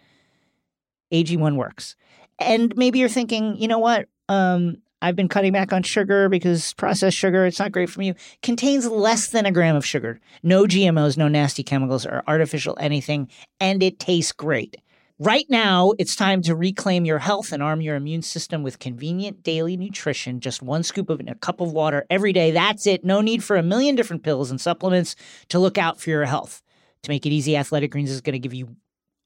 AG1 1.12 1.56
works. 1.56 1.96
And 2.38 2.74
maybe 2.76 2.98
you're 2.98 3.10
thinking, 3.10 3.56
you 3.56 3.68
know 3.68 3.78
what? 3.78 4.08
Um, 4.30 4.78
I've 5.02 5.16
been 5.16 5.28
cutting 5.28 5.52
back 5.52 5.72
on 5.72 5.82
sugar 5.82 6.28
because 6.28 6.74
processed 6.74 7.16
sugar, 7.16 7.46
it's 7.46 7.58
not 7.58 7.72
great 7.72 7.90
for 7.90 8.02
you, 8.02 8.14
contains 8.42 8.86
less 8.86 9.28
than 9.28 9.46
a 9.46 9.52
gram 9.52 9.76
of 9.76 9.86
sugar. 9.86 10.20
No 10.42 10.64
GMOs, 10.64 11.16
no 11.16 11.28
nasty 11.28 11.62
chemicals 11.62 12.04
or 12.04 12.22
artificial 12.26 12.76
anything, 12.80 13.28
and 13.60 13.82
it 13.82 13.98
tastes 13.98 14.32
great. 14.32 14.76
Right 15.18 15.44
now, 15.50 15.92
it's 15.98 16.16
time 16.16 16.40
to 16.42 16.56
reclaim 16.56 17.04
your 17.04 17.18
health 17.18 17.52
and 17.52 17.62
arm 17.62 17.82
your 17.82 17.94
immune 17.94 18.22
system 18.22 18.62
with 18.62 18.78
convenient 18.78 19.42
daily 19.42 19.76
nutrition. 19.76 20.40
Just 20.40 20.62
one 20.62 20.82
scoop 20.82 21.10
of 21.10 21.20
in 21.20 21.28
a 21.28 21.34
cup 21.34 21.60
of 21.60 21.72
water 21.72 22.06
every 22.08 22.32
day. 22.32 22.52
That's 22.52 22.86
it. 22.86 23.04
No 23.04 23.20
need 23.20 23.44
for 23.44 23.56
a 23.56 23.62
million 23.62 23.96
different 23.96 24.22
pills 24.22 24.50
and 24.50 24.58
supplements 24.58 25.16
to 25.48 25.58
look 25.58 25.76
out 25.76 26.00
for 26.00 26.08
your 26.08 26.24
health. 26.24 26.62
To 27.02 27.10
make 27.10 27.26
it 27.26 27.32
easy, 27.32 27.54
Athletic 27.54 27.90
Greens 27.90 28.10
is 28.10 28.22
going 28.22 28.32
to 28.32 28.38
give 28.38 28.54
you 28.54 28.76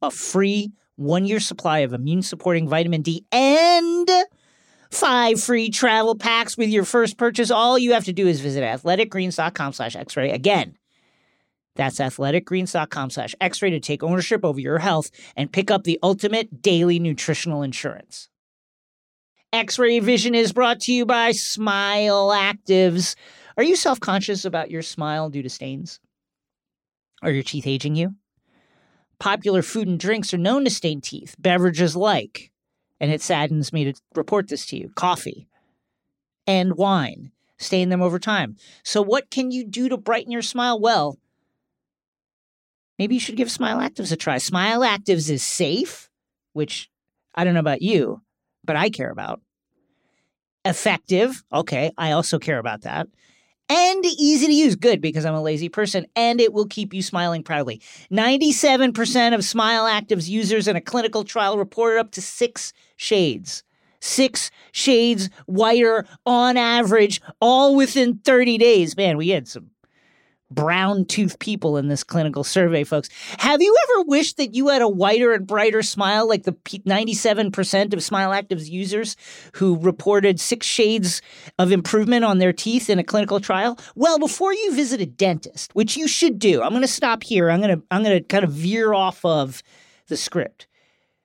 a 0.03 0.11
free 0.11 0.73
one 0.97 1.27
year 1.27 1.39
supply 1.39 1.81
of 1.81 1.93
immune 1.93 2.23
supporting 2.23 2.69
vitamin 2.69 3.03
D 3.03 3.25
and 3.31 4.09
five 4.95 5.43
free 5.43 5.71
travel 5.71 6.15
packs 6.17 6.57
with 6.57 6.71
your 6.71 6.85
first 6.85 7.19
purchase. 7.19 7.51
All 7.51 7.79
you 7.79 7.93
have 7.93 8.05
to 8.05 8.13
do 8.13 8.27
is 8.27 8.41
visit 8.41 8.63
athleticgreens.com 8.63 9.73
slash 9.73 9.97
x-ray. 9.97 10.31
Again, 10.31 10.77
that's 11.77 11.99
athleticgreens.com 11.99 13.11
slash 13.11 13.35
x-ray 13.41 13.71
to 13.71 13.81
take 13.81 14.03
ownership 14.03 14.45
over 14.45 14.61
your 14.61 14.79
health 14.79 15.11
and 15.37 15.53
pick 15.53 15.71
up 15.71 15.85
the 15.85 15.99
ultimate 16.03 16.63
daily 16.63 16.99
nutritional 16.99 17.63
insurance. 17.63 18.29
X-Ray 19.53 20.01
Vision 20.01 20.35
is 20.35 20.53
brought 20.53 20.81
to 20.81 20.93
you 20.93 21.07
by 21.07 21.31
Smile 21.31 22.31
Actives. 22.31 23.15
Are 23.57 23.63
you 23.63 23.77
self-conscious 23.77 24.45
about 24.45 24.71
your 24.71 24.83
smile 24.83 25.31
due 25.31 25.43
to 25.43 25.49
stains? 25.49 26.01
Are 27.23 27.31
your 27.31 27.45
teeth 27.45 27.67
aging 27.67 27.95
you? 27.95 28.15
Popular 29.21 29.63
food 29.63 29.87
and 29.87 29.99
drinks 29.99 30.35
are 30.35 30.39
known 30.39 30.65
to 30.65 30.71
stain 30.71 31.01
teeth. 31.01 31.37
Beverages 31.39 31.95
like 31.95 32.51
and 33.05 33.13
it 33.13 33.21
saddens 33.21 33.71
me 33.71 33.85
to 33.85 34.01
report 34.15 34.49
this 34.49 34.65
to 34.65 34.79
you 34.79 34.89
coffee 34.95 35.47
and 36.47 36.75
wine 36.75 37.33
stain 37.59 37.91
them 37.91 38.01
over 38.01 38.19
time. 38.19 38.57
So, 38.83 39.03
what 39.03 39.31
can 39.31 39.51
you 39.51 39.63
do 39.63 39.91
to 39.91 39.99
brighten 39.99 40.33
your 40.33 40.41
smile? 40.41 40.81
Well, 40.81 41.19
maybe 42.99 43.15
you 43.15 43.21
should 43.21 43.37
give 43.37 43.51
Smile 43.51 43.77
Actives 43.77 44.11
a 44.11 44.17
try. 44.17 44.39
Smile 44.39 44.81
Actives 44.81 45.29
is 45.29 45.45
safe, 45.45 46.09
which 46.55 46.89
I 47.35 47.45
don't 47.45 47.53
know 47.53 47.61
about 47.61 47.83
you, 47.83 48.23
but 48.65 48.75
I 48.75 48.89
care 48.89 49.11
about. 49.11 49.43
Effective, 50.65 51.45
okay, 51.53 51.93
I 51.99 52.13
also 52.13 52.39
care 52.39 52.59
about 52.59 52.83
that 52.83 53.07
and 53.69 54.05
easy 54.05 54.47
to 54.47 54.53
use. 54.53 54.77
Good 54.77 55.01
because 55.01 55.25
I'm 55.25 55.35
a 55.35 55.43
lazy 55.43 55.69
person 55.69 56.07
and 56.17 56.41
it 56.41 56.53
will 56.53 56.67
keep 56.67 56.93
you 56.93 57.03
smiling 57.03 57.43
proudly. 57.43 57.81
97% 58.11 59.35
of 59.35 59.45
Smile 59.45 59.87
Active's 59.87 60.29
users 60.29 60.69
in 60.69 60.77
a 60.77 60.81
clinical 60.81 61.25
trial 61.25 61.59
reported 61.59 61.99
up 61.99 62.13
to 62.13 62.23
six 62.23 62.73
shades. 62.97 63.63
Six 64.01 64.51
shades 64.73 65.31
whiter 65.47 66.07
on 66.27 66.59
average, 66.59 67.23
all 67.41 67.75
within 67.75 68.19
30 68.19 68.59
days. 68.59 68.97
Man, 68.97 69.17
we 69.17 69.31
had 69.31 69.49
some 69.49 69.71
brown 70.55 71.05
tooth 71.05 71.39
people 71.39 71.77
in 71.77 71.89
this 71.89 72.05
clinical 72.05 72.45
survey, 72.45 72.85
folks. 72.85 73.09
Have 73.39 73.61
you 73.61 73.77
ever 73.85 74.05
wished 74.05 74.37
that 74.37 74.55
you 74.55 74.69
had 74.69 74.83
a 74.83 74.89
whiter 74.89 75.33
and 75.33 75.47
brighter 75.47 75.83
smile 75.83 76.29
like 76.29 76.45
the 76.45 76.53
97% 76.53 77.93
of 77.93 78.03
Smile 78.03 78.33
Active's 78.33 78.69
users 78.69 79.17
who 79.55 79.79
reported 79.79 80.41
six 80.41 80.67
shades 80.67 81.23
of 81.59 81.73
improvement 81.73 82.25
on 82.25 82.39
their 82.39 82.53
teeth 82.53 82.89
in 82.89 82.99
a 82.99 83.05
clinical 83.05 83.41
trial? 83.41 83.79
Well, 83.95 84.19
before 84.19 84.53
you 84.53 84.75
visit 84.75 85.01
a 85.01 85.07
dentist, 85.07 85.75
which 85.75 85.97
you 85.97 86.09
should 86.09 86.39
do, 86.39 86.63
I'm 86.63 86.71
going 86.71 86.83
to 86.83 86.89
stop 86.89 87.23
here. 87.23 87.51
I'm 87.51 87.61
going 87.61 87.79
to 87.79 87.85
I'm 87.91 88.03
going 88.03 88.19
to 88.19 88.25
kind 88.25 88.45
of 88.45 88.53
veer 88.53 88.95
off 88.95 89.25
of 89.25 89.63
the 90.09 90.17
script. 90.17 90.67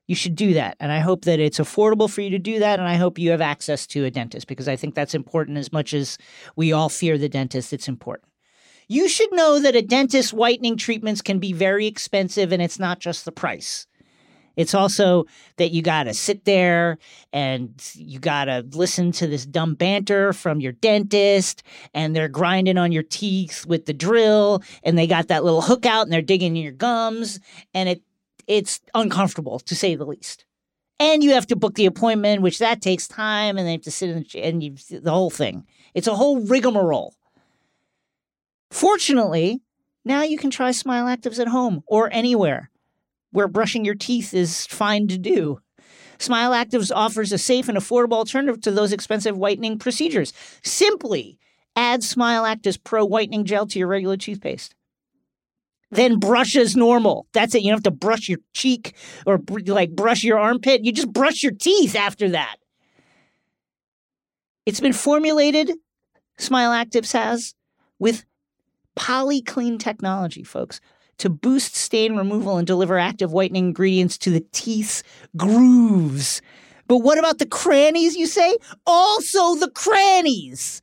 You 0.08 0.16
should 0.16 0.36
do 0.36 0.56
that. 0.56 0.76
And 0.80 0.92
I 0.92 1.00
hope 1.00 1.26
that 1.26 1.40
it's 1.40 1.60
affordable 1.60 2.10
for 2.10 2.22
you 2.22 2.32
to 2.32 2.40
do 2.40 2.60
that. 2.60 2.80
And 2.80 2.88
I 2.88 2.96
hope 2.96 3.20
you 3.20 3.30
have 3.30 3.42
access 3.42 3.86
to 3.88 4.06
a 4.06 4.12
dentist 4.12 4.48
because 4.48 4.68
I 4.68 4.76
think 4.76 4.96
that's 4.96 5.14
important 5.14 5.60
as 5.60 5.72
much 5.72 5.94
as 5.94 6.18
we 6.56 6.74
all 6.74 6.90
fear 6.90 7.18
the 7.18 7.30
dentist. 7.30 7.74
It's 7.74 7.88
important. 7.88 8.29
You 8.92 9.08
should 9.08 9.32
know 9.32 9.60
that 9.60 9.76
a 9.76 9.84
dentist 9.84 10.34
whitening 10.34 10.76
treatments 10.76 11.22
can 11.22 11.38
be 11.38 11.54
very 11.54 11.86
expensive 11.86 12.52
and 12.52 12.60
it's 12.60 12.80
not 12.80 13.00
just 13.00 13.24
the 13.24 13.32
price. 13.32 13.86
It's 14.56 14.74
also 14.74 15.28
that 15.58 15.70
you 15.70 15.84
got 15.84 16.04
to 16.04 16.14
sit 16.16 16.44
there 16.46 16.98
and 17.32 17.72
you 17.94 18.18
got 18.18 18.46
to 18.46 18.66
listen 18.72 19.12
to 19.14 19.28
this 19.28 19.46
dumb 19.46 19.76
banter 19.76 20.34
from 20.34 20.60
your 20.60 20.72
dentist 20.72 21.62
and 21.94 22.16
they're 22.16 22.28
grinding 22.28 22.80
on 22.80 22.92
your 22.92 23.04
teeth 23.04 23.64
with 23.68 23.86
the 23.86 23.94
drill 23.94 24.64
and 24.84 24.98
they 24.98 25.06
got 25.06 25.28
that 25.28 25.44
little 25.44 25.62
hook 25.62 25.86
out 25.86 26.02
and 26.02 26.12
they're 26.12 26.24
digging 26.24 26.58
in 26.58 26.64
your 26.64 26.72
gums 26.72 27.40
and 27.76 27.90
it 27.90 28.02
it's 28.48 28.82
uncomfortable 28.96 29.60
to 29.60 29.76
say 29.76 29.94
the 29.94 30.06
least. 30.06 30.46
And 31.00 31.24
you 31.24 31.34
have 31.36 31.46
to 31.48 31.56
book 31.56 31.76
the 31.76 31.86
appointment, 31.86 32.42
which 32.42 32.58
that 32.58 32.82
takes 32.82 33.08
time 33.08 33.60
and 33.60 33.68
they 33.68 33.74
have 33.74 33.84
to 33.84 33.92
sit 33.92 34.10
in 34.10 34.24
the, 34.24 34.42
and 34.42 34.64
you 34.64 34.76
the 34.90 35.12
whole 35.12 35.30
thing. 35.30 35.68
It's 35.94 36.08
a 36.08 36.16
whole 36.16 36.42
rigmarole. 36.42 37.14
Fortunately, 38.72 39.62
now 40.06 40.24
you 40.24 40.38
can 40.38 40.50
try 40.50 40.72
Smile 40.72 41.06
Actives 41.06 41.40
at 41.40 41.48
home 41.48 41.82
or 41.88 42.10
anywhere 42.12 42.70
where 43.32 43.48
brushing 43.48 43.86
your 43.86 43.96
teeth 43.96 44.34
is 44.34 44.66
fine 44.68 45.08
to 45.08 45.18
do. 45.18 45.60
Smile 46.18 46.52
Actives 46.52 46.92
offers 46.94 47.32
a 47.32 47.38
safe 47.38 47.70
and 47.70 47.78
affordable 47.78 48.14
alternative 48.14 48.62
to 48.62 48.72
those 48.72 48.92
expensive 48.92 49.38
whitening 49.38 49.80
procedures. 49.80 50.34
Simply 50.64 51.38
add 51.76 52.04
Smile 52.04 52.44
Actives 52.44 52.84
Pro 52.84 53.06
Whitening 53.06 53.46
Gel 53.46 53.68
to 53.68 53.80
your 53.80 53.88
regular 53.88 54.18
toothpaste. 54.18 54.76
Then 55.92 56.20
brush 56.20 56.56
as 56.56 56.76
normal. 56.76 57.28
That's 57.34 57.56
it. 57.56 57.64
You 57.64 57.70
don't 57.70 57.78
have 57.78 57.84
to 57.84 57.92
brush 57.92 58.30
your 58.30 58.40
cheek 58.54 58.96
or 59.26 59.40
like 59.66 59.96
brush 59.96 60.24
your 60.24 60.38
armpit. 60.38 60.84
You 60.84 60.92
just 60.92 61.12
brush 61.12 61.42
your 61.42 61.54
teeth 61.54 61.96
after 61.96 62.30
that. 62.30 62.58
It's 64.66 64.80
been 64.80 64.94
formulated, 64.94 65.72
Smile 66.38 66.72
Actives 66.72 67.14
has, 67.14 67.56
with 67.98 68.24
polyclean 69.00 69.80
technology, 69.80 70.44
folks 70.44 70.80
to 71.20 71.30
boost 71.30 71.76
stain 71.76 72.16
removal 72.16 72.58
and 72.58 72.66
deliver 72.66 72.98
active 72.98 73.32
whitening 73.32 73.68
ingredients 73.68 74.18
to 74.18 74.30
the 74.30 74.44
teeth's 74.52 75.04
grooves. 75.38 76.42
But 76.88 77.00
what 77.00 77.20
about 77.20 77.38
the 77.38 77.46
crannies, 77.46 78.16
you 78.16 78.26
say? 78.26 78.58
Also 78.88 79.56
the 79.56 79.70
crannies! 79.70 80.82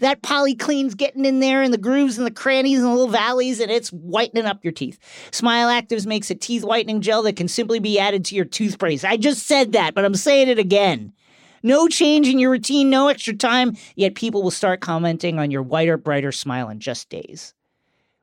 That 0.00 0.20
polyclean's 0.20 0.94
getting 0.94 1.24
in 1.24 1.40
there 1.40 1.62
in 1.62 1.70
the 1.70 1.78
grooves 1.78 2.18
and 2.18 2.26
the 2.26 2.32
crannies 2.32 2.80
and 2.80 2.88
the 2.88 2.90
little 2.90 3.08
valleys, 3.08 3.60
and 3.60 3.70
it's 3.70 3.88
whitening 3.88 4.44
up 4.44 4.62
your 4.62 4.72
teeth. 4.72 4.98
Smile 5.30 5.68
Actives 5.68 6.04
makes 6.04 6.30
a 6.30 6.34
teeth 6.34 6.64
whitening 6.64 7.00
gel 7.00 7.22
that 7.22 7.36
can 7.36 7.48
simply 7.48 7.78
be 7.78 7.98
added 7.98 8.22
to 8.26 8.34
your 8.34 8.44
toothpaste. 8.44 9.06
I 9.06 9.16
just 9.16 9.46
said 9.46 9.72
that, 9.72 9.94
but 9.94 10.04
I'm 10.04 10.14
saying 10.14 10.48
it 10.48 10.58
again. 10.58 11.14
No 11.62 11.88
change 11.88 12.28
in 12.28 12.38
your 12.38 12.50
routine, 12.50 12.90
no 12.90 13.08
extra 13.08 13.34
time, 13.34 13.76
yet 13.94 14.14
people 14.14 14.42
will 14.42 14.50
start 14.50 14.82
commenting 14.82 15.38
on 15.38 15.50
your 15.50 15.62
whiter, 15.62 15.96
brighter 15.96 16.30
smile 16.30 16.68
in 16.68 16.78
just 16.78 17.08
days. 17.08 17.54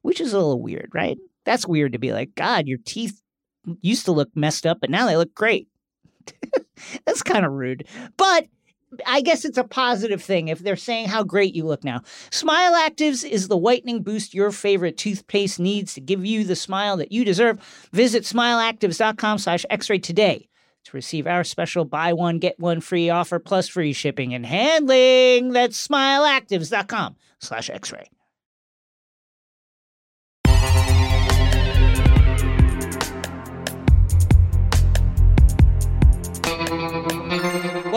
Which 0.04 0.22
is 0.22 0.34
a 0.34 0.38
little 0.38 0.62
weird, 0.62 0.92
right? 0.94 1.18
That's 1.46 1.68
weird 1.68 1.94
to 1.94 2.00
be 2.00 2.14
like, 2.14 2.36
God, 2.36 2.68
your 2.68 2.78
teeth 2.86 3.22
used 3.82 4.06
to 4.06 4.12
look 4.12 4.30
messed 4.36 4.66
up, 4.66 4.80
but 4.80 4.90
now 4.90 5.08
they 5.08 5.18
look 5.18 5.34
great. 5.34 5.68
That's 7.06 7.24
kind 7.24 7.46
of 7.46 7.52
rude. 7.52 7.88
But 8.18 8.48
I 9.06 9.22
guess 9.22 9.46
it's 9.46 9.58
a 9.58 9.64
positive 9.64 10.22
thing 10.22 10.50
if 10.50 10.60
they're 10.60 10.76
saying 10.76 11.08
how 11.08 11.24
great 11.24 11.56
you 11.56 11.66
look 11.66 11.84
now. 11.84 12.02
Smile 12.32 12.74
Actives 12.74 13.28
is 13.28 13.48
the 13.48 13.58
whitening 13.58 14.04
boost 14.04 14.34
your 14.34 14.52
favorite 14.52 14.98
toothpaste 14.98 15.60
needs 15.60 15.94
to 15.96 16.02
give 16.02 16.26
you 16.26 16.44
the 16.44 16.56
smile 16.56 16.98
that 16.98 17.12
you 17.12 17.26
deserve. 17.26 17.60
Visit 17.92 18.24
smileactives.com 18.24 19.38
slash 19.40 19.66
x-ray 19.70 20.00
today 20.00 20.50
to 20.86 20.92
receive 20.94 21.28
our 21.28 21.44
special 21.44 21.86
buy 21.86 22.14
one, 22.14 22.40
get 22.40 22.60
one 22.60 22.82
free 22.82 23.10
offer 23.10 23.40
plus 23.40 23.68
free 23.68 23.94
shipping 23.94 24.34
and 24.34 24.46
handling. 24.46 25.54
That's 25.54 25.88
smileactives.com 25.88 27.16
slash 27.40 27.70
x-ray. 27.70 28.10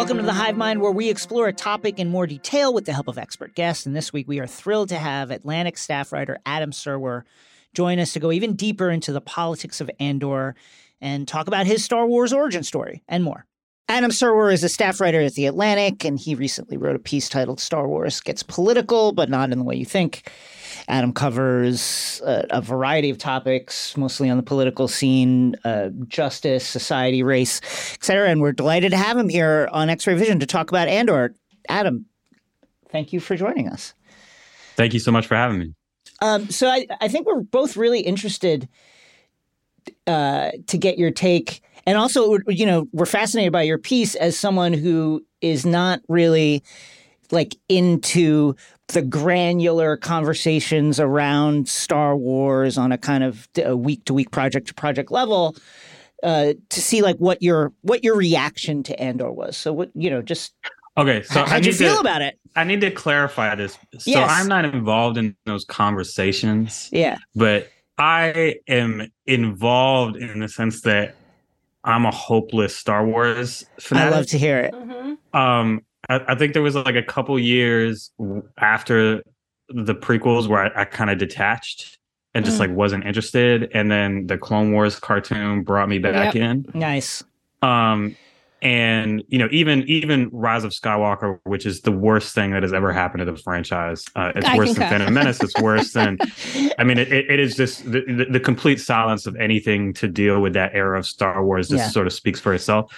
Welcome 0.06 0.18
to 0.18 0.26
the 0.26 0.34
Hive 0.34 0.56
Mind, 0.56 0.80
where 0.80 0.92
we 0.92 1.10
explore 1.10 1.48
a 1.48 1.52
topic 1.52 1.98
in 1.98 2.08
more 2.08 2.28
detail 2.28 2.72
with 2.72 2.84
the 2.84 2.92
help 2.92 3.08
of 3.08 3.18
expert 3.18 3.56
guests. 3.56 3.86
And 3.86 3.96
this 3.96 4.12
week, 4.12 4.28
we 4.28 4.38
are 4.38 4.46
thrilled 4.46 4.90
to 4.90 4.98
have 4.98 5.32
Atlantic 5.32 5.76
staff 5.76 6.12
writer 6.12 6.38
Adam 6.46 6.70
Serwer 6.70 7.24
join 7.74 7.98
us 7.98 8.12
to 8.12 8.20
go 8.20 8.30
even 8.30 8.54
deeper 8.54 8.88
into 8.88 9.12
the 9.12 9.20
politics 9.20 9.80
of 9.80 9.90
Andor 9.98 10.54
and 11.00 11.26
talk 11.26 11.48
about 11.48 11.66
his 11.66 11.84
Star 11.84 12.06
Wars 12.06 12.32
origin 12.32 12.62
story 12.62 13.02
and 13.08 13.24
more. 13.24 13.46
Adam 13.88 14.12
Serwer 14.12 14.52
is 14.52 14.62
a 14.62 14.68
staff 14.68 15.00
writer 15.00 15.22
at 15.22 15.34
The 15.34 15.46
Atlantic, 15.46 16.04
and 16.04 16.20
he 16.20 16.36
recently 16.36 16.76
wrote 16.76 16.94
a 16.94 17.00
piece 17.00 17.28
titled 17.28 17.58
Star 17.58 17.88
Wars 17.88 18.20
Gets 18.20 18.44
Political, 18.44 19.10
but 19.10 19.28
Not 19.28 19.50
in 19.50 19.58
the 19.58 19.64
Way 19.64 19.74
You 19.74 19.84
Think. 19.84 20.30
Adam 20.88 21.12
covers 21.12 22.20
a, 22.24 22.46
a 22.50 22.60
variety 22.60 23.10
of 23.10 23.18
topics, 23.18 23.96
mostly 23.96 24.30
on 24.30 24.36
the 24.36 24.42
political 24.42 24.88
scene, 24.88 25.56
uh, 25.64 25.88
justice, 26.08 26.66
society, 26.66 27.22
race, 27.22 27.60
etc. 27.94 28.28
And 28.28 28.40
we're 28.40 28.52
delighted 28.52 28.90
to 28.92 28.96
have 28.96 29.16
him 29.16 29.28
here 29.28 29.68
on 29.72 29.90
X 29.90 30.06
Ray 30.06 30.14
Vision 30.14 30.40
to 30.40 30.46
talk 30.46 30.70
about 30.70 30.88
Andor. 30.88 31.34
Adam, 31.68 32.06
thank 32.90 33.12
you 33.12 33.20
for 33.20 33.36
joining 33.36 33.68
us. 33.68 33.94
Thank 34.76 34.94
you 34.94 35.00
so 35.00 35.10
much 35.10 35.26
for 35.26 35.34
having 35.34 35.58
me. 35.58 35.74
Um, 36.22 36.48
so 36.50 36.68
I, 36.68 36.86
I 37.00 37.08
think 37.08 37.26
we're 37.26 37.40
both 37.40 37.76
really 37.76 38.00
interested 38.00 38.68
uh, 40.06 40.50
to 40.66 40.78
get 40.78 40.98
your 40.98 41.10
take. 41.10 41.62
And 41.86 41.96
also, 41.96 42.38
you 42.48 42.66
know, 42.66 42.88
we're 42.92 43.06
fascinated 43.06 43.52
by 43.52 43.62
your 43.62 43.78
piece 43.78 44.14
as 44.16 44.36
someone 44.36 44.72
who 44.72 45.24
is 45.40 45.64
not 45.64 46.00
really 46.08 46.62
like 47.32 47.56
into 47.68 48.54
the 48.88 49.02
granular 49.02 49.96
conversations 49.96 51.00
around 51.00 51.68
Star 51.68 52.16
Wars 52.16 52.78
on 52.78 52.92
a 52.92 52.98
kind 52.98 53.24
of 53.24 53.48
week 53.78 54.04
to 54.04 54.14
week 54.14 54.30
project 54.30 54.68
to 54.68 54.74
project 54.74 55.10
level 55.10 55.56
uh, 56.22 56.54
to 56.70 56.80
see 56.80 57.02
like 57.02 57.16
what 57.16 57.42
your 57.42 57.72
what 57.82 58.04
your 58.04 58.16
reaction 58.16 58.82
to 58.84 59.00
Andor 59.00 59.30
was. 59.30 59.56
So 59.56 59.72
what 59.72 59.90
you 59.94 60.10
know, 60.10 60.22
just 60.22 60.54
okay. 60.96 61.22
So 61.22 61.44
how'd 61.44 61.66
you 61.66 61.72
feel 61.72 61.94
to, 61.94 62.00
about 62.00 62.22
it? 62.22 62.38
I 62.54 62.64
need 62.64 62.80
to 62.82 62.90
clarify 62.90 63.54
this. 63.54 63.74
So 63.98 64.10
Yes. 64.10 64.30
I'm 64.30 64.48
not 64.48 64.64
involved 64.64 65.18
in 65.18 65.36
those 65.44 65.64
conversations, 65.64 66.88
Yeah, 66.92 67.18
but 67.34 67.70
I 67.98 68.56
am 68.68 69.10
involved 69.26 70.16
in 70.16 70.40
the 70.40 70.48
sense 70.48 70.82
that 70.82 71.16
I'm 71.84 72.04
a 72.04 72.10
hopeless 72.10 72.76
Star 72.76 73.06
Wars 73.06 73.64
I 73.92 74.08
love 74.08 74.26
to 74.28 74.38
hear 74.38 74.58
it. 74.58 74.74
Um, 75.32 75.82
I, 76.08 76.20
I 76.28 76.34
think 76.34 76.52
there 76.52 76.62
was 76.62 76.74
like 76.74 76.94
a 76.96 77.02
couple 77.02 77.38
years 77.38 78.10
after 78.58 79.22
the 79.68 79.94
prequels 79.94 80.46
where 80.48 80.76
I, 80.76 80.82
I 80.82 80.84
kind 80.84 81.10
of 81.10 81.18
detached 81.18 81.98
and 82.34 82.44
just 82.44 82.58
Mm. 82.58 82.60
like 82.60 82.70
wasn't 82.70 83.04
interested, 83.06 83.70
and 83.72 83.90
then 83.90 84.26
the 84.26 84.36
Clone 84.36 84.72
Wars 84.72 84.98
cartoon 85.00 85.62
brought 85.62 85.88
me 85.88 85.98
back 85.98 86.36
in. 86.36 86.66
Nice. 86.74 87.24
Um, 87.62 88.14
and 88.62 89.22
you 89.28 89.38
know, 89.38 89.48
even 89.50 89.82
even 89.82 90.28
Rise 90.32 90.64
of 90.64 90.72
Skywalker, 90.72 91.38
which 91.44 91.66
is 91.66 91.82
the 91.82 91.92
worst 91.92 92.34
thing 92.34 92.50
that 92.52 92.62
has 92.62 92.72
ever 92.72 92.92
happened 92.92 93.20
to 93.24 93.30
the 93.30 93.36
franchise. 93.38 94.04
Uh, 94.16 94.32
it's 94.34 94.46
I 94.46 94.56
worse 94.56 94.68
than 94.74 94.76
concur. 94.76 94.88
Phantom 94.98 95.14
Menace. 95.14 95.42
It's 95.42 95.58
worse 95.60 95.92
than. 95.92 96.18
I 96.78 96.84
mean, 96.84 96.98
it, 96.98 97.10
it 97.12 97.38
is 97.40 97.54
just 97.54 97.84
the, 97.90 98.02
the, 98.06 98.26
the 98.32 98.40
complete 98.40 98.80
silence 98.80 99.26
of 99.26 99.36
anything 99.36 99.92
to 99.94 100.08
deal 100.08 100.40
with 100.40 100.52
that 100.54 100.74
era 100.74 100.98
of 100.98 101.06
Star 101.06 101.44
Wars. 101.44 101.68
Just 101.68 101.84
Yeah. 101.84 101.90
sort 101.90 102.06
of 102.06 102.12
speaks 102.12 102.40
for 102.40 102.52
itself. 102.54 102.92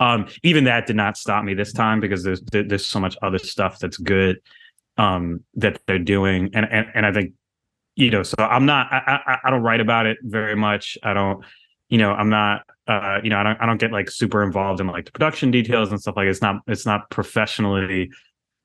Um, 0.00 0.26
even 0.42 0.64
that 0.64 0.86
did 0.86 0.96
not 0.96 1.16
stop 1.16 1.44
me 1.44 1.54
this 1.54 1.72
time 1.72 2.00
because 2.00 2.24
there's 2.24 2.42
there's 2.50 2.86
so 2.86 2.98
much 2.98 3.16
other 3.22 3.38
stuff 3.38 3.78
that's 3.78 3.98
good 3.98 4.40
um, 4.96 5.44
that 5.54 5.80
they're 5.86 5.98
doing, 5.98 6.50
and 6.54 6.66
and 6.70 6.86
and 6.94 7.06
I 7.06 7.12
think 7.12 7.34
you 7.94 8.10
know, 8.10 8.22
so 8.22 8.36
I'm 8.38 8.66
not 8.66 8.88
I, 8.90 9.20
I 9.26 9.38
I 9.44 9.50
don't 9.50 9.62
write 9.62 9.80
about 9.80 10.06
it 10.06 10.18
very 10.22 10.56
much. 10.56 10.98
I 11.02 11.12
don't 11.12 11.44
you 11.90 11.98
know 11.98 12.12
i'm 12.12 12.30
not 12.30 12.62
uh 12.86 13.18
you 13.22 13.28
know 13.28 13.36
i 13.36 13.42
don't 13.42 13.60
i 13.60 13.66
don't 13.66 13.78
get 13.78 13.92
like 13.92 14.10
super 14.10 14.42
involved 14.42 14.80
in 14.80 14.86
like 14.86 15.04
the 15.04 15.12
production 15.12 15.50
details 15.50 15.90
and 15.90 16.00
stuff 16.00 16.16
like 16.16 16.26
it's 16.26 16.40
not 16.40 16.56
it's 16.66 16.86
not 16.86 17.10
professionally 17.10 18.10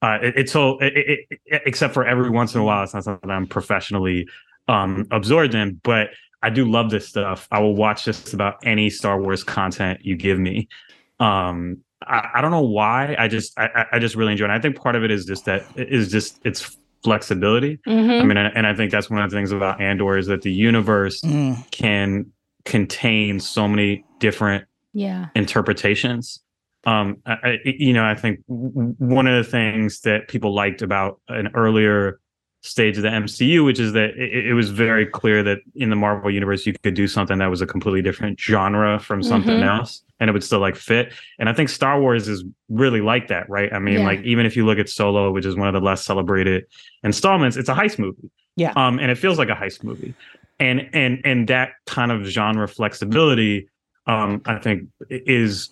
uh 0.02 0.20
it, 0.22 0.34
it's 0.38 0.52
so 0.52 0.78
it, 0.80 0.94
it, 0.95 1.62
except 1.66 1.94
for 1.94 2.06
every 2.06 2.30
once 2.30 2.56
in 2.56 2.62
a 2.62 2.64
while 2.64 2.84
it's 2.84 2.94
not 2.94 3.03
something 3.03 3.30
i'm 3.30 3.48
professionally 3.48 4.28
um 4.68 5.06
absorbed 5.12 5.53
in. 5.53 5.80
But 5.84 6.10
i 6.41 6.49
do 6.49 6.70
love 6.70 6.91
this 6.91 7.07
stuff. 7.07 7.48
I 7.52 7.60
will 7.60 7.76
watch 7.76 8.06
just 8.06 8.34
about 8.34 8.56
any 8.64 8.90
star 8.90 9.20
wars 9.20 9.44
content 9.44 9.99
you 10.03 10.16
give 10.16 10.40
me 10.40 10.70
um 11.19 11.77
i, 12.05 12.29
I 12.35 12.41
don't 12.41 12.51
know 12.51 12.61
why 12.61 13.15
i 13.17 13.27
just 13.27 13.57
I, 13.57 13.67
I- 13.75 13.85
I 13.93 13.99
just 13.99 14.15
really 14.15 14.33
enjoy 14.33 14.45
it 14.45 14.51
i 14.51 14.59
think 14.59 14.75
part 14.75 14.95
of 14.95 15.03
it 15.03 15.11
is 15.11 15.25
just 15.25 15.45
that 15.45 15.63
is 15.75 16.09
just 16.11 16.39
its 16.45 16.77
flexibility 17.03 17.79
Mhm. 17.87 18.21
i 18.21 18.23
mean 18.23 18.37
and, 18.37 18.55
and 18.57 18.67
i 18.67 18.73
think 18.75 18.91
that's 18.91 19.09
one 19.09 19.21
of 19.21 19.29
the 19.29 19.35
things 19.37 19.51
about 19.51 19.79
andor 19.79 20.17
is 20.17 20.27
that 20.27 20.41
the 20.41 20.51
universe 20.51 21.21
Mm, 21.21 21.69
can 21.71 22.25
contain 22.65 23.39
so 23.39 23.67
many 23.67 24.03
different 24.19 24.65
Yeah. 24.93 25.27
interpretations. 25.35 26.41
Um, 26.87 27.17
I, 27.25 27.33
I, 27.43 27.57
you 27.63 27.93
know, 27.93 28.03
I 28.05 28.15
think 28.15 28.39
w- 28.47 28.95
one 28.97 29.27
of 29.27 29.43
the 29.43 29.49
things 29.49 30.01
that 30.01 30.27
people 30.27 30.53
liked 30.53 30.81
about 30.81 31.19
an 31.29 31.49
earlier 31.55 32.19
stage 32.63 32.97
of 32.97 33.03
the 33.03 33.09
MCU, 33.09 33.63
which 33.65 33.79
is 33.79 33.93
that 33.93 34.11
it, 34.17 34.47
it 34.47 34.53
was 34.53 34.69
very 34.69 35.05
clear 35.05 35.43
that 35.43 35.59
in 35.75 35.89
the 35.91 35.95
Marvel 35.95 36.31
universe 36.31 36.65
you 36.65 36.73
could 36.83 36.93
do 36.95 37.07
something 37.07 37.37
that 37.39 37.49
was 37.49 37.61
a 37.61 37.67
completely 37.67 38.01
different 38.01 38.39
genre 38.39 38.99
from 38.99 39.21
something 39.23 39.59
Mhm. 39.59 39.77
else, 39.79 40.01
and 40.19 40.29
it 40.29 40.33
would 40.33 40.43
still 40.43 40.59
like 40.59 40.75
fit. 40.75 41.13
And 41.39 41.49
I 41.49 41.53
think 41.53 41.69
Star 41.69 41.99
Wars 41.99 42.27
is 42.27 42.43
really 42.69 43.01
like 43.01 43.27
that, 43.27 43.49
right? 43.49 43.71
I 43.73 43.79
mean, 43.79 43.99
Yeah. 43.99 44.05
like 44.05 44.21
even 44.23 44.45
if 44.45 44.55
you 44.55 44.65
look 44.65 44.77
at 44.79 44.87
Solo, 44.89 45.31
which 45.31 45.45
is 45.45 45.55
one 45.55 45.67
of 45.67 45.73
the 45.73 45.81
less 45.85 46.05
celebrated 46.05 46.65
installments, 47.03 47.57
it's 47.57 47.69
a 47.69 47.73
heist 47.75 47.99
movie. 47.99 48.29
Yeah. 48.55 48.71
Um, 48.75 48.99
and 48.99 49.11
it 49.11 49.17
feels 49.17 49.37
like 49.37 49.49
a 49.49 49.55
heist 49.55 49.83
movie 49.83 50.13
and 50.59 50.89
and 50.93 51.19
and 51.25 51.47
that 51.49 51.71
kind 51.85 52.13
of 52.13 52.23
genre 52.25 52.65
flexibility 52.67 53.67
um, 54.07 54.41
I 54.45 54.57
think 54.59 54.87
is 55.09 55.69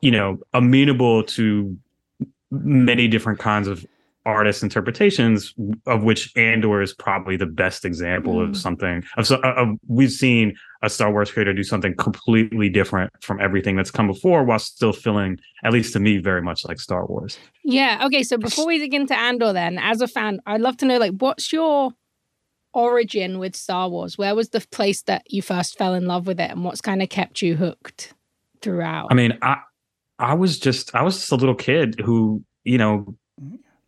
you 0.00 0.10
know 0.10 0.38
amenable 0.54 1.24
to 1.24 1.76
many 2.50 3.08
different 3.08 3.38
kinds 3.38 3.68
of 3.68 3.84
artist 4.26 4.62
interpretations 4.62 5.52
of 5.86 6.02
which 6.02 6.32
andor 6.34 6.80
is 6.80 6.94
probably 6.94 7.36
the 7.36 7.44
best 7.44 7.84
example 7.84 8.36
Mm. 8.36 8.48
of 8.48 8.56
something 8.56 9.04
of, 9.18 9.26
so- 9.26 9.40
of 9.42 9.76
we've 9.86 10.10
seen 10.10 10.56
a 10.84 10.90
star 10.90 11.10
wars 11.10 11.30
creator 11.30 11.52
do 11.52 11.64
something 11.64 11.94
completely 11.96 12.68
different 12.68 13.12
from 13.20 13.40
everything 13.40 13.76
that's 13.76 13.90
come 13.90 14.06
before 14.06 14.44
while 14.44 14.58
still 14.58 14.92
feeling 14.92 15.38
at 15.64 15.72
least 15.72 15.92
to 15.92 16.00
me 16.00 16.18
very 16.18 16.42
much 16.42 16.64
like 16.66 16.78
star 16.78 17.06
wars 17.06 17.38
Yeah. 17.64 18.04
Okay. 18.04 18.22
So 18.22 18.36
before 18.36 18.66
we 18.66 18.78
dig 18.78 18.94
into 18.94 19.18
Andor, 19.18 19.52
then, 19.52 19.78
as 19.78 20.00
a 20.00 20.06
fan, 20.06 20.40
I'd 20.46 20.60
love 20.60 20.76
to 20.78 20.86
know, 20.86 20.98
like, 20.98 21.14
what's 21.18 21.52
your 21.52 21.92
origin 22.74 23.38
with 23.38 23.56
Star 23.56 23.88
Wars? 23.88 24.18
Where 24.18 24.34
was 24.34 24.50
the 24.50 24.60
place 24.70 25.02
that 25.02 25.22
you 25.32 25.42
first 25.42 25.78
fell 25.78 25.94
in 25.94 26.06
love 26.06 26.26
with 26.26 26.38
it, 26.38 26.50
and 26.50 26.64
what's 26.64 26.80
kind 26.80 27.02
of 27.02 27.08
kept 27.08 27.40
you 27.40 27.56
hooked 27.56 28.12
throughout? 28.60 29.08
I 29.10 29.14
mean, 29.14 29.38
I 29.42 29.58
I 30.18 30.34
was 30.34 30.58
just 30.58 30.94
I 30.94 31.02
was 31.02 31.16
just 31.16 31.32
a 31.32 31.36
little 31.36 31.54
kid 31.54 32.00
who, 32.00 32.44
you 32.64 32.78
know, 32.78 33.16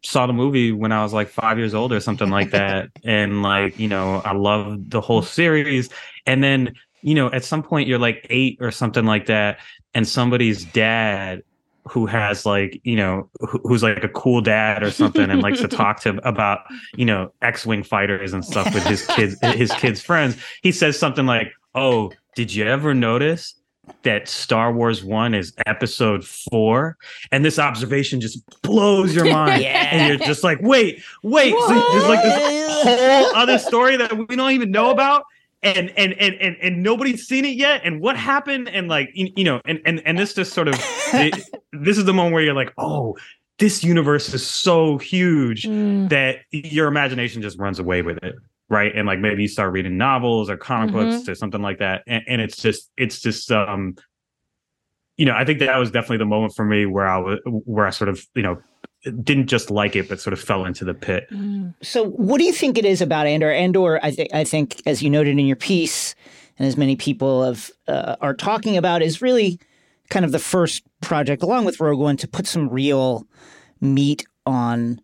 saw 0.02 0.27
the 0.27 0.32
movie 0.32 0.73
when 0.73 0.93
I 0.93 1.02
was 1.02 1.12
like 1.12 1.28
five 1.28 1.59
years 1.59 1.74
old 1.74 1.93
or 1.93 2.01
something 2.01 2.31
like 2.31 2.51
that. 2.52 2.90
and 3.05 3.43
like, 3.43 3.78
you 3.78 3.89
know, 3.89 4.23
I 4.24 4.32
loved 4.32 4.90
the 4.90 5.01
whole 5.01 5.23
series. 5.23 5.90
And 6.27 6.43
then, 6.43 6.74
you 7.02 7.14
know, 7.14 7.31
at 7.32 7.44
some 7.44 7.62
point 7.62 7.89
you're 7.89 7.98
like 7.98 8.27
eight 8.31 8.59
or 8.60 8.70
something 8.70 9.05
like 9.05 9.27
that, 9.27 9.59
and 9.94 10.06
somebody's 10.06 10.64
dad 10.64 11.43
who 11.89 12.05
has 12.06 12.44
like, 12.44 12.81
you 12.82 12.97
know, 12.97 13.31
who- 13.40 13.60
who's 13.62 13.82
like 13.82 14.02
a 14.02 14.09
cool 14.09 14.40
dad 14.40 14.82
or 14.82 14.90
something 14.90 15.31
and 15.31 15.40
likes 15.43 15.60
to 15.60 15.68
talk 15.82 16.01
to 16.01 16.10
about, 16.28 16.60
you 16.97 17.05
know, 17.05 17.32
X-Wing 17.43 17.85
fighters 17.85 18.32
and 18.32 18.44
stuff 18.44 18.74
with 18.74 18.85
his 18.86 19.06
kids, 19.06 19.36
his 19.55 19.70
kids' 19.73 20.01
friends. 20.02 20.36
He 20.62 20.73
says 20.73 20.98
something 20.98 21.27
like, 21.27 21.52
Oh, 21.77 22.10
did 22.35 22.52
you 22.55 22.64
ever 22.66 22.93
notice 22.94 23.55
that 24.02 24.27
Star 24.27 24.73
Wars 24.73 25.05
One 25.05 25.32
is 25.32 25.52
episode 25.66 26.24
four, 26.24 26.97
and 27.31 27.44
this 27.44 27.56
observation 27.59 28.20
just 28.20 28.40
blows 28.62 29.14
your 29.14 29.27
mind, 29.32 29.62
Yeah. 29.62 29.89
and 29.93 30.09
you're 30.09 30.27
just 30.27 30.43
like, 30.43 30.59
wait, 30.62 31.01
wait, 31.23 31.52
so 31.52 31.68
there's 31.93 32.09
like 32.09 32.23
this 32.24 32.82
whole 32.82 33.36
other 33.36 33.59
story 33.59 33.97
that 33.97 34.28
we 34.28 34.35
don't 34.35 34.51
even 34.52 34.73
know 34.73 34.90
about. 34.90 35.23
And, 35.62 35.90
and 35.96 36.12
and 36.14 36.34
and 36.40 36.56
and 36.62 36.82
nobody's 36.82 37.26
seen 37.26 37.44
it 37.44 37.56
yet. 37.56 37.80
And 37.84 38.00
what 38.00 38.16
happened? 38.16 38.68
And 38.68 38.88
like 38.88 39.10
you, 39.14 39.30
you 39.36 39.44
know, 39.44 39.60
and 39.64 39.80
and 39.84 40.00
and 40.06 40.18
this 40.18 40.34
just 40.34 40.52
sort 40.52 40.68
of 40.68 40.74
it- 41.14 41.48
this 41.72 41.98
is 41.98 42.04
the 42.04 42.12
moment 42.12 42.34
where 42.34 42.42
you're 42.42 42.54
like, 42.54 42.72
oh, 42.78 43.16
this 43.58 43.82
universe 43.82 44.32
is 44.34 44.46
so 44.46 44.98
huge 44.98 45.62
Mm. 45.64 46.08
that 46.10 46.40
your 46.52 46.88
imagination 46.88 47.40
just 47.42 47.58
runs 47.58 47.78
away 47.78 48.02
with 48.02 48.18
it 48.22 48.34
right 48.68 48.94
and 48.94 49.06
like 49.06 49.18
maybe 49.18 49.42
you 49.42 49.48
start 49.48 49.72
reading 49.72 49.96
novels 49.96 50.50
or 50.50 50.56
comic 50.56 50.92
books 50.92 51.28
or 51.28 51.34
something 51.36 51.62
like 51.62 51.78
that 51.78 52.02
and, 52.06 52.22
and 52.28 52.40
it's 52.42 52.56
just 52.58 52.90
it's 52.96 53.20
just 53.20 53.50
um 53.52 53.94
you 55.16 55.24
know 55.24 55.32
i 55.34 55.44
think 55.44 55.60
that 55.60 55.78
was 55.78 55.90
definitely 55.90 56.18
the 56.18 56.24
moment 56.26 56.52
for 56.54 56.64
me 56.64 56.84
where 56.84 57.06
i 57.06 57.16
was 57.16 57.38
where 57.46 57.86
i 57.86 57.90
sort 57.90 58.08
of 58.08 58.20
you 58.34 58.42
know 58.42 58.60
didn't 59.22 59.46
just 59.46 59.70
like 59.70 59.94
it 59.94 60.08
but 60.08 60.20
sort 60.20 60.32
of 60.32 60.40
fell 60.40 60.64
into 60.64 60.84
the 60.84 60.94
pit 60.94 61.26
Mm. 61.30 61.74
So, 61.82 62.04
what 62.04 62.38
do 62.38 62.44
you 62.44 62.52
think 62.52 62.78
it 62.78 62.84
is 62.84 63.00
about 63.00 63.26
Andor? 63.26 63.50
Andor, 63.50 64.00
I 64.02 64.10
think, 64.10 64.32
I 64.32 64.44
think, 64.44 64.82
as 64.86 65.02
you 65.02 65.10
noted 65.10 65.38
in 65.38 65.46
your 65.46 65.56
piece, 65.56 66.14
and 66.58 66.66
as 66.66 66.76
many 66.76 66.96
people 66.96 67.44
have 67.44 67.70
uh, 67.88 68.16
are 68.20 68.34
talking 68.34 68.76
about, 68.76 69.02
is 69.02 69.20
really 69.20 69.58
kind 70.08 70.24
of 70.24 70.32
the 70.32 70.38
first 70.38 70.82
project, 71.00 71.42
along 71.42 71.64
with 71.64 71.80
Rogue 71.80 71.98
One, 71.98 72.16
to 72.18 72.28
put 72.28 72.46
some 72.46 72.68
real 72.68 73.26
meat 73.80 74.24
on 74.44 75.00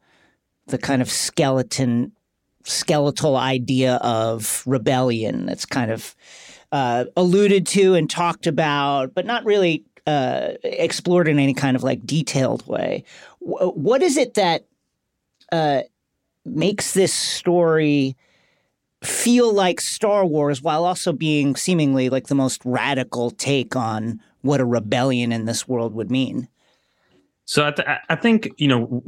the 0.66 0.78
kind 0.78 1.02
of 1.02 1.10
skeleton, 1.10 2.12
skeletal 2.64 3.36
idea 3.36 3.96
of 3.96 4.62
rebellion 4.66 5.46
that's 5.46 5.66
kind 5.66 5.90
of 5.90 6.14
uh, 6.70 7.04
alluded 7.16 7.66
to 7.66 7.94
and 7.94 8.08
talked 8.08 8.46
about, 8.46 9.14
but 9.14 9.26
not 9.26 9.44
really 9.44 9.84
uh, 10.06 10.52
explored 10.64 11.28
in 11.28 11.38
any 11.38 11.54
kind 11.54 11.76
of 11.76 11.82
like 11.82 12.04
detailed 12.06 12.66
way. 12.66 13.04
Wh- 13.44 13.76
what 13.76 14.02
is 14.02 14.16
it 14.16 14.34
that 14.34 14.64
uh, 15.50 15.82
makes 16.44 16.94
this 16.94 17.12
story 17.12 18.16
feel 19.02 19.52
like 19.52 19.80
Star 19.80 20.24
Wars 20.24 20.62
while 20.62 20.84
also 20.84 21.12
being 21.12 21.56
seemingly 21.56 22.08
like 22.08 22.28
the 22.28 22.34
most 22.34 22.62
radical 22.64 23.30
take 23.30 23.74
on 23.76 24.20
what 24.42 24.60
a 24.60 24.64
rebellion 24.64 25.32
in 25.32 25.44
this 25.44 25.66
world 25.68 25.94
would 25.94 26.10
mean. 26.10 26.48
so 27.44 27.66
i, 27.66 27.70
th- 27.72 27.88
I 28.08 28.14
think 28.16 28.48
you 28.58 28.68
know 28.68 29.02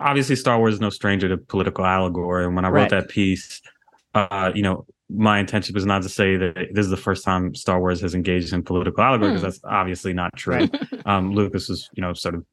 obviously 0.00 0.36
star 0.36 0.58
wars 0.58 0.74
is 0.74 0.80
no 0.80 0.90
stranger 0.90 1.28
to 1.28 1.36
political 1.36 1.84
allegory 1.84 2.44
and 2.44 2.54
when 2.54 2.64
i 2.64 2.68
wrote 2.68 2.82
Right. 2.82 2.90
that 2.90 3.08
piece 3.08 3.60
uh 4.14 4.52
you 4.54 4.62
know 4.62 4.86
my 5.10 5.38
intention 5.38 5.74
was 5.74 5.86
not 5.86 6.02
to 6.02 6.08
say 6.08 6.36
that 6.36 6.68
this 6.72 6.84
is 6.84 6.90
the 6.90 6.96
first 6.98 7.24
time 7.24 7.54
Star 7.54 7.80
Wars 7.80 7.98
has 8.02 8.14
engaged 8.14 8.52
in 8.52 8.62
political 8.62 9.02
allegory 9.02 9.30
because 9.30 9.40
Hmm. 9.40 9.46
that's 9.46 9.60
obviously 9.64 10.12
not 10.12 10.36
true. 10.36 10.68
um, 11.06 11.32
Lucas 11.32 11.70
was, 11.70 11.88
you 11.94 12.02
know, 12.02 12.12
sort 12.12 12.34
of 12.34 12.44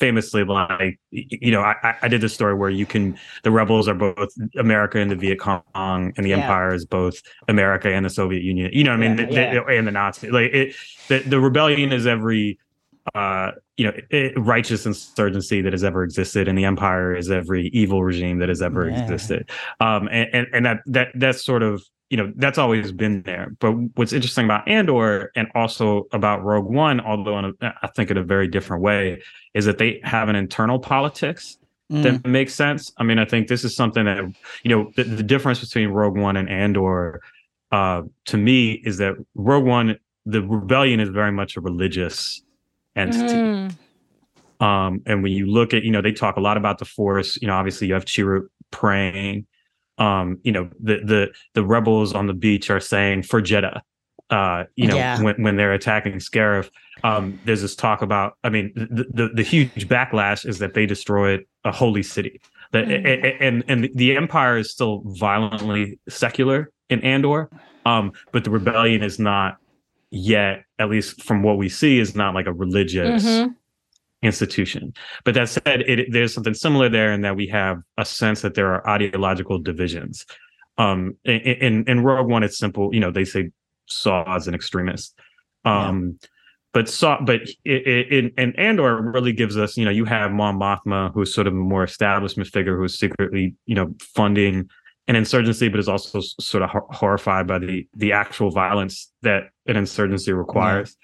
famously 0.00 0.44
like, 0.44 0.98
you 1.10 1.50
know, 1.52 1.60
I, 1.60 1.96
I- 2.02 2.08
did 2.08 2.20
this 2.20 2.34
story 2.34 2.54
where 2.54 2.70
you 2.70 2.86
can, 2.86 3.18
the 3.44 3.50
rebels 3.50 3.88
are 3.88 3.94
both 3.94 4.28
America 4.58 4.98
and 4.98 5.10
the 5.10 5.16
Viet 5.16 5.38
Cong, 5.38 5.62
and 5.74 6.14
the 6.24 6.30
Yeah. 6.30 6.38
Empire 6.38 6.74
is 6.74 6.84
both 6.84 7.20
America 7.48 7.92
and 7.92 8.04
the 8.04 8.10
Soviet 8.10 8.42
Union. 8.42 8.70
You 8.72 8.84
know, 8.84 8.90
what 8.96 9.04
I 9.04 9.08
mean, 9.08 9.18
Yeah, 9.18 9.26
The- 9.26 9.34
yeah. 9.34 9.54
the- 9.54 9.78
and 9.78 9.86
the 9.86 9.92
Nazi. 9.92 10.30
Like 10.30 10.52
it, 10.52 10.74
the 11.08 11.18
the 11.20 11.40
rebellion 11.40 11.92
is 11.92 12.06
every. 12.06 12.58
Uh, 13.14 13.52
you 13.76 13.86
know, 13.86 13.92
it, 14.10 14.32
righteous 14.36 14.84
insurgency 14.84 15.62
that 15.62 15.72
has 15.72 15.84
ever 15.84 16.02
existed, 16.02 16.48
and 16.48 16.58
the 16.58 16.64
empire 16.64 17.14
is 17.14 17.30
every 17.30 17.68
evil 17.68 18.02
regime 18.02 18.40
that 18.40 18.48
has 18.48 18.60
ever 18.60 18.88
Yeah. 18.90 19.00
existed 19.04 19.48
um 19.78 20.08
and, 20.10 20.28
and 20.32 20.46
and 20.52 20.66
that 20.66 20.78
that 20.86 21.08
that's 21.14 21.44
sort 21.44 21.62
of 21.62 21.84
you 22.10 22.16
know 22.16 22.32
that's 22.36 22.58
always 22.58 22.92
been 22.92 23.22
there 23.22 23.54
but 23.58 23.72
what's 23.96 24.12
interesting 24.12 24.44
about 24.44 24.66
andor 24.68 25.32
and 25.34 25.48
also 25.54 26.06
about 26.12 26.44
rogue 26.44 26.66
one 26.66 27.00
although 27.00 27.38
in 27.38 27.44
a, 27.46 27.74
i 27.82 27.88
think 27.88 28.10
in 28.10 28.16
a 28.16 28.22
very 28.22 28.46
different 28.46 28.82
way 28.82 29.20
is 29.54 29.64
that 29.64 29.78
they 29.78 30.00
have 30.04 30.28
an 30.28 30.36
internal 30.36 30.78
politics 30.78 31.58
Mm. 31.88 32.02
that 32.02 32.26
makes 32.28 32.52
sense 32.52 32.90
i 32.98 33.04
mean 33.04 33.20
i 33.20 33.24
think 33.24 33.46
this 33.46 33.62
is 33.62 33.76
something 33.76 34.06
that 34.06 34.18
you 34.64 34.70
know 34.70 34.90
the, 34.96 35.04
the 35.04 35.22
difference 35.22 35.60
between 35.60 35.90
rogue 35.90 36.18
one 36.18 36.36
and 36.36 36.48
andor 36.50 37.20
uh 37.70 38.02
to 38.24 38.36
me 38.36 38.72
is 38.84 38.98
that 38.98 39.14
rogue 39.36 39.64
one 39.64 39.96
the 40.24 40.42
rebellion 40.42 40.98
is 40.98 41.10
very 41.10 41.30
much 41.30 41.56
a 41.56 41.60
religious 41.60 42.42
entity 42.96 43.34
Mm. 43.34 43.76
um, 44.60 45.02
and 45.06 45.22
when 45.22 45.32
you 45.32 45.46
look 45.46 45.74
at, 45.74 45.84
you 45.84 45.90
know, 45.90 46.00
they 46.02 46.12
talk 46.12 46.36
a 46.36 46.40
lot 46.40 46.56
about 46.56 46.78
the 46.78 46.84
force. 46.84 47.38
You 47.40 47.46
know, 47.48 47.54
obviously 47.54 47.86
you 47.88 47.94
have 47.94 48.04
Chirrut 48.04 48.48
praying. 48.70 49.46
Um, 49.98 50.38
you 50.42 50.52
know, 50.52 50.68
the 50.82 50.98
the 51.04 51.32
the 51.54 51.64
rebels 51.64 52.12
on 52.14 52.26
the 52.26 52.34
beach 52.34 52.70
are 52.70 52.80
saying 52.80 53.22
for 53.22 53.40
Jedha. 53.40 53.80
Uh, 54.28 54.64
you 54.74 54.88
know, 54.88 54.96
Yeah. 54.96 55.22
when 55.22 55.40
when 55.42 55.56
they're 55.56 55.72
attacking 55.72 56.14
Scarif, 56.14 56.68
um, 57.04 57.40
there's 57.44 57.62
this 57.62 57.76
talk 57.76 58.02
about. 58.02 58.34
I 58.44 58.50
mean, 58.50 58.72
the, 58.74 59.06
the 59.12 59.28
the 59.34 59.42
huge 59.42 59.88
backlash 59.88 60.44
is 60.46 60.58
that 60.58 60.74
they 60.74 60.84
destroyed 60.84 61.44
a 61.64 61.72
holy 61.72 62.02
city. 62.02 62.40
That 62.72 62.86
Mm. 62.86 63.04
a- 63.06 63.42
and 63.42 63.64
and 63.68 63.88
the 63.94 64.16
empire 64.16 64.58
is 64.58 64.70
still 64.72 65.02
violently 65.06 65.98
secular 66.08 66.70
in 66.90 67.00
Andor, 67.02 67.48
um, 67.86 68.12
but 68.32 68.44
the 68.44 68.50
rebellion 68.50 69.02
is 69.02 69.18
not 69.18 69.56
yet, 70.10 70.64
at 70.78 70.90
least 70.90 71.22
from 71.22 71.42
what 71.42 71.56
we 71.58 71.68
see, 71.68 71.98
is 72.00 72.14
not 72.16 72.34
like 72.34 72.46
a 72.46 72.52
religious 72.52 73.24
Mhm. 73.24 73.54
Institution. 74.26 74.92
But 75.24 75.34
that 75.34 75.48
said, 75.48 75.82
it, 75.82 76.08
there's 76.10 76.34
something 76.34 76.54
similar 76.54 76.88
there 76.88 77.12
in 77.12 77.22
that 77.22 77.36
we 77.36 77.46
have 77.48 77.78
a 77.96 78.04
sense 78.04 78.42
that 78.42 78.54
there 78.54 78.72
are 78.74 78.88
ideological 78.88 79.58
divisions. 79.58 80.26
Um, 80.78 81.16
in, 81.24 81.40
in, 81.40 81.84
in 81.88 82.00
Rogue 82.00 82.28
One, 82.28 82.42
it's 82.42 82.58
simple. 82.58 82.94
You 82.94 83.00
know, 83.00 83.10
they 83.10 83.24
say 83.24 83.50
Saw 83.86 84.36
is 84.36 84.48
an 84.48 84.54
extremist. 84.54 85.18
Um, 85.64 86.18
but 86.72 86.88
Saw, 86.88 87.20
but 87.22 87.40
in, 87.64 88.32
and 88.36 88.58
Andor 88.58 89.00
really 89.00 89.32
gives 89.32 89.56
us, 89.56 89.76
you 89.76 89.84
know, 89.84 89.90
you 89.90 90.04
have 90.04 90.32
Mon 90.32 90.58
Mothma, 90.58 91.12
who's 91.14 91.34
sort 91.34 91.46
of 91.46 91.54
a 91.54 91.56
more 91.56 91.84
establishment 91.84 92.50
figure 92.50 92.76
who's 92.76 92.98
secretly, 92.98 93.54
you 93.64 93.74
know, 93.74 93.94
funding 94.14 94.68
an 95.08 95.16
insurgency, 95.16 95.68
but 95.68 95.78
is 95.80 95.88
also 95.88 96.20
sort 96.40 96.62
of 96.62 96.70
horrified 96.90 97.46
by 97.46 97.58
the 97.58 97.86
the 97.94 98.12
actual 98.12 98.50
violence 98.50 99.10
that 99.22 99.44
an 99.66 99.76
insurgency 99.76 100.32
requires 100.32 100.96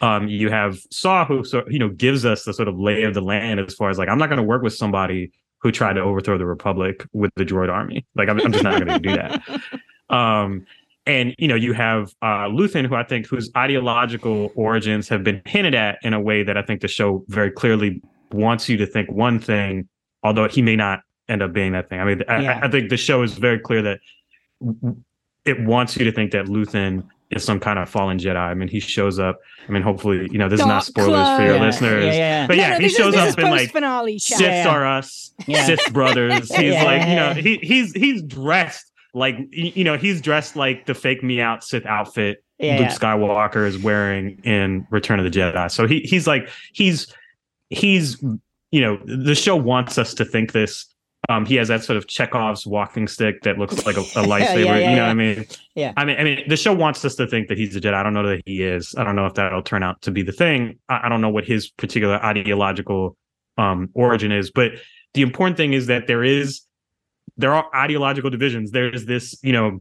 um, 0.00 0.28
you 0.28 0.50
have 0.50 0.78
Saw, 0.90 1.24
who 1.24 1.44
you 1.68 1.78
know 1.78 1.88
gives 1.88 2.24
us 2.24 2.44
the 2.44 2.52
sort 2.52 2.68
of 2.68 2.78
lay 2.78 3.02
of 3.02 3.14
the 3.14 3.20
land 3.20 3.60
as 3.60 3.74
far 3.74 3.90
as 3.90 3.98
like 3.98 4.08
I'm 4.08 4.18
not 4.18 4.28
going 4.28 4.38
to 4.38 4.42
work 4.42 4.62
with 4.62 4.74
somebody 4.74 5.32
who 5.60 5.72
tried 5.72 5.94
to 5.94 6.00
overthrow 6.00 6.38
the 6.38 6.46
Republic 6.46 7.04
with 7.12 7.32
the 7.34 7.44
droid 7.44 7.68
army. 7.68 8.06
Like 8.14 8.28
I'm, 8.28 8.40
I'm 8.40 8.52
just 8.52 8.64
not 8.64 8.84
going 8.84 8.86
to 8.86 8.98
do 8.98 9.16
that. 9.16 9.42
Um, 10.10 10.64
and 11.04 11.34
you 11.36 11.48
know 11.48 11.54
you 11.54 11.74
have 11.74 12.14
uh, 12.22 12.48
Luthen, 12.48 12.86
who 12.86 12.94
I 12.94 13.02
think 13.02 13.26
whose 13.26 13.50
ideological 13.54 14.52
origins 14.54 15.06
have 15.10 15.22
been 15.22 15.42
hinted 15.44 15.74
at 15.74 15.98
in 16.02 16.14
a 16.14 16.20
way 16.20 16.42
that 16.42 16.56
I 16.56 16.62
think 16.62 16.80
the 16.80 16.88
show 16.88 17.26
very 17.28 17.50
clearly 17.50 18.00
wants 18.32 18.70
you 18.70 18.78
to 18.78 18.86
think 18.86 19.10
one 19.10 19.38
thing, 19.38 19.86
although 20.22 20.48
he 20.48 20.62
may 20.62 20.76
not 20.76 21.00
end 21.28 21.42
up 21.42 21.52
being 21.52 21.72
that 21.72 21.90
thing. 21.90 22.00
I 22.00 22.04
mean, 22.04 22.22
I, 22.26 22.40
Yeah. 22.40 22.60
I 22.62 22.68
think 22.68 22.88
the 22.88 22.96
show 22.96 23.22
is 23.22 23.34
very 23.34 23.58
clear 23.58 23.82
that 23.82 24.00
it 25.44 25.60
wants 25.62 25.96
you 25.96 26.04
to 26.04 26.12
think 26.12 26.32
that 26.32 26.46
Luthen 26.46 27.06
is 27.30 27.44
some 27.44 27.60
kind 27.60 27.78
of 27.78 27.88
fallen 27.88 28.18
Jedi. 28.18 28.36
I 28.36 28.54
mean, 28.54 28.68
he 28.68 28.80
shows 28.80 29.18
up. 29.18 29.38
I 29.68 29.72
mean, 29.72 29.82
hopefully, 29.82 30.28
you 30.32 30.38
know, 30.38 30.48
this 30.48 30.60
is 30.60 30.66
not 30.66 30.84
Dark 30.84 31.06
spoilers 31.06 31.36
for 31.36 31.44
your. 31.44 31.54
Yeah, 31.56 31.60
listeners. 31.60 32.04
yeah, 32.06 32.12
yeah. 32.12 32.46
But 32.46 32.56
yeah, 32.56 32.68
no, 32.70 32.76
he 32.76 32.82
this 32.84 32.92
is- 32.92 32.98
shows 32.98 33.14
up 33.16 33.38
in 33.38 33.44
like 33.50 33.60
post-finale 33.60 34.18
Siths. 34.18 34.40
Yeah, 34.40 34.64
yeah. 34.64 34.68
are 34.68 34.86
us, 34.86 35.34
Yeah. 35.46 35.64
Sith 35.66 35.92
brothers. 35.92 36.54
He's 36.56 36.74
like, 36.74 37.06
you 37.06 37.16
know, 37.16 37.34
he 37.34 37.58
he's 37.62 37.92
he's 37.92 38.22
dressed 38.22 38.90
like 39.14 39.36
you 39.50 39.84
know, 39.84 39.96
he's 39.96 40.20
dressed 40.20 40.56
like 40.56 40.86
the 40.86 40.94
fake 40.94 41.22
me 41.22 41.40
out 41.40 41.64
Sith 41.64 41.84
outfit 41.86 42.42
Luke. 42.60 42.88
Skywalker 42.88 43.66
is 43.66 43.78
wearing 43.78 44.40
in 44.44 44.86
Return 44.90 45.18
of 45.20 45.30
the 45.30 45.38
Jedi. 45.38 45.70
So 45.70 45.86
he 45.86 46.00
he's 46.00 46.26
like 46.26 46.48
he's 46.72 47.12
he's 47.70 48.22
you 48.70 48.80
know 48.80 48.98
the 49.04 49.34
show 49.34 49.54
wants 49.56 49.98
us 49.98 50.14
to 50.14 50.24
think 50.24 50.52
this. 50.52 50.86
Um, 51.30 51.44
he 51.44 51.56
has 51.56 51.68
that 51.68 51.84
sort 51.84 51.98
of 51.98 52.06
Chekhov's 52.06 52.66
walking 52.66 53.06
stick 53.06 53.42
that 53.42 53.58
looks 53.58 53.84
like 53.84 53.96
a, 53.96 54.00
a 54.00 54.02
lightsaber. 54.24 54.64
yeah, 54.64 54.76
you 54.76 54.86
know 54.86 54.94
yeah. 54.94 55.02
what 55.02 55.10
I 55.10 55.14
mean? 55.14 55.46
Yeah. 55.74 55.92
I 55.96 56.04
mean, 56.06 56.16
I 56.18 56.24
mean, 56.24 56.48
the 56.48 56.56
show 56.56 56.72
wants 56.72 57.04
us 57.04 57.14
to 57.16 57.26
think 57.26 57.48
that 57.48 57.58
he's 57.58 57.76
a 57.76 57.80
Jedi. 57.80 57.92
I 57.94 58.02
don't 58.02 58.14
know 58.14 58.26
that 58.26 58.40
he 58.46 58.62
is. 58.62 58.94
I 58.96 59.04
don't 59.04 59.14
know 59.14 59.26
if 59.26 59.34
that'll 59.34 59.62
turn 59.62 59.82
out 59.82 60.00
to 60.02 60.10
be 60.10 60.22
the 60.22 60.32
thing. 60.32 60.78
I, 60.88 61.00
I 61.04 61.08
don't 61.10 61.20
know 61.20 61.28
what 61.28 61.44
his 61.44 61.68
particular 61.68 62.16
ideological 62.24 63.16
um, 63.58 63.90
origin 63.94 64.32
is, 64.32 64.50
but 64.50 64.72
the 65.14 65.22
important 65.22 65.56
thing 65.56 65.74
is 65.74 65.86
that 65.86 66.06
there 66.06 66.24
is 66.24 66.62
there 67.36 67.54
are 67.54 67.66
ideological 67.74 68.30
divisions. 68.30 68.70
There's 68.70 69.04
this, 69.04 69.38
you 69.42 69.52
know, 69.52 69.80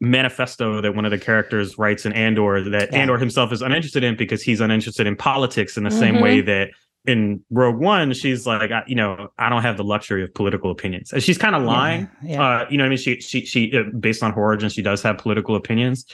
manifesto 0.00 0.80
that 0.80 0.94
one 0.94 1.04
of 1.04 1.10
the 1.10 1.18
characters 1.18 1.78
writes 1.78 2.04
in 2.04 2.12
Andor 2.12 2.62
that 2.70 2.92
Yeah. 2.92 2.98
Andor 2.98 3.18
himself 3.18 3.52
is 3.52 3.62
uninterested 3.62 4.02
in 4.02 4.16
because 4.16 4.42
he's 4.42 4.60
uninterested 4.60 5.06
in 5.06 5.16
politics 5.16 5.76
in 5.76 5.84
the 5.84 5.90
same 5.90 6.20
way 6.20 6.40
that 6.40 6.70
in 7.06 7.44
Rogue 7.50 7.78
One 7.78 8.12
she's 8.14 8.46
like, 8.46 8.70
I, 8.70 8.82
you 8.86 8.94
know, 8.94 9.28
I 9.38 9.48
don't 9.48 9.62
have 9.62 9.76
the 9.76 9.84
luxury 9.84 10.24
of 10.24 10.32
political 10.34 10.70
opinions. 10.70 11.12
And 11.12 11.22
she's 11.22 11.38
kind 11.38 11.54
of 11.54 11.62
lying. 11.62 12.08
Yeah. 12.22 12.42
Uh, 12.42 12.66
you 12.70 12.78
know 12.78 12.86
I 12.86 12.88
mean? 12.88 12.98
She 12.98 13.20
she 13.20 13.44
she 13.44 13.76
uh, 13.76 13.82
based 13.98 14.22
on 14.22 14.32
her 14.32 14.40
origin, 14.40 14.70
she 14.70 14.82
does 14.82 15.02
have 15.02 15.18
political 15.18 15.54
opinions, 15.54 16.06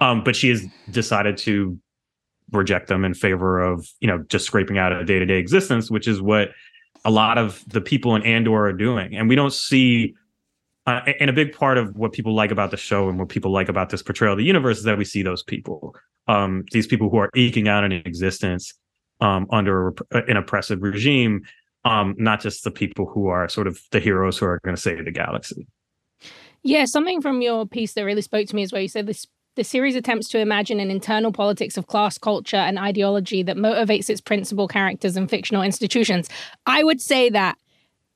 um, 0.00 0.24
but 0.24 0.34
she 0.34 0.48
has 0.48 0.64
decided 0.90 1.36
to 1.38 1.78
reject 2.50 2.88
them 2.88 3.04
in 3.04 3.14
favor 3.14 3.60
of 3.60 3.88
you 4.00 4.08
know 4.08 4.18
just 4.28 4.44
scraping 4.44 4.78
out 4.78 4.92
a 4.92 5.04
day 5.04 5.18
to 5.18 5.26
day 5.26 5.38
existence, 5.38 5.90
which 5.90 6.08
is 6.08 6.20
what 6.20 6.50
a 7.04 7.10
lot 7.10 7.38
of 7.38 7.62
the 7.68 7.80
people 7.80 8.14
in 8.16 8.22
Andor 8.22 8.66
are 8.66 8.72
doing, 8.72 9.16
and 9.16 9.28
we 9.28 9.36
don't 9.36 9.52
see. 9.52 10.14
Uh, 10.84 11.00
and 11.20 11.30
a 11.30 11.32
big 11.32 11.52
part 11.52 11.78
of 11.78 11.94
what 11.94 12.12
people 12.12 12.34
like 12.34 12.50
about 12.50 12.72
the 12.72 12.76
show 12.76 13.08
and 13.08 13.16
what 13.16 13.28
people 13.28 13.52
like 13.52 13.68
about 13.68 13.90
this 13.90 14.02
portrayal 14.02 14.32
of 14.32 14.38
the 14.38 14.44
universe 14.44 14.78
is 14.78 14.82
that 14.82 14.98
we 14.98 15.04
see 15.04 15.22
those 15.22 15.40
people, 15.44 15.94
um, 16.26 16.64
these 16.72 16.88
people 16.88 17.08
who 17.08 17.18
are 17.18 17.30
eking 17.36 17.68
out 17.68 17.84
an 17.84 17.92
existence 17.92 18.74
um, 19.22 19.46
under 19.50 19.94
an 20.10 20.36
oppressive 20.36 20.82
regime, 20.82 21.42
um, 21.84 22.14
not 22.18 22.40
just 22.40 22.64
the 22.64 22.70
people 22.70 23.06
who 23.06 23.28
are 23.28 23.48
sort 23.48 23.68
of 23.68 23.80
the 23.92 24.00
heroes 24.00 24.36
who 24.36 24.46
are 24.46 24.58
going 24.64 24.74
to 24.74 24.82
save 24.82 25.04
the 25.04 25.12
galaxy. 25.12 25.66
Yeah, 26.64 26.84
something 26.84 27.22
from 27.22 27.40
your 27.40 27.66
piece 27.66 27.94
that 27.94 28.04
really 28.04 28.22
spoke 28.22 28.48
to 28.48 28.56
me 28.56 28.62
is 28.62 28.72
where 28.72 28.82
you 28.82 28.88
said 28.88 29.06
this 29.06 29.26
the 29.54 29.64
series 29.64 29.94
attempts 29.94 30.28
to 30.28 30.38
imagine 30.38 30.80
an 30.80 30.90
internal 30.90 31.30
politics 31.30 31.76
of 31.76 31.86
class 31.86 32.16
culture 32.16 32.56
and 32.56 32.78
ideology 32.78 33.42
that 33.42 33.56
motivates 33.56 34.08
its 34.08 34.20
principal 34.20 34.66
characters 34.66 35.14
and 35.14 35.28
fictional 35.28 35.62
institutions. 35.62 36.30
I 36.64 36.82
would 36.82 37.02
say 37.02 37.28
that 37.28 37.58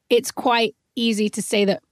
it's 0.09 0.31
quite 0.31 0.75
easy 0.95 1.29
to 1.29 1.43
say 1.43 1.67
that 1.67 1.83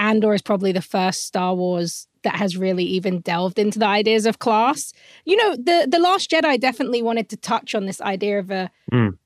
Andor 0.00 0.34
is 0.34 0.42
probably 0.42 0.72
the 0.72 0.82
first 0.82 1.26
Star 1.26 1.54
Wars 1.54 2.08
that 2.22 2.36
has 2.36 2.56
really 2.56 2.84
even 2.84 3.20
delved 3.20 3.58
into 3.58 3.78
the 3.78 3.86
ideas 3.86 4.26
of 4.26 4.38
class. 4.38 4.92
You 5.24 5.36
know, 5.36 5.56
the 5.56 5.86
the 5.90 5.98
Last 5.98 6.30
Jedi 6.30 6.60
definitely 6.60 7.02
wanted 7.02 7.28
to 7.30 7.36
touch 7.36 7.74
on 7.74 7.86
this 7.86 8.00
idea 8.00 8.38
of 8.38 8.50
a 8.50 8.70
Mm. 8.92 9.16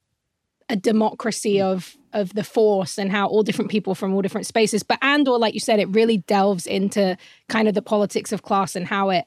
a 0.68 0.76
democracy 0.76 1.60
of 1.60 1.96
of 2.12 2.34
the 2.34 2.44
Force 2.44 2.96
and 2.96 3.10
how 3.10 3.26
all 3.26 3.42
different 3.42 3.70
people 3.70 3.94
from 3.94 4.14
all 4.14 4.22
different 4.22 4.46
spaces. 4.46 4.82
But 4.84 5.02
Andor, 5.02 5.38
like 5.38 5.54
you 5.54 5.60
said, 5.60 5.80
it 5.80 5.88
really 5.88 6.18
delves 6.18 6.66
into 6.66 7.16
kind 7.48 7.66
of 7.66 7.74
the 7.74 7.82
politics 7.82 8.30
of 8.32 8.42
class 8.42 8.76
and 8.76 8.86
how 8.86 9.10
it 9.10 9.24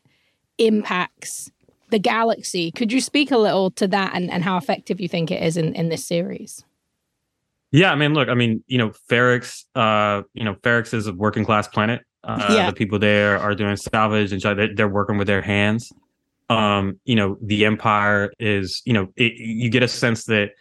impacts 0.57 1.51
the 1.89 1.99
galaxy. 1.99 2.71
Could 2.71 2.91
you 2.91 3.01
speak 3.01 3.31
a 3.31 3.37
little 3.37 3.71
to 3.71 3.87
that 3.87 4.13
and, 4.15 4.31
and 4.31 4.43
how 4.43 4.57
effective 4.57 4.99
you 4.99 5.07
think 5.07 5.31
it 5.31 5.43
is 5.43 5.57
in, 5.57 5.73
in 5.75 5.89
this 5.89 6.05
series? 6.05 6.63
Yeah, 7.71 7.91
I 7.91 7.95
mean, 7.95 8.13
look, 8.13 8.29
I 8.29 8.33
mean, 8.33 8.63
you 8.67 8.77
know, 8.77 8.91
Ferrix, 9.09 9.65
uh, 9.75 10.23
you 10.33 10.43
know, 10.45 10.55
Ferrix 10.55 10.93
is 10.93 11.07
a 11.07 11.13
working 11.13 11.43
class 11.45 11.67
planet. 11.67 12.01
Uh, 12.23 12.47
Yeah. 12.49 12.69
The 12.69 12.75
people 12.75 12.99
there 12.99 13.39
are 13.39 13.55
doing 13.55 13.75
salvage 13.77 14.31
and 14.33 14.41
they're, 14.41 14.73
they're 14.75 14.87
working 14.87 15.17
with 15.17 15.27
their 15.27 15.41
hands. 15.41 15.91
Um, 16.49 16.99
you 17.05 17.15
know, 17.15 17.37
the 17.41 17.65
Empire 17.65 18.31
is, 18.39 18.81
you 18.85 18.93
know, 18.93 19.07
it, 19.17 19.33
you 19.33 19.69
get 19.69 19.83
a 19.83 19.87
sense 19.87 20.25
that 20.25 20.51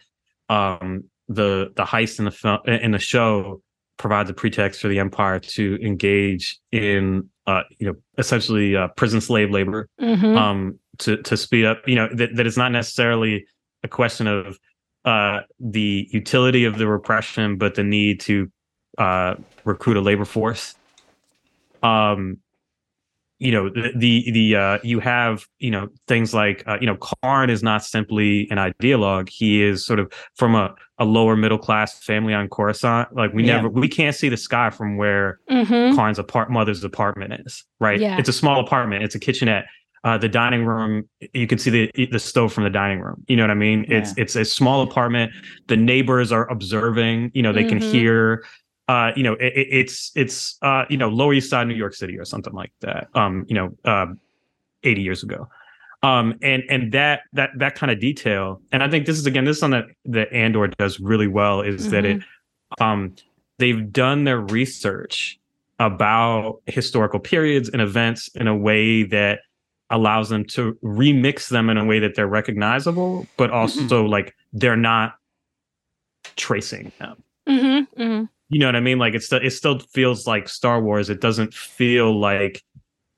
um, 0.49 1.03
the 1.29 1.71
the 1.75 1.83
heist 1.83 2.19
in 2.19 2.25
the 2.25 2.31
film 2.31 2.59
in 2.67 2.91
the 2.91 2.99
show 2.99 3.61
provides 3.97 4.29
a 4.29 4.33
pretext 4.33 4.81
for 4.81 4.87
the 4.89 4.99
Empire 4.99 5.39
to 5.39 5.77
engage 5.81 6.59
in, 6.71 7.29
uh, 7.47 7.63
you 7.79 7.87
know, 7.87 7.95
essentially 8.17 8.75
uh, 8.75 8.87
prison 8.95 9.21
slave 9.21 9.49
labor 9.51 9.87
Mm-hmm. 10.01 10.37
um 10.37 10.79
to 10.99 11.21
to 11.23 11.37
speed 11.37 11.63
up 11.65 11.81
you 11.87 11.95
know 11.95 12.07
that, 12.13 12.35
that 12.35 12.47
it's 12.47 12.57
not 12.57 12.71
necessarily 12.71 13.45
a 13.83 13.87
question 13.87 14.25
of 14.27 14.57
uh 15.05 15.41
the 15.59 16.07
utility 16.11 16.65
of 16.65 16.77
the 16.79 16.87
repression 16.87 17.57
but 17.57 17.75
the 17.75 17.83
need 17.83 18.19
to 18.21 18.51
uh 18.97 19.35
recruit 19.63 19.95
a 19.95 20.01
labor 20.01 20.25
force 20.25 20.73
um 21.83 22.37
you 23.39 23.51
know 23.51 23.69
the 23.69 23.91
the, 23.95 24.31
the 24.31 24.55
uh 24.55 24.77
you 24.83 24.99
have 24.99 25.45
you 25.59 25.69
know 25.69 25.87
things 26.07 26.33
like 26.33 26.63
uh, 26.67 26.77
you 26.81 26.87
know 26.87 26.97
Karn 26.97 27.49
is 27.51 27.61
not 27.61 27.83
simply 27.83 28.47
an 28.49 28.57
ideologue 28.57 29.29
he 29.29 29.61
is 29.61 29.85
sort 29.85 29.99
of 29.99 30.11
from 30.35 30.55
a, 30.55 30.73
a 30.97 31.05
lower 31.05 31.35
middle 31.35 31.59
class 31.59 31.99
family 32.03 32.33
on 32.33 32.47
Coruscant 32.49 33.15
like 33.15 33.31
we 33.33 33.43
Yeah. 33.43 33.57
never 33.57 33.69
we 33.69 33.87
can't 33.87 34.15
see 34.15 34.29
the 34.29 34.37
sky 34.37 34.71
from 34.71 34.97
where 34.97 35.39
mm-hmm. 35.51 35.95
Karn's 35.95 36.17
apart 36.17 36.49
mother's 36.51 36.83
apartment 36.83 37.33
is, 37.45 37.63
right? 37.79 37.99
Yeah. 37.99 38.17
It's 38.17 38.29
a 38.29 38.33
small 38.33 38.59
apartment. 38.59 39.03
It's 39.03 39.13
a 39.15 39.19
kitchenette. 39.19 39.65
Uh, 40.03 40.17
the 40.17 40.29
dining 40.29 40.63
room, 40.63 41.07
you 41.33 41.47
can 41.47 41.57
see 41.59 41.69
the 41.69 42.07
the 42.11 42.19
stove 42.19 42.53
from 42.53 42.63
the 42.63 42.69
dining 42.69 43.01
room. 43.01 43.23
You 43.27 43.35
know 43.35 43.43
what 43.43 43.51
I 43.51 43.55
mean? 43.55 43.85
It's 43.89 44.13
it's 44.17 44.35
a 44.35 44.45
small 44.45 44.81
apartment. 44.81 45.31
The 45.67 45.75
neighbors 45.75 46.31
are 46.31 46.49
observing. 46.49 47.31
You 47.33 47.41
know, 47.43 47.51
they 47.53 47.65
can 47.65 47.79
Mhm. 47.79 47.91
hear. 47.91 48.43
Uh, 48.87 49.11
you 49.15 49.23
know, 49.23 49.33
it, 49.33 49.53
it- 49.55 49.67
it's 49.71 50.11
it's 50.15 50.57
uh, 50.61 50.85
you 50.89 50.97
know 50.97 51.09
Lower 51.09 51.33
East 51.33 51.49
Side, 51.49 51.67
New 51.67 51.75
York 51.75 51.93
City, 51.93 52.17
or 52.17 52.25
something 52.25 52.53
like 52.53 52.71
that. 52.81 53.07
Um, 53.13 53.45
you 53.47 53.55
know, 53.55 53.75
uh, 53.85 54.07
eighty 54.83 55.01
years 55.01 55.23
ago. 55.23 55.47
Um, 56.03 56.35
and 56.41 56.63
and 56.69 56.91
that 56.93 57.21
that 57.33 57.49
that 57.57 57.75
kind 57.75 57.91
of 57.91 57.99
detail, 57.99 58.61
and 58.71 58.83
I 58.83 58.89
think 58.89 59.05
this 59.07 59.17
is 59.17 59.25
again 59.25 59.45
this 59.45 59.57
is 59.57 59.59
something 59.59 59.81
that 60.05 60.11
that 60.29 60.33
Andor 60.33 60.67
does 60.67 60.99
really 60.99 61.27
well 61.27 61.61
is 61.61 61.89
that 61.89 62.05
it 62.05 62.21
um 62.79 63.15
they've 63.57 63.91
done 63.91 64.23
their 64.23 64.39
research 64.39 65.39
about 65.79 66.61
historical 66.67 67.19
periods 67.19 67.67
and 67.69 67.81
events 67.81 68.29
in 68.35 68.47
a 68.47 68.55
way 68.55 69.03
that 69.03 69.39
allows 69.89 70.29
them 70.29 70.43
to 70.45 70.77
remix 70.83 71.49
them 71.49 71.69
in 71.69 71.77
a 71.77 71.85
way 71.85 71.97
that 71.99 72.13
they're 72.15 72.27
recognizable, 72.27 73.25
but 73.37 73.49
also 73.51 74.05
like 74.05 74.35
they're 74.53 74.75
not 74.75 75.15
tracing 76.35 76.91
them. 76.99 77.23
Mm-hmm. 77.47 78.23
You 78.49 78.59
know 78.59 78.67
what 78.67 78.75
I 78.75 78.79
mean? 78.79 78.97
Like 78.97 79.13
it's 79.13 79.25
still 79.25 79.39
it 79.41 79.51
still 79.51 79.79
feels 79.79 80.25
like 80.25 80.47
Star 80.47 80.81
Wars. 80.81 81.09
It 81.09 81.21
doesn't 81.21 81.53
feel 81.53 82.17
like 82.17 82.63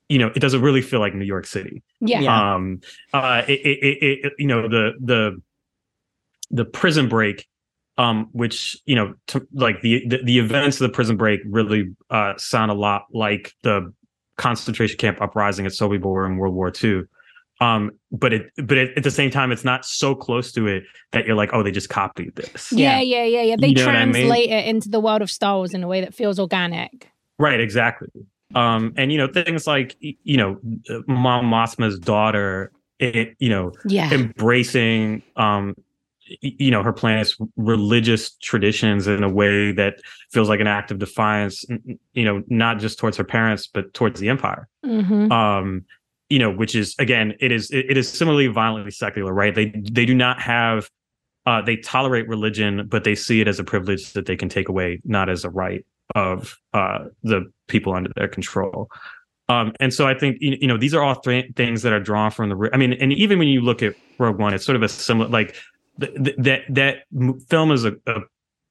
you 0.08 0.18
know, 0.18 0.32
it 0.36 0.40
doesn't 0.40 0.62
really 0.62 0.82
feel 0.82 1.00
like 1.00 1.14
New 1.14 1.26
York 1.26 1.46
City 1.46 1.84
Yeah. 2.02 2.22
Yeah. 2.22 2.54
um 2.56 2.82
uh 3.14 3.44
it, 3.48 3.60
it, 3.60 3.80
it, 3.84 4.26
it 4.26 4.34
you 4.40 4.48
know 4.48 4.68
the 4.68 4.94
the 5.00 5.42
the 6.50 6.66
prison 6.66 7.08
break 7.08 7.48
um 8.00 8.28
which 8.32 8.76
you 8.86 8.96
know 8.96 9.14
to, 9.28 9.48
like 9.54 9.82
the, 9.82 10.04
the 10.08 10.24
the 10.24 10.40
events 10.40 10.82
of 10.82 10.88
the 10.88 10.94
prison 10.94 11.16
break 11.16 11.42
really 11.46 11.94
uh 12.10 12.34
sound 12.38 12.72
a 12.72 12.74
lot 12.74 13.06
like 13.14 13.54
the 13.62 13.94
concentration 14.38 14.98
camp 14.98 15.22
uprising 15.22 15.66
at 15.68 15.74
Sobibor 15.74 16.26
in 16.26 16.38
World 16.38 16.56
War 16.56 16.74
II 16.84 17.04
um 17.62 17.92
but 18.12 18.32
it 18.34 18.52
but 18.58 18.78
it, 18.78 18.98
at 18.98 19.04
the 19.04 19.12
same 19.12 19.30
time 19.30 19.52
it's 19.52 19.66
not 19.66 19.86
so 19.86 20.16
close 20.16 20.52
to 20.54 20.68
it 20.68 20.84
that 21.12 21.26
you're 21.26 21.36
like 21.36 21.50
oh 21.54 21.62
they 21.64 21.72
just 21.72 21.90
copied 21.90 22.34
this 22.36 22.72
Yeah, 22.72 23.00
yeah, 23.02 23.24
yeah, 23.26 23.42
yeah. 23.42 23.56
They 23.60 23.68
You 23.70 23.76
know 23.76 23.86
what 23.88 23.96
I 23.96 24.06
mean? 24.06 24.14
translate 24.14 24.50
it 24.50 24.66
into 24.66 24.90
the 24.90 25.00
world 25.00 25.22
of 25.22 25.30
Star 25.30 25.56
Wars 25.58 25.74
in 25.74 25.84
a 25.84 25.88
way 25.88 26.02
that 26.02 26.14
feels 26.14 26.40
organic. 26.40 27.10
Right, 27.38 27.60
exactly. 27.60 28.10
Um, 28.56 28.94
and 28.98 29.12
you 29.12 29.18
know 29.18 29.28
things 29.28 29.68
like 29.68 29.96
you 30.00 30.38
know 30.38 30.58
Mon 31.08 31.46
Mothma's 31.46 32.00
daughter, 32.00 32.72
it 33.00 33.36
you 33.40 33.50
know 33.50 33.72
Yeah. 33.86 34.12
embracing 34.14 35.22
um 35.36 35.76
you 36.42 36.70
know 36.70 36.84
her 36.84 36.94
planet's 36.94 37.36
religious 37.58 38.32
traditions 38.36 39.08
in 39.08 39.24
a 39.24 39.30
way 39.30 39.72
that 39.72 39.96
feels 40.32 40.48
like 40.48 40.60
an 40.60 40.68
act 40.68 40.92
of 40.92 41.00
defiance 41.00 41.66
n- 41.70 41.82
n- 41.90 42.00
you 42.14 42.24
know 42.24 42.44
not 42.50 42.78
just 42.80 43.00
towards 43.00 43.18
her 43.18 43.24
parents 43.24 43.66
but 43.68 43.94
towards 43.94 44.20
the 44.20 44.30
empire 44.30 44.68
Mm-hmm. 44.86 45.32
um 45.32 45.86
you 46.30 46.40
know 46.40 46.52
which 46.52 46.76
is 46.76 46.96
again 47.00 47.34
it 47.40 47.52
is 47.52 47.70
it, 47.72 47.86
it 47.90 47.98
is 47.98 48.10
similarly 48.10 48.48
violently 48.48 48.92
secular 48.92 49.34
right 49.34 49.56
they 49.56 49.74
they 49.92 50.06
do 50.06 50.14
not 50.16 50.40
have 50.42 50.90
uh 51.46 51.62
they 51.62 51.76
tolerate 51.78 52.28
religion 52.28 52.88
but 52.88 53.04
they 53.04 53.16
see 53.16 53.42
it 53.42 53.48
as 53.48 53.60
a 53.60 53.64
privilege 53.64 54.14
that 54.14 54.26
they 54.26 54.36
can 54.36 54.50
take 54.50 54.70
away 54.70 55.00
not 55.06 55.30
as 55.30 55.44
a 55.44 55.50
right 55.50 55.86
of 56.16 56.58
uh 56.74 57.00
the 57.24 57.52
people 57.68 57.94
under 57.94 58.12
their 58.16 58.28
control 58.28 58.90
um 59.48 59.74
and 59.80 59.94
so 59.94 60.08
i 60.08 60.14
think 60.14 60.38
you 60.40 60.68
know 60.68 60.78
these 60.78 60.94
are 60.94 61.04
all 61.04 61.16
th- 61.16 61.52
things 61.56 61.82
that 61.82 61.94
are 61.94 62.00
drawn 62.00 62.32
from 62.32 62.50
the 62.50 62.70
i 62.74 62.78
mean 62.78 62.94
and 62.94 63.14
even 63.14 63.40
when 63.40 63.48
you 63.48 63.62
look 63.62 63.82
at 63.82 63.96
rogue 64.20 64.40
one 64.40 64.54
it's 64.54 64.66
sort 64.66 64.76
of 64.76 64.84
a 64.84 64.90
similar 64.90 65.30
like 65.30 65.56
th- 66.00 66.14
th- 66.24 66.36
that 66.38 66.62
that 66.70 66.96
m- 67.16 67.40
film 67.50 67.72
is 67.72 67.86
a, 67.86 67.94
a 68.08 68.22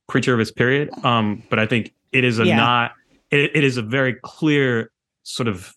creature 0.09 0.35
of 0.35 0.41
its 0.41 0.51
period 0.51 0.91
um 1.05 1.43
but 1.51 1.59
i 1.59 1.67
think 1.67 1.93
it 2.13 2.25
is 2.25 2.39
a 2.39 2.47
Yeah. 2.47 2.57
not 2.57 2.93
it, 3.31 3.51
it 3.55 3.65
is 3.65 3.77
a 3.77 3.83
very 3.83 4.15
clear 4.23 4.91
sort 5.23 5.49
of 5.49 5.75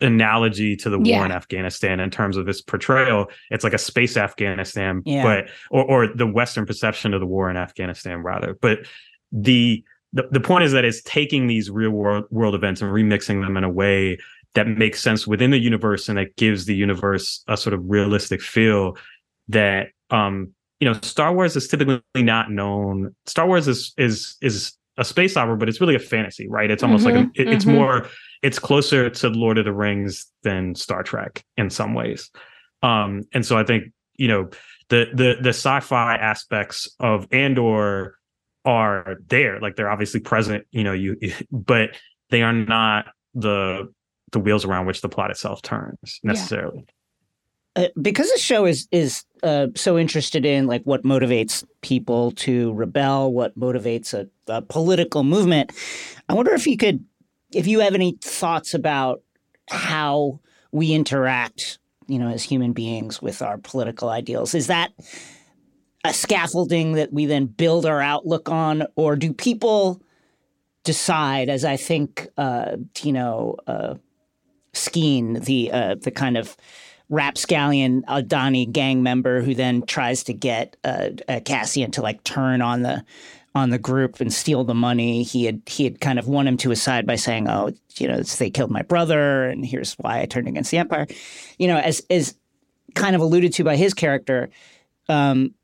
analogy 0.00 0.76
to 0.76 0.90
the 0.90 1.00
Yeah. 1.00 1.16
war 1.18 1.26
in 1.26 1.32
Afghanistan 1.32 2.00
in 2.00 2.10
terms 2.10 2.36
of 2.36 2.48
its 2.48 2.60
portrayal. 2.60 3.30
It's 3.50 3.64
like 3.64 3.72
a 3.72 3.78
space 3.78 4.16
Afghanistan, 4.16 5.02
Yeah. 5.04 5.22
but 5.22 5.50
or 5.70 5.84
or 5.84 6.06
the 6.06 6.26
Western 6.26 6.66
perception 6.66 7.14
of 7.14 7.20
the 7.20 7.26
war 7.26 7.50
in 7.50 7.56
Afghanistan 7.56 8.18
rather. 8.22 8.56
But 8.60 8.80
the 9.32 9.84
the, 10.14 10.26
the 10.30 10.40
point 10.40 10.64
is 10.64 10.72
that 10.72 10.86
it's 10.86 11.02
taking 11.02 11.48
these 11.48 11.70
real 11.70 11.90
world 11.90 12.24
world 12.30 12.54
events 12.54 12.80
and 12.80 12.90
remixing 12.90 13.42
them 13.44 13.56
in 13.58 13.64
a 13.64 13.68
way 13.68 14.18
that 14.54 14.66
makes 14.66 15.02
sense 15.02 15.26
within 15.26 15.50
the 15.50 15.58
universe 15.58 16.08
and 16.08 16.16
that 16.16 16.34
gives 16.36 16.64
the 16.64 16.74
universe 16.74 17.44
a 17.46 17.56
sort 17.58 17.74
of 17.74 17.82
realistic 17.90 18.40
feel 18.40 18.96
that 19.48 19.88
um 20.10 20.50
you 20.80 20.88
know 20.88 20.98
Star 21.02 21.34
Wars 21.34 21.56
is 21.56 21.68
typically 21.68 22.00
not 22.16 22.50
known. 22.50 23.14
Star 23.26 23.46
Wars 23.46 23.68
is 23.68 23.92
is 23.98 24.36
is 24.40 24.72
a 24.98 25.04
space 25.04 25.36
opera, 25.36 25.56
but 25.56 25.68
it's 25.68 25.80
really 25.80 25.94
a 25.94 26.00
fantasy, 26.00 26.48
right? 26.48 26.70
It's 26.70 26.82
almost 26.82 27.06
mm-hmm, 27.06 27.16
like 27.16 27.26
a, 27.26 27.40
it, 27.40 27.44
mm-hmm. 27.44 27.52
it's 27.54 27.64
more 27.64 28.08
it's 28.42 28.58
closer 28.58 29.08
to 29.08 29.28
Lord 29.28 29.58
of 29.58 29.64
the 29.64 29.72
Rings 29.72 30.26
than 30.42 30.74
Star 30.74 31.02
Trek 31.02 31.44
in 31.56 31.70
some 31.70 31.94
ways. 31.94 32.30
Um, 32.82 33.22
and 33.32 33.46
so 33.46 33.56
I 33.56 33.64
think 33.64 33.92
you 34.16 34.28
know 34.28 34.50
the 34.88 35.06
the 35.14 35.36
the 35.40 35.50
sci-fi 35.50 36.16
aspects 36.16 36.94
of 37.00 37.26
Andor 37.32 38.18
are 38.64 39.16
there, 39.28 39.60
like 39.60 39.76
they're 39.76 39.90
obviously 39.90 40.20
present. 40.20 40.66
You 40.70 40.84
know, 40.84 40.92
you 40.92 41.16
but 41.50 41.96
they 42.30 42.42
are 42.42 42.52
not 42.52 43.06
the 43.34 43.92
the 44.32 44.40
wheels 44.40 44.64
around 44.64 44.86
which 44.86 45.00
the 45.00 45.08
plot 45.08 45.30
itself 45.30 45.62
turns 45.62 46.20
necessarily. 46.22 46.84
Uh, 47.78 47.86
because 48.02 48.28
the 48.32 48.38
show 48.38 48.66
is 48.66 48.88
is 48.90 49.24
uh, 49.44 49.68
so 49.76 49.96
interested 49.96 50.44
in 50.44 50.66
like 50.66 50.82
what 50.82 51.04
motivates 51.04 51.64
people 51.80 52.32
to 52.32 52.72
rebel, 52.72 53.32
what 53.32 53.56
motivates 53.56 54.12
a, 54.12 54.28
a, 54.52 54.60
political 54.62 55.22
movement. 55.22 55.70
I 56.28 56.34
wonder 56.34 56.52
if 56.54 56.66
you 56.66 56.76
could, 56.76 57.04
if 57.54 57.68
you 57.68 57.78
have 57.78 57.94
any 57.94 58.18
thoughts 58.20 58.74
about 58.74 59.22
how 59.70 60.40
we 60.72 60.92
interact, 60.92 61.78
you 62.08 62.18
know, 62.18 62.28
as 62.28 62.42
human 62.42 62.72
beings 62.72 63.22
with 63.22 63.42
our 63.42 63.58
political 63.58 64.08
ideals. 64.08 64.56
Is 64.56 64.66
that 64.66 64.90
a 66.04 66.12
scaffolding 66.12 66.94
that 66.94 67.12
we 67.12 67.26
then 67.26 67.46
build 67.46 67.86
our 67.86 68.00
outlook 68.00 68.48
on, 68.48 68.88
or 68.96 69.14
do 69.14 69.32
people 69.32 70.02
decide? 70.82 71.48
As 71.48 71.64
I 71.64 71.76
think, 71.76 72.26
uh, 72.36 72.78
you 73.02 73.12
know, 73.12 73.54
uh, 73.68 73.94
Skeen, 74.72 75.44
the 75.44 75.70
uh, 75.70 75.94
the 75.94 76.10
kind 76.10 76.36
of 76.36 76.56
rapscallion 77.08 78.02
Aldhani 78.02 78.70
gang 78.70 79.02
member 79.02 79.40
who 79.40 79.54
then 79.54 79.82
tries 79.82 80.24
to 80.24 80.34
get 80.34 80.76
uh, 80.84 81.10
uh, 81.28 81.40
Cassian 81.44 81.90
to 81.92 82.02
like 82.02 82.22
turn 82.24 82.60
on 82.62 82.82
the 82.82 83.04
on 83.54 83.70
the 83.70 83.78
group 83.78 84.20
and 84.20 84.32
steal 84.32 84.64
the 84.64 84.74
money. 84.74 85.22
He 85.22 85.44
had 85.44 85.62
he 85.66 85.84
had 85.84 86.00
kind 86.00 86.18
of 86.18 86.28
won 86.28 86.46
him 86.46 86.56
to 86.58 86.70
his 86.70 86.82
side 86.82 87.06
by 87.06 87.16
saying, 87.16 87.48
"Oh, 87.48 87.72
you 87.96 88.08
know, 88.08 88.20
they 88.22 88.50
killed 88.50 88.70
my 88.70 88.82
brother, 88.82 89.44
and 89.44 89.64
here's 89.64 89.94
why 89.94 90.20
I 90.20 90.26
turned 90.26 90.48
against 90.48 90.70
the 90.70 90.78
Empire." 90.78 91.06
You 91.58 91.68
know, 91.68 91.78
as 91.78 92.02
as 92.10 92.34
kind 92.94 93.16
of 93.16 93.22
alluded 93.22 93.52
to 93.54 93.64
by 93.64 93.76
his 93.76 93.94
character, 93.94 94.50
um, 95.08 95.54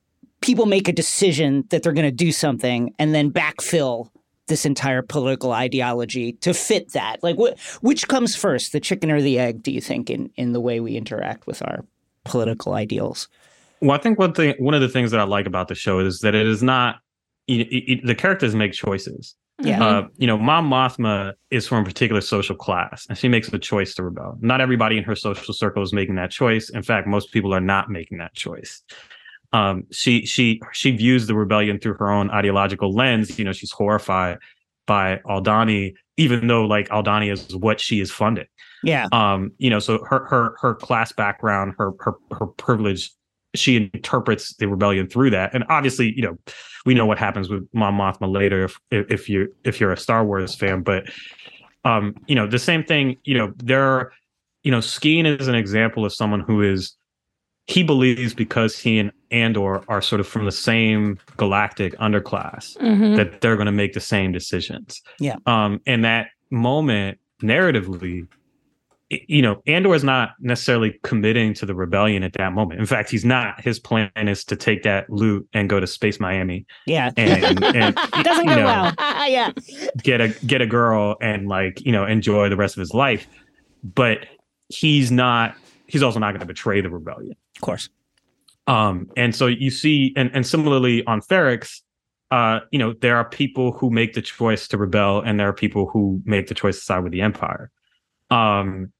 people 0.41 0.67
make 0.67 0.89
a 0.89 0.93
decision 0.93 1.65
that 1.71 1.83
they're 1.83 1.93
going 1.93 2.05
to 2.05 2.13
do 2.13 2.33
something 2.33 2.95
and 2.99 3.15
then 3.15 3.31
backfill 3.31 4.09
this 4.47 4.67
entire 4.67 5.03
political 5.03 5.53
ideology 5.53 6.33
to 6.35 6.55
fit 6.55 6.93
that? 6.93 7.23
Like, 7.23 7.37
wh- 7.37 7.83
which 7.83 8.09
comes 8.09 8.37
first, 8.37 8.73
the 8.73 8.81
chicken 8.81 9.11
or 9.11 9.21
the 9.21 9.39
egg? 9.39 9.63
Do 9.63 9.71
you 9.71 9.81
think 9.81 10.11
in 10.11 10.31
in 10.37 10.53
the 10.53 10.61
way 10.61 10.81
we 10.81 10.97
interact 10.97 11.47
with 11.47 11.63
our 11.63 11.85
political 12.25 12.75
ideals? 12.75 13.29
Well, 13.81 13.93
I 13.93 13.99
think 13.99 14.19
one 14.19 14.33
thing, 14.33 14.55
one 14.59 14.75
of 14.75 14.81
the 14.81 14.89
things 14.89 15.11
that 15.11 15.21
I 15.21 15.25
like 15.25 15.47
about 15.47 15.69
the 15.69 15.75
show 15.75 15.99
is 15.99 16.21
that 16.21 16.35
it 16.35 16.47
is 16.47 16.63
not 16.63 16.97
it, 17.47 17.69
it, 17.71 18.07
the 18.07 18.15
characters 18.15 18.55
make 18.55 18.73
choices. 18.73 19.35
Yeah. 19.63 19.85
Uh, 19.85 20.09
you 20.17 20.27
know, 20.27 20.37
Mon 20.37 20.65
Mothma 20.65 21.35
is 21.51 21.69
from 21.69 21.83
a 21.83 21.85
particular 21.85 22.21
social 22.21 22.57
class 22.57 23.07
and 23.09 23.17
she 23.17 23.29
makes 23.29 23.51
the 23.51 23.59
choice 23.59 23.95
to 23.95 24.03
rebel. 24.03 24.37
Not 24.41 24.61
everybody 24.61 24.99
in 24.99 25.05
her 25.05 25.15
social 25.15 25.55
circle 25.55 25.83
is 25.83 25.93
making 25.93 26.17
that 26.17 26.33
choice. 26.33 26.71
In 26.71 26.83
fact, 26.83 27.07
most 27.07 27.31
people 27.31 27.55
are 27.55 27.61
not 27.61 27.89
making 27.89 28.19
that 28.19 28.35
choice 28.35 28.83
um, 29.55 29.87
she 29.93 30.27
she 30.27 30.61
she 30.73 30.91
views 30.91 31.29
the 31.29 31.35
rebellion 31.35 31.79
through 31.79 31.95
her 31.95 32.11
own 32.11 32.29
ideological 32.31 32.93
lens. 32.93 33.39
You 33.39 33.45
know, 33.45 33.53
she's 33.53 33.71
horrified 33.71 34.39
by 34.87 35.21
Aldhani, 35.27 35.95
even 36.17 36.49
though 36.49 36.65
like 36.67 36.89
Aldhani 36.89 37.33
is 37.33 37.55
what 37.57 37.81
she 37.81 38.01
is 38.01 38.11
funded. 38.11 38.49
Yeah. 38.83 39.07
Um, 39.13 39.53
you 39.59 39.71
know, 39.71 39.79
so 39.79 40.05
her 40.05 40.27
her 40.27 40.57
her 40.61 40.75
class 40.75 41.13
background, 41.13 41.75
her 41.79 41.93
her 42.01 42.15
her 42.33 42.47
privilege, 42.47 43.13
she 43.55 43.77
interprets 43.77 44.57
the 44.57 44.67
rebellion 44.67 45.09
through 45.09 45.31
that. 45.31 45.55
And 45.55 45.65
obviously, 45.69 46.13
you 46.17 46.23
know, 46.23 46.37
we 46.85 46.93
know 46.93 47.07
what 47.07 47.19
happens 47.19 47.49
with 47.49 47.67
Mon 47.73 47.95
Mothma 47.95 48.31
later 48.33 48.65
if 48.65 48.81
if 48.91 49.29
you 49.29 49.55
if 49.65 49.81
you're 49.81 49.93
a 49.93 49.97
Star 49.97 50.25
Wars 50.25 50.57
fan, 50.57 50.83
but 50.83 51.05
um, 51.85 52.17
you 52.27 52.35
know, 52.35 52.49
the 52.49 52.59
same 52.59 52.83
thing, 52.83 53.17
you 53.23 53.39
know, 53.39 53.53
there 53.59 54.11
you 54.65 54.71
know, 54.71 54.79
Skeen 54.79 55.27
is 55.27 55.47
an 55.47 55.55
example 55.55 56.05
of 56.05 56.13
someone 56.13 56.41
who 56.41 56.63
is 56.63 56.97
he 57.67 57.83
believes 57.83 58.35
because 58.35 58.79
he 58.79 58.99
and 58.99 59.11
Andor 59.31 59.83
are 59.89 60.03
sort 60.03 60.21
of 60.21 60.29
from 60.29 60.45
the 60.45 60.53
same 60.53 61.19
galactic 61.37 61.97
underclass 61.99 62.77
mm-hmm. 62.77 63.15
that 63.17 63.41
they're 63.41 63.57
going 63.57 63.67
to 63.67 63.73
make 63.73 63.95
the 63.95 64.01
same 64.01 64.33
decisions. 64.33 65.01
Yeah. 65.19 65.37
Um, 65.47 65.81
and 65.87 66.05
that 66.05 66.29
moment, 66.51 67.19
narratively, 67.43 68.29
you 69.09 69.41
know, 69.41 69.63
Andor 69.67 69.95
is 69.95 70.05
not 70.05 70.31
necessarily 70.41 70.99
committing 71.05 71.55
to 71.55 71.67
the 71.67 71.75
rebellion 71.75 72.23
at 72.23 72.35
that 72.35 72.53
moment. 72.53 72.81
In 72.81 72.87
fact, 72.87 73.11
he's 73.11 73.25
not. 73.25 73.61
His 73.63 73.79
plan 73.79 74.11
is 74.17 74.45
to 74.45 74.57
take 74.57 74.83
that 74.83 75.09
loot 75.09 75.49
and 75.55 75.69
go 75.69 75.81
to 75.81 75.87
Space 75.87 76.21
Miami. 76.21 76.67
Yeah, 76.87 77.13
and, 77.17 77.65
and 77.65 77.95
doesn't 78.23 78.47
go 78.47 78.57
know, 78.57 78.65
well. 78.65 78.95
yeah, 79.29 79.53
get 80.03 80.21
a 80.21 80.29
get 80.47 80.61
a 80.63 80.67
girl 80.67 81.17
and 81.21 81.49
like 81.49 81.85
you 81.85 81.93
know 81.93 82.05
enjoy 82.07 82.49
the 82.49 82.57
rest 82.57 82.77
of 82.77 82.81
his 82.81 82.95
life. 82.95 83.27
But 83.83 84.27
he's 84.69 85.11
not. 85.11 85.55
He's 85.87 86.03
also 86.03 86.19
not 86.19 86.31
going 86.31 86.41
to 86.41 86.47
betray 86.47 86.81
the 86.81 86.91
rebellion. 86.91 87.37
Of 87.57 87.63
course. 87.63 87.89
Um, 88.67 89.11
and 89.17 89.35
so 89.35 89.47
you 89.47 89.71
see, 89.71 90.13
and, 90.17 90.31
and 90.35 90.47
similarly 90.47 91.05
on 91.07 91.21
Ferrix, 91.21 91.83
uh, 92.31 92.61
you 92.71 92.79
know, 92.79 92.95
there 92.95 93.17
are 93.17 93.29
people 93.29 93.73
who 93.73 93.91
make 93.91 94.15
the 94.15 94.23
choice 94.23 94.67
to 94.69 94.79
rebel, 94.79 95.21
and 95.21 95.39
there 95.39 95.49
are 95.49 95.53
people 95.53 95.87
who 95.87 96.21
make 96.25 96.49
the 96.49 96.55
choice 96.55 96.79
to 96.79 96.85
side 96.85 97.03
with 97.05 97.13
the 97.13 97.21
Empire. 97.21 97.71
Um, 98.31 98.93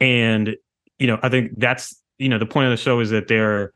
and 0.00 0.56
you 0.98 1.06
know, 1.06 1.18
I 1.22 1.28
think 1.28 1.52
that's 1.58 2.00
you 2.18 2.28
know 2.28 2.38
the 2.38 2.46
point 2.46 2.66
of 2.66 2.70
the 2.70 2.76
show 2.76 3.00
is 3.00 3.10
that 3.10 3.28
they're, 3.28 3.72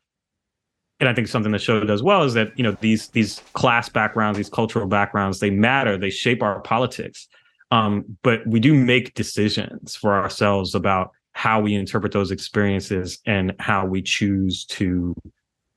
and 1.00 1.08
I 1.08 1.14
think 1.14 1.28
something 1.28 1.52
the 1.52 1.58
show 1.58 1.80
does 1.80 2.02
well 2.02 2.24
is 2.24 2.34
that 2.34 2.48
you 2.58 2.64
know 2.64 2.76
these 2.80 3.08
these 3.08 3.40
class 3.52 3.88
backgrounds, 3.88 4.36
these 4.36 4.50
cultural 4.50 4.86
backgrounds, 4.86 5.40
they 5.40 5.50
matter. 5.50 5.96
They 5.96 6.10
shape 6.10 6.42
our 6.42 6.60
politics. 6.60 7.28
Um, 7.70 8.04
but 8.22 8.46
we 8.46 8.60
do 8.60 8.74
make 8.74 9.14
decisions 9.14 9.96
for 9.96 10.14
ourselves 10.14 10.74
about 10.74 11.12
how 11.36 11.60
we 11.60 11.74
interpret 11.74 12.12
those 12.12 12.30
experiences 12.30 13.18
and 13.26 13.54
how 13.58 13.84
we 13.84 14.00
choose 14.00 14.64
to 14.64 15.14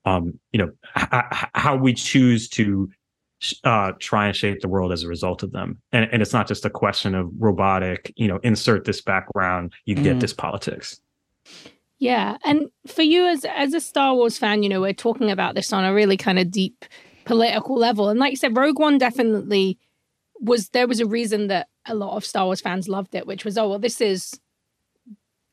um 0.05 0.39
you 0.53 0.57
know 0.57 0.71
h- 0.97 1.49
how 1.53 1.75
we 1.75 1.93
choose 1.93 2.47
to 2.47 2.89
uh 3.65 3.91
try 3.99 4.27
and 4.27 4.37
shape 4.37 4.61
the 4.61 4.69
world 4.69 4.93
as 4.93 5.03
a 5.03 5.07
result 5.09 5.43
of 5.43 5.51
them. 5.51 5.77
And, 5.91 6.07
and 6.13 6.21
it's 6.21 6.31
not 6.31 6.47
just 6.47 6.63
a 6.63 6.69
question 6.69 7.13
of 7.13 7.29
robotic 7.37 8.13
you 8.15 8.25
know 8.25 8.39
insert 8.41 8.85
this 8.85 9.01
background 9.01 9.73
you 9.83 9.97
mm. 9.97 10.03
get 10.03 10.21
this 10.21 10.31
politics. 10.31 11.01
Yeah 11.97 12.37
and 12.45 12.69
for 12.87 13.01
you 13.01 13.27
as 13.27 13.43
as 13.43 13.73
a 13.73 13.81
star 13.81 14.15
wars 14.15 14.37
fan 14.37 14.63
you 14.63 14.69
know 14.69 14.79
we're 14.79 14.93
talking 14.93 15.29
about 15.29 15.55
this 15.55 15.73
on 15.73 15.83
a 15.83 15.93
really 15.93 16.15
kind 16.15 16.39
of 16.39 16.49
deep 16.49 16.85
political 17.25 17.75
level. 17.75 18.07
And 18.07 18.17
like 18.17 18.31
you 18.31 18.37
said 18.37 18.55
rogue 18.55 18.79
one 18.79 18.97
definitely 18.97 19.77
was 20.39 20.69
there 20.69 20.87
was 20.87 21.01
a 21.01 21.05
reason 21.05 21.47
that 21.47 21.67
a 21.85 21.95
lot 21.95 22.15
of 22.15 22.25
star 22.25 22.45
wars 22.45 22.61
fans 22.61 22.87
loved 22.87 23.13
it 23.13 23.27
which 23.27 23.43
was 23.43 23.57
oh 23.57 23.67
well 23.67 23.79
this 23.79 23.99
is 23.99 24.39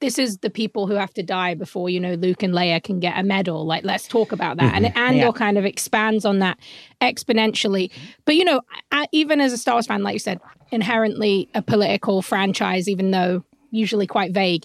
this 0.00 0.18
is 0.18 0.38
the 0.38 0.50
people 0.50 0.86
who 0.86 0.94
have 0.94 1.14
to 1.14 1.22
die 1.22 1.54
before 1.54 1.88
you 1.88 1.98
know 1.98 2.14
Luke 2.14 2.42
and 2.42 2.52
Leia 2.52 2.82
can 2.82 3.00
get 3.00 3.18
a 3.18 3.22
medal. 3.22 3.64
Like, 3.64 3.84
let's 3.84 4.06
talk 4.06 4.32
about 4.32 4.58
that. 4.58 4.74
Mm-hmm. 4.74 4.84
And 4.86 4.96
Andor 4.96 5.26
yeah. 5.26 5.32
kind 5.32 5.58
of 5.58 5.64
expands 5.64 6.24
on 6.24 6.40
that 6.40 6.58
exponentially. 7.00 7.90
But 8.24 8.36
you 8.36 8.44
know, 8.44 8.60
I, 8.92 9.06
even 9.12 9.40
as 9.40 9.52
a 9.52 9.58
Star 9.58 9.74
Wars 9.74 9.86
fan, 9.86 10.02
like 10.02 10.14
you 10.14 10.18
said, 10.18 10.40
inherently 10.70 11.48
a 11.54 11.62
political 11.62 12.22
franchise, 12.22 12.88
even 12.88 13.10
though 13.10 13.44
usually 13.70 14.06
quite 14.06 14.32
vague. 14.32 14.64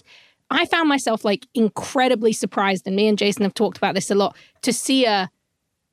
I 0.50 0.66
found 0.66 0.88
myself 0.88 1.24
like 1.24 1.46
incredibly 1.54 2.34
surprised, 2.34 2.86
and 2.86 2.94
me 2.94 3.08
and 3.08 3.16
Jason 3.16 3.42
have 3.42 3.54
talked 3.54 3.78
about 3.78 3.94
this 3.94 4.10
a 4.10 4.14
lot, 4.14 4.36
to 4.62 4.72
see 4.72 5.06
a 5.06 5.30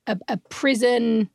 a, 0.07 0.17
a 0.27 0.37
prison 0.49 1.29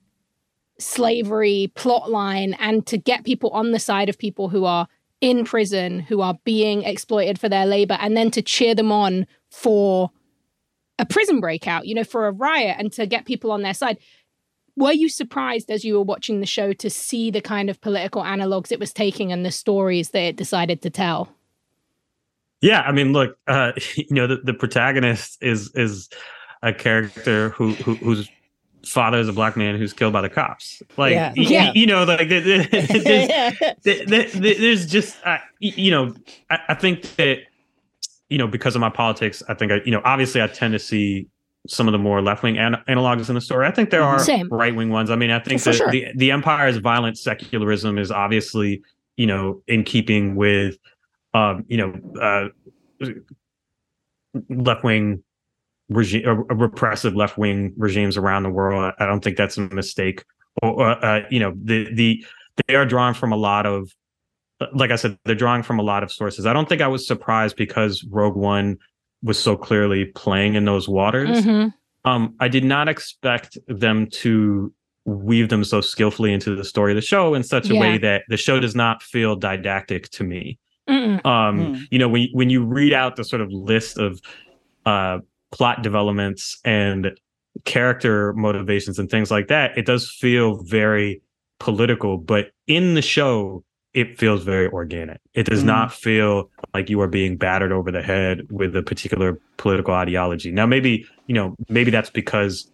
slavery 0.79 1.71
plot 1.75 2.11
line 2.11 2.55
and 2.55 2.85
to 2.87 2.99
get 2.99 3.25
people 3.25 3.51
on 3.51 3.71
the 3.71 3.79
side 3.79 4.09
of 4.09 4.19
people 4.19 4.49
who 4.49 4.65
are 4.65 4.89
in 5.25 5.43
prison 5.43 6.01
who 6.01 6.21
are 6.21 6.39
being 6.45 6.83
exploited 6.83 7.41
for 7.41 7.49
their 7.49 7.65
labor 7.65 7.97
and 7.99 8.15
then 8.15 8.31
to 8.31 8.43
cheer 8.43 8.75
them 8.75 8.93
on 8.93 9.27
for 9.51 10.11
a 10.99 11.07
prison 11.07 11.41
breakout, 11.41 11.87
you 11.87 11.95
know, 11.95 12.05
for 12.05 12.27
a 12.27 12.31
riot 12.31 12.77
and 12.79 12.93
to 12.93 13.07
get 13.07 13.25
people 13.25 13.51
on 13.51 13.63
their 13.63 13.73
side. 13.73 13.97
Were 14.77 14.93
you 14.93 15.09
surprised 15.09 15.71
as 15.71 15.83
you 15.83 15.95
were 15.95 16.03
watching 16.03 16.41
the 16.41 16.47
show 16.47 16.75
to 16.75 16.91
see 16.91 17.31
the 17.31 17.41
kind 17.41 17.71
of 17.71 17.81
political 17.81 18.23
analogs 18.23 18.71
it 18.71 18.79
was 18.79 18.93
taking 18.93 19.33
and 19.33 19.47
the 19.47 19.51
stories 19.51 20.11
that 20.11 20.21
it 20.21 20.37
decided 20.37 20.83
to 20.83 20.91
tell? 20.91 21.35
Yeah, 22.61 22.83
I 22.83 22.93
mean, 22.93 23.15
look, 23.15 23.39
uh, 23.47 23.73
you 23.97 24.05
know, 24.11 24.27
the, 24.27 24.37
the 24.45 24.55
protagonist 24.55 25.43
is 25.43 25.75
is 25.75 26.11
a 26.63 26.75
character 26.75 27.49
who, 27.51 27.73
who 27.73 27.95
who's 27.95 28.29
father 28.87 29.19
is 29.19 29.29
a 29.29 29.33
black 29.33 29.57
man 29.57 29.77
who's 29.77 29.93
killed 29.93 30.13
by 30.13 30.21
the 30.21 30.29
cops. 30.29 30.83
Like, 30.97 31.13
yeah. 31.13 31.33
You, 31.37 31.73
you 31.75 31.87
know, 31.87 32.05
like 32.05 32.29
there's, 33.83 34.33
there's 34.33 34.87
just, 34.87 35.17
uh, 35.25 35.39
you 35.61 35.91
know, 35.91 36.15
I, 36.51 36.59
I, 36.69 36.75
think 36.75 37.03
that, 37.17 37.39
you 38.29 38.39
know, 38.39 38.47
because 38.47 38.75
of 38.75 38.81
my 38.81 38.91
politics, 38.91 39.43
I 39.49 39.55
think, 39.55 39.73
I, 39.73 39.81
you 39.85 39.91
know, 39.91 40.03
obviously 40.05 40.43
I 40.43 40.47
tend 40.47 40.73
to 40.73 40.79
see 40.79 41.27
some 41.67 41.89
of 41.89 41.93
the 41.93 41.99
more 41.99 42.21
left 42.21 42.43
wing 42.43 42.59
an- 42.59 42.83
analogs 42.89 43.29
in 43.29 43.35
the 43.35 43.41
story. 43.41 43.67
I 43.67 43.71
think 43.71 43.91
there 43.91 44.03
are 44.03 44.23
right 44.51 44.75
wing 44.75 44.91
ones. 44.91 45.11
I 45.11 45.17
mean, 45.17 45.31
I 45.31 45.39
think 45.39 45.63
that 45.63 45.75
sure. 45.75 45.91
the, 45.91 46.07
the 46.15 46.31
empire's 46.31 46.77
violent 46.77 47.19
secularism 47.19 47.99
is 47.99 48.11
obviously, 48.11 48.83
you 49.17 49.27
know, 49.27 49.63
in 49.67 49.85
keeping 49.85 50.35
with 50.37 50.77
um, 51.35 51.65
you 51.69 51.77
know, 51.77 51.93
uh, 52.21 52.49
left 54.49 54.85
wing 54.85 55.23
regime, 55.89 56.27
uh, 56.29 56.35
repressive 56.55 57.15
left 57.15 57.37
wing 57.39 57.73
regimes 57.77 58.17
around 58.17 58.43
the 58.45 58.51
world. 58.51 58.95
I 58.99 59.07
don't 59.07 59.23
think 59.23 59.37
that's 59.37 59.57
a 59.57 59.63
mistake. 59.63 60.25
Or, 60.63 60.83
uh, 61.05 61.23
you 61.31 61.41
know, 61.41 61.53
the 61.63 61.93
the 61.95 62.25
they 62.67 62.75
are 62.77 62.87
drawing 62.87 63.15
from 63.15 63.33
a 63.33 63.37
lot 63.37 63.67
of, 63.67 63.91
like 64.73 64.91
I 64.93 64.97
said, 64.97 65.19
they're 65.25 65.35
drawing 65.35 65.63
from 65.63 65.79
a 65.81 65.83
lot 65.83 66.03
of 66.03 66.13
sources. 66.13 66.47
I 66.47 66.53
don't 66.53 66.69
think 66.69 66.81
I 66.81 66.87
was 66.87 67.07
surprised 67.07 67.57
because 67.57 68.05
Rogue 68.05 68.37
One 68.37 68.79
was 69.23 69.39
so 69.39 69.57
clearly 69.57 70.05
playing 70.05 70.55
in 70.55 70.65
those 70.65 70.89
waters. 70.89 71.45
Mm-hmm. 71.45 71.69
Um, 72.09 72.35
I 72.39 72.49
did 72.49 72.65
not 72.65 72.89
expect 72.89 73.59
them 73.67 74.07
to 74.23 74.73
weave 75.07 75.49
them 75.49 75.65
so 75.65 75.81
skillfully 75.81 76.33
into 76.33 76.55
the 76.55 76.65
story 76.65 76.93
of 76.93 76.97
the 76.97 77.03
show 77.03 77.35
in 77.35 77.43
such 77.43 77.69
a 77.71 77.75
Yeah. 77.75 77.81
way 77.81 77.99
that 77.99 78.23
the 78.29 78.37
show 78.37 78.61
does 78.61 78.75
not 78.75 79.03
feel 79.03 79.37
didactic 79.37 80.09
to 80.11 80.25
me. 80.25 80.59
Mm-mm. 80.89 81.25
Um, 81.27 81.75
Hmm. 81.75 81.83
you 81.91 81.99
know, 81.99 82.09
when 82.09 82.29
when 82.33 82.51
you 82.51 82.65
read 82.65 82.93
out 82.93 83.17
the 83.17 83.25
sort 83.25 83.43
of 83.43 83.51
list 83.51 83.99
of 83.99 84.21
uh 84.87 85.19
plot 85.55 85.83
developments 85.83 86.59
and 86.65 87.13
character 87.65 88.33
motivations 88.33 88.99
and 88.99 89.09
things 89.09 89.31
like 89.31 89.47
that, 89.49 89.79
it 89.79 89.87
does 89.87 90.11
feel 90.11 90.63
very 90.65 91.23
political, 91.61 92.19
but 92.19 92.51
in 92.67 92.95
the 92.95 93.03
show, 93.03 93.63
it 93.95 94.19
feels 94.19 94.43
very 94.43 94.69
organic. 94.69 95.21
It 95.35 95.47
does 95.47 95.63
Mm. 95.63 95.67
not 95.67 95.93
feel 95.95 96.51
like 96.75 96.91
you 96.91 97.01
are 97.01 97.07
being 97.07 97.37
battered 97.37 97.71
over 97.71 97.93
the 97.93 98.03
head 98.03 98.41
with 98.51 98.75
a 98.75 98.83
particular 98.83 99.39
political 99.57 99.95
ideology. 99.95 100.51
Now, 100.51 100.67
maybe 100.67 101.07
you 101.29 101.35
know, 101.35 101.55
maybe 101.69 101.93
that's 101.93 102.11
because 102.11 102.69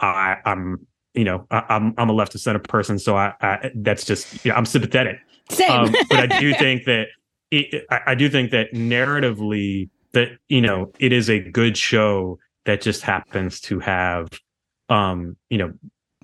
I, 0.00 0.36
I'm, 0.44 0.84
you 1.14 1.22
know, 1.22 1.46
I, 1.52 1.62
I'm 1.68 1.94
I'm 1.96 2.10
a 2.10 2.12
left 2.12 2.34
of 2.34 2.40
center 2.40 2.58
person, 2.58 2.98
so 2.98 3.16
I, 3.16 3.32
I 3.40 3.70
that's 3.76 4.04
just 4.04 4.44
you 4.44 4.50
know, 4.50 4.56
I'm 4.56 4.66
sympathetic. 4.66 5.20
Same. 5.48 5.70
Um, 5.70 5.94
but 6.10 6.18
I 6.32 6.40
do 6.40 6.52
think 6.58 6.84
that 6.86 7.06
it, 7.52 7.86
I, 7.90 8.00
I 8.08 8.14
do 8.16 8.28
think 8.28 8.50
that 8.50 8.72
narratively 8.72 9.90
that 10.14 10.28
you 10.48 10.60
know 10.60 10.90
it 10.98 11.12
is 11.12 11.28
a 11.28 11.38
good 11.38 11.76
show 11.76 12.38
that 12.64 12.80
just 12.80 13.02
happens 13.02 13.60
to 13.60 13.78
have 13.80 14.28
um 14.88 15.36
you 15.50 15.58
know 15.58 15.72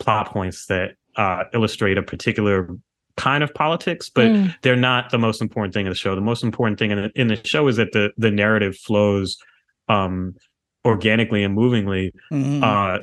plot 0.00 0.28
points 0.28 0.66
that 0.66 0.92
uh 1.16 1.44
illustrate 1.52 1.98
a 1.98 2.02
particular 2.02 2.68
kind 3.16 3.42
of 3.44 3.52
politics 3.52 4.08
but 4.08 4.30
Mm. 4.30 4.54
they're 4.62 4.76
not 4.76 5.10
the 5.10 5.18
most 5.18 5.42
important 5.42 5.74
thing 5.74 5.84
in 5.86 5.90
the 5.90 5.96
show 5.96 6.14
the 6.14 6.20
most 6.22 6.42
important 6.42 6.78
thing 6.78 6.90
in 6.90 6.98
the, 7.02 7.10
in 7.14 7.26
the 7.28 7.38
show 7.44 7.68
is 7.68 7.76
that 7.76 7.92
the 7.92 8.10
the 8.16 8.30
narrative 8.30 8.76
flows 8.76 9.36
um 9.88 10.34
organically 10.86 11.42
and 11.44 11.54
movingly 11.54 12.12
Mhm. 12.32 12.62
uh 12.62 12.98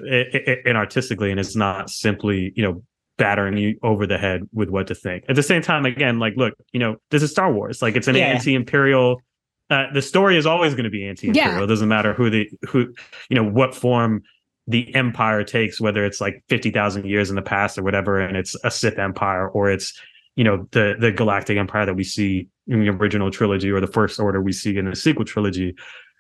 and 0.68 0.78
artistically 0.78 1.30
and 1.32 1.40
it's 1.40 1.56
not 1.56 1.90
simply 1.90 2.52
you 2.56 2.64
know 2.64 2.82
battering 3.18 3.58
you 3.58 3.78
over 3.84 4.06
the 4.08 4.18
head 4.18 4.42
with 4.54 4.70
what 4.70 4.88
to 4.88 4.96
think 4.96 5.24
at 5.30 5.36
the 5.36 5.44
same 5.44 5.62
time 5.62 5.86
again 5.86 6.18
like 6.20 6.34
look 6.38 6.54
you 6.72 6.80
know 6.80 6.96
this 7.12 7.22
is 7.22 7.30
star 7.32 7.52
wars 7.52 7.82
like 7.82 7.96
it's 7.96 8.08
an 8.08 8.16
Yeah. 8.16 8.28
anti-imperial 8.28 9.22
uh, 9.70 9.92
the 9.94 10.02
story 10.02 10.38
is 10.38 10.46
always 10.46 10.74
going 10.74 10.86
to 10.86 10.90
be 10.90 11.06
anti-imperial. 11.08 11.58
Yeah. 11.58 11.64
it 11.64 11.68
doesn't 11.68 11.90
matter 11.90 12.14
who 12.14 12.30
the 12.30 12.50
who 12.68 12.94
you 13.30 13.36
know 13.36 13.44
what 13.44 13.76
form 13.76 14.24
the 14.68 14.94
empire 14.96 15.44
takes 15.44 15.80
whether 15.80 16.06
it's 16.06 16.20
like 16.20 16.44
50,000 16.50 17.06
years 17.06 17.30
in 17.30 17.36
the 17.36 17.42
past 17.42 17.78
or 17.78 17.84
whatever 17.84 18.20
and 18.20 18.36
it's 18.36 18.56
a 18.64 18.72
sith 18.72 19.00
empire 19.00 19.48
or 19.48 19.72
it's 19.72 20.00
you 20.36 20.44
know 20.44 20.68
the 20.72 20.96
the 21.00 21.12
galactic 21.12 21.58
empire 21.58 21.86
that 21.86 21.96
we 21.96 22.04
see 22.04 22.48
in 22.68 22.82
the 22.82 22.90
original 22.90 23.32
trilogy 23.32 23.72
or 23.72 23.80
the 23.80 23.88
first 23.88 24.20
order 24.20 24.42
we 24.42 24.52
see 24.52 24.78
in 24.78 24.86
the 24.86 24.96
sequel 24.96 25.26
trilogy. 25.26 25.76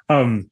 Um 0.09 0.49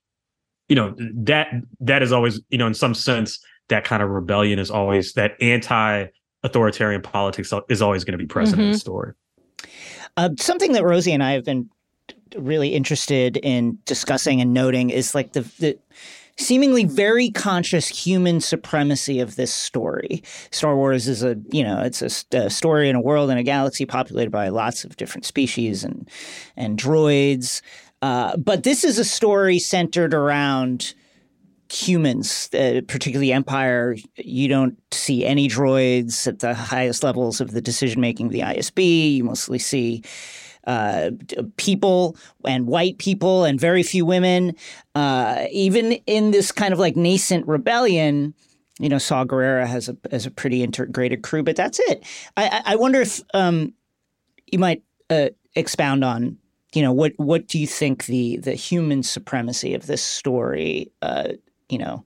you 0.69 0.75
know 0.75 0.95
that 0.97 1.47
that 1.79 2.01
is 2.01 2.11
always 2.11 2.39
you 2.49 2.57
know 2.57 2.67
in 2.67 2.73
some 2.73 2.93
sense 2.93 3.39
that 3.69 3.83
kind 3.83 4.03
of 4.03 4.09
rebellion 4.09 4.59
is 4.59 4.69
always 4.69 5.13
that 5.13 5.31
anti 5.41 6.05
authoritarian 6.43 7.01
politics 7.01 7.51
is 7.69 7.81
always 7.81 8.03
going 8.03 8.11
to 8.13 8.17
be 8.17 8.27
present 8.27 8.61
in 8.61 8.71
the 8.71 8.77
story. 8.77 9.13
Uh, 10.17 10.29
something 10.37 10.71
that 10.73 10.85
Rosie 10.85 11.11
and 11.11 11.23
I 11.23 11.31
have 11.31 11.43
been 11.43 11.69
really 12.37 12.69
interested 12.69 13.37
in 13.37 13.79
discussing 13.85 14.41
and 14.41 14.53
noting 14.53 14.89
is 14.89 15.15
like 15.15 15.33
the, 15.33 15.41
the 15.59 15.77
seemingly 16.37 16.83
very 16.83 17.29
conscious 17.31 17.87
human 17.87 18.41
supremacy 18.41 19.19
of 19.19 19.35
this 19.35 19.53
story. 19.53 20.23
Star 20.51 20.75
Wars 20.75 21.07
is 21.07 21.23
a 21.23 21.37
you 21.49 21.63
know 21.63 21.81
it's 21.81 22.01
a 22.01 22.49
story 22.49 22.89
in 22.89 22.95
a 22.95 23.01
world 23.01 23.29
in 23.29 23.37
a 23.37 23.43
galaxy 23.43 23.85
populated 23.85 24.31
by 24.31 24.49
lots 24.49 24.83
of 24.83 24.97
different 24.97 25.25
species 25.25 25.83
and 25.83 26.09
and 26.57 26.77
droids. 26.77 27.61
Uh, 28.01 28.37
but 28.37 28.63
this 28.63 28.83
is 28.83 28.99
a 28.99 29.05
story 29.05 29.57
centered 29.57 30.13
around 30.13 30.93
humans, 31.71 32.49
uh, 32.53 32.81
particularly 32.87 33.31
Empire. 33.31 33.95
You 34.17 34.47
don't 34.47 34.77
see 34.91 35.25
any 35.25 35.47
droids 35.47 36.27
at 36.27 36.39
the 36.39 36.53
highest 36.53 37.03
levels 37.03 37.41
of 37.41 37.51
the 37.51 37.61
decision 37.61 38.01
making 38.01 38.27
of 38.27 38.31
the 38.31 38.41
ISB. 38.41 39.15
You 39.15 39.23
mostly 39.23 39.59
see 39.59 40.03
uh, 40.67 41.11
people 41.57 42.17
and 42.45 42.67
white 42.67 42.97
people 42.97 43.43
and 43.45 43.59
very 43.59 43.83
few 43.83 44.05
women. 44.05 44.55
Uh, 44.95 45.45
even 45.51 45.93
in 46.07 46.31
this 46.31 46.51
kind 46.51 46.73
of 46.73 46.79
like 46.79 46.95
nascent 46.95 47.47
rebellion, 47.47 48.33
you 48.79 48.89
know, 48.89 48.97
Saw 48.97 49.23
Gerrera 49.25 49.65
has 49.65 49.87
a 49.89 49.97
has 50.11 50.25
a 50.25 50.31
pretty 50.31 50.63
integrated 50.63 51.23
crew, 51.23 51.43
but 51.43 51.55
that's 51.55 51.79
it. 51.79 52.03
I, 52.35 52.61
I- 52.65 52.75
wonder 52.75 53.01
if 53.01 53.21
um, 53.33 53.73
you 54.51 54.59
might 54.59 54.83
uh, 55.09 55.29
expound 55.55 56.03
on, 56.03 56.37
you 56.73 56.81
know, 56.81 56.91
what 56.91 57.13
what 57.17 57.47
do 57.47 57.57
you 57.57 57.67
think 57.67 58.05
the 58.05 58.37
the 58.37 58.53
human 58.53 59.01
supremacy 59.03 59.73
of 59.73 59.85
this 59.87 60.01
story, 60.03 60.91
uh, 61.01 61.29
you 61.69 61.77
know, 61.77 62.03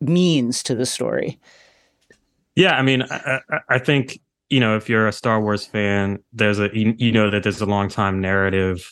means 0.00 0.62
to 0.64 0.74
the 0.74 0.86
story? 0.86 1.38
Yeah, 2.54 2.72
I 2.76 2.82
mean, 2.82 3.02
I- 3.02 3.40
I 3.68 3.78
think 3.78 4.20
you 4.50 4.60
know 4.60 4.76
if 4.76 4.88
you're 4.88 5.06
a 5.06 5.12
Star 5.12 5.40
Wars 5.40 5.66
fan, 5.66 6.18
there's 6.32 6.58
a 6.58 6.68
you, 6.72 6.94
you 6.98 7.12
know 7.12 7.30
that 7.30 7.42
there's 7.42 7.60
a 7.60 7.66
long 7.66 7.88
time 7.88 8.20
narrative, 8.20 8.90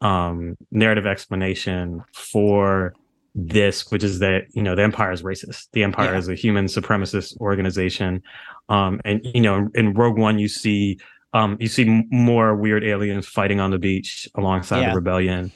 um, 0.00 0.56
narrative 0.70 1.06
explanation 1.06 2.02
for 2.14 2.94
this, 3.34 3.90
which 3.90 4.04
is 4.04 4.18
that 4.20 4.44
you 4.52 4.62
know 4.62 4.74
the 4.74 4.82
Empire 4.82 5.12
is 5.12 5.22
racist. 5.22 5.68
The 5.72 5.82
Empire 5.82 6.12
Yeah. 6.12 6.18
is 6.18 6.28
a 6.28 6.34
human 6.34 6.66
supremacist 6.66 7.36
organization, 7.40 8.22
um, 8.68 9.00
and 9.04 9.20
you 9.24 9.40
know 9.40 9.68
in 9.74 9.94
Rogue 9.94 10.18
One 10.18 10.38
you 10.38 10.48
see 10.48 10.98
um, 11.32 11.56
you 11.60 11.68
see 11.68 12.04
more 12.10 12.54
weird 12.54 12.84
aliens 12.84 13.26
fighting 13.26 13.58
on 13.60 13.70
the 13.70 13.78
beach 13.78 14.28
alongside 14.36 14.80
Yeah. 14.80 14.90
the 14.90 14.94
rebellion, 14.96 15.52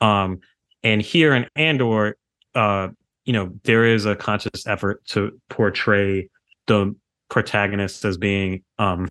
um, 0.00 0.40
and 0.82 1.02
here 1.02 1.34
in 1.34 1.46
Andor, 1.56 2.16
uh, 2.54 2.88
you 3.24 3.32
know 3.32 3.50
there 3.64 3.84
is 3.84 4.06
a 4.06 4.14
conscious 4.14 4.66
effort 4.66 5.04
to 5.06 5.32
portray 5.48 6.28
the 6.66 6.94
protagonist 7.28 8.04
as 8.04 8.16
being 8.16 8.62
um 8.78 9.08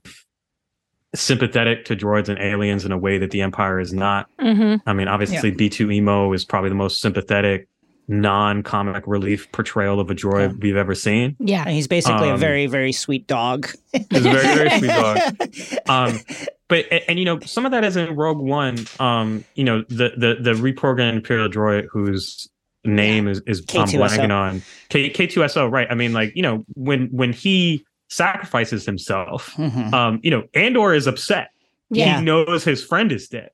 sympathetic 1.14 1.86
to 1.86 1.96
droids 1.96 2.28
and 2.28 2.38
aliens 2.40 2.84
in 2.84 2.92
a 2.92 2.98
way 2.98 3.18
that 3.18 3.32
the 3.32 3.42
empire 3.42 3.80
is 3.80 3.94
not 3.94 4.30
hmm 4.40 4.76
i 4.86 4.92
mean 4.94 5.08
obviously 5.08 5.52
B2EMO 5.52 6.36
is 6.36 6.44
probably 6.44 6.70
the 6.70 6.76
most 6.76 7.00
sympathetic 7.00 7.68
non-comic 8.08 9.04
relief 9.08 9.50
portrayal 9.52 10.00
of 10.00 10.10
a 10.12 10.16
droid 10.16 10.52
Yeah. 10.52 10.58
we've 10.62 10.76
ever 10.76 10.94
seen 10.94 11.36
Yeah. 11.40 11.62
And 11.62 11.72
he's 11.72 11.88
basically 11.88 12.30
a 12.30 12.34
Um, 12.34 12.40
very 12.40 12.68
very 12.68 12.92
sweet 12.92 13.26
dog. 13.28 13.68
He's 13.94 14.26
a 14.26 14.30
very, 14.30 14.54
very 14.56 14.70
sweet 14.78 14.90
dog. 14.90 15.20
um 15.90 16.20
but 16.68 16.86
and, 16.92 17.02
and, 17.08 17.20
you 17.20 17.26
know 17.26 17.40
some 17.42 17.66
of 17.66 17.72
that 17.72 17.84
is 17.84 17.96
in 17.96 18.16
rogue 18.16 18.38
one 18.40 18.86
um 19.00 19.44
you 19.56 19.64
know 19.64 19.84
the 19.90 20.12
the 20.18 20.38
the 20.40 20.54
reprogrammed 20.54 21.14
imperial 21.16 21.48
droid 21.50 21.86
whose 21.92 22.48
name 22.84 23.28
is 23.28 23.42
is 23.48 23.62
i'm 23.74 23.88
K2SO. 23.88 24.00
blanking 24.00 24.32
on 24.32 24.62
K, 24.90 25.10
k2so 25.10 25.72
right 25.72 25.88
i 25.90 25.96
mean 25.96 26.14
like 26.14 26.34
you 26.36 26.44
know 26.44 26.64
when 26.76 27.08
when 27.08 27.34
he 27.34 27.84
sacrifices 28.16 28.86
himself 28.86 29.54
Mhm. 29.58 29.94
um 29.94 30.20
you 30.24 30.32
know 30.32 30.44
andor 30.54 30.94
is 30.94 31.06
upset 31.08 31.50
Yeah. 31.90 32.20
he 32.20 32.26
knows 32.26 32.64
his 32.64 32.84
friend 32.84 33.12
is 33.12 33.28
dead 33.28 33.50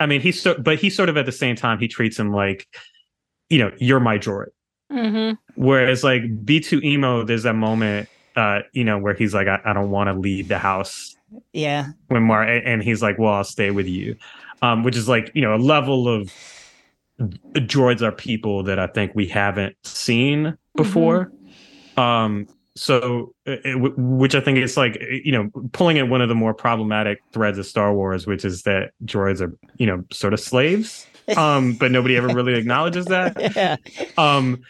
i 0.00 0.06
mean 0.06 0.20
he's 0.20 0.40
so 0.40 0.54
but 0.58 0.78
he 0.78 0.88
sort 0.90 1.08
of 1.08 1.16
at 1.16 1.26
the 1.26 1.32
same 1.32 1.56
time 1.56 1.78
he 1.78 1.88
treats 1.88 2.18
him 2.18 2.32
like 2.32 2.66
you 3.50 3.58
know 3.58 3.70
you're 3.78 4.00
my 4.00 4.18
droid 4.18 4.52
hmm 4.90 5.32
Whereas 5.56 6.04
like 6.04 6.22
B2EMO, 6.44 7.26
there's 7.26 7.42
that 7.44 7.54
moment, 7.56 8.08
uh, 8.36 8.60
you 8.72 8.84
know, 8.84 8.98
where 8.98 9.14
he's 9.14 9.32
like, 9.32 9.48
I, 9.48 9.58
I 9.64 9.72
don't 9.72 9.90
want 9.90 10.08
to 10.08 10.12
leave 10.12 10.48
the 10.48 10.58
house 10.58 11.16
yeah. 11.54 11.86
when 12.08 12.22
Mar 12.24 12.42
and 12.42 12.82
he's 12.82 13.00
like, 13.02 13.18
Well, 13.18 13.32
I'll 13.32 13.42
stay 13.58 13.70
with 13.70 13.88
you. 13.88 14.16
Um, 14.62 14.84
which 14.84 14.94
is 14.96 15.08
like, 15.08 15.32
you 15.34 15.40
know, 15.42 15.54
a 15.54 15.62
level 15.74 16.06
of 16.08 16.30
droids 17.54 18.02
are 18.02 18.12
people 18.12 18.62
that 18.64 18.78
I 18.78 18.86
think 18.86 19.12
we 19.14 19.26
haven't 19.26 19.76
seen 19.82 20.56
before. 20.76 21.32
Um, 21.96 22.46
so 22.76 22.96
it, 22.96 23.08
it- 23.08 23.35
which 23.46 24.34
I 24.34 24.40
think 24.40 24.58
is 24.58 24.76
like, 24.76 25.00
you 25.24 25.32
know, 25.32 25.50
pulling 25.72 25.98
at 25.98 26.08
one 26.08 26.20
of 26.20 26.28
the 26.28 26.34
more 26.34 26.52
problematic 26.54 27.20
threads 27.32 27.58
of 27.58 27.66
Star 27.66 27.94
Wars, 27.94 28.26
which 28.26 28.44
is 28.44 28.62
that 28.62 28.90
droids 29.04 29.40
are, 29.40 29.56
you 29.78 29.86
know, 29.86 30.04
sort 30.12 30.32
of 30.34 30.40
slaves. 30.40 31.06
Um, 31.36 31.72
but 31.72 31.90
nobody 31.90 32.16
ever 32.16 32.28
really 32.28 32.54
acknowledges 32.54 33.06
that 33.06 33.36
Yeah. 33.56 33.76
um 34.16 34.60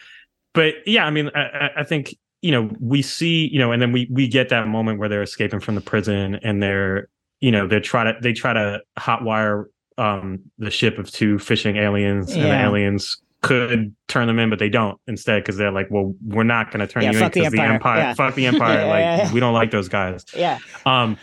but 0.55 0.73
yeah 0.87 1.05
i 1.05 1.11
mean 1.11 1.29
I, 1.35 1.69
I- 1.77 1.83
think 1.83 2.17
you 2.41 2.49
know 2.49 2.71
we 2.79 3.03
see 3.03 3.47
you 3.53 3.59
know 3.59 3.71
and 3.71 3.79
then 3.79 3.91
we 3.91 4.07
we 4.09 4.27
get 4.27 4.49
that 4.49 4.67
moment 4.67 4.97
where 4.97 5.07
they're 5.07 5.21
escaping 5.21 5.59
from 5.59 5.75
the 5.75 5.81
prison 5.81 6.39
and 6.41 6.63
they're 6.63 7.09
you 7.41 7.51
know 7.51 7.67
they 7.67 7.79
try 7.79 8.05
to 8.05 8.17
they 8.23 8.33
try 8.33 8.53
to 8.53 8.81
hotwire 8.97 9.65
um 9.99 10.39
the 10.57 10.71
ship 10.71 10.97
of 10.97 11.11
two 11.11 11.37
fishing 11.37 11.75
aliens 11.77 12.31
and 12.33 12.45
the 12.45 12.59
aliens 12.59 13.21
could 13.43 13.95
turn 14.07 14.25
them 14.27 14.39
in 14.39 14.49
but 14.49 14.57
they 14.59 14.69
don't 14.69 14.99
instead 15.07 15.43
because 15.43 15.57
they're 15.57 15.71
like 15.71 15.87
well 15.91 16.13
we're 16.25 16.43
not 16.43 16.71
going 16.71 16.79
to 16.79 16.91
turn 16.91 17.03
Yeah, 17.03 17.11
you 17.11 17.17
in 17.17 17.23
fuck 17.23 17.33
the 17.33 17.41
because 17.41 17.53
the 17.53 17.59
Empire. 17.61 17.73
empire 17.75 17.99
Yeah. 17.99 18.13
fuck 18.15 18.35
the 18.35 18.45
empire 18.47 18.79
Yeah, 18.99 19.17
like 19.23 19.33
we 19.33 19.39
don't 19.39 19.53
like 19.53 19.69
those 19.71 19.87
guys 19.89 20.25
Yeah. 20.35 20.57
um 20.85 21.17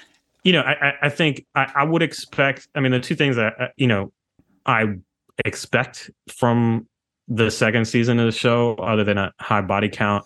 you 0.44 0.52
know 0.52 0.60
i 0.62 0.92
i, 1.02 1.08
think 1.08 1.44
I, 1.54 1.70
I 1.74 1.84
would 1.84 2.02
expect 2.02 2.68
i 2.76 2.80
mean 2.80 2.92
the 2.92 3.00
two 3.00 3.14
things 3.16 3.34
that 3.36 3.54
uh, 3.60 3.68
you 3.76 3.86
know 3.88 4.12
I 4.66 4.86
expect 5.44 6.10
from 6.34 6.86
the 7.28 7.50
second 7.50 7.84
season 7.86 8.18
of 8.18 8.26
the 8.26 8.32
show, 8.32 8.74
other 8.76 9.04
than 9.04 9.18
a 9.18 9.32
high 9.40 9.60
body 9.60 9.88
count, 9.88 10.24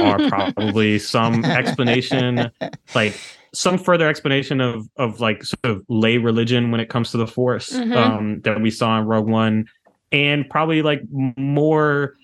are 0.00 0.18
probably 0.28 0.98
some 1.14 1.44
explanation, 1.44 2.50
like 2.94 3.18
some 3.52 3.76
further 3.78 4.08
explanation 4.08 4.60
of 4.60 4.86
of 4.96 5.20
like 5.20 5.44
sort 5.44 5.64
of 5.64 5.82
lay 5.88 6.18
religion 6.18 6.70
when 6.70 6.80
it 6.80 6.88
comes 6.88 7.10
to 7.10 7.16
the 7.18 7.26
Force 7.26 7.70
Mhm. 7.72 7.96
um, 7.96 8.40
that 8.44 8.60
we 8.60 8.70
saw 8.70 8.98
in 8.98 9.06
Rogue 9.06 9.28
One, 9.28 9.66
and 10.12 10.48
probably 10.48 10.82
like 10.82 11.02
more 11.36 12.14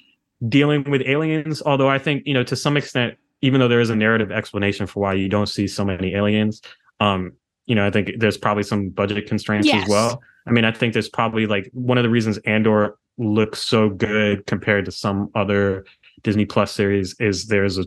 dealing 0.48 0.90
with 0.90 1.02
aliens. 1.02 1.62
Although 1.64 1.88
I 1.88 1.98
think 1.98 2.22
you 2.26 2.34
know 2.34 2.44
to 2.44 2.56
some 2.56 2.76
extent, 2.76 3.14
even 3.40 3.60
though 3.60 3.68
there 3.68 3.80
is 3.80 3.90
a 3.90 3.96
narrative 3.96 4.30
explanation 4.32 4.86
for 4.86 5.00
why 5.00 5.14
you 5.14 5.28
don't 5.28 5.48
see 5.48 5.66
so 5.66 5.84
many 5.84 6.14
aliens, 6.14 6.62
um, 7.00 7.32
you 7.66 7.74
know 7.74 7.86
I 7.86 7.90
think 7.90 8.12
there's 8.18 8.36
probably 8.38 8.62
some 8.64 8.88
budget 8.90 9.26
constraints 9.26 9.66
Yes. 9.68 9.84
as 9.84 9.88
well. 9.88 10.22
I 10.46 10.50
mean, 10.50 10.64
I 10.64 10.72
think 10.72 10.92
there's 10.92 11.08
probably 11.08 11.46
like 11.46 11.70
one 11.72 11.98
of 11.98 12.02
the 12.04 12.10
reasons 12.10 12.38
Andor 12.38 12.96
looks 13.18 13.62
so 13.62 13.88
good 13.90 14.46
compared 14.46 14.84
to 14.86 14.90
some 14.90 15.30
other 15.34 15.84
Disney 16.22 16.44
Plus 16.46 16.72
series 16.72 17.14
is 17.20 17.46
there's 17.46 17.78
a 17.78 17.84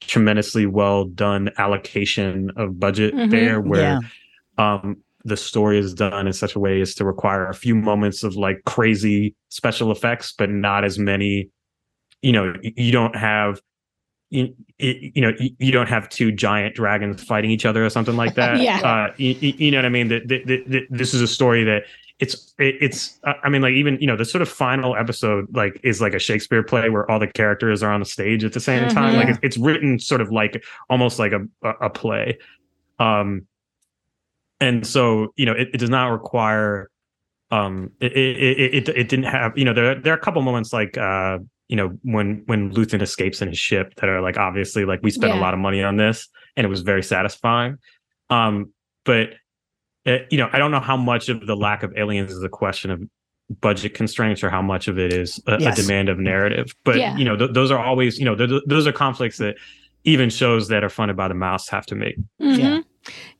tremendously 0.00 0.66
well 0.66 1.04
done 1.04 1.50
allocation 1.58 2.50
of 2.56 2.78
budget 2.80 3.14
Mhm. 3.14 3.30
there 3.30 3.60
where 3.60 4.00
Yeah. 4.58 4.78
um 4.78 4.96
the 5.24 5.36
story 5.36 5.78
is 5.78 5.94
done 5.94 6.26
in 6.26 6.32
such 6.32 6.54
a 6.54 6.58
way 6.58 6.80
as 6.80 6.94
to 6.96 7.04
require 7.04 7.46
a 7.48 7.54
few 7.54 7.74
moments 7.74 8.22
of 8.22 8.34
like 8.36 8.62
crazy 8.66 9.34
special 9.48 9.90
effects 9.92 10.32
but 10.36 10.50
not 10.50 10.84
as 10.84 10.98
many. 10.98 11.48
You 12.22 12.32
know 12.32 12.54
you 12.62 12.92
don't 12.92 13.16
have 13.16 13.60
you, 14.30 14.54
you 14.78 15.20
know 15.22 15.32
you 15.38 15.72
don't 15.72 15.88
have 15.88 16.08
two 16.08 16.32
giant 16.32 16.74
dragons 16.74 17.22
fighting 17.22 17.50
each 17.50 17.66
other 17.66 17.84
or 17.84 17.90
something 17.90 18.16
like 18.16 18.34
that. 18.40 18.60
Yeah. 18.60 18.80
uh 18.80 19.12
you, 19.16 19.34
you 19.40 19.70
know 19.70 19.78
what 19.78 19.84
i 19.86 19.88
mean? 19.90 20.08
That 20.08 20.28
that- 20.28 20.46
that- 20.46 20.64
that 20.68 20.82
this 20.90 21.14
is 21.14 21.20
a 21.20 21.26
story 21.28 21.64
that 21.64 21.82
it's 22.20 22.54
it, 22.58 22.76
it's 22.80 23.18
i 23.24 23.48
mean 23.48 23.62
like 23.62 23.72
even 23.72 23.98
you 24.00 24.06
know 24.06 24.16
the 24.16 24.24
sort 24.24 24.42
of 24.42 24.48
final 24.48 24.94
episode 24.94 25.46
like 25.56 25.80
is 25.82 26.00
like 26.00 26.14
a 26.14 26.18
shakespeare 26.20 26.62
play 26.62 26.88
where 26.88 27.10
all 27.10 27.18
the 27.18 27.26
characters 27.26 27.82
are 27.82 27.90
on 27.90 27.98
the 28.00 28.06
stage 28.06 28.44
at 28.44 28.52
the 28.52 28.60
same 28.60 28.88
time. 28.90 29.14
Mhm. 29.14 29.16
like 29.16 29.28
it's, 29.28 29.38
it's 29.42 29.58
written 29.58 29.98
sort 29.98 30.20
of 30.20 30.30
like 30.30 30.62
almost 30.88 31.18
like 31.18 31.32
a 31.32 31.40
a, 31.64 31.70
a 31.86 31.90
play. 31.90 32.38
Um 33.00 33.46
and 34.62 34.86
so 34.86 35.32
you 35.36 35.44
know 35.46 35.52
it, 35.52 35.68
it 35.74 35.78
does 35.78 35.90
not 35.90 36.06
require 36.08 36.88
um 37.50 37.90
it, 38.00 38.12
it 38.12 38.36
it 38.36 38.74
it 38.74 38.88
it 38.96 39.08
didn't 39.08 39.24
have 39.36 39.56
you 39.58 39.64
know 39.64 39.74
there 39.74 39.94
there 40.00 40.12
are 40.14 40.16
a 40.16 40.20
couple 40.20 40.40
moments 40.42 40.72
like 40.72 40.96
uh 40.96 41.38
you 41.68 41.76
know 41.76 41.88
when 42.02 42.42
when 42.46 42.70
Luthen 42.72 43.02
escapes 43.02 43.42
in 43.42 43.48
his 43.48 43.58
ship 43.58 43.94
that 43.96 44.08
are 44.08 44.20
like 44.22 44.36
obviously 44.38 44.84
like 44.84 45.00
we 45.02 45.10
spent 45.10 45.32
Yeah. 45.34 45.40
a 45.40 45.42
lot 45.42 45.52
of 45.54 45.60
money 45.60 45.82
on 45.82 45.96
this 45.96 46.28
and 46.56 46.64
it 46.66 46.70
was 46.70 46.80
very 46.82 47.02
satisfying 47.02 47.76
um 48.30 48.72
but 49.04 49.30
uh, 50.06 50.18
you 50.30 50.38
know 50.38 50.48
I 50.52 50.58
don't 50.58 50.70
know 50.70 50.80
how 50.80 50.96
much 50.96 51.28
of 51.28 51.46
the 51.46 51.56
lack 51.56 51.82
of 51.82 51.92
aliens 51.96 52.30
is 52.32 52.42
a 52.42 52.48
question 52.48 52.90
of 52.90 53.02
budget 53.60 53.92
constraints 53.94 54.42
or 54.42 54.48
how 54.50 54.62
much 54.62 54.88
of 54.88 54.98
it 54.98 55.12
is 55.12 55.40
a, 55.46 55.60
Yes. 55.60 55.78
a 55.78 55.82
demand 55.82 56.08
of 56.08 56.18
narrative 56.18 56.74
but 56.84 56.96
Yeah. 56.96 57.16
you 57.16 57.24
know 57.24 57.36
th- 57.36 57.50
those 57.52 57.70
are 57.70 57.78
always 57.84 58.18
you 58.18 58.24
know 58.24 58.34
th- 58.34 58.62
those 58.66 58.86
are 58.86 58.92
conflicts 58.92 59.38
that 59.38 59.56
even 60.04 60.30
shows 60.30 60.68
that 60.68 60.82
are 60.82 60.88
funded 60.88 61.16
by 61.16 61.28
the 61.28 61.34
mouse 61.34 61.68
have 61.68 61.84
to 61.86 61.94
make 61.94 62.16
Mhm. 62.40 62.58
Yeah. 62.58 62.80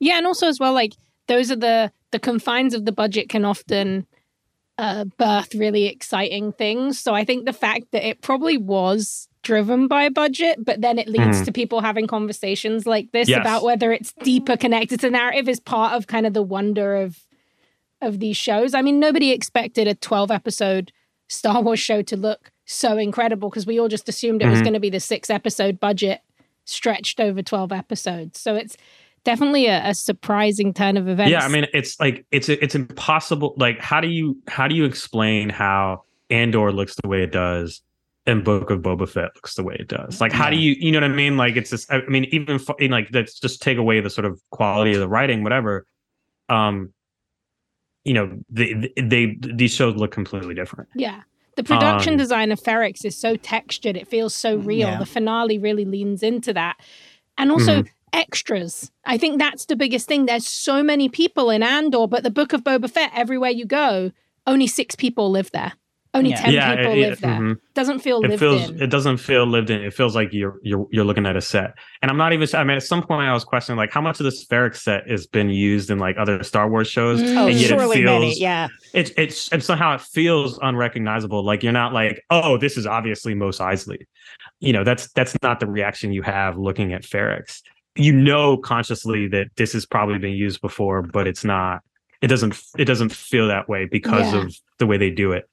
Yeah, 0.00 0.18
and 0.18 0.26
also 0.26 0.48
as 0.48 0.58
well, 0.58 0.72
like 0.72 0.92
those 1.32 1.50
are 1.50 1.56
the 1.56 1.92
the 2.10 2.18
confines 2.18 2.74
of 2.74 2.84
the 2.84 2.92
budget 2.92 3.28
can 3.28 3.44
often 3.44 4.06
uh, 4.78 5.04
birth 5.18 5.54
really 5.54 5.86
exciting 5.86 6.52
things. 6.52 6.98
So 6.98 7.14
I 7.14 7.24
think 7.24 7.44
the 7.44 7.52
fact 7.52 7.84
that 7.92 8.06
it 8.06 8.20
probably 8.22 8.56
was 8.58 9.28
driven 9.42 9.86
by 9.88 10.04
a 10.04 10.10
budget, 10.10 10.56
but 10.64 10.80
then 10.80 10.98
it 10.98 11.08
leads 11.08 11.40
Mhm. 11.40 11.44
to 11.46 11.52
people 11.52 11.80
having 11.80 12.06
conversations 12.06 12.86
like 12.86 13.12
this 13.12 13.28
Yes. 13.28 13.40
about 13.40 13.62
whether 13.64 13.92
it's 13.92 14.12
deeper 14.22 14.56
connected 14.56 15.00
to 15.00 15.10
narrative 15.10 15.48
is 15.48 15.60
part 15.60 15.92
of 15.94 16.06
kind 16.06 16.26
of 16.26 16.32
the 16.34 16.42
wonder 16.42 16.96
of 16.96 17.18
of 18.00 18.18
these 18.18 18.36
shows. 18.36 18.74
I 18.74 18.82
mean, 18.82 18.98
nobody 18.98 19.30
expected 19.30 19.86
a 19.86 19.94
twelve 19.94 20.30
episode 20.30 20.90
Star 21.28 21.62
Wars 21.62 21.78
show 21.80 22.02
to 22.02 22.16
look 22.16 22.50
so 22.66 22.96
incredible 22.98 23.48
because 23.48 23.66
we 23.66 23.78
all 23.78 23.88
just 23.88 24.08
assumed 24.08 24.42
it 24.42 24.48
was 24.48 24.58
Mhm. 24.60 24.64
going 24.64 24.74
to 24.74 24.80
be 24.80 24.90
the 24.90 25.00
six 25.00 25.30
episode 25.30 25.78
budget 25.80 26.20
stretched 26.64 27.20
over 27.20 27.42
12 27.42 27.72
episodes. 27.72 28.40
So 28.40 28.54
it's 28.56 28.76
definitely 29.24 29.66
a, 29.66 29.88
a 29.88 29.94
surprising 29.94 30.72
turn 30.74 30.96
of 30.96 31.08
events. 31.08 31.30
Yeah, 31.30 31.44
I 31.44 31.48
mean, 31.48 31.66
it's 31.72 31.98
like 32.00 32.24
it's 32.30 32.48
it's 32.48 32.74
impossible. 32.74 33.54
Like, 33.56 33.78
how 33.80 34.00
do 34.00 34.08
you 34.08 34.36
how 34.48 34.68
do 34.68 34.74
you 34.74 34.84
explain 34.84 35.48
how 35.48 36.04
Andor 36.30 36.72
looks 36.72 36.94
the 37.02 37.08
way 37.08 37.22
it 37.22 37.32
does, 37.32 37.82
and 38.26 38.44
Book 38.44 38.70
of 38.70 38.80
Boba 38.80 39.08
Fett 39.08 39.30
looks 39.34 39.54
the 39.54 39.62
way 39.62 39.76
it 39.78 39.88
does? 39.88 40.20
Like, 40.20 40.32
how 40.32 40.50
do 40.50 40.56
you 40.56 40.74
you 40.78 40.92
know 40.92 41.00
what 41.00 41.10
I 41.10 41.14
mean? 41.14 41.36
Like, 41.36 41.56
it's 41.56 41.70
just 41.70 41.92
I 41.92 42.02
mean, 42.08 42.24
even 42.32 42.58
fu- 42.58 42.74
in 42.78 42.90
like 42.90 43.10
that's 43.10 43.38
just 43.38 43.62
take 43.62 43.78
away 43.78 44.00
the 44.00 44.10
sort 44.10 44.24
of 44.24 44.40
quality 44.50 44.92
of 44.94 45.00
the 45.00 45.08
writing, 45.08 45.42
whatever. 45.42 45.86
Um, 46.48 46.92
you 48.04 48.14
know, 48.14 48.38
they 48.50 48.90
they 49.00 49.36
these 49.40 49.72
shows 49.72 49.96
look 49.96 50.10
completely 50.10 50.54
different. 50.54 50.88
yeah. 50.94 51.22
The 51.54 51.62
production 51.64 52.14
Um, 52.14 52.18
design 52.18 52.50
of 52.50 52.58
Ferrix 52.60 53.04
is 53.04 53.14
so 53.14 53.36
textured, 53.36 53.94
it 53.94 54.08
feels 54.08 54.34
so 54.34 54.56
real. 54.56 54.88
Yeah. 54.88 54.98
The 54.98 55.04
finale 55.04 55.58
really 55.58 55.84
leans 55.84 56.22
into 56.22 56.54
that. 56.54 56.78
And 57.36 57.52
also 57.52 57.82
Mm-hmm. 57.82 57.88
Extras. 58.12 58.90
I 59.04 59.18
think 59.18 59.38
that's 59.38 59.66
the 59.66 59.76
biggest 59.76 60.06
thing. 60.08 60.26
There's 60.26 60.46
so 60.46 60.82
many 60.82 61.08
people 61.08 61.50
in 61.50 61.62
Andor, 61.62 62.06
but 62.06 62.22
the 62.22 62.30
Book 62.30 62.52
of 62.52 62.62
Boba 62.64 62.90
Fett, 62.90 63.10
everywhere 63.14 63.50
you 63.50 63.64
go, 63.64 64.12
only 64.46 64.66
six 64.66 64.94
people 64.94 65.30
live 65.30 65.50
there. 65.52 65.72
Only 66.14 66.30
Yeah. 66.30 66.42
10 66.42 66.52
Yeah, 66.52 66.76
people 66.76 66.92
it- 66.92 66.96
live 67.08 67.20
there. 67.22 67.30
mhm. 67.40 67.56
Doesn't 67.74 68.00
feel 68.00 68.18
it 68.22 68.28
lived 68.28 68.40
feels 68.40 68.68
in. 68.68 68.82
it 68.82 68.88
doesn't 68.90 69.16
feel 69.16 69.46
lived 69.46 69.70
in 69.70 69.80
it 69.80 69.94
feels 69.94 70.14
like 70.14 70.28
you're 70.30 70.58
you're 70.62 70.86
you're 70.90 71.06
looking 71.06 71.24
at 71.24 71.36
a 71.36 71.40
set 71.40 71.72
and 72.02 72.10
i'm 72.10 72.18
not 72.18 72.34
even 72.34 72.46
i 72.52 72.62
mean 72.64 72.76
at 72.76 72.82
some 72.82 73.02
point 73.02 73.26
i 73.26 73.32
was 73.32 73.44
questioning 73.44 73.78
like 73.78 73.90
how 73.90 74.02
much 74.02 74.20
of 74.20 74.24
this 74.24 74.44
Ferrix 74.44 74.76
set 74.76 75.08
has 75.08 75.26
been 75.26 75.48
used 75.48 75.88
in 75.90 75.98
like 75.98 76.18
other 76.18 76.42
star 76.42 76.68
wars 76.68 76.86
shows 76.86 77.22
Mm. 77.22 77.36
Oh, 77.38 77.46
and 77.46 77.56
yet 77.58 77.64
it 77.64 77.68
surely 77.78 78.04
many. 78.04 78.26
feels- 78.26 78.38
Yeah. 78.38 78.68
it's 78.92 79.10
it's 79.16 79.48
and 79.52 79.62
somehow 79.64 79.94
it 79.94 80.02
feels 80.02 80.58
unrecognizable 80.60 81.42
like 81.42 81.62
you're 81.62 81.72
not 81.72 81.94
like 81.94 82.22
oh 82.28 82.58
this 82.58 82.76
is 82.76 82.86
obviously 82.86 83.34
Mos 83.34 83.56
Eisley 83.58 84.00
you 84.60 84.74
know 84.74 84.84
that's 84.84 85.10
that's 85.14 85.34
not 85.42 85.60
the 85.60 85.66
reaction 85.66 86.12
you 86.12 86.20
have 86.20 86.58
looking 86.58 86.92
at 86.92 87.04
Ferrix 87.04 87.62
you 87.96 88.12
know 88.12 88.56
consciously 88.56 89.28
that 89.28 89.46
this 89.56 89.72
has 89.72 89.84
probably 89.86 90.18
been 90.18 90.32
used 90.32 90.60
before 90.60 91.02
but 91.02 91.26
it's 91.26 91.44
not 91.44 91.82
it 92.20 92.28
doesn't 92.28 92.58
it 92.78 92.84
doesn't 92.86 93.12
feel 93.12 93.48
that 93.48 93.68
way 93.68 93.84
because 93.90 94.32
Yeah. 94.32 94.42
of 94.44 94.54
the 94.78 94.86
way 94.86 94.96
they 94.96 95.10
do 95.10 95.32
it 95.32 95.48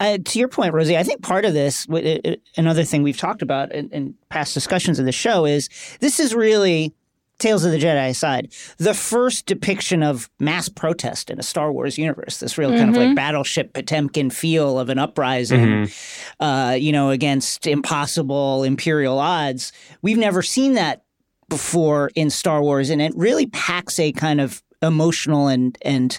Uh, 0.00 0.18
to 0.24 0.38
your 0.40 0.48
point, 0.48 0.74
Rosie, 0.74 0.96
I 0.98 1.04
think 1.04 1.22
part 1.22 1.44
of 1.44 1.52
this, 1.54 1.86
w- 1.86 2.04
it- 2.04 2.20
it- 2.24 2.42
another 2.56 2.82
thing 2.82 3.04
we've 3.04 3.16
talked 3.16 3.40
about 3.40 3.70
in, 3.70 3.88
in 3.90 4.14
past 4.30 4.52
discussions 4.52 4.98
of 4.98 5.04
the 5.04 5.12
show 5.12 5.44
is 5.44 5.68
this 6.00 6.18
is 6.18 6.34
really 6.34 6.92
Tales 7.38 7.64
of 7.64 7.70
the 7.72 7.78
Jedi 7.78 8.08
aside, 8.10 8.52
the 8.78 8.94
first 8.94 9.46
depiction 9.46 10.02
of 10.02 10.28
mass 10.40 10.68
protest 10.68 11.30
in 11.30 11.38
a 11.38 11.42
Star 11.42 11.72
Wars 11.72 11.98
universe. 11.98 12.38
This 12.38 12.56
real 12.58 12.70
kind 12.70 12.90
of 12.90 12.96
like 12.96 13.14
battleship 13.16 13.72
Potemkin 13.74 14.30
feel 14.30 14.78
of 14.78 14.88
an 14.90 14.98
uprising, 14.98 15.88
uh, 16.40 16.76
you 16.78 16.90
know, 16.92 17.10
against 17.10 17.66
impossible 17.68 18.62
imperial 18.64 19.18
odds. 19.18 19.72
We've 20.02 20.18
never 20.18 20.42
seen 20.42 20.74
that 20.74 21.02
before 21.52 22.10
in 22.14 22.30
Star 22.30 22.62
Wars, 22.62 22.88
and 22.88 23.02
it 23.02 23.12
really 23.14 23.46
packs 23.46 23.98
a 23.98 24.10
kind 24.12 24.40
of 24.40 24.62
emotional 24.80 25.48
and 25.48 25.76
and 25.82 26.18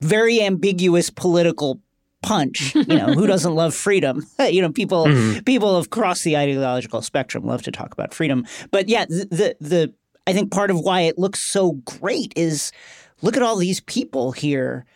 very 0.00 0.40
ambiguous 0.40 1.10
political 1.10 1.78
punch. 2.22 2.74
You 2.74 2.86
know, 2.86 3.12
who 3.12 3.26
doesn't 3.26 3.54
love 3.54 3.74
freedom? 3.74 4.26
you 4.40 4.62
know, 4.62 4.72
people 4.72 5.06
people 5.44 5.76
across 5.76 6.22
the 6.22 6.38
ideological 6.38 7.02
spectrum 7.02 7.44
love 7.44 7.62
to 7.62 7.70
talk 7.70 7.92
about 7.92 8.14
freedom. 8.14 8.46
But 8.70 8.88
yeah, 8.88 9.04
the, 9.04 9.28
the 9.30 9.56
the 9.60 9.94
I 10.26 10.32
think 10.32 10.50
part 10.50 10.70
of 10.70 10.80
why 10.80 11.02
it 11.02 11.18
looks 11.18 11.40
so 11.40 11.72
great 12.00 12.32
is 12.34 12.72
look 13.20 13.36
at 13.36 13.42
all 13.42 13.56
these 13.56 13.80
people 13.80 14.32
here 14.32 14.86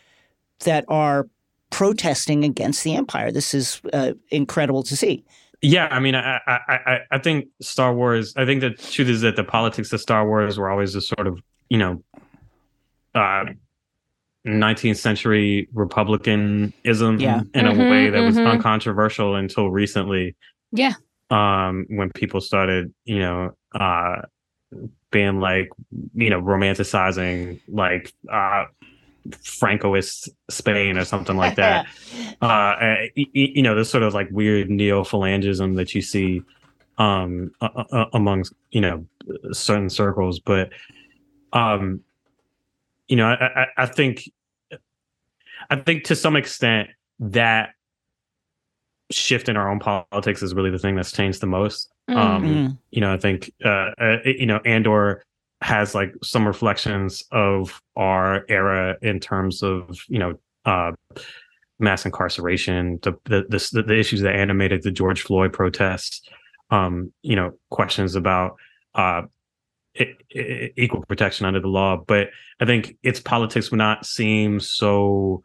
that 0.61 0.87
are 0.89 1.29
protesting 1.69 2.45
against 2.45 2.83
the 2.83 2.95
empire. 2.97 3.31
This 3.31 3.53
is 3.53 3.83
uh, 3.93 4.13
incredible 4.31 4.83
to 4.85 4.97
see. 4.97 5.23
Yeah, 5.63 5.89
I 5.91 6.01
mean, 6.01 6.15
I, 6.15 6.41
I, 6.47 6.59
I, 6.69 6.99
I 7.11 7.19
think 7.19 7.47
Star 7.61 7.95
Wars. 7.95 8.33
I 8.37 8.47
think 8.47 8.63
the 8.63 8.71
truth 8.71 9.09
is 9.09 9.21
that 9.21 9.37
the 9.37 9.45
politics 9.45 9.93
of 9.93 10.01
Star 10.01 10.27
Wars 10.27 10.59
were 10.59 10.71
always 10.71 10.95
a 10.95 11.01
sort 11.03 11.27
of, 11.27 11.39
you 11.69 11.77
know, 11.79 12.03
uh, 13.15 13.45
19th 14.47 14.97
century 14.97 15.69
republicanism 15.75 17.21
Yeah. 17.21 17.43
in 17.53 17.67
a 17.67 17.73
Mhm, 17.73 17.91
way 17.91 18.09
that 18.11 18.21
was 18.25 18.37
mhm. 18.37 18.47
uncontroversial 18.53 19.35
until 19.37 19.71
recently. 19.71 20.35
Yeah. 20.73 20.95
Um, 21.29 21.85
when 21.91 22.11
people 22.11 22.41
started, 22.41 22.93
you 23.05 23.19
know, 23.19 23.51
uh, 23.75 24.23
being 25.11 25.41
like, 25.41 25.69
you 26.15 26.31
know, 26.31 26.41
romanticizing 26.41 27.61
like 27.69 28.13
uh, 28.33 28.65
Francoist 29.29 30.29
Spain 30.49 30.97
or 30.97 31.05
something 31.05 31.37
like 31.37 31.57
that 31.57 31.87
uh, 32.43 32.45
uh, 32.45 32.97
y- 33.17 33.27
y- 33.35 33.53
you 33.55 33.63
know, 33.63 33.75
this 33.75 33.91
sort 33.91 34.03
of 34.03 34.15
like 34.15 34.29
weird 34.31 34.71
neo 34.71 35.03
phalangism 35.03 35.77
that 35.77 35.95
you 35.95 36.03
see 36.03 36.43
um, 36.99 37.51
uh, 37.61 37.85
uh, 37.93 38.05
amongst 38.13 38.53
you 38.71 38.81
know 38.81 39.07
certain 39.53 39.89
circles, 39.91 40.39
but 40.39 40.71
um, 41.53 42.01
you 43.09 43.17
know, 43.17 43.27
I, 43.27 43.63
I, 43.63 43.67
I 43.79 43.87
think 43.87 44.31
I 45.69 45.77
think 45.77 46.05
to 46.05 46.17
some 46.17 46.37
extent 46.37 46.91
that 47.21 47.71
shift 49.11 49.49
in 49.49 49.57
our 49.57 49.71
own 49.71 49.81
politics 49.81 50.43
is 50.43 50.55
really 50.55 50.71
the 50.71 50.79
thing 50.79 50.95
that's 50.95 51.13
changed 51.13 51.41
the 51.41 51.47
most. 51.47 51.93
Mm. 52.09 52.17
Um, 52.17 52.79
you 52.91 53.01
know, 53.01 53.13
I 53.13 53.17
think 53.17 53.53
uh, 53.65 53.91
uh, 54.01 54.17
you 54.25 54.47
know, 54.47 54.61
Andor 54.65 55.25
has 55.63 55.95
like 55.95 56.13
some 56.23 56.47
reflections 56.47 57.23
of 57.33 57.83
our 57.97 58.45
era 58.49 58.97
in 59.03 59.21
terms 59.21 59.63
of 59.63 60.01
you 60.09 60.19
know 60.19 60.39
uh, 60.65 60.93
mass 61.79 62.05
incarceration, 62.05 62.99
the 63.03 63.13
the 63.25 63.45
the, 63.49 63.83
the 63.83 63.99
issues 63.99 64.21
that 64.21 64.37
animated 64.37 64.83
the 64.83 64.93
George 64.93 65.23
Floyd 65.23 65.53
protests, 65.53 66.23
um, 66.71 67.13
you 67.23 67.37
know, 67.37 67.53
questions 67.71 68.15
about 68.15 68.57
uh, 68.95 69.23
equal 70.77 71.05
protection 71.09 71.47
under 71.47 71.61
the 71.61 71.69
law. 71.69 71.97
But 71.97 72.29
I 72.61 72.67
think 72.67 72.97
its 73.03 73.21
politics 73.21 73.71
would 73.71 73.79
not 73.79 74.07
seem 74.07 74.61
so 74.61 75.43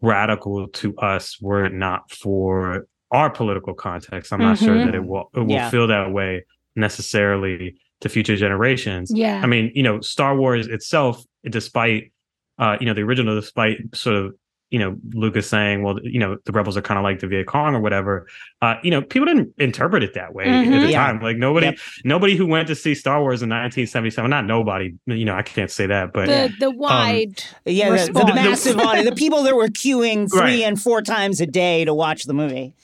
radical 0.00 0.68
to 0.68 0.96
us 0.98 1.40
were 1.40 1.64
it 1.64 1.72
not 1.72 2.10
for 2.10 2.86
our 3.10 3.30
political 3.30 3.74
context. 3.74 4.32
I'm 4.32 4.40
not 4.40 4.56
mm-hmm. 4.56 4.64
sure 4.64 4.84
that 4.84 4.94
it 4.94 5.04
will 5.04 5.30
it 5.34 5.40
will 5.40 5.50
yeah. 5.50 5.70
feel 5.70 5.86
that 5.86 6.12
way 6.12 6.44
necessarily 6.76 7.76
to 8.00 8.08
future 8.08 8.36
generations. 8.36 9.10
Yeah. 9.14 9.40
I 9.42 9.46
mean, 9.46 9.70
you 9.74 9.82
know, 9.82 10.00
Star 10.00 10.36
Wars 10.36 10.66
itself, 10.66 11.24
despite 11.48 12.12
uh, 12.58 12.76
you 12.80 12.86
know, 12.86 12.94
the 12.94 13.02
original, 13.02 13.34
despite 13.34 13.78
sort 13.94 14.16
of 14.16 14.34
you 14.70 14.78
know 14.78 14.96
Lucas 15.12 15.48
saying, 15.48 15.82
well, 15.82 15.98
you 16.02 16.18
know, 16.18 16.36
the 16.46 16.52
rebels 16.52 16.76
are 16.76 16.82
kind 16.82 16.98
of 16.98 17.04
like 17.04 17.20
the 17.20 17.26
Viet 17.26 17.46
Cong 17.46 17.74
or 17.74 17.80
whatever. 17.80 18.26
Uh, 18.62 18.76
you 18.82 18.90
know, 18.90 19.02
people 19.02 19.26
didn't 19.26 19.52
interpret 19.58 20.02
it 20.02 20.14
that 20.14 20.34
way 20.34 20.46
mm-hmm. 20.46 20.72
at 20.72 20.80
the 20.80 20.90
yeah. 20.90 21.06
time. 21.06 21.20
Like 21.20 21.36
nobody, 21.36 21.66
yep. 21.66 21.78
nobody 22.04 22.36
who 22.36 22.46
went 22.46 22.68
to 22.68 22.74
see 22.74 22.94
Star 22.94 23.20
Wars 23.20 23.42
in 23.42 23.48
1977, 23.48 24.30
not 24.30 24.46
nobody. 24.46 24.94
You 25.06 25.24
know, 25.24 25.34
I 25.34 25.42
can't 25.42 25.70
say 25.70 25.86
that, 25.86 26.12
but 26.12 26.26
the 26.26 26.52
the 26.58 26.68
um, 26.68 26.78
wide, 26.78 27.42
um, 27.66 27.72
yeah, 27.72 27.90
the, 27.90 28.12
the, 28.12 28.34
massive 28.34 28.78
audience, 28.78 29.08
the 29.08 29.16
people 29.16 29.42
that 29.44 29.54
were 29.54 29.68
queuing 29.68 30.30
three 30.32 30.40
right. 30.40 30.62
and 30.62 30.80
four 30.80 31.02
times 31.02 31.40
a 31.40 31.46
day 31.46 31.84
to 31.84 31.94
watch 31.94 32.24
the 32.24 32.34
movie. 32.34 32.74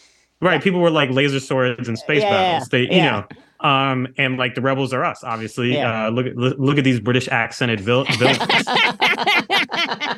Right, 0.41 0.55
yeah. 0.55 0.61
people 0.61 0.81
were 0.81 0.91
like 0.91 1.11
laser 1.11 1.41
swords 1.41 1.87
and 1.89 1.99
space 1.99 2.23
yeah, 2.23 2.31
battles. 2.31 2.69
They, 2.69 2.82
you 2.82 3.03
know. 3.03 3.27
Um, 3.62 4.09
and 4.16 4.39
like 4.39 4.55
the 4.55 4.62
rebels 4.62 4.95
are 4.95 5.05
us, 5.05 5.23
obviously. 5.23 5.74
Yeah. 5.74 6.07
Uh, 6.07 6.11
look 6.11 6.27
at 6.27 6.37
look 6.37 6.78
at 6.78 6.85
these 6.85 6.99
British 6.99 7.28
accented 7.28 7.81
vil- 7.81 8.05
villains. 8.19 8.66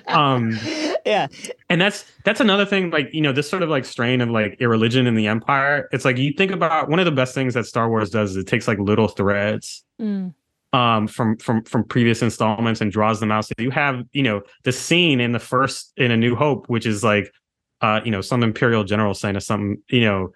um, 0.06 0.56
yeah, 1.04 1.26
and 1.68 1.80
that's 1.80 2.04
that's 2.24 2.40
another 2.40 2.64
thing. 2.64 2.90
Like 2.90 3.12
you 3.12 3.20
know, 3.20 3.32
this 3.32 3.50
sort 3.50 3.64
of 3.64 3.68
like 3.68 3.84
strain 3.84 4.20
of 4.20 4.30
like 4.30 4.56
irreligion 4.60 5.08
in 5.08 5.16
the 5.16 5.26
Empire. 5.26 5.88
It's 5.90 6.04
like 6.04 6.18
you 6.18 6.32
think 6.32 6.52
about 6.52 6.88
one 6.88 7.00
of 7.00 7.04
the 7.04 7.12
best 7.12 7.34
things 7.34 7.54
that 7.54 7.66
Star 7.66 7.88
Wars 7.88 8.10
does 8.10 8.32
is 8.32 8.36
it 8.36 8.46
takes 8.46 8.68
like 8.68 8.78
little 8.78 9.08
threads. 9.08 9.84
Mm. 10.00 10.34
Um, 10.74 11.06
from 11.06 11.36
from 11.36 11.64
from 11.64 11.84
previous 11.84 12.22
installments 12.22 12.80
and 12.80 12.90
draws 12.90 13.20
them 13.20 13.30
out. 13.30 13.44
So 13.44 13.52
you 13.58 13.70
have 13.70 14.04
you 14.12 14.22
know 14.22 14.40
the 14.62 14.72
scene 14.72 15.20
in 15.20 15.32
the 15.32 15.38
first 15.38 15.92
in 15.96 16.10
A 16.12 16.16
New 16.16 16.34
Hope, 16.34 16.66
which 16.68 16.86
is 16.86 17.04
like 17.04 17.30
uh, 17.82 18.00
you 18.04 18.10
know 18.10 18.20
some 18.20 18.42
imperial 18.42 18.84
general 18.84 19.12
saying 19.12 19.34
to 19.34 19.40
some 19.40 19.82
you 19.88 20.02
know 20.02 20.32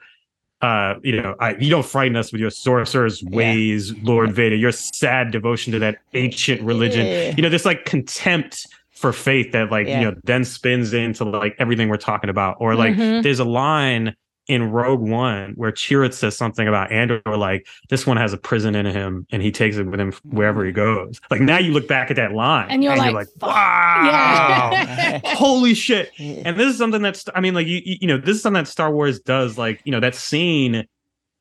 uh, 0.63 0.95
you 1.03 1.21
know, 1.21 1.35
I, 1.39 1.55
you 1.57 1.69
don't 1.69 1.85
frighten 1.85 2.17
us 2.17 2.33
with 2.33 2.41
your 2.41 2.51
sorcerer's 2.51 3.23
ways, 3.23 3.93
yeah. 3.93 4.01
Lord 4.03 4.33
Vader. 4.33 4.57
Your 4.57 4.73
sad 4.73 5.31
devotion 5.31 5.73
to 5.73 5.79
that 5.81 5.99
ancient 6.15 6.63
religion. 6.63 7.07
Yeah. 7.07 7.35
You 7.37 7.43
know, 7.43 7.49
this 7.49 7.65
like 7.65 7.85
contempt 7.85 8.67
for 8.91 9.13
faith 9.13 9.53
that 9.53 9.71
like 9.71 9.87
yeah. 9.87 10.01
you 10.01 10.07
know 10.07 10.17
then 10.25 10.45
spins 10.45 10.95
into 10.95 11.25
like 11.25 11.55
everything 11.59 11.89
we're 11.89 11.99
talking 11.99 12.31
about. 12.31 12.57
Or 12.59 12.75
like 12.75 12.95
mm-hmm. 12.95 13.23
there's 13.23 13.39
a 13.39 13.45
line 13.45 14.17
in 14.47 14.71
Rogue 14.71 15.01
One 15.01 15.53
where 15.57 15.73
Chirrut 15.73 16.15
says 16.15 16.37
something 16.37 16.69
about 16.69 16.93
Andor, 16.93 17.21
like 17.27 17.67
this 17.89 18.07
one 18.07 18.17
has 18.17 18.33
a 18.33 18.39
prison 18.39 18.75
in 18.75 18.87
him 18.87 19.27
and 19.31 19.43
he 19.43 19.51
takes 19.51 19.77
it 19.77 19.85
with 19.85 19.99
him 19.99 20.13
wherever 20.25 20.65
he 20.65 20.73
goes. 20.73 21.21
Like 21.31 21.41
now 21.41 21.59
you 21.59 21.73
look 21.73 21.89
back 21.89 22.11
at 22.11 22.17
that 22.17 22.33
line 22.33 22.69
and 22.71 22.83
you're, 22.83 22.93
and 22.93 23.01
like, 23.01 23.11
you're 23.11 23.21
like, 23.21 23.29
wow, 23.41 24.71
yeah. 24.73 25.21
holy 25.25 25.75
shit. 25.75 26.11
And 26.47 26.59
this 26.59 26.71
is 26.71 26.79
something 26.79 27.03
that's, 27.03 27.25
I 27.35 27.41
mean, 27.41 27.55
like 27.55 27.67
you, 27.67 27.81
you 27.85 28.07
know, 28.07 28.19
this 28.19 28.37
is 28.37 28.43
something 28.43 28.63
that 28.63 28.69
Star 28.69 28.91
Wars 28.91 29.21
does. 29.21 29.57
Like 29.59 29.81
you 29.85 29.93
know 29.93 30.01
that 30.01 30.15
scene 30.15 30.87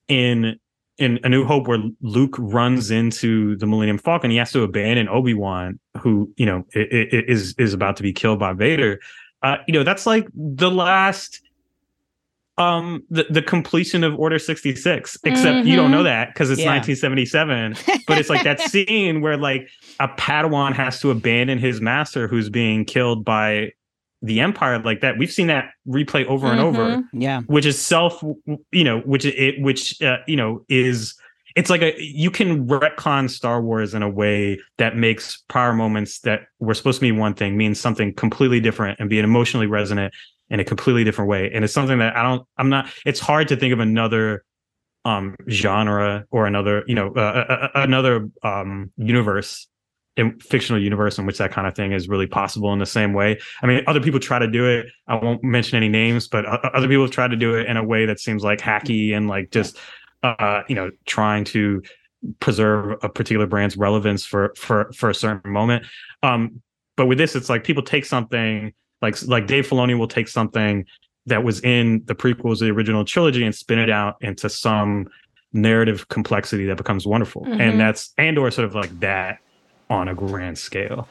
in 0.07 0.59
in 0.97 1.19
A 1.23 1.29
New 1.29 1.45
Hope 1.45 1.67
where 1.67 1.79
Luke 2.01 2.35
runs 2.37 2.89
into 2.89 3.57
the 3.57 3.65
Millennium 3.65 3.97
Falcon, 3.97 4.31
he 4.31 4.37
has 4.37 4.51
to 4.53 4.63
abandon 4.63 5.09
Obi 5.09 5.33
Wan, 5.33 5.79
who 5.99 6.31
you 6.37 6.45
know 6.45 6.65
is 6.73 7.53
is 7.57 7.73
about 7.73 7.97
to 7.97 8.03
be 8.03 8.13
killed 8.13 8.39
by 8.39 8.53
Vader. 8.53 8.99
Uh, 9.41 9.57
you 9.67 9.73
know 9.73 9.83
that's 9.83 10.05
like 10.05 10.27
the 10.33 10.71
last 10.71 11.41
um 12.57 13.03
the, 13.09 13.25
the 13.29 13.41
completion 13.41 14.03
of 14.03 14.17
order 14.17 14.39
66 14.39 15.17
except 15.23 15.45
mm-hmm. 15.45 15.67
you 15.67 15.75
don't 15.75 15.91
know 15.91 15.97
mm-hmm. 15.97 16.05
that 16.05 16.33
because 16.33 16.49
it's 16.49 16.61
yeah. 16.61 16.73
1977 16.73 17.75
but 18.07 18.17
it's 18.17 18.29
like 18.29 18.43
that 18.43 18.59
scene 18.61 19.21
where 19.21 19.37
like 19.37 19.69
a 19.99 20.07
padawan 20.07 20.73
has 20.73 20.99
to 21.01 21.11
abandon 21.11 21.57
his 21.57 21.81
master 21.81 22.27
who's 22.27 22.49
being 22.49 22.85
killed 22.85 23.25
by 23.25 23.71
the 24.21 24.39
empire 24.39 24.79
like 24.79 25.01
that 25.01 25.17
we've 25.17 25.31
seen 25.31 25.47
that 25.47 25.69
replay 25.87 26.25
over 26.25 26.47
mm-hmm. 26.47 26.57
and 26.57 26.61
over 26.61 26.85
mm-hmm. 26.97 27.21
yeah 27.21 27.41
which 27.41 27.65
is 27.65 27.79
self 27.79 28.23
you 28.71 28.83
know 28.83 29.01
which 29.01 29.25
it 29.25 29.61
which 29.61 30.01
uh, 30.01 30.17
you 30.25 30.35
know 30.35 30.63
is 30.69 31.15
it's 31.55 31.69
like 31.69 31.81
a 31.81 31.93
you 31.97 32.29
can 32.29 32.67
retcon 32.67 33.29
Star 33.29 33.61
Wars 33.61 33.93
in 33.93 34.03
a 34.03 34.09
way 34.09 34.59
that 34.77 34.97
makes 34.97 35.43
prior 35.47 35.73
moments 35.73 36.19
that 36.19 36.47
were 36.59 36.73
supposed 36.73 36.97
to 36.97 37.01
be 37.01 37.11
one 37.11 37.33
thing 37.33 37.57
mean 37.57 37.73
something 37.73 38.13
completely 38.13 38.59
different 38.59 38.99
and 38.99 39.09
be 39.09 39.19
an 39.19 39.25
emotionally 39.25 39.67
resonant 39.67 40.13
in 40.49 40.59
a 40.59 40.63
completely 40.63 41.03
different 41.03 41.29
way. 41.29 41.51
And 41.51 41.63
it's 41.63 41.73
something 41.73 41.99
that 41.99 42.15
I 42.15 42.23
don't, 42.23 42.47
I'm 42.57 42.69
not, 42.69 42.89
it's 43.05 43.19
hard 43.19 43.47
to 43.49 43.55
think 43.55 43.73
of 43.73 43.79
another 43.79 44.43
um 45.05 45.35
genre 45.49 46.25
or 46.31 46.47
another, 46.47 46.83
you 46.87 46.95
know, 46.95 47.13
uh, 47.15 47.19
uh, 47.19 47.53
uh, 47.53 47.69
another 47.75 48.27
um 48.43 48.91
universe 48.97 49.67
in 50.17 50.39
fictional 50.39 50.81
universe 50.81 51.17
in 51.19 51.25
which 51.25 51.37
that 51.37 51.51
kind 51.51 51.67
of 51.67 51.75
thing 51.75 51.91
is 51.91 52.07
really 52.07 52.25
possible 52.25 52.71
in 52.73 52.79
the 52.79 52.85
same 52.85 53.13
way. 53.13 53.37
I 53.61 53.67
mean, 53.67 53.83
other 53.85 53.99
people 53.99 54.19
try 54.19 54.39
to 54.39 54.47
do 54.47 54.65
it. 54.65 54.87
I 55.07 55.15
won't 55.15 55.43
mention 55.43 55.75
any 55.77 55.89
names, 55.89 56.27
but 56.27 56.45
other 56.45 56.87
people 56.87 57.03
have 57.03 57.11
tried 57.11 57.31
to 57.31 57.37
do 57.37 57.53
it 57.53 57.67
in 57.67 57.77
a 57.77 57.83
way 57.83 58.05
that 58.05 58.19
seems 58.19 58.43
like 58.43 58.59
hacky 58.59 59.13
and 59.15 59.27
like 59.27 59.51
just, 59.51 59.77
uh, 60.23 60.61
you 60.69 60.75
know, 60.75 60.89
trying 61.05 61.43
to 61.45 61.83
preserve 62.39 62.97
a 63.03 63.09
particular 63.09 63.45
brand's 63.45 63.77
relevance 63.77 64.25
for 64.25 64.53
for 64.57 64.91
for 64.93 65.09
a 65.09 65.15
certain 65.15 65.51
moment. 65.51 65.85
Um, 66.23 66.61
but 66.95 67.07
with 67.07 67.17
this, 67.17 67.35
it's 67.35 67.49
like 67.49 67.63
people 67.63 67.83
take 67.83 68.05
something 68.05 68.73
like 69.05 69.27
like 69.27 69.47
Dave 69.47 69.67
Filoni 69.67 69.97
will 69.97 70.07
take 70.07 70.27
something 70.27 70.85
that 71.27 71.43
was 71.43 71.59
in 71.61 72.03
the 72.05 72.15
prequels, 72.15 72.59
the 72.59 72.69
original 72.69 73.05
trilogy, 73.05 73.43
and 73.43 73.53
spin 73.53 73.79
it 73.79 73.89
out 73.89 74.15
into 74.21 74.49
some 74.49 75.07
narrative 75.53 76.07
complexity 76.09 76.65
that 76.65 76.77
becomes 76.77 77.07
wonderful. 77.07 77.43
Mm-hmm. 77.43 77.61
And 77.61 77.79
that's 77.79 78.13
Andor 78.17 78.49
sort 78.51 78.65
of 78.65 78.75
like 78.75 78.99
that 78.99 79.39
on 79.89 80.07
a 80.07 80.15
grand 80.15 80.57
scale. 80.57 81.07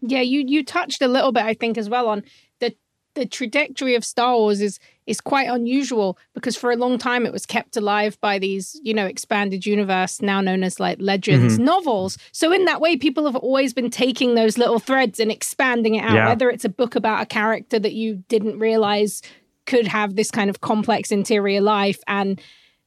Yeah, 0.00 0.20
you 0.20 0.44
you 0.46 0.64
touched 0.64 1.00
a 1.02 1.08
little 1.08 1.32
bit, 1.32 1.44
I 1.44 1.54
think, 1.54 1.78
as 1.78 1.88
well 1.88 2.08
on 2.08 2.22
the 2.60 2.74
the 3.14 3.26
trajectory 3.26 3.94
of 3.94 4.04
Star 4.04 4.36
Wars 4.36 4.60
is 4.60 4.78
is 5.06 5.20
quite 5.20 5.48
unusual 5.48 6.16
because 6.34 6.56
for 6.56 6.70
a 6.70 6.76
long 6.76 6.96
time 6.96 7.26
it 7.26 7.32
was 7.32 7.44
kept 7.44 7.76
alive 7.76 8.20
by 8.20 8.38
these, 8.38 8.80
you 8.82 8.94
know, 8.94 9.06
expanded 9.06 9.66
universe 9.66 10.22
now 10.22 10.40
known 10.40 10.62
as 10.62 10.78
like 10.78 10.98
legends 11.00 11.54
mm-hmm. 11.54 11.64
novels. 11.64 12.18
So 12.30 12.52
in 12.52 12.64
that 12.66 12.80
way, 12.80 12.96
people 12.96 13.26
have 13.26 13.36
always 13.36 13.74
been 13.74 13.90
taking 13.90 14.34
those 14.34 14.58
little 14.58 14.78
threads 14.78 15.18
and 15.18 15.30
expanding 15.30 15.96
it 15.96 16.04
out, 16.04 16.14
yeah. 16.14 16.28
whether 16.28 16.50
it's 16.50 16.64
a 16.64 16.68
book 16.68 16.94
about 16.94 17.22
a 17.22 17.26
character 17.26 17.78
that 17.78 17.94
you 17.94 18.22
didn't 18.28 18.58
realize 18.58 19.22
could 19.66 19.86
have 19.86 20.16
this 20.16 20.30
kind 20.30 20.50
of 20.50 20.60
complex 20.60 21.10
interior 21.10 21.60
life 21.60 22.00
and 22.06 22.40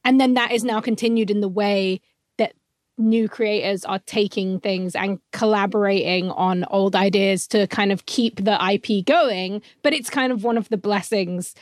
and 0.04 0.20
then 0.20 0.36
that 0.36 0.52
is 0.52 0.64
now 0.64 0.82
continued 0.82 1.32
in 1.32 1.42
the 1.42 1.48
way 1.48 2.02
that 2.38 2.54
new 2.98 3.28
creators 3.28 3.86
are 3.86 4.00
taking 4.00 4.60
things 4.60 4.96
and 4.96 5.20
collaborating 5.32 6.30
on 6.32 6.66
old 6.70 6.96
ideas 6.96 7.48
to 7.48 7.66
kind 7.68 7.92
of 7.92 8.06
keep 8.06 8.44
the 8.44 8.58
IP 8.74 9.06
going 9.06 9.62
but 9.84 9.94
it's 9.94 10.10
kind 10.10 10.32
of 10.32 10.44
one 10.44 10.58
of 10.58 10.70
the 10.70 10.78
blessings 10.78 11.56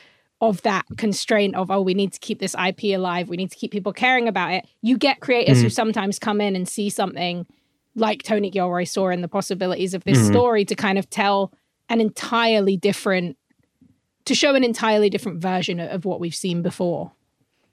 of 0.44 0.62
that 0.64 0.86
constraint 0.98 1.56
of 1.56 1.72
oh 1.72 1.82
we 1.82 1.94
need 1.94 2.12
to 2.12 2.20
keep 2.20 2.40
this 2.40 2.54
ip 2.68 2.84
alive 2.84 3.30
we 3.30 3.38
need 3.38 3.50
to 3.50 3.56
keep 3.56 3.72
people 3.72 3.94
caring 3.94 4.28
about 4.28 4.52
it 4.52 4.68
you 4.82 4.98
get 4.98 5.22
creators 5.22 5.58
mm-hmm. 5.58 5.64
who 5.64 5.70
sometimes 5.70 6.20
come 6.20 6.42
in 6.42 6.54
and 6.54 6.68
see 6.68 6.90
something 6.90 7.46
like 7.96 8.22
tony 8.24 8.50
gilroy 8.50 8.84
saw 8.84 9.08
in 9.08 9.22
the 9.22 9.28
possibilities 9.30 9.94
of 9.94 10.04
this 10.04 10.18
mm-hmm. 10.18 10.34
story 10.34 10.66
to 10.66 10.76
kind 10.76 11.00
of 11.00 11.10
tell 11.10 11.54
an 11.88 12.02
entirely 12.02 12.76
different 12.76 13.38
to 14.26 14.36
show 14.36 14.54
an 14.54 14.66
entirely 14.66 15.10
different 15.10 15.42
version 15.42 15.80
of 15.80 16.04
what 16.04 16.20
we've 16.20 16.36
seen 16.36 16.62
before 16.62 17.14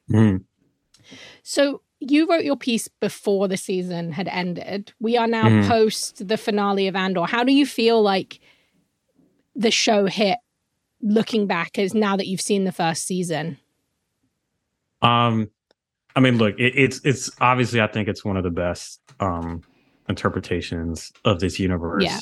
mm-hmm. 0.09 0.37
so 1.43 1.83
you 1.99 2.29
wrote 2.29 2.45
your 2.45 2.57
piece 2.57 2.87
before 2.87 3.49
the 3.49 3.57
season 3.57 4.13
had 4.13 4.29
ended 4.29 4.93
we 5.01 5.17
are 5.17 5.27
now 5.27 5.49
mm-hmm. 5.49 5.69
post 5.69 6.29
the 6.29 6.37
finale 6.37 6.87
of 6.87 6.95
andor 6.95 7.25
how 7.25 7.43
do 7.43 7.53
you 7.53 7.67
feel 7.67 8.01
like 8.01 8.39
the 9.57 9.73
show 9.73 10.07
hit 10.07 10.39
looking 11.03 11.47
back 11.47 11.79
as 11.79 11.95
now 11.95 12.17
that 12.17 12.27
you've 12.27 12.41
seen 12.41 12.65
the 12.65 12.73
first 12.73 13.07
season? 13.07 13.59
Um, 15.03 15.51
I 16.15 16.21
mean, 16.21 16.39
look, 16.39 16.59
it, 16.59 16.75
it's 16.77 17.01
it's 17.05 17.31
obviously 17.41 17.81
I 17.81 17.87
think 17.87 18.09
it's 18.09 18.25
one 18.25 18.37
of 18.37 18.45
the 18.45 18.51
best 18.51 19.01
um 19.21 19.63
interpretations 20.09 21.13
of 21.25 21.41
this 21.41 21.59
universe. 21.59 22.05
Yeah. 22.05 22.19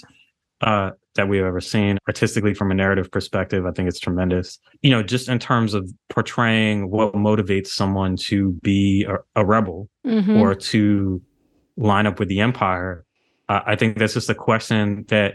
Uh, 0.60 0.90
that 1.14 1.28
we've 1.28 1.44
ever 1.44 1.60
seen 1.60 1.98
artistically 2.09 2.52
from 2.52 2.70
a 2.72 2.74
narrative 2.74 3.10
perspective. 3.12 3.64
I 3.64 3.70
think 3.70 3.88
it's 3.88 4.00
tremendous. 4.00 4.59
You 4.82 4.90
know, 4.90 5.02
just 5.02 5.28
in 5.28 5.38
terms 5.38 5.74
of 5.74 5.88
portraying 6.09 6.90
what 6.90 7.12
motivates 7.12 7.68
someone 7.68 8.16
to 8.16 8.52
be 8.62 9.05
a, 9.09 9.18
a 9.36 9.44
rebel 9.44 9.88
mm-hmm. 10.06 10.36
or 10.36 10.55
to 10.55 11.22
line 11.76 12.06
up 12.06 12.18
with 12.18 12.28
the 12.28 12.40
empire. 12.40 13.05
Uh, 13.48 13.60
I 13.66 13.76
think 13.76 13.98
that's 13.98 14.14
just 14.14 14.30
a 14.30 14.34
question 14.34 15.05
that, 15.09 15.34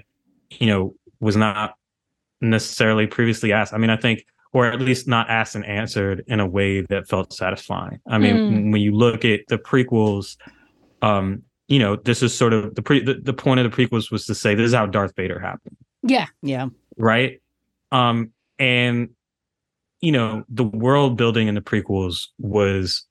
you 0.51 0.67
know, 0.67 0.95
was 1.19 1.37
not 1.37 1.75
necessarily 2.43 3.07
previously 3.07 3.51
asked. 3.51 3.73
I 3.73 3.77
mean, 3.77 3.89
I 3.89 3.97
think, 3.97 4.25
or 4.51 4.67
at 4.67 4.79
least 4.79 5.07
not 5.07 5.29
asked 5.29 5.55
and 5.55 5.65
answered 5.65 6.23
in 6.27 6.39
a 6.39 6.45
way 6.47 6.81
that 6.81 7.07
felt 7.07 7.33
satisfying. 7.33 7.99
I 8.07 8.17
mean, 8.19 8.35
mm. 8.35 8.71
when 8.71 8.81
you 8.81 8.91
look 8.91 9.25
at 9.25 9.41
the 9.47 9.57
prequels, 9.57 10.37
um, 11.01 11.43
you 11.67 11.79
know, 11.79 11.95
this 11.95 12.21
is 12.21 12.37
sort 12.37 12.53
of 12.53 12.75
the 12.75 12.81
pre 12.81 13.03
the, 13.03 13.15
the 13.15 13.33
point 13.33 13.59
of 13.59 13.71
the 13.71 13.75
prequels 13.75 14.11
was 14.11 14.25
to 14.27 14.35
say 14.35 14.53
this 14.53 14.67
is 14.67 14.73
how 14.73 14.85
Darth 14.85 15.15
Vader 15.15 15.39
happened. 15.39 15.77
Yeah. 16.03 16.27
Yeah. 16.41 16.67
Right. 16.97 17.41
Um, 17.91 18.31
and 18.59 19.09
you 20.03 20.11
know 20.11 20.43
the 20.49 20.65
world 20.65 21.17
building 21.17 21.47
in 21.47 21.55
the 21.55 21.61
prequels 21.61 22.27
was 22.37 23.05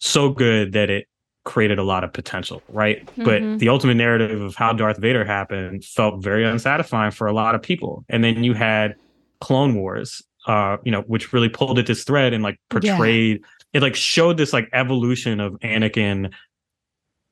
so 0.00 0.30
good 0.30 0.72
that 0.72 0.90
it 0.90 1.06
created 1.44 1.78
a 1.78 1.82
lot 1.82 2.04
of 2.04 2.12
potential, 2.12 2.62
right? 2.68 3.04
Mm-hmm. 3.06 3.24
But 3.24 3.58
the 3.58 3.68
ultimate 3.68 3.94
narrative 3.94 4.40
of 4.40 4.54
how 4.54 4.72
Darth 4.72 4.98
Vader 4.98 5.24
happened 5.24 5.84
felt 5.84 6.22
very 6.22 6.44
unsatisfying 6.44 7.12
for 7.12 7.26
a 7.26 7.32
lot 7.32 7.54
of 7.54 7.62
people. 7.62 8.04
And 8.08 8.22
then 8.22 8.44
you 8.44 8.52
had 8.54 8.94
Clone 9.40 9.74
Wars, 9.74 10.22
uh, 10.46 10.76
you 10.84 10.92
know, 10.92 11.02
which 11.02 11.32
really 11.32 11.48
pulled 11.48 11.78
at 11.78 11.86
this 11.86 12.04
thread 12.04 12.32
and 12.32 12.42
like 12.42 12.58
portrayed 12.68 13.40
yeah. 13.40 13.46
it 13.72 13.82
like 13.82 13.94
showed 13.94 14.36
this 14.36 14.52
like 14.52 14.68
evolution 14.72 15.40
of 15.40 15.54
Anakin 15.60 16.32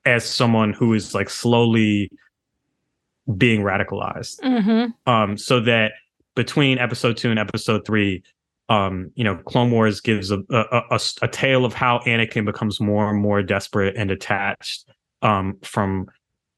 as 0.05 0.25
someone 0.25 0.73
who 0.73 0.93
is 0.93 1.13
like 1.13 1.29
slowly 1.29 2.11
being 3.37 3.61
radicalized. 3.61 4.39
Mm-hmm. 4.39 5.11
Um, 5.11 5.37
so 5.37 5.59
that 5.61 5.93
between 6.35 6.79
episode 6.79 7.17
two 7.17 7.29
and 7.29 7.37
episode 7.37 7.85
three, 7.85 8.23
um, 8.69 9.11
you 9.15 9.23
know, 9.23 9.35
Clone 9.35 9.71
Wars 9.71 9.99
gives 9.99 10.31
a, 10.31 10.39
a, 10.51 10.81
a, 10.91 10.99
a 11.23 11.27
tale 11.27 11.65
of 11.65 11.73
how 11.73 11.99
Anakin 12.05 12.45
becomes 12.45 12.79
more 12.79 13.09
and 13.09 13.19
more 13.19 13.41
desperate 13.41 13.95
and 13.97 14.09
detached 14.09 14.85
um, 15.23 15.57
from, 15.63 16.07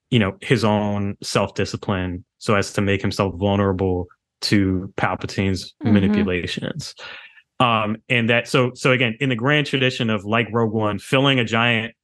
you 0.09 0.19
know, 0.19 0.37
his 0.41 0.65
own 0.65 1.15
self 1.23 1.55
discipline, 1.55 2.25
so 2.37 2.55
as 2.55 2.73
to 2.73 2.81
make 2.81 3.01
himself 3.01 3.33
vulnerable 3.35 4.07
to 4.41 4.93
Palpatine's 4.97 5.73
mm-hmm. 5.83 5.93
manipulations. 5.93 6.93
Um, 7.61 7.97
and 8.09 8.29
that 8.29 8.47
so 8.47 8.71
so 8.73 8.91
again, 8.91 9.15
in 9.19 9.29
the 9.29 9.35
grand 9.35 9.67
tradition 9.67 10.09
of 10.09 10.25
like 10.25 10.47
Rogue 10.51 10.73
One, 10.73 10.99
filling 10.99 11.39
a 11.39 11.45
giant 11.45 11.95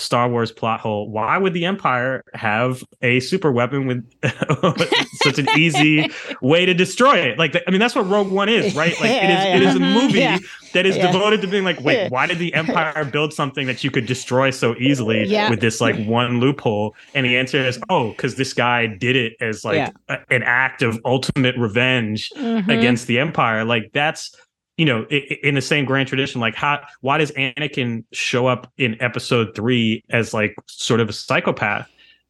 Star 0.00 0.28
Wars 0.28 0.52
plot 0.52 0.80
hole. 0.80 1.10
Why 1.10 1.38
would 1.38 1.54
the 1.54 1.64
Empire 1.64 2.24
have 2.34 2.82
a 3.02 3.20
super 3.20 3.52
weapon 3.52 3.86
with 3.86 4.04
such 5.22 5.38
an 5.38 5.48
easy 5.56 6.10
way 6.40 6.66
to 6.66 6.74
destroy 6.74 7.18
it? 7.18 7.38
Like, 7.38 7.56
I 7.66 7.70
mean, 7.70 7.80
that's 7.80 7.94
what 7.94 8.08
Rogue 8.08 8.30
One 8.30 8.48
is, 8.48 8.74
right? 8.74 8.98
Like, 9.00 9.10
yeah, 9.10 9.24
it 9.24 9.30
is. 9.30 9.40
Yeah. 9.50 9.56
It 9.56 9.62
is 9.62 9.74
a 9.74 9.80
movie 9.80 10.18
yeah. 10.20 10.38
that 10.74 10.86
is 10.86 10.96
devoted 10.96 11.40
to 11.42 11.46
being 11.46 11.64
like, 11.64 11.80
wait, 11.80 12.08
why 12.10 12.26
did 12.26 12.38
the 12.38 12.52
Empire 12.54 13.04
build 13.04 13.32
something 13.32 13.66
that 13.66 13.82
you 13.82 13.90
could 13.90 14.06
destroy 14.06 14.50
so 14.50 14.76
easily 14.76 15.28
with 15.48 15.60
this 15.60 15.80
like 15.80 15.96
one 16.06 16.40
loophole? 16.40 16.94
And 17.14 17.26
the 17.26 17.36
answer 17.36 17.58
is, 17.58 17.78
oh, 17.88 18.10
because 18.10 18.36
this 18.36 18.52
guy 18.52 18.86
did 18.86 19.16
it 19.16 19.34
as 19.40 19.64
like 19.64 19.92
a, 20.08 20.18
an 20.30 20.42
act 20.42 20.82
of 20.82 21.00
ultimate 21.04 21.56
revenge 21.56 22.30
mm-hmm. 22.36 22.70
against 22.70 23.06
the 23.06 23.18
Empire. 23.18 23.64
Like, 23.64 23.90
that's 23.92 24.34
you 24.80 24.86
know, 24.86 25.04
in 25.04 25.54
the 25.54 25.60
same 25.60 25.84
grand 25.84 26.08
tradition, 26.08 26.40
like 26.40 26.54
how 26.54 26.80
why 27.02 27.18
does 27.18 27.30
Anakin 27.32 28.02
show 28.12 28.46
up 28.46 28.72
in 28.78 28.96
episode 29.02 29.54
three 29.54 30.02
as 30.08 30.32
like 30.32 30.56
sort 30.68 31.00
of 31.00 31.10
a 31.10 31.12
psychopath? 31.12 31.86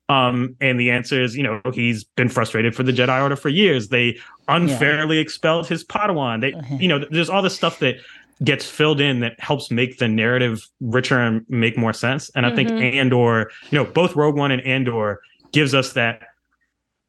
Um, 0.09 0.57
and 0.61 0.81
the 0.81 0.91
answer 0.91 1.23
is, 1.23 1.37
you 1.37 1.45
know, 1.45 1.61
he's 1.73 2.03
been 2.03 2.29
frustrated 2.29 2.75
for 2.75 2.83
the 2.83 2.91
Jedi 2.91 3.23
Order 3.23 3.37
for 3.37 3.51
years. 3.51 3.91
They 3.91 4.19
unfairly 4.49 5.15
yeah. 5.15 5.23
expelled 5.23 5.69
his 5.69 5.85
Padawan. 5.85 6.41
They, 6.41 6.53
uh-huh. 6.53 6.79
you 6.81 6.89
know, 6.89 7.05
there's 7.13 7.31
all 7.31 7.41
this 7.41 7.55
stuff 7.55 7.79
that 7.79 7.99
gets 8.43 8.69
filled 8.69 9.01
in 9.01 9.21
that 9.21 9.39
helps 9.39 9.71
make 9.71 9.99
the 9.99 10.09
narrative 10.09 10.69
richer 10.81 11.21
and 11.21 11.47
make 11.49 11.79
more 11.79 11.93
sense. 11.93 12.31
And 12.35 12.45
I 12.45 12.49
mm-hmm. 12.49 12.57
think 12.67 12.97
Andor, 12.97 13.53
you 13.71 13.79
know, 13.79 13.85
both 13.85 14.17
Rogue 14.17 14.35
One 14.35 14.51
and 14.51 14.63
Andor 14.63 15.21
gives 15.53 15.73
us 15.73 15.93
that 15.93 16.30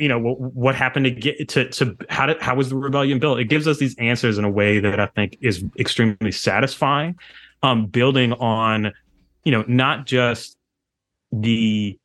you 0.00 0.08
know, 0.08 0.18
what, 0.18 0.40
what, 0.40 0.74
happened 0.74 1.04
to 1.04 1.10
get 1.10 1.48
to 1.50 1.68
to 1.70 1.96
how 2.08 2.26
did 2.26 2.40
how 2.40 2.54
was 2.54 2.70
the 2.70 2.76
rebellion 2.76 3.18
built? 3.18 3.38
It 3.38 3.44
gives 3.46 3.66
us 3.66 3.78
these 3.78 3.96
answers 3.98 4.38
in 4.38 4.44
a 4.44 4.50
way 4.50 4.78
that 4.78 5.00
I 5.00 5.06
think 5.06 5.36
is 5.40 5.64
extremely 5.78 6.32
satisfying. 6.32 7.16
Um, 7.62 7.86
building 7.86 8.32
on, 8.34 8.92
you 9.44 9.52
know, 9.52 9.64
not 9.66 10.06
just 10.06 10.56
the 11.32 11.98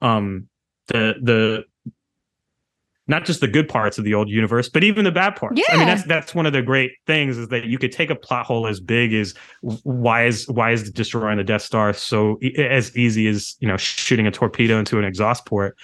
um 0.00 0.48
the 0.88 1.14
the 1.22 1.64
not 3.08 3.24
just 3.24 3.40
the 3.40 3.48
good 3.48 3.68
parts 3.68 3.98
of 3.98 4.04
the 4.04 4.14
old 4.14 4.28
universe, 4.28 4.68
but 4.68 4.82
even 4.82 5.04
the 5.04 5.12
bad 5.12 5.36
parts. 5.36 5.60
Yeah. 5.60 5.74
I 5.74 5.78
mean, 5.78 5.86
that's 5.86 6.04
that's 6.04 6.34
one 6.34 6.46
of 6.46 6.52
the 6.52 6.62
great 6.62 6.92
things 7.06 7.38
is 7.38 7.48
that 7.48 7.64
you 7.66 7.78
could 7.78 7.92
take 7.92 8.10
a 8.10 8.16
plot 8.16 8.46
hole 8.46 8.66
as 8.66 8.80
big 8.80 9.12
as 9.12 9.34
why 9.60 10.26
is 10.26 10.48
why 10.48 10.72
is 10.72 10.90
destroying 10.90 11.38
the 11.38 11.44
Death 11.44 11.62
Star 11.62 11.92
so 11.92 12.38
as 12.58 12.96
easy 12.96 13.28
as 13.28 13.56
you 13.60 13.68
know 13.68 13.76
shooting 13.76 14.26
a 14.26 14.30
torpedo 14.30 14.78
into 14.78 14.98
an 14.98 15.04
exhaust 15.04 15.46
port, 15.46 15.76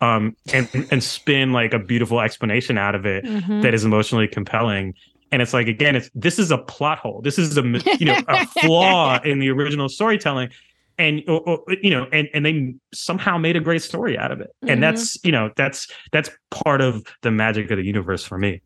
um, 0.00 0.36
and 0.52 0.68
and 0.90 1.02
spin 1.02 1.52
like 1.52 1.72
a 1.72 1.78
beautiful 1.78 2.20
explanation 2.20 2.76
out 2.76 2.94
of 2.94 3.06
it 3.06 3.24
mm-hmm. 3.24 3.62
that 3.62 3.72
is 3.72 3.84
emotionally 3.84 4.28
compelling. 4.28 4.94
And 5.32 5.42
it's 5.42 5.54
like 5.54 5.66
again, 5.68 5.96
it's 5.96 6.10
this 6.14 6.38
is 6.38 6.50
a 6.50 6.58
plot 6.58 6.98
hole. 6.98 7.20
This 7.22 7.38
is 7.38 7.56
a 7.56 7.62
you 7.98 8.06
know 8.06 8.20
a 8.28 8.46
flaw 8.60 9.18
in 9.22 9.38
the 9.38 9.50
original 9.50 9.88
storytelling, 9.88 10.50
and 10.98 11.22
or, 11.28 11.40
or, 11.40 11.60
you 11.82 11.90
know 11.90 12.06
and 12.12 12.28
and 12.32 12.46
they 12.46 12.74
somehow 12.92 13.36
made 13.36 13.56
a 13.56 13.60
great 13.60 13.82
story 13.82 14.18
out 14.18 14.32
of 14.32 14.40
it. 14.40 14.48
Mm-hmm. 14.48 14.72
and 14.72 14.82
that's 14.82 15.22
you 15.24 15.32
know 15.32 15.50
that's 15.56 15.88
that's 16.12 16.30
part 16.50 16.80
of 16.80 17.04
the 17.22 17.30
magic 17.30 17.70
of 17.70 17.76
the 17.76 17.84
universe 17.84 18.24
for 18.24 18.38
me. 18.38 18.62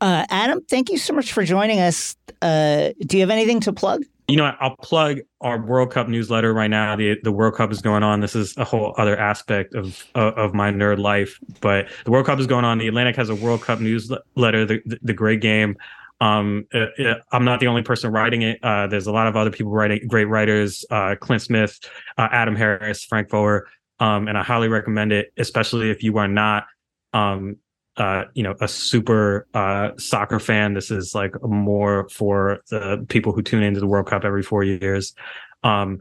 Uh, 0.00 0.24
adam 0.30 0.60
thank 0.68 0.90
you 0.90 0.98
so 0.98 1.12
much 1.12 1.32
for 1.32 1.44
joining 1.44 1.80
us. 1.80 2.16
Uh, 2.40 2.90
do 3.06 3.16
you 3.16 3.22
have 3.22 3.30
anything 3.30 3.60
to 3.60 3.72
plug? 3.72 4.04
You 4.28 4.36
know 4.36 4.54
i'll 4.60 4.76
plug 4.76 5.18
our 5.40 5.60
world 5.60 5.90
cup 5.90 6.08
newsletter 6.08 6.54
right 6.54 6.70
now. 6.70 6.96
The 6.96 7.18
the 7.22 7.32
world 7.32 7.54
cup 7.54 7.72
is 7.72 7.82
going 7.82 8.02
on. 8.02 8.20
This 8.20 8.36
is 8.36 8.56
a 8.56 8.64
whole 8.64 8.94
other 8.96 9.18
aspect 9.18 9.74
of 9.74 10.04
of, 10.14 10.34
of 10.34 10.54
my 10.54 10.70
nerd 10.70 10.98
life 10.98 11.38
but 11.60 11.88
the 12.04 12.10
world 12.10 12.26
cup 12.26 12.38
is 12.38 12.46
going 12.46 12.64
on. 12.64 12.78
The 12.78 12.88
atlantic 12.88 13.16
has 13.16 13.28
a 13.28 13.34
world 13.34 13.62
cup 13.62 13.80
newsletter 13.80 14.64
the, 14.64 14.80
the, 14.86 14.98
the 15.02 15.12
great 15.12 15.40
game 15.40 15.76
um, 16.20 16.66
it, 16.70 16.90
it, 16.98 17.18
I'm 17.32 17.44
not 17.44 17.60
the 17.60 17.66
only 17.66 17.82
person 17.82 18.12
writing 18.12 18.42
it. 18.42 18.58
Uh, 18.62 18.86
there's 18.86 19.06
a 19.06 19.12
lot 19.12 19.26
of 19.26 19.36
other 19.36 19.50
people 19.50 19.72
writing, 19.72 20.06
great 20.06 20.26
writers, 20.26 20.84
uh, 20.90 21.14
Clint 21.18 21.42
Smith, 21.42 21.78
uh, 22.18 22.28
Adam 22.30 22.54
Harris, 22.54 23.04
Frank 23.04 23.30
Foer, 23.30 23.66
um, 24.00 24.28
and 24.28 24.36
I 24.36 24.42
highly 24.42 24.68
recommend 24.68 25.12
it, 25.12 25.32
especially 25.38 25.90
if 25.90 26.02
you 26.02 26.18
are 26.18 26.28
not, 26.28 26.66
um, 27.14 27.56
uh, 27.96 28.24
you 28.34 28.42
know, 28.42 28.54
a 28.60 28.68
super 28.68 29.46
uh, 29.54 29.90
soccer 29.96 30.38
fan. 30.38 30.74
This 30.74 30.90
is 30.90 31.14
like 31.14 31.34
more 31.42 32.08
for 32.08 32.60
the 32.70 33.04
people 33.08 33.32
who 33.32 33.42
tune 33.42 33.62
into 33.62 33.80
the 33.80 33.86
World 33.86 34.06
Cup 34.06 34.24
every 34.24 34.42
four 34.42 34.62
years. 34.62 35.14
Um, 35.62 36.00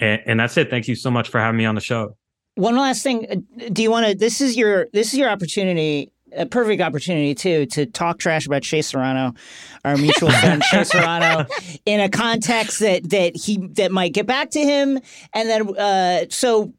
and, 0.00 0.20
and 0.26 0.40
that's 0.40 0.56
it. 0.56 0.70
Thank 0.70 0.88
you 0.88 0.94
so 0.94 1.10
much 1.10 1.28
for 1.28 1.40
having 1.40 1.58
me 1.58 1.64
on 1.64 1.74
the 1.74 1.80
show. 1.80 2.16
One 2.56 2.76
last 2.76 3.02
thing. 3.02 3.46
Do 3.72 3.82
you 3.82 3.90
want 3.90 4.06
to? 4.06 4.14
This 4.14 4.40
is 4.40 4.56
your 4.56 4.88
this 4.92 5.12
is 5.12 5.18
your 5.18 5.30
opportunity 5.30 6.12
a 6.36 6.46
perfect 6.46 6.82
opportunity 6.82 7.34
too 7.34 7.66
to 7.66 7.86
talk 7.86 8.18
trash 8.18 8.46
about 8.46 8.64
Shea 8.64 8.82
Serrano, 8.82 9.34
our 9.84 9.96
mutual 9.96 10.30
friend 10.30 10.62
Shea 10.70 10.84
Serrano, 10.84 11.46
in 11.86 12.00
a 12.00 12.08
context 12.08 12.80
that 12.80 13.10
that 13.10 13.36
he 13.36 13.58
that 13.74 13.92
might 13.92 14.12
get 14.12 14.26
back 14.26 14.50
to 14.50 14.60
him, 14.60 14.98
and 15.34 15.48
then 15.48 15.76
uh, 15.76 16.24
so 16.28 16.72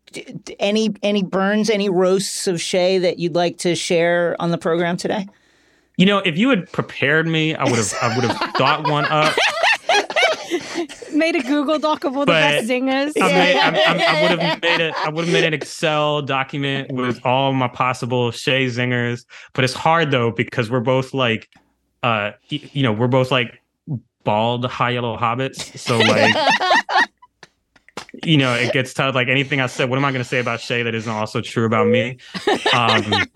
any 0.59 0.93
any 1.03 1.23
burns, 1.23 1.69
any 1.69 1.89
roasts 1.89 2.47
of 2.47 2.59
Shea 2.59 2.97
that 2.99 3.19
you'd 3.19 3.35
like 3.35 3.57
to 3.59 3.75
share 3.75 4.35
on 4.39 4.51
the 4.51 4.57
program 4.57 4.97
today. 4.97 5.27
You 5.97 6.05
know, 6.05 6.19
if 6.19 6.37
you 6.37 6.49
had 6.49 6.71
prepared 6.71 7.27
me, 7.27 7.55
I 7.55 7.63
would 7.63 7.75
have 7.75 7.93
I 8.01 8.15
would 8.15 8.25
have 8.25 8.53
thought 8.57 8.87
one 8.87 9.05
up. 9.05 9.35
Made 11.21 11.35
a 11.35 11.43
Google 11.43 11.77
Doc 11.77 12.03
of 12.03 12.17
all 12.17 12.25
the 12.25 12.31
best 12.31 12.67
zingers. 12.67 13.11
I, 13.21 13.27
made, 13.27 13.55
I, 13.55 13.69
I, 13.69 14.17
I 14.17 14.21
would 14.23 14.39
have 14.39 14.61
made 14.63 14.81
it. 14.81 14.95
I 14.97 15.09
would 15.09 15.25
have 15.25 15.31
made 15.31 15.43
an 15.43 15.53
Excel 15.53 16.23
document 16.23 16.91
with 16.91 17.23
all 17.23 17.53
my 17.53 17.67
possible 17.67 18.31
Shea 18.31 18.65
zingers. 18.65 19.27
But 19.53 19.63
it's 19.63 19.75
hard 19.75 20.09
though 20.09 20.31
because 20.31 20.71
we're 20.71 20.79
both 20.79 21.13
like, 21.13 21.47
uh, 22.01 22.31
you 22.49 22.81
know, 22.81 22.91
we're 22.91 23.07
both 23.07 23.29
like 23.29 23.61
bald 24.23 24.65
high 24.65 24.89
yellow 24.89 25.15
hobbits. 25.15 25.77
So 25.77 25.99
like. 25.99 26.35
you 28.23 28.37
know, 28.37 28.55
it 28.55 28.73
gets 28.73 28.91
tough. 28.91 29.13
Like 29.13 29.27
anything 29.27 29.61
I 29.61 29.67
said, 29.67 29.91
what 29.91 29.97
am 29.97 30.05
I 30.05 30.11
going 30.11 30.23
to 30.23 30.27
say 30.27 30.39
about 30.39 30.59
Shea 30.59 30.81
that 30.81 30.95
isn't 30.95 31.11
also 31.11 31.39
true 31.39 31.65
about 31.65 31.85
me? 31.85 32.17
Um, 32.73 33.27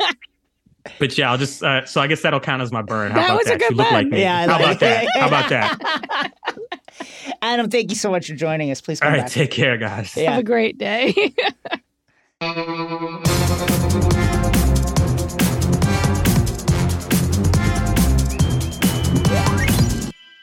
but 0.98 1.16
yeah, 1.20 1.30
I'll 1.30 1.38
just 1.38 1.62
uh, 1.62 1.86
so 1.86 2.02
I 2.02 2.08
guess 2.08 2.22
that'll 2.22 2.40
count 2.40 2.64
as 2.64 2.72
my 2.72 2.82
burn. 2.82 3.12
How 3.12 3.18
that 3.18 3.26
about 3.26 3.38
was 3.38 3.46
that? 3.46 3.56
A 3.56 3.60
good 3.60 3.72
you 3.72 3.76
look 3.78 3.92
like 3.92 4.08
me. 4.08 4.22
Yeah, 4.22 4.48
How 4.48 4.56
about 4.56 4.80
that? 4.80 5.08
How 5.16 5.28
about 5.28 5.50
that? 5.50 6.32
Adam, 7.42 7.70
thank 7.70 7.90
you 7.90 7.96
so 7.96 8.12
much 8.12 8.28
for 8.28 8.36
joining 8.36 8.72
us. 8.72 8.82
Please 8.82 9.00
come 9.00 9.12
All 9.12 9.18
right, 9.18 9.24
back. 9.24 9.32
take 9.32 9.52
care, 9.52 9.78
guys. 9.78 10.16
Yeah. 10.16 10.32
Have 10.32 10.40
a 10.42 10.44
great 10.44 10.78
day. 10.78 11.14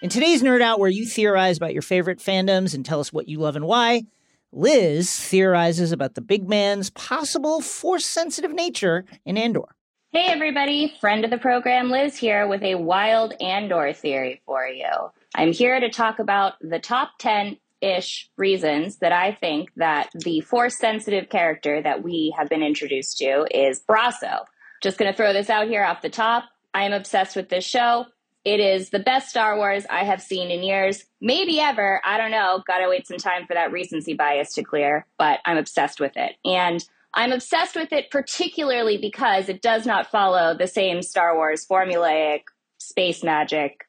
In 0.02 0.08
today's 0.08 0.42
Nerd 0.42 0.62
Out, 0.62 0.80
where 0.80 0.90
you 0.90 1.06
theorize 1.06 1.56
about 1.56 1.72
your 1.72 1.82
favorite 1.82 2.18
fandoms 2.18 2.74
and 2.74 2.84
tell 2.84 2.98
us 2.98 3.12
what 3.12 3.28
you 3.28 3.38
love 3.38 3.54
and 3.54 3.66
why, 3.66 4.02
Liz 4.50 5.08
theorizes 5.08 5.92
about 5.92 6.14
the 6.14 6.20
big 6.20 6.48
man's 6.48 6.90
possible 6.90 7.60
force 7.60 8.04
sensitive 8.04 8.52
nature 8.52 9.04
in 9.24 9.38
Andor. 9.38 9.76
Hey, 10.10 10.26
everybody, 10.26 10.92
friend 11.00 11.24
of 11.24 11.30
the 11.30 11.38
program, 11.38 11.88
Liz 11.88 12.16
here 12.16 12.48
with 12.48 12.62
a 12.62 12.74
wild 12.74 13.34
Andor 13.40 13.92
theory 13.92 14.42
for 14.44 14.66
you. 14.66 14.90
I'm 15.34 15.52
here 15.52 15.80
to 15.80 15.90
talk 15.90 16.18
about 16.18 16.54
the 16.60 16.78
top 16.78 17.12
10 17.18 17.56
ish 17.80 18.30
reasons 18.36 18.98
that 18.98 19.12
I 19.12 19.32
think 19.32 19.70
that 19.76 20.10
the 20.14 20.40
force 20.40 20.78
sensitive 20.78 21.28
character 21.28 21.82
that 21.82 22.02
we 22.02 22.34
have 22.36 22.48
been 22.48 22.62
introduced 22.62 23.18
to 23.18 23.46
is 23.50 23.82
Brasso. 23.88 24.44
Just 24.82 24.98
going 24.98 25.10
to 25.10 25.16
throw 25.16 25.32
this 25.32 25.50
out 25.50 25.68
here 25.68 25.84
off 25.84 26.02
the 26.02 26.08
top. 26.08 26.44
I 26.74 26.84
am 26.84 26.92
obsessed 26.92 27.36
with 27.36 27.48
this 27.48 27.64
show. 27.64 28.06
It 28.44 28.58
is 28.58 28.90
the 28.90 28.98
best 28.98 29.28
Star 29.28 29.56
Wars 29.56 29.84
I 29.88 30.04
have 30.04 30.20
seen 30.20 30.50
in 30.50 30.64
years, 30.64 31.04
maybe 31.20 31.60
ever. 31.60 32.00
I 32.04 32.18
don't 32.18 32.32
know. 32.32 32.62
Gotta 32.66 32.88
wait 32.88 33.06
some 33.06 33.18
time 33.18 33.46
for 33.46 33.54
that 33.54 33.70
recency 33.70 34.14
bias 34.14 34.54
to 34.54 34.64
clear, 34.64 35.06
but 35.16 35.38
I'm 35.44 35.58
obsessed 35.58 36.00
with 36.00 36.16
it. 36.16 36.32
And 36.44 36.84
I'm 37.14 37.30
obsessed 37.30 37.76
with 37.76 37.92
it 37.92 38.10
particularly 38.10 38.96
because 38.96 39.48
it 39.48 39.62
does 39.62 39.86
not 39.86 40.10
follow 40.10 40.56
the 40.56 40.66
same 40.66 41.02
Star 41.02 41.36
Wars 41.36 41.64
formulaic 41.64 42.42
space 42.78 43.22
magic, 43.22 43.86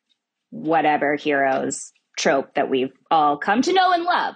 whatever 0.53 1.15
heroes 1.15 1.91
trope 2.17 2.53
that 2.53 2.69
we've 2.69 2.93
all 3.09 3.37
come 3.37 3.61
to 3.63 3.73
know 3.73 3.91
and 3.91 4.03
love. 4.03 4.35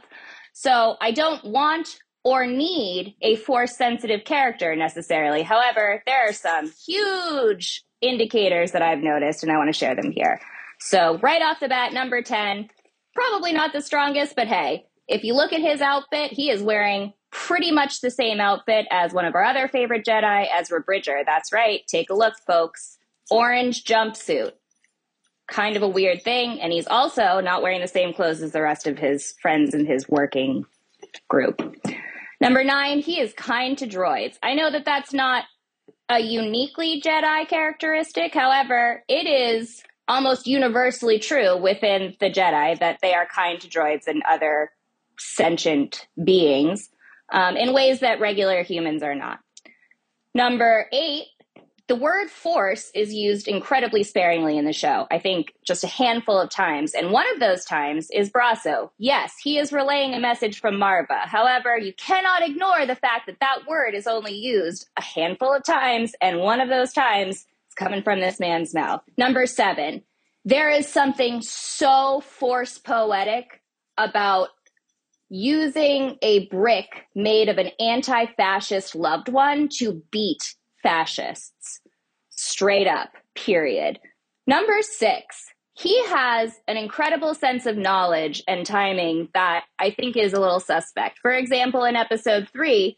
So 0.53 0.97
I 0.99 1.11
don't 1.11 1.45
want 1.45 1.99
or 2.23 2.47
need 2.47 3.15
a 3.21 3.35
force 3.35 3.77
sensitive 3.77 4.25
character 4.25 4.75
necessarily. 4.75 5.43
However, 5.43 6.01
there 6.05 6.27
are 6.27 6.33
some 6.33 6.71
huge 6.85 7.83
indicators 8.01 8.71
that 8.71 8.81
I've 8.81 8.99
noticed, 8.99 9.43
and 9.43 9.51
I 9.51 9.57
want 9.57 9.69
to 9.69 9.77
share 9.77 9.95
them 9.95 10.11
here. 10.11 10.41
So, 10.79 11.19
right 11.19 11.41
off 11.41 11.59
the 11.59 11.69
bat, 11.69 11.93
number 11.93 12.21
10, 12.21 12.67
probably 13.15 13.53
not 13.53 13.71
the 13.71 13.81
strongest, 13.81 14.35
but 14.35 14.47
hey, 14.47 14.85
if 15.07 15.23
you 15.23 15.35
look 15.35 15.53
at 15.53 15.61
his 15.61 15.79
outfit, 15.79 16.31
he 16.31 16.49
is 16.49 16.61
wearing 16.61 17.13
pretty 17.31 17.71
much 17.71 18.01
the 18.01 18.11
same 18.11 18.41
outfit 18.41 18.87
as 18.91 19.13
one 19.13 19.25
of 19.25 19.35
our 19.35 19.43
other 19.43 19.67
favorite 19.67 20.05
Jedi, 20.05 20.47
Ezra 20.53 20.81
Bridger. 20.81 21.21
That's 21.25 21.53
right. 21.53 21.81
Take 21.87 22.09
a 22.09 22.15
look, 22.15 22.33
folks. 22.45 22.97
Orange 23.29 23.83
jumpsuit. 23.83 24.51
Kind 25.47 25.75
of 25.75 25.83
a 25.83 25.87
weird 25.87 26.21
thing. 26.23 26.59
And 26.61 26.71
he's 26.73 26.87
also 26.87 27.39
not 27.39 27.61
wearing 27.61 27.81
the 27.81 27.87
same 27.87 28.13
clothes 28.13 28.41
as 28.41 28.51
the 28.51 28.61
rest 28.61 28.87
of 28.87 28.97
his 28.97 29.33
friends 29.41 29.73
in 29.73 29.85
his 29.85 30.07
working 30.09 30.65
group. 31.29 31.61
Number 32.39 32.63
nine, 32.63 32.99
he 32.99 33.19
is 33.19 33.33
kind 33.33 33.77
to 33.77 33.87
droids. 33.87 34.37
I 34.43 34.53
know 34.53 34.69
that 34.69 34.85
that's 34.85 35.13
not 35.13 35.45
a 36.09 36.19
uniquely 36.19 37.01
Jedi 37.01 37.47
characteristic. 37.47 38.33
However, 38.33 39.03
it 39.07 39.27
is 39.27 39.83
almost 40.07 40.47
universally 40.47 41.19
true 41.19 41.57
within 41.57 42.15
the 42.19 42.29
Jedi 42.29 42.79
that 42.79 42.99
they 43.01 43.13
are 43.13 43.25
kind 43.25 43.59
to 43.59 43.67
droids 43.67 44.07
and 44.07 44.23
other 44.29 44.71
sentient 45.17 46.07
beings 46.23 46.89
um, 47.31 47.57
in 47.57 47.73
ways 47.73 47.99
that 47.99 48.19
regular 48.19 48.63
humans 48.63 49.03
are 49.03 49.15
not. 49.15 49.39
Number 50.33 50.87
eight, 50.93 51.25
the 51.87 51.95
word 51.95 52.29
force 52.29 52.91
is 52.93 53.13
used 53.13 53.47
incredibly 53.47 54.03
sparingly 54.03 54.57
in 54.57 54.65
the 54.65 54.73
show. 54.73 55.07
I 55.09 55.19
think 55.19 55.53
just 55.65 55.85
a 55.85 55.87
handful 55.87 56.37
of 56.39 56.49
times. 56.49 56.93
And 56.93 57.11
one 57.11 57.25
of 57.33 57.39
those 57.39 57.63
times 57.63 58.09
is 58.11 58.29
Brasso. 58.29 58.89
Yes, 58.97 59.35
he 59.41 59.57
is 59.57 59.71
relaying 59.71 60.13
a 60.13 60.19
message 60.19 60.59
from 60.59 60.75
Maarva. 60.75 61.25
However, 61.25 61.77
you 61.77 61.93
cannot 61.93 62.47
ignore 62.47 62.85
the 62.85 62.95
fact 62.95 63.27
that 63.27 63.39
that 63.39 63.67
word 63.69 63.95
is 63.95 64.05
only 64.05 64.33
used 64.33 64.89
a 64.97 65.01
handful 65.01 65.53
of 65.53 65.63
times. 65.63 66.13
And 66.21 66.39
one 66.39 66.59
of 66.59 66.67
those 66.67 66.91
times 66.91 67.37
is 67.37 67.75
coming 67.75 68.03
from 68.03 68.19
this 68.19 68.39
man's 68.39 68.73
mouth. 68.73 69.01
Number 69.17 69.45
seven, 69.45 70.03
there 70.43 70.69
is 70.69 70.87
something 70.87 71.41
so 71.41 72.21
force 72.21 72.77
poetic 72.77 73.61
about 73.97 74.49
using 75.29 76.17
a 76.21 76.47
brick 76.47 77.05
made 77.15 77.49
of 77.49 77.57
an 77.57 77.71
anti 77.79 78.25
fascist 78.25 78.95
loved 78.95 79.29
one 79.29 79.69
to 79.77 80.01
beat 80.11 80.55
fascists. 80.83 81.81
Straight 82.29 82.87
up, 82.87 83.09
period. 83.35 83.99
Number 84.45 84.81
six, 84.81 85.45
he 85.73 86.03
has 86.07 86.59
an 86.67 86.77
incredible 86.77 87.35
sense 87.35 87.65
of 87.65 87.77
knowledge 87.77 88.41
and 88.47 88.65
timing 88.65 89.29
that 89.33 89.65
I 89.77 89.91
think 89.91 90.17
is 90.17 90.33
a 90.33 90.39
little 90.39 90.59
suspect. 90.59 91.19
For 91.19 91.31
example, 91.31 91.83
in 91.83 91.95
episode 91.95 92.49
three, 92.51 92.97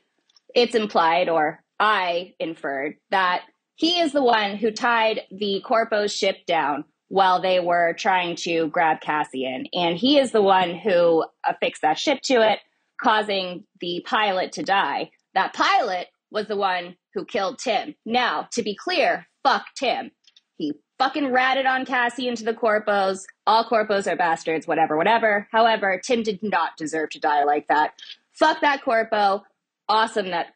it's 0.55 0.75
implied, 0.75 1.27
or 1.27 1.63
I 1.79 2.35
inferred, 2.39 2.95
that 3.11 3.43
he 3.75 3.99
is 3.99 4.11
the 4.11 4.23
one 4.23 4.55
who 4.55 4.71
tied 4.71 5.21
the 5.31 5.61
Corpo's 5.65 6.13
ship 6.13 6.45
down 6.45 6.85
while 7.09 7.41
they 7.41 7.59
were 7.59 7.95
trying 7.97 8.35
to 8.37 8.67
grab 8.67 9.01
Cassian. 9.01 9.65
And 9.73 9.97
he 9.97 10.17
is 10.17 10.31
the 10.31 10.41
one 10.41 10.75
who 10.75 11.25
affixed 11.45 11.81
that 11.81 11.97
ship 11.97 12.21
to 12.23 12.35
it, 12.49 12.59
causing 13.01 13.65
the 13.81 14.03
pilot 14.05 14.53
to 14.53 14.63
die. 14.63 15.11
That 15.33 15.53
pilot 15.53 16.07
was 16.31 16.47
the 16.47 16.57
one 16.57 16.95
who 17.19 17.25
killed 17.25 17.59
Tim. 17.59 17.95
Now, 18.05 18.47
to 18.53 18.63
be 18.63 18.73
clear, 18.73 19.27
fuck 19.43 19.65
Tim. 19.75 20.11
He 20.55 20.73
fucking 20.97 21.33
ratted 21.33 21.65
on 21.65 21.85
Cassie 21.85 22.29
into 22.29 22.45
the 22.45 22.53
Corpos. 22.53 23.23
All 23.45 23.65
Corpos 23.65 24.09
are 24.09 24.15
bastards, 24.15 24.67
whatever, 24.67 24.95
whatever. 24.95 25.47
However, 25.51 25.99
Tim 26.01 26.23
did 26.23 26.41
not 26.41 26.77
deserve 26.77 27.09
to 27.11 27.19
die 27.19 27.43
like 27.43 27.67
that. 27.67 27.93
Fuck 28.31 28.61
that 28.61 28.83
Corpo. 28.83 29.43
Awesome 29.89 30.29
that 30.29 30.53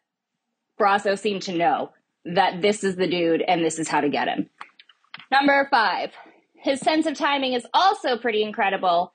Brasso 0.80 1.18
seemed 1.18 1.42
to 1.42 1.54
know 1.54 1.90
that 2.24 2.62
this 2.62 2.82
is 2.82 2.96
the 2.96 3.06
dude 3.06 3.42
and 3.42 3.62
this 3.62 3.78
is 3.78 3.88
how 3.88 4.00
to 4.00 4.08
get 4.08 4.28
him. 4.28 4.48
Number 5.30 5.68
five, 5.70 6.12
his 6.54 6.80
sense 6.80 7.04
of 7.04 7.14
timing 7.14 7.52
is 7.52 7.66
also 7.74 8.16
pretty 8.16 8.42
incredible, 8.42 9.12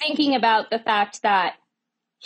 thinking 0.00 0.36
about 0.36 0.70
the 0.70 0.78
fact 0.78 1.22
that 1.22 1.54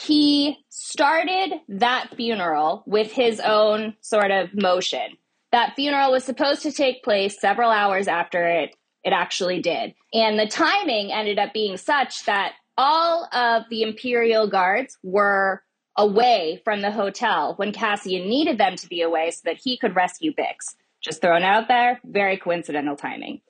he 0.01 0.59
started 0.69 1.61
that 1.69 2.15
funeral 2.15 2.85
with 2.87 3.11
his 3.11 3.41
own 3.41 3.95
sort 4.01 4.31
of 4.31 4.55
motion. 4.55 5.17
That 5.51 5.75
funeral 5.75 6.13
was 6.13 6.25
supposed 6.25 6.63
to 6.63 6.73
take 6.73 7.03
place 7.03 7.41
several 7.41 7.71
hours 7.71 8.07
after 8.07 8.47
it 8.47 8.77
it 9.05 9.13
actually 9.13 9.61
did. 9.61 9.95
And 10.13 10.39
the 10.39 10.47
timing 10.47 11.13
ended 11.13 11.39
up 11.39 11.53
being 11.53 11.77
such 11.77 12.25
that 12.27 12.53
all 12.77 13.29
of 13.33 13.63
the 13.71 13.83
imperial 13.83 14.49
guards 14.49 14.99
were 15.03 15.63
away 15.97 16.61
from 16.65 16.83
the 16.83 16.91
hotel 16.91 17.55
when 17.57 17.73
Cassian 17.73 18.29
needed 18.29 18.59
them 18.59 18.77
to 18.77 18.89
be 18.89 19.03
away 19.03 19.31
so 19.31 19.41
that 19.45 19.61
he 19.63 19.79
could 19.79 19.97
rescue 19.97 20.33
Bix. 20.33 20.75
Just 21.01 21.21
thrown 21.21 21.43
out 21.43 21.69
there, 21.69 22.01
very 22.05 22.37
coincidental 22.37 22.97
timing. 22.97 23.41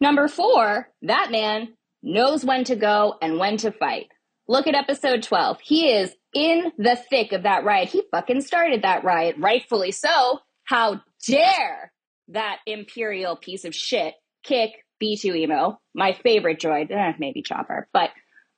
Number 0.00 0.28
four, 0.28 0.90
that 1.02 1.30
man 1.30 1.74
knows 2.02 2.44
when 2.44 2.64
to 2.64 2.76
go 2.76 3.14
and 3.22 3.38
when 3.38 3.56
to 3.58 3.72
fight. 3.72 4.08
Look 4.48 4.66
at 4.66 4.74
episode 4.74 5.22
12. 5.22 5.60
He 5.60 5.92
is 5.92 6.14
in 6.34 6.72
the 6.78 6.96
thick 6.96 7.32
of 7.32 7.42
that 7.42 7.64
riot. 7.64 7.90
He 7.90 8.02
fucking 8.10 8.40
started 8.40 8.82
that 8.82 9.04
riot, 9.04 9.36
rightfully 9.38 9.92
so. 9.92 10.40
How 10.64 11.02
dare 11.26 11.92
that 12.28 12.58
Imperial 12.66 13.36
piece 13.36 13.66
of 13.66 13.74
shit 13.74 14.14
kick 14.42 14.70
B2EMO, 15.02 15.76
my 15.94 16.14
favorite 16.14 16.60
droid, 16.60 16.90
eh, 16.90 17.12
maybe 17.18 17.42
Chopper, 17.42 17.88
but 17.92 18.10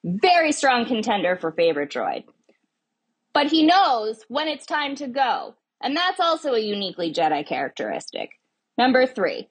very 0.04 0.52
strong 0.52 0.86
contender 0.86 1.36
for 1.36 1.52
favorite 1.52 1.90
droid. 1.90 2.24
But 3.34 3.48
he 3.48 3.66
knows 3.66 4.24
when 4.28 4.48
it's 4.48 4.66
time 4.66 4.94
to 4.96 5.08
go. 5.08 5.54
And 5.82 5.96
that's 5.96 6.20
also 6.20 6.52
a 6.52 6.60
uniquely 6.60 7.12
Jedi 7.12 7.46
characteristic. 7.46 8.30
Number 8.78 9.06
three, 9.06 9.48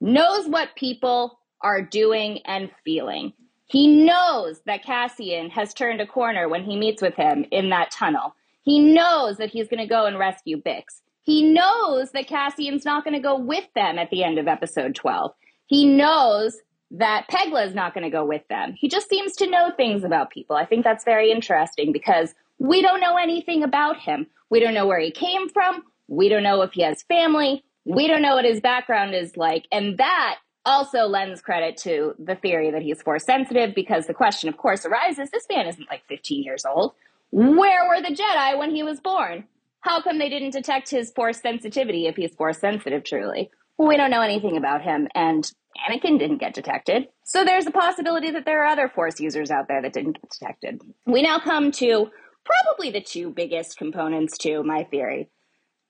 knows 0.00 0.48
what 0.48 0.76
people 0.76 1.38
are 1.60 1.82
doing 1.82 2.40
and 2.46 2.70
feeling. 2.84 3.32
He 3.66 3.86
knows 3.86 4.60
that 4.66 4.84
Cassian 4.84 5.50
has 5.50 5.74
turned 5.74 6.00
a 6.00 6.06
corner 6.06 6.48
when 6.48 6.64
he 6.64 6.76
meets 6.76 7.02
with 7.02 7.14
him 7.14 7.44
in 7.50 7.70
that 7.70 7.90
tunnel. 7.90 8.34
He 8.62 8.80
knows 8.80 9.36
that 9.38 9.50
he's 9.50 9.68
going 9.68 9.80
to 9.80 9.86
go 9.86 10.06
and 10.06 10.18
rescue 10.18 10.60
Bix. 10.60 11.00
He 11.22 11.42
knows 11.42 12.12
that 12.12 12.28
Cassian's 12.28 12.84
not 12.84 13.02
going 13.02 13.14
to 13.14 13.20
go 13.20 13.36
with 13.36 13.64
them 13.74 13.98
at 13.98 14.10
the 14.10 14.22
end 14.22 14.38
of 14.38 14.46
episode 14.46 14.94
12. 14.94 15.32
He 15.66 15.84
knows 15.84 16.58
that 16.92 17.26
Pegla 17.28 17.66
is 17.66 17.74
not 17.74 17.94
going 17.94 18.04
to 18.04 18.10
go 18.10 18.24
with 18.24 18.46
them. 18.48 18.74
He 18.78 18.88
just 18.88 19.08
seems 19.08 19.34
to 19.36 19.50
know 19.50 19.72
things 19.76 20.04
about 20.04 20.30
people. 20.30 20.54
I 20.54 20.64
think 20.64 20.84
that's 20.84 21.04
very 21.04 21.32
interesting 21.32 21.92
because 21.92 22.32
we 22.58 22.80
don't 22.80 23.00
know 23.00 23.16
anything 23.16 23.64
about 23.64 23.98
him. 23.98 24.28
We 24.50 24.60
don't 24.60 24.74
know 24.74 24.86
where 24.86 25.00
he 25.00 25.10
came 25.10 25.48
from. 25.48 25.82
We 26.06 26.28
don't 26.28 26.44
know 26.44 26.62
if 26.62 26.72
he 26.72 26.82
has 26.82 27.02
family. 27.02 27.64
We 27.84 28.06
don't 28.06 28.22
know 28.22 28.36
what 28.36 28.44
his 28.44 28.60
background 28.60 29.14
is 29.14 29.36
like. 29.36 29.66
And 29.72 29.98
that 29.98 30.38
also 30.66 31.06
lends 31.06 31.40
credit 31.40 31.76
to 31.78 32.14
the 32.18 32.34
theory 32.34 32.70
that 32.70 32.82
he's 32.82 33.00
force 33.00 33.24
sensitive 33.24 33.74
because 33.74 34.06
the 34.06 34.14
question, 34.14 34.48
of 34.48 34.56
course, 34.56 34.84
arises 34.84 35.30
this 35.30 35.46
man 35.48 35.66
isn't 35.66 35.88
like 35.88 36.02
15 36.08 36.42
years 36.42 36.66
old. 36.66 36.92
Where 37.30 37.88
were 37.88 38.02
the 38.02 38.14
Jedi 38.14 38.58
when 38.58 38.74
he 38.74 38.82
was 38.82 39.00
born? 39.00 39.44
How 39.80 40.02
come 40.02 40.18
they 40.18 40.28
didn't 40.28 40.50
detect 40.50 40.90
his 40.90 41.12
force 41.12 41.40
sensitivity 41.40 42.06
if 42.06 42.16
he's 42.16 42.34
force 42.34 42.58
sensitive 42.58 43.04
truly? 43.04 43.50
We 43.78 43.96
don't 43.96 44.10
know 44.10 44.22
anything 44.22 44.56
about 44.56 44.82
him, 44.82 45.06
and 45.14 45.50
Anakin 45.88 46.18
didn't 46.18 46.38
get 46.38 46.54
detected. 46.54 47.08
So 47.24 47.44
there's 47.44 47.66
a 47.66 47.70
possibility 47.70 48.30
that 48.30 48.44
there 48.44 48.62
are 48.62 48.68
other 48.68 48.88
force 48.88 49.20
users 49.20 49.50
out 49.50 49.68
there 49.68 49.82
that 49.82 49.92
didn't 49.92 50.20
get 50.20 50.30
detected. 50.30 50.80
We 51.04 51.22
now 51.22 51.38
come 51.38 51.70
to 51.72 52.10
probably 52.44 52.90
the 52.90 53.02
two 53.02 53.30
biggest 53.30 53.76
components 53.76 54.38
to 54.38 54.62
my 54.62 54.84
theory. 54.84 55.28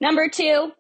Number 0.01 0.29
two, 0.29 0.73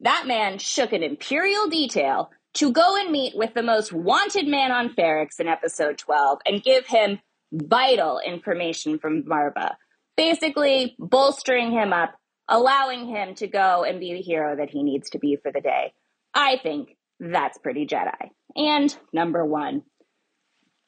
that 0.00 0.26
man 0.26 0.58
shook 0.58 0.92
an 0.92 1.02
imperial 1.02 1.68
detail 1.68 2.30
to 2.54 2.72
go 2.72 2.96
and 2.96 3.10
meet 3.10 3.36
with 3.36 3.54
the 3.54 3.62
most 3.62 3.92
wanted 3.92 4.46
man 4.46 4.70
on 4.72 4.94
Ferrix 4.94 5.40
in 5.40 5.48
episode 5.48 5.98
12 5.98 6.38
and 6.46 6.62
give 6.62 6.86
him 6.86 7.18
vital 7.52 8.20
information 8.24 8.98
from 8.98 9.24
Maarva, 9.24 9.74
basically 10.16 10.96
bolstering 10.98 11.72
him 11.72 11.92
up, 11.92 12.14
allowing 12.48 13.06
him 13.06 13.34
to 13.36 13.46
go 13.46 13.84
and 13.84 14.00
be 14.00 14.14
the 14.14 14.20
hero 14.20 14.56
that 14.56 14.70
he 14.70 14.82
needs 14.82 15.10
to 15.10 15.18
be 15.18 15.36
for 15.36 15.50
the 15.52 15.60
day. 15.60 15.92
I 16.32 16.58
think 16.62 16.96
that's 17.20 17.58
pretty 17.58 17.86
Jedi. 17.86 18.30
And 18.56 18.96
number 19.12 19.44
one, 19.44 19.82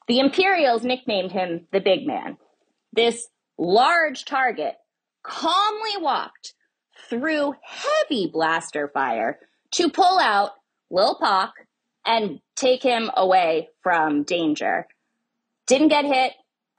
the 0.07 0.19
Imperials 0.19 0.83
nicknamed 0.83 1.31
him 1.31 1.67
the 1.71 1.81
Big 1.81 2.07
Man. 2.07 2.37
This 2.93 3.27
large 3.57 4.25
target 4.25 4.75
calmly 5.23 5.97
walked 5.99 6.53
through 7.09 7.55
heavy 7.61 8.29
blaster 8.31 8.89
fire 8.93 9.39
to 9.71 9.89
pull 9.89 10.19
out 10.19 10.51
Lil 10.89 11.15
Pac 11.15 11.51
and 12.05 12.39
take 12.55 12.81
him 12.81 13.11
away 13.15 13.69
from 13.81 14.23
danger. 14.23 14.87
Didn't 15.67 15.89
get 15.89 16.05
hit, 16.05 16.33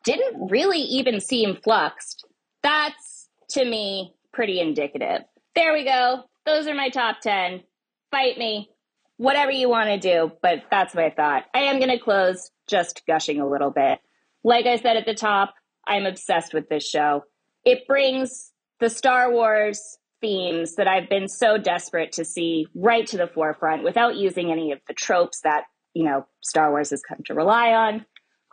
didn't 0.05 0.51
really 0.51 0.81
even 0.81 1.21
seem 1.21 1.57
fluxed. 1.63 2.27
That's 2.63 3.29
to 3.51 3.65
me 3.65 4.15
pretty 4.33 4.61
indicative. 4.61 5.23
there 5.55 5.73
we 5.73 5.85
go. 5.85 6.25
Those 6.47 6.67
are 6.67 6.75
my 6.75 6.89
top 6.89 7.21
10. 7.21 7.63
Fight 8.11 8.39
me, 8.39 8.71
whatever 9.19 9.51
you 9.51 9.69
want 9.69 9.89
to 9.91 9.99
do, 9.99 10.33
but 10.41 10.65
that's 10.71 10.95
my 10.95 11.11
thought. 11.11 11.45
I 11.53 11.61
am 11.65 11.79
going 11.79 11.91
to 11.91 11.99
close 11.99 12.51
just 12.67 13.03
gushing 13.07 13.41
a 13.41 13.49
little 13.49 13.71
bit. 13.71 13.99
Like 14.45 14.67
I 14.67 14.77
said 14.77 14.97
at 14.97 15.05
the 15.05 15.15
top, 15.15 15.55
I'm 15.87 16.07
obsessed 16.07 16.55
with 16.55 16.69
this 16.69 16.89
show. 16.89 17.25
It 17.65 17.87
brings 17.87 18.53
the 18.81 18.89
Star 18.89 19.31
Wars 19.31 19.98
themes 20.21 20.75
that 20.77 20.89
I've 20.89 21.09
been 21.09 21.29
so 21.29 21.59
desperate 21.59 22.13
to 22.13 22.25
see 22.25 22.67
right 22.75 23.07
to 23.09 23.17
the 23.17 23.27
forefront 23.27 23.85
without 23.85 24.17
using 24.17 24.51
any 24.51 24.73
of 24.73 24.81
the 24.87 24.95
tropes 24.95 25.41
that, 25.43 25.65
you 25.95 26.05
know, 26.05 26.27
Star 26.43 26.71
Wars 26.71 26.91
has 26.91 27.03
come 27.03 27.19
to 27.27 27.35
rely 27.35 27.73
on. 27.73 28.05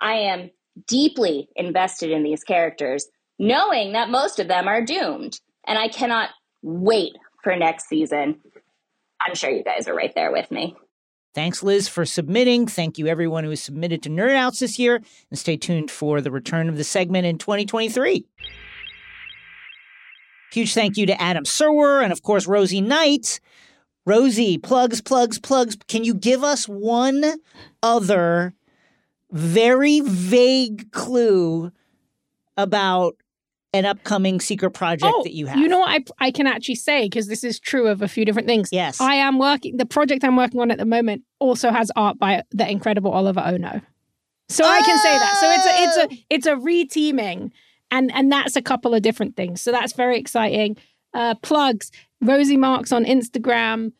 I 0.01 0.13
am 0.13 0.51
deeply 0.87 1.49
invested 1.55 2.11
in 2.11 2.23
these 2.23 2.43
characters, 2.43 3.07
knowing 3.39 3.93
that 3.93 4.09
most 4.09 4.39
of 4.39 4.47
them 4.47 4.67
are 4.67 4.83
doomed. 4.83 5.39
And 5.65 5.79
I 5.79 5.87
cannot 5.87 6.29
wait 6.61 7.13
for 7.43 7.55
next 7.55 7.87
season. 7.87 8.41
I'm 9.19 9.35
sure 9.35 9.49
you 9.49 9.63
guys 9.63 9.87
are 9.87 9.95
right 9.95 10.13
there 10.13 10.31
with 10.31 10.51
me. 10.51 10.75
Thanks, 11.33 11.61
Liz, 11.61 11.89
for 11.89 12.05
submitting. 12.05 12.65
Thank 12.65 12.97
you, 12.97 13.07
everyone 13.07 13.43
who 13.43 13.49
has 13.49 13.61
submitted 13.61 14.01
to 14.03 14.09
Nerdouts 14.09 14.59
this 14.59 14.79
year. 14.79 15.01
And 15.29 15.37
stay 15.37 15.57
tuned 15.57 15.91
for 15.91 16.21
the 16.21 16.31
return 16.31 16.69
of 16.69 16.77
the 16.77 16.83
segment 16.83 17.25
in 17.25 17.37
2023. 17.37 18.25
Huge 20.55 20.73
thank 20.73 20.95
you 20.95 21.05
to 21.05 21.21
Adam 21.21 21.43
Serwer 21.43 22.01
and, 22.01 22.13
of 22.13 22.21
course, 22.21 22.47
Rosie 22.47 22.79
Knight. 22.79 23.41
Rosie, 24.05 24.57
plugs, 24.57 25.01
plugs, 25.01 25.37
plugs. 25.37 25.75
Can 25.89 26.05
you 26.05 26.13
give 26.13 26.45
us 26.45 26.65
one 26.65 27.25
other 27.83 28.53
very 29.31 29.99
vague 29.99 30.89
clue 30.93 31.73
about 32.55 33.15
an 33.73 33.83
upcoming 33.83 34.39
secret 34.39 34.71
project 34.71 35.11
oh, 35.13 35.23
that 35.23 35.33
you 35.33 35.47
have? 35.47 35.57
You 35.57 35.67
know 35.67 35.79
what 35.79 35.89
I, 35.89 36.27
I 36.27 36.31
can 36.31 36.47
actually 36.47 36.75
say 36.75 37.03
because 37.03 37.27
this 37.27 37.43
is 37.43 37.59
true 37.59 37.87
of 37.87 38.01
a 38.01 38.07
few 38.07 38.23
different 38.23 38.47
things. 38.47 38.69
Yes. 38.71 39.01
I 39.01 39.15
am 39.15 39.37
working, 39.37 39.75
the 39.75 39.85
project 39.85 40.23
I'm 40.23 40.37
working 40.37 40.61
on 40.61 40.71
at 40.71 40.77
the 40.77 40.85
moment 40.85 41.23
also 41.39 41.69
has 41.69 41.91
art 41.97 42.17
by 42.17 42.43
the 42.51 42.69
incredible 42.69 43.11
Oliver 43.11 43.41
Ono. 43.41 43.81
So 44.47 44.63
I 44.63 44.81
can 44.81 44.97
say 44.99 45.17
that. 45.17 45.37
So 45.41 45.51
it's 45.51 45.65
a 45.65 45.83
it's 45.83 45.97
a 45.97 46.15
Oh! 46.15 46.25
it's 46.29 46.45
a 46.45 46.55
reteaming, 46.55 47.51
and 47.97 48.11
and 48.13 48.31
that's 48.31 48.55
a 48.55 48.61
couple 48.61 48.93
of 48.93 49.01
different 49.01 49.35
things. 49.35 49.61
So 49.61 49.71
that's 49.71 49.93
very 49.93 50.17
exciting. 50.19 50.77
Uh, 51.13 51.35
plugs 51.41 51.91
Rosie 52.21 52.57
Marks 52.57 52.91
on 52.91 53.05
Instagram. 53.05 53.91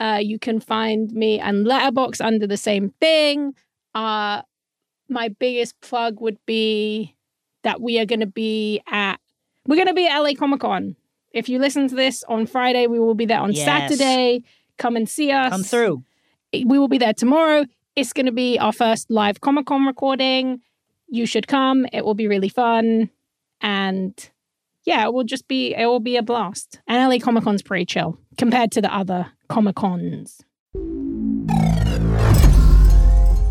Uh, 0.00 0.18
you 0.20 0.38
can 0.38 0.58
find 0.60 1.12
me 1.12 1.38
and 1.38 1.66
Letterboxd 1.66 2.24
under 2.24 2.46
the 2.46 2.56
same 2.56 2.90
thing. 3.00 3.54
Uh, 3.94 4.42
my 5.08 5.28
biggest 5.28 5.80
plug 5.80 6.20
would 6.20 6.38
be 6.46 7.14
that 7.62 7.80
we 7.80 7.98
are 8.00 8.06
going 8.06 8.20
to 8.20 8.26
be 8.26 8.80
at 8.90 9.16
we're 9.66 9.76
going 9.76 9.86
to 9.88 9.94
be 9.94 10.06
at 10.08 10.18
LA 10.18 10.32
Comic 10.34 10.60
Con. 10.60 10.96
If 11.32 11.48
you 11.48 11.58
listen 11.58 11.88
to 11.88 11.94
this 11.94 12.24
on 12.28 12.46
Friday, 12.46 12.86
we 12.86 12.98
will 12.98 13.14
be 13.14 13.26
there 13.26 13.40
on 13.40 13.52
Yes. 13.52 13.64
Saturday. 13.64 14.42
Come 14.78 14.96
and 14.96 15.08
see 15.08 15.30
us. 15.30 15.50
Come 15.50 15.62
through. 15.62 16.02
We 16.52 16.78
will 16.78 16.88
be 16.88 16.98
there 16.98 17.14
tomorrow. 17.14 17.64
It's 17.94 18.12
going 18.12 18.26
to 18.26 18.32
be 18.32 18.58
our 18.58 18.72
first 18.72 19.10
live 19.10 19.40
Comic 19.40 19.66
Con 19.66 19.86
recording. 19.86 20.60
You 21.08 21.26
should 21.26 21.46
come. 21.46 21.86
It 21.92 22.04
will 22.04 22.14
be 22.14 22.26
really 22.26 22.48
fun. 22.48 23.10
And 23.62 24.30
yeah, 24.84 25.04
it 25.06 25.14
will 25.14 25.24
just 25.24 25.48
be, 25.48 25.74
it 25.74 25.86
will 25.86 26.00
be 26.00 26.16
a 26.16 26.22
blast. 26.22 26.80
And 26.86 27.10
LA 27.10 27.18
Comic 27.18 27.44
Con's 27.44 27.62
pretty 27.62 27.86
chill 27.86 28.18
compared 28.36 28.72
to 28.72 28.82
the 28.82 28.92
other 28.94 29.28
Comic 29.48 29.76
Cons. 29.76 30.42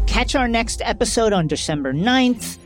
Catch 0.07 0.35
our 0.35 0.47
next 0.47 0.81
episode 0.83 1.31
on 1.33 1.47
December 1.47 1.93
9th. 1.93 2.57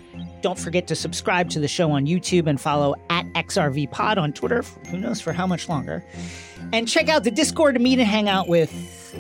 Don't 0.42 0.58
forget 0.60 0.88
to 0.88 0.96
subscribe 0.96 1.50
to 1.52 1.60
the 1.60 1.68
show 1.68 1.92
on 1.92 2.06
YouTube 2.06 2.48
and 2.48 2.60
follow 2.60 2.96
at 3.10 3.26
XRV 3.34 3.90
Pod 3.92 4.18
on 4.18 4.34
Twitter. 4.34 4.64
Who 4.90 4.98
knows 4.98 5.22
for 5.22 5.32
how 5.32 5.48
much 5.48 5.70
longer? 5.70 6.04
And 6.74 6.88
check 6.88 7.08
out 7.10 7.24
the 7.24 7.32
Discord 7.32 7.76
to 7.76 7.80
meet 7.80 8.00
and 8.00 8.08
hang 8.08 8.30
out 8.30 8.48
with 8.48 8.72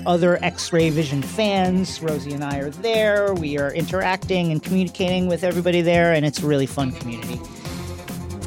other 0.05 0.43
X 0.43 0.73
Ray 0.73 0.89
Vision 0.89 1.21
fans. 1.21 2.01
Rosie 2.01 2.33
and 2.33 2.43
I 2.43 2.57
are 2.59 2.69
there. 2.69 3.33
We 3.33 3.57
are 3.57 3.71
interacting 3.71 4.51
and 4.51 4.61
communicating 4.61 5.27
with 5.27 5.43
everybody 5.43 5.81
there, 5.81 6.13
and 6.13 6.25
it's 6.25 6.39
a 6.39 6.47
really 6.47 6.65
fun 6.65 6.91
community. 6.91 7.39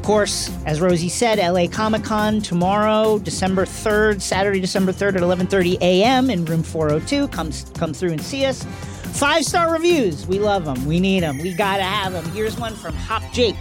Of 0.08 0.12
course, 0.12 0.50
as 0.64 0.80
Rosie 0.80 1.10
said, 1.10 1.38
LA 1.38 1.66
Comic 1.68 2.02
Con 2.02 2.40
tomorrow, 2.40 3.18
December 3.18 3.66
3rd, 3.66 4.22
Saturday, 4.22 4.58
December 4.58 4.90
3rd 4.90 5.16
at 5.16 5.20
11:30 5.20 5.76
a.m. 5.82 6.30
in 6.30 6.46
room 6.46 6.62
402. 6.62 7.28
Come 7.28 7.50
come 7.74 7.92
through 7.92 8.12
and 8.12 8.22
see 8.22 8.46
us. 8.46 8.64
Five 9.12 9.44
star 9.44 9.70
reviews. 9.70 10.26
We 10.26 10.38
love 10.38 10.64
them. 10.64 10.86
We 10.86 10.98
need 10.98 11.24
them. 11.24 11.36
We 11.36 11.52
gotta 11.52 11.82
have 11.82 12.14
them. 12.14 12.24
Here's 12.30 12.58
one 12.58 12.74
from 12.74 12.94
Hop 12.94 13.22
Jake. 13.34 13.54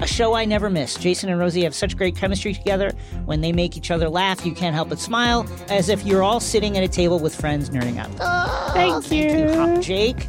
A 0.00 0.06
show 0.06 0.34
I 0.34 0.44
never 0.44 0.70
miss. 0.70 0.94
Jason 0.94 1.28
and 1.28 1.40
Rosie 1.40 1.64
have 1.64 1.74
such 1.74 1.96
great 1.96 2.14
chemistry 2.14 2.54
together. 2.54 2.92
When 3.24 3.40
they 3.40 3.50
make 3.50 3.76
each 3.76 3.90
other 3.90 4.08
laugh, 4.08 4.46
you 4.46 4.52
can't 4.52 4.76
help 4.76 4.90
but 4.90 5.00
smile, 5.00 5.44
as 5.70 5.88
if 5.88 6.06
you're 6.06 6.22
all 6.22 6.38
sitting 6.38 6.78
at 6.78 6.84
a 6.84 6.88
table 6.88 7.18
with 7.18 7.34
friends 7.34 7.70
nerding 7.70 7.98
out. 7.98 8.10
Oh, 8.20 8.70
Thank 8.74 9.10
you. 9.10 9.52
Hop 9.56 9.80
Jake. 9.80 10.28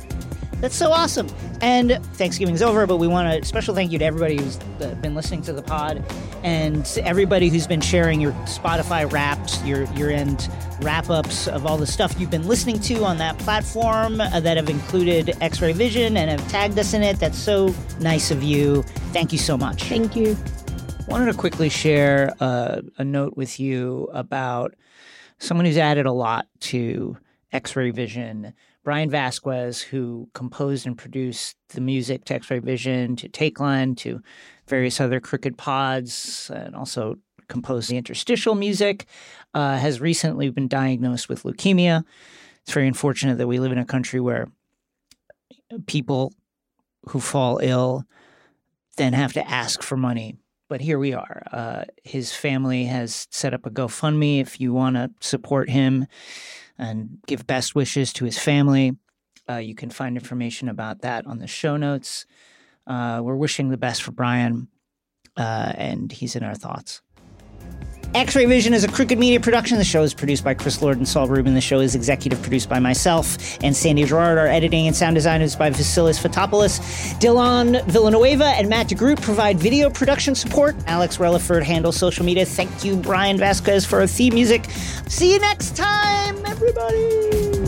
That's 0.60 0.76
so 0.76 0.92
awesome. 0.92 1.28
And 1.62 2.04
Thanksgiving's 2.16 2.62
over, 2.62 2.88
but 2.88 2.98
we 2.98 3.08
want 3.08 3.28
a 3.28 3.46
special 3.46 3.76
thank 3.76 3.92
you 3.92 4.00
to 4.00 4.06
everybody 4.06 4.38
who's 4.38 4.58
been 5.02 5.14
listening 5.16 5.42
to 5.44 5.54
the 5.54 5.62
pod 5.62 6.04
and 6.44 6.88
everybody 7.04 7.50
who's 7.50 7.68
been 7.68 7.82
sharing 7.82 8.22
your 8.22 8.32
Spotify 8.44 9.12
wraps, 9.12 9.62
your 9.64 9.84
year 9.94 10.10
end 10.10 10.50
wrap 10.82 11.10
ups 11.10 11.48
of 11.48 11.66
all 11.66 11.78
the 11.78 11.88
stuff 11.88 12.16
you've 12.18 12.30
been 12.30 12.48
listening 12.48 12.80
to 12.80 13.04
on 13.04 13.18
that 13.18 13.38
platform 13.40 14.22
uh, 14.22 14.40
that 14.40 14.56
have 14.56 14.70
included 14.70 15.36
X 15.42 15.62
Ray 15.62 15.74
Vision 15.74 16.16
and 16.16 16.30
have 16.30 16.50
tagged 16.50 16.80
us 16.80 16.94
in 16.94 17.04
it. 17.04 17.20
That's 17.20 17.38
so 17.38 17.74
nice 18.00 18.32
of 18.32 18.42
you. 18.42 18.84
Thank 19.12 19.34
you 19.34 19.38
so 19.40 19.58
much. 19.58 19.84
Thank 19.84 20.16
you. 20.16 20.38
Wanted 21.08 21.32
to 21.32 21.38
quickly 21.38 21.70
share 21.70 22.34
uh, 22.40 22.82
a 22.98 23.04
note 23.04 23.36
with 23.36 23.60
you 23.60 24.10
about 24.14 24.76
someone 25.40 25.66
who's 25.66 25.78
added 25.78 26.06
a 26.06 26.12
lot 26.12 26.48
to 26.60 27.18
X 27.52 27.76
Ray 27.76 27.90
Vision. 27.90 28.54
Brian 28.84 29.10
Vasquez, 29.10 29.82
who 29.82 30.30
composed 30.34 30.88
and 30.88 30.98
produced 30.98 31.56
the 31.70 31.82
music 31.82 32.26
to 32.26 32.36
X 32.36 32.50
Ray 32.50 32.60
Vision, 32.60 33.16
to 33.18 33.30
Takeline, 33.30 33.96
to 33.98 34.22
various 34.68 35.00
other 35.02 35.20
Crooked 35.20 35.58
Pods, 35.58 36.50
and 36.54 36.76
also 36.76 37.16
composed 37.48 37.90
the 37.90 37.98
interstitial 37.98 38.56
music, 38.56 39.06
uh, 39.54 39.78
has 39.78 40.00
recently 40.00 40.50
been 40.50 40.68
diagnosed 40.68 41.28
with 41.28 41.44
leukemia. 41.44 42.04
It's 42.64 42.74
very 42.74 42.88
unfortunate 42.88 43.38
that 43.38 43.48
we 43.48 43.60
live 43.60 43.72
in 43.72 43.78
a 43.78 43.86
country 43.86 44.20
where 44.20 44.48
people 45.88 46.34
who 47.10 47.20
fall 47.20 47.60
ill 47.62 48.06
then 48.98 49.14
have 49.14 49.34
to 49.34 49.50
ask 49.50 49.82
for 49.82 49.98
money 49.98 50.38
but 50.70 50.82
here 50.82 51.00
we 51.00 51.14
are. 51.14 51.44
Uh, 51.52 51.84
his 52.04 52.32
family 52.32 52.86
has 52.86 53.28
set 53.32 53.54
up 53.54 53.66
a 53.66 53.72
GoFundMe 53.72 54.40
if 54.40 54.62
you 54.62 54.72
want 54.72 54.96
to 54.96 55.10
support 55.20 55.68
him 55.68 56.06
and 56.80 57.20
give 57.28 57.46
best 57.46 57.76
wishes 57.76 58.14
to 58.14 58.26
his 58.26 58.40
family. 58.40 58.98
Uh, 59.48 59.58
you 59.58 59.76
can 59.76 59.90
find 59.90 60.16
information 60.16 60.70
about 60.70 61.02
that 61.02 61.28
on 61.28 61.40
the 61.40 61.48
show 61.48 61.78
notes. 61.78 62.26
Uh, 62.88 63.22
we're 63.24 63.36
wishing 63.36 63.70
the 63.70 63.78
best 63.78 64.02
for 64.02 64.12
Brian, 64.12 64.68
uh, 65.38 65.74
and 65.76 66.12
he's 66.12 66.36
in 66.36 66.44
our 66.44 66.56
thoughts. 66.56 67.02
X 68.16 68.36
Ray 68.36 68.46
Vision 68.46 68.74
is 68.74 68.84
a 68.84 68.88
Crooked 68.88 69.20
Media 69.20 69.40
production. 69.40 69.78
The 69.78 69.84
show 69.84 70.02
is 70.02 70.16
produced 70.16 70.44
by 70.44 70.56
Chris 70.56 70.82
Lord 70.82 70.98
and 70.98 71.08
Saul 71.08 71.28
Rubin. 71.28 71.54
The 71.54 71.62
show 71.62 71.80
is 71.80 71.94
executive 71.94 72.42
produced 72.42 72.68
by 72.68 72.80
myself 72.80 73.38
and 73.64 73.76
Sandy 73.76 74.04
Girard. 74.04 74.40
Our 74.40 74.48
editing 74.48 74.88
and 74.88 74.96
sound 74.96 75.14
design 75.14 75.44
is 75.44 75.56
by 75.56 75.70
Vasilis 75.70 76.20
Fotopoulos. 76.20 76.80
Dylan 77.20 77.86
Villanueva 77.86 78.46
and 78.46 78.68
Matt 78.68 78.88
DeGroot 78.88 79.22
provide 79.22 79.60
video 79.60 79.92
production 79.92 80.34
support. 80.34 80.76
Alex 80.88 81.18
Relaford 81.18 81.62
handles 81.62 81.98
social 81.98 82.26
media. 82.26 82.46
Thank 82.46 82.84
you, 82.84 82.96
Brian 82.96 83.38
Vasquez, 83.38 83.86
for 83.86 84.00
our 84.00 84.08
theme 84.08 84.34
music. 84.34 84.66
See 85.08 85.32
you 85.32 85.40
next 85.40 85.76
time, 85.76 86.44
everybody. 86.48 87.59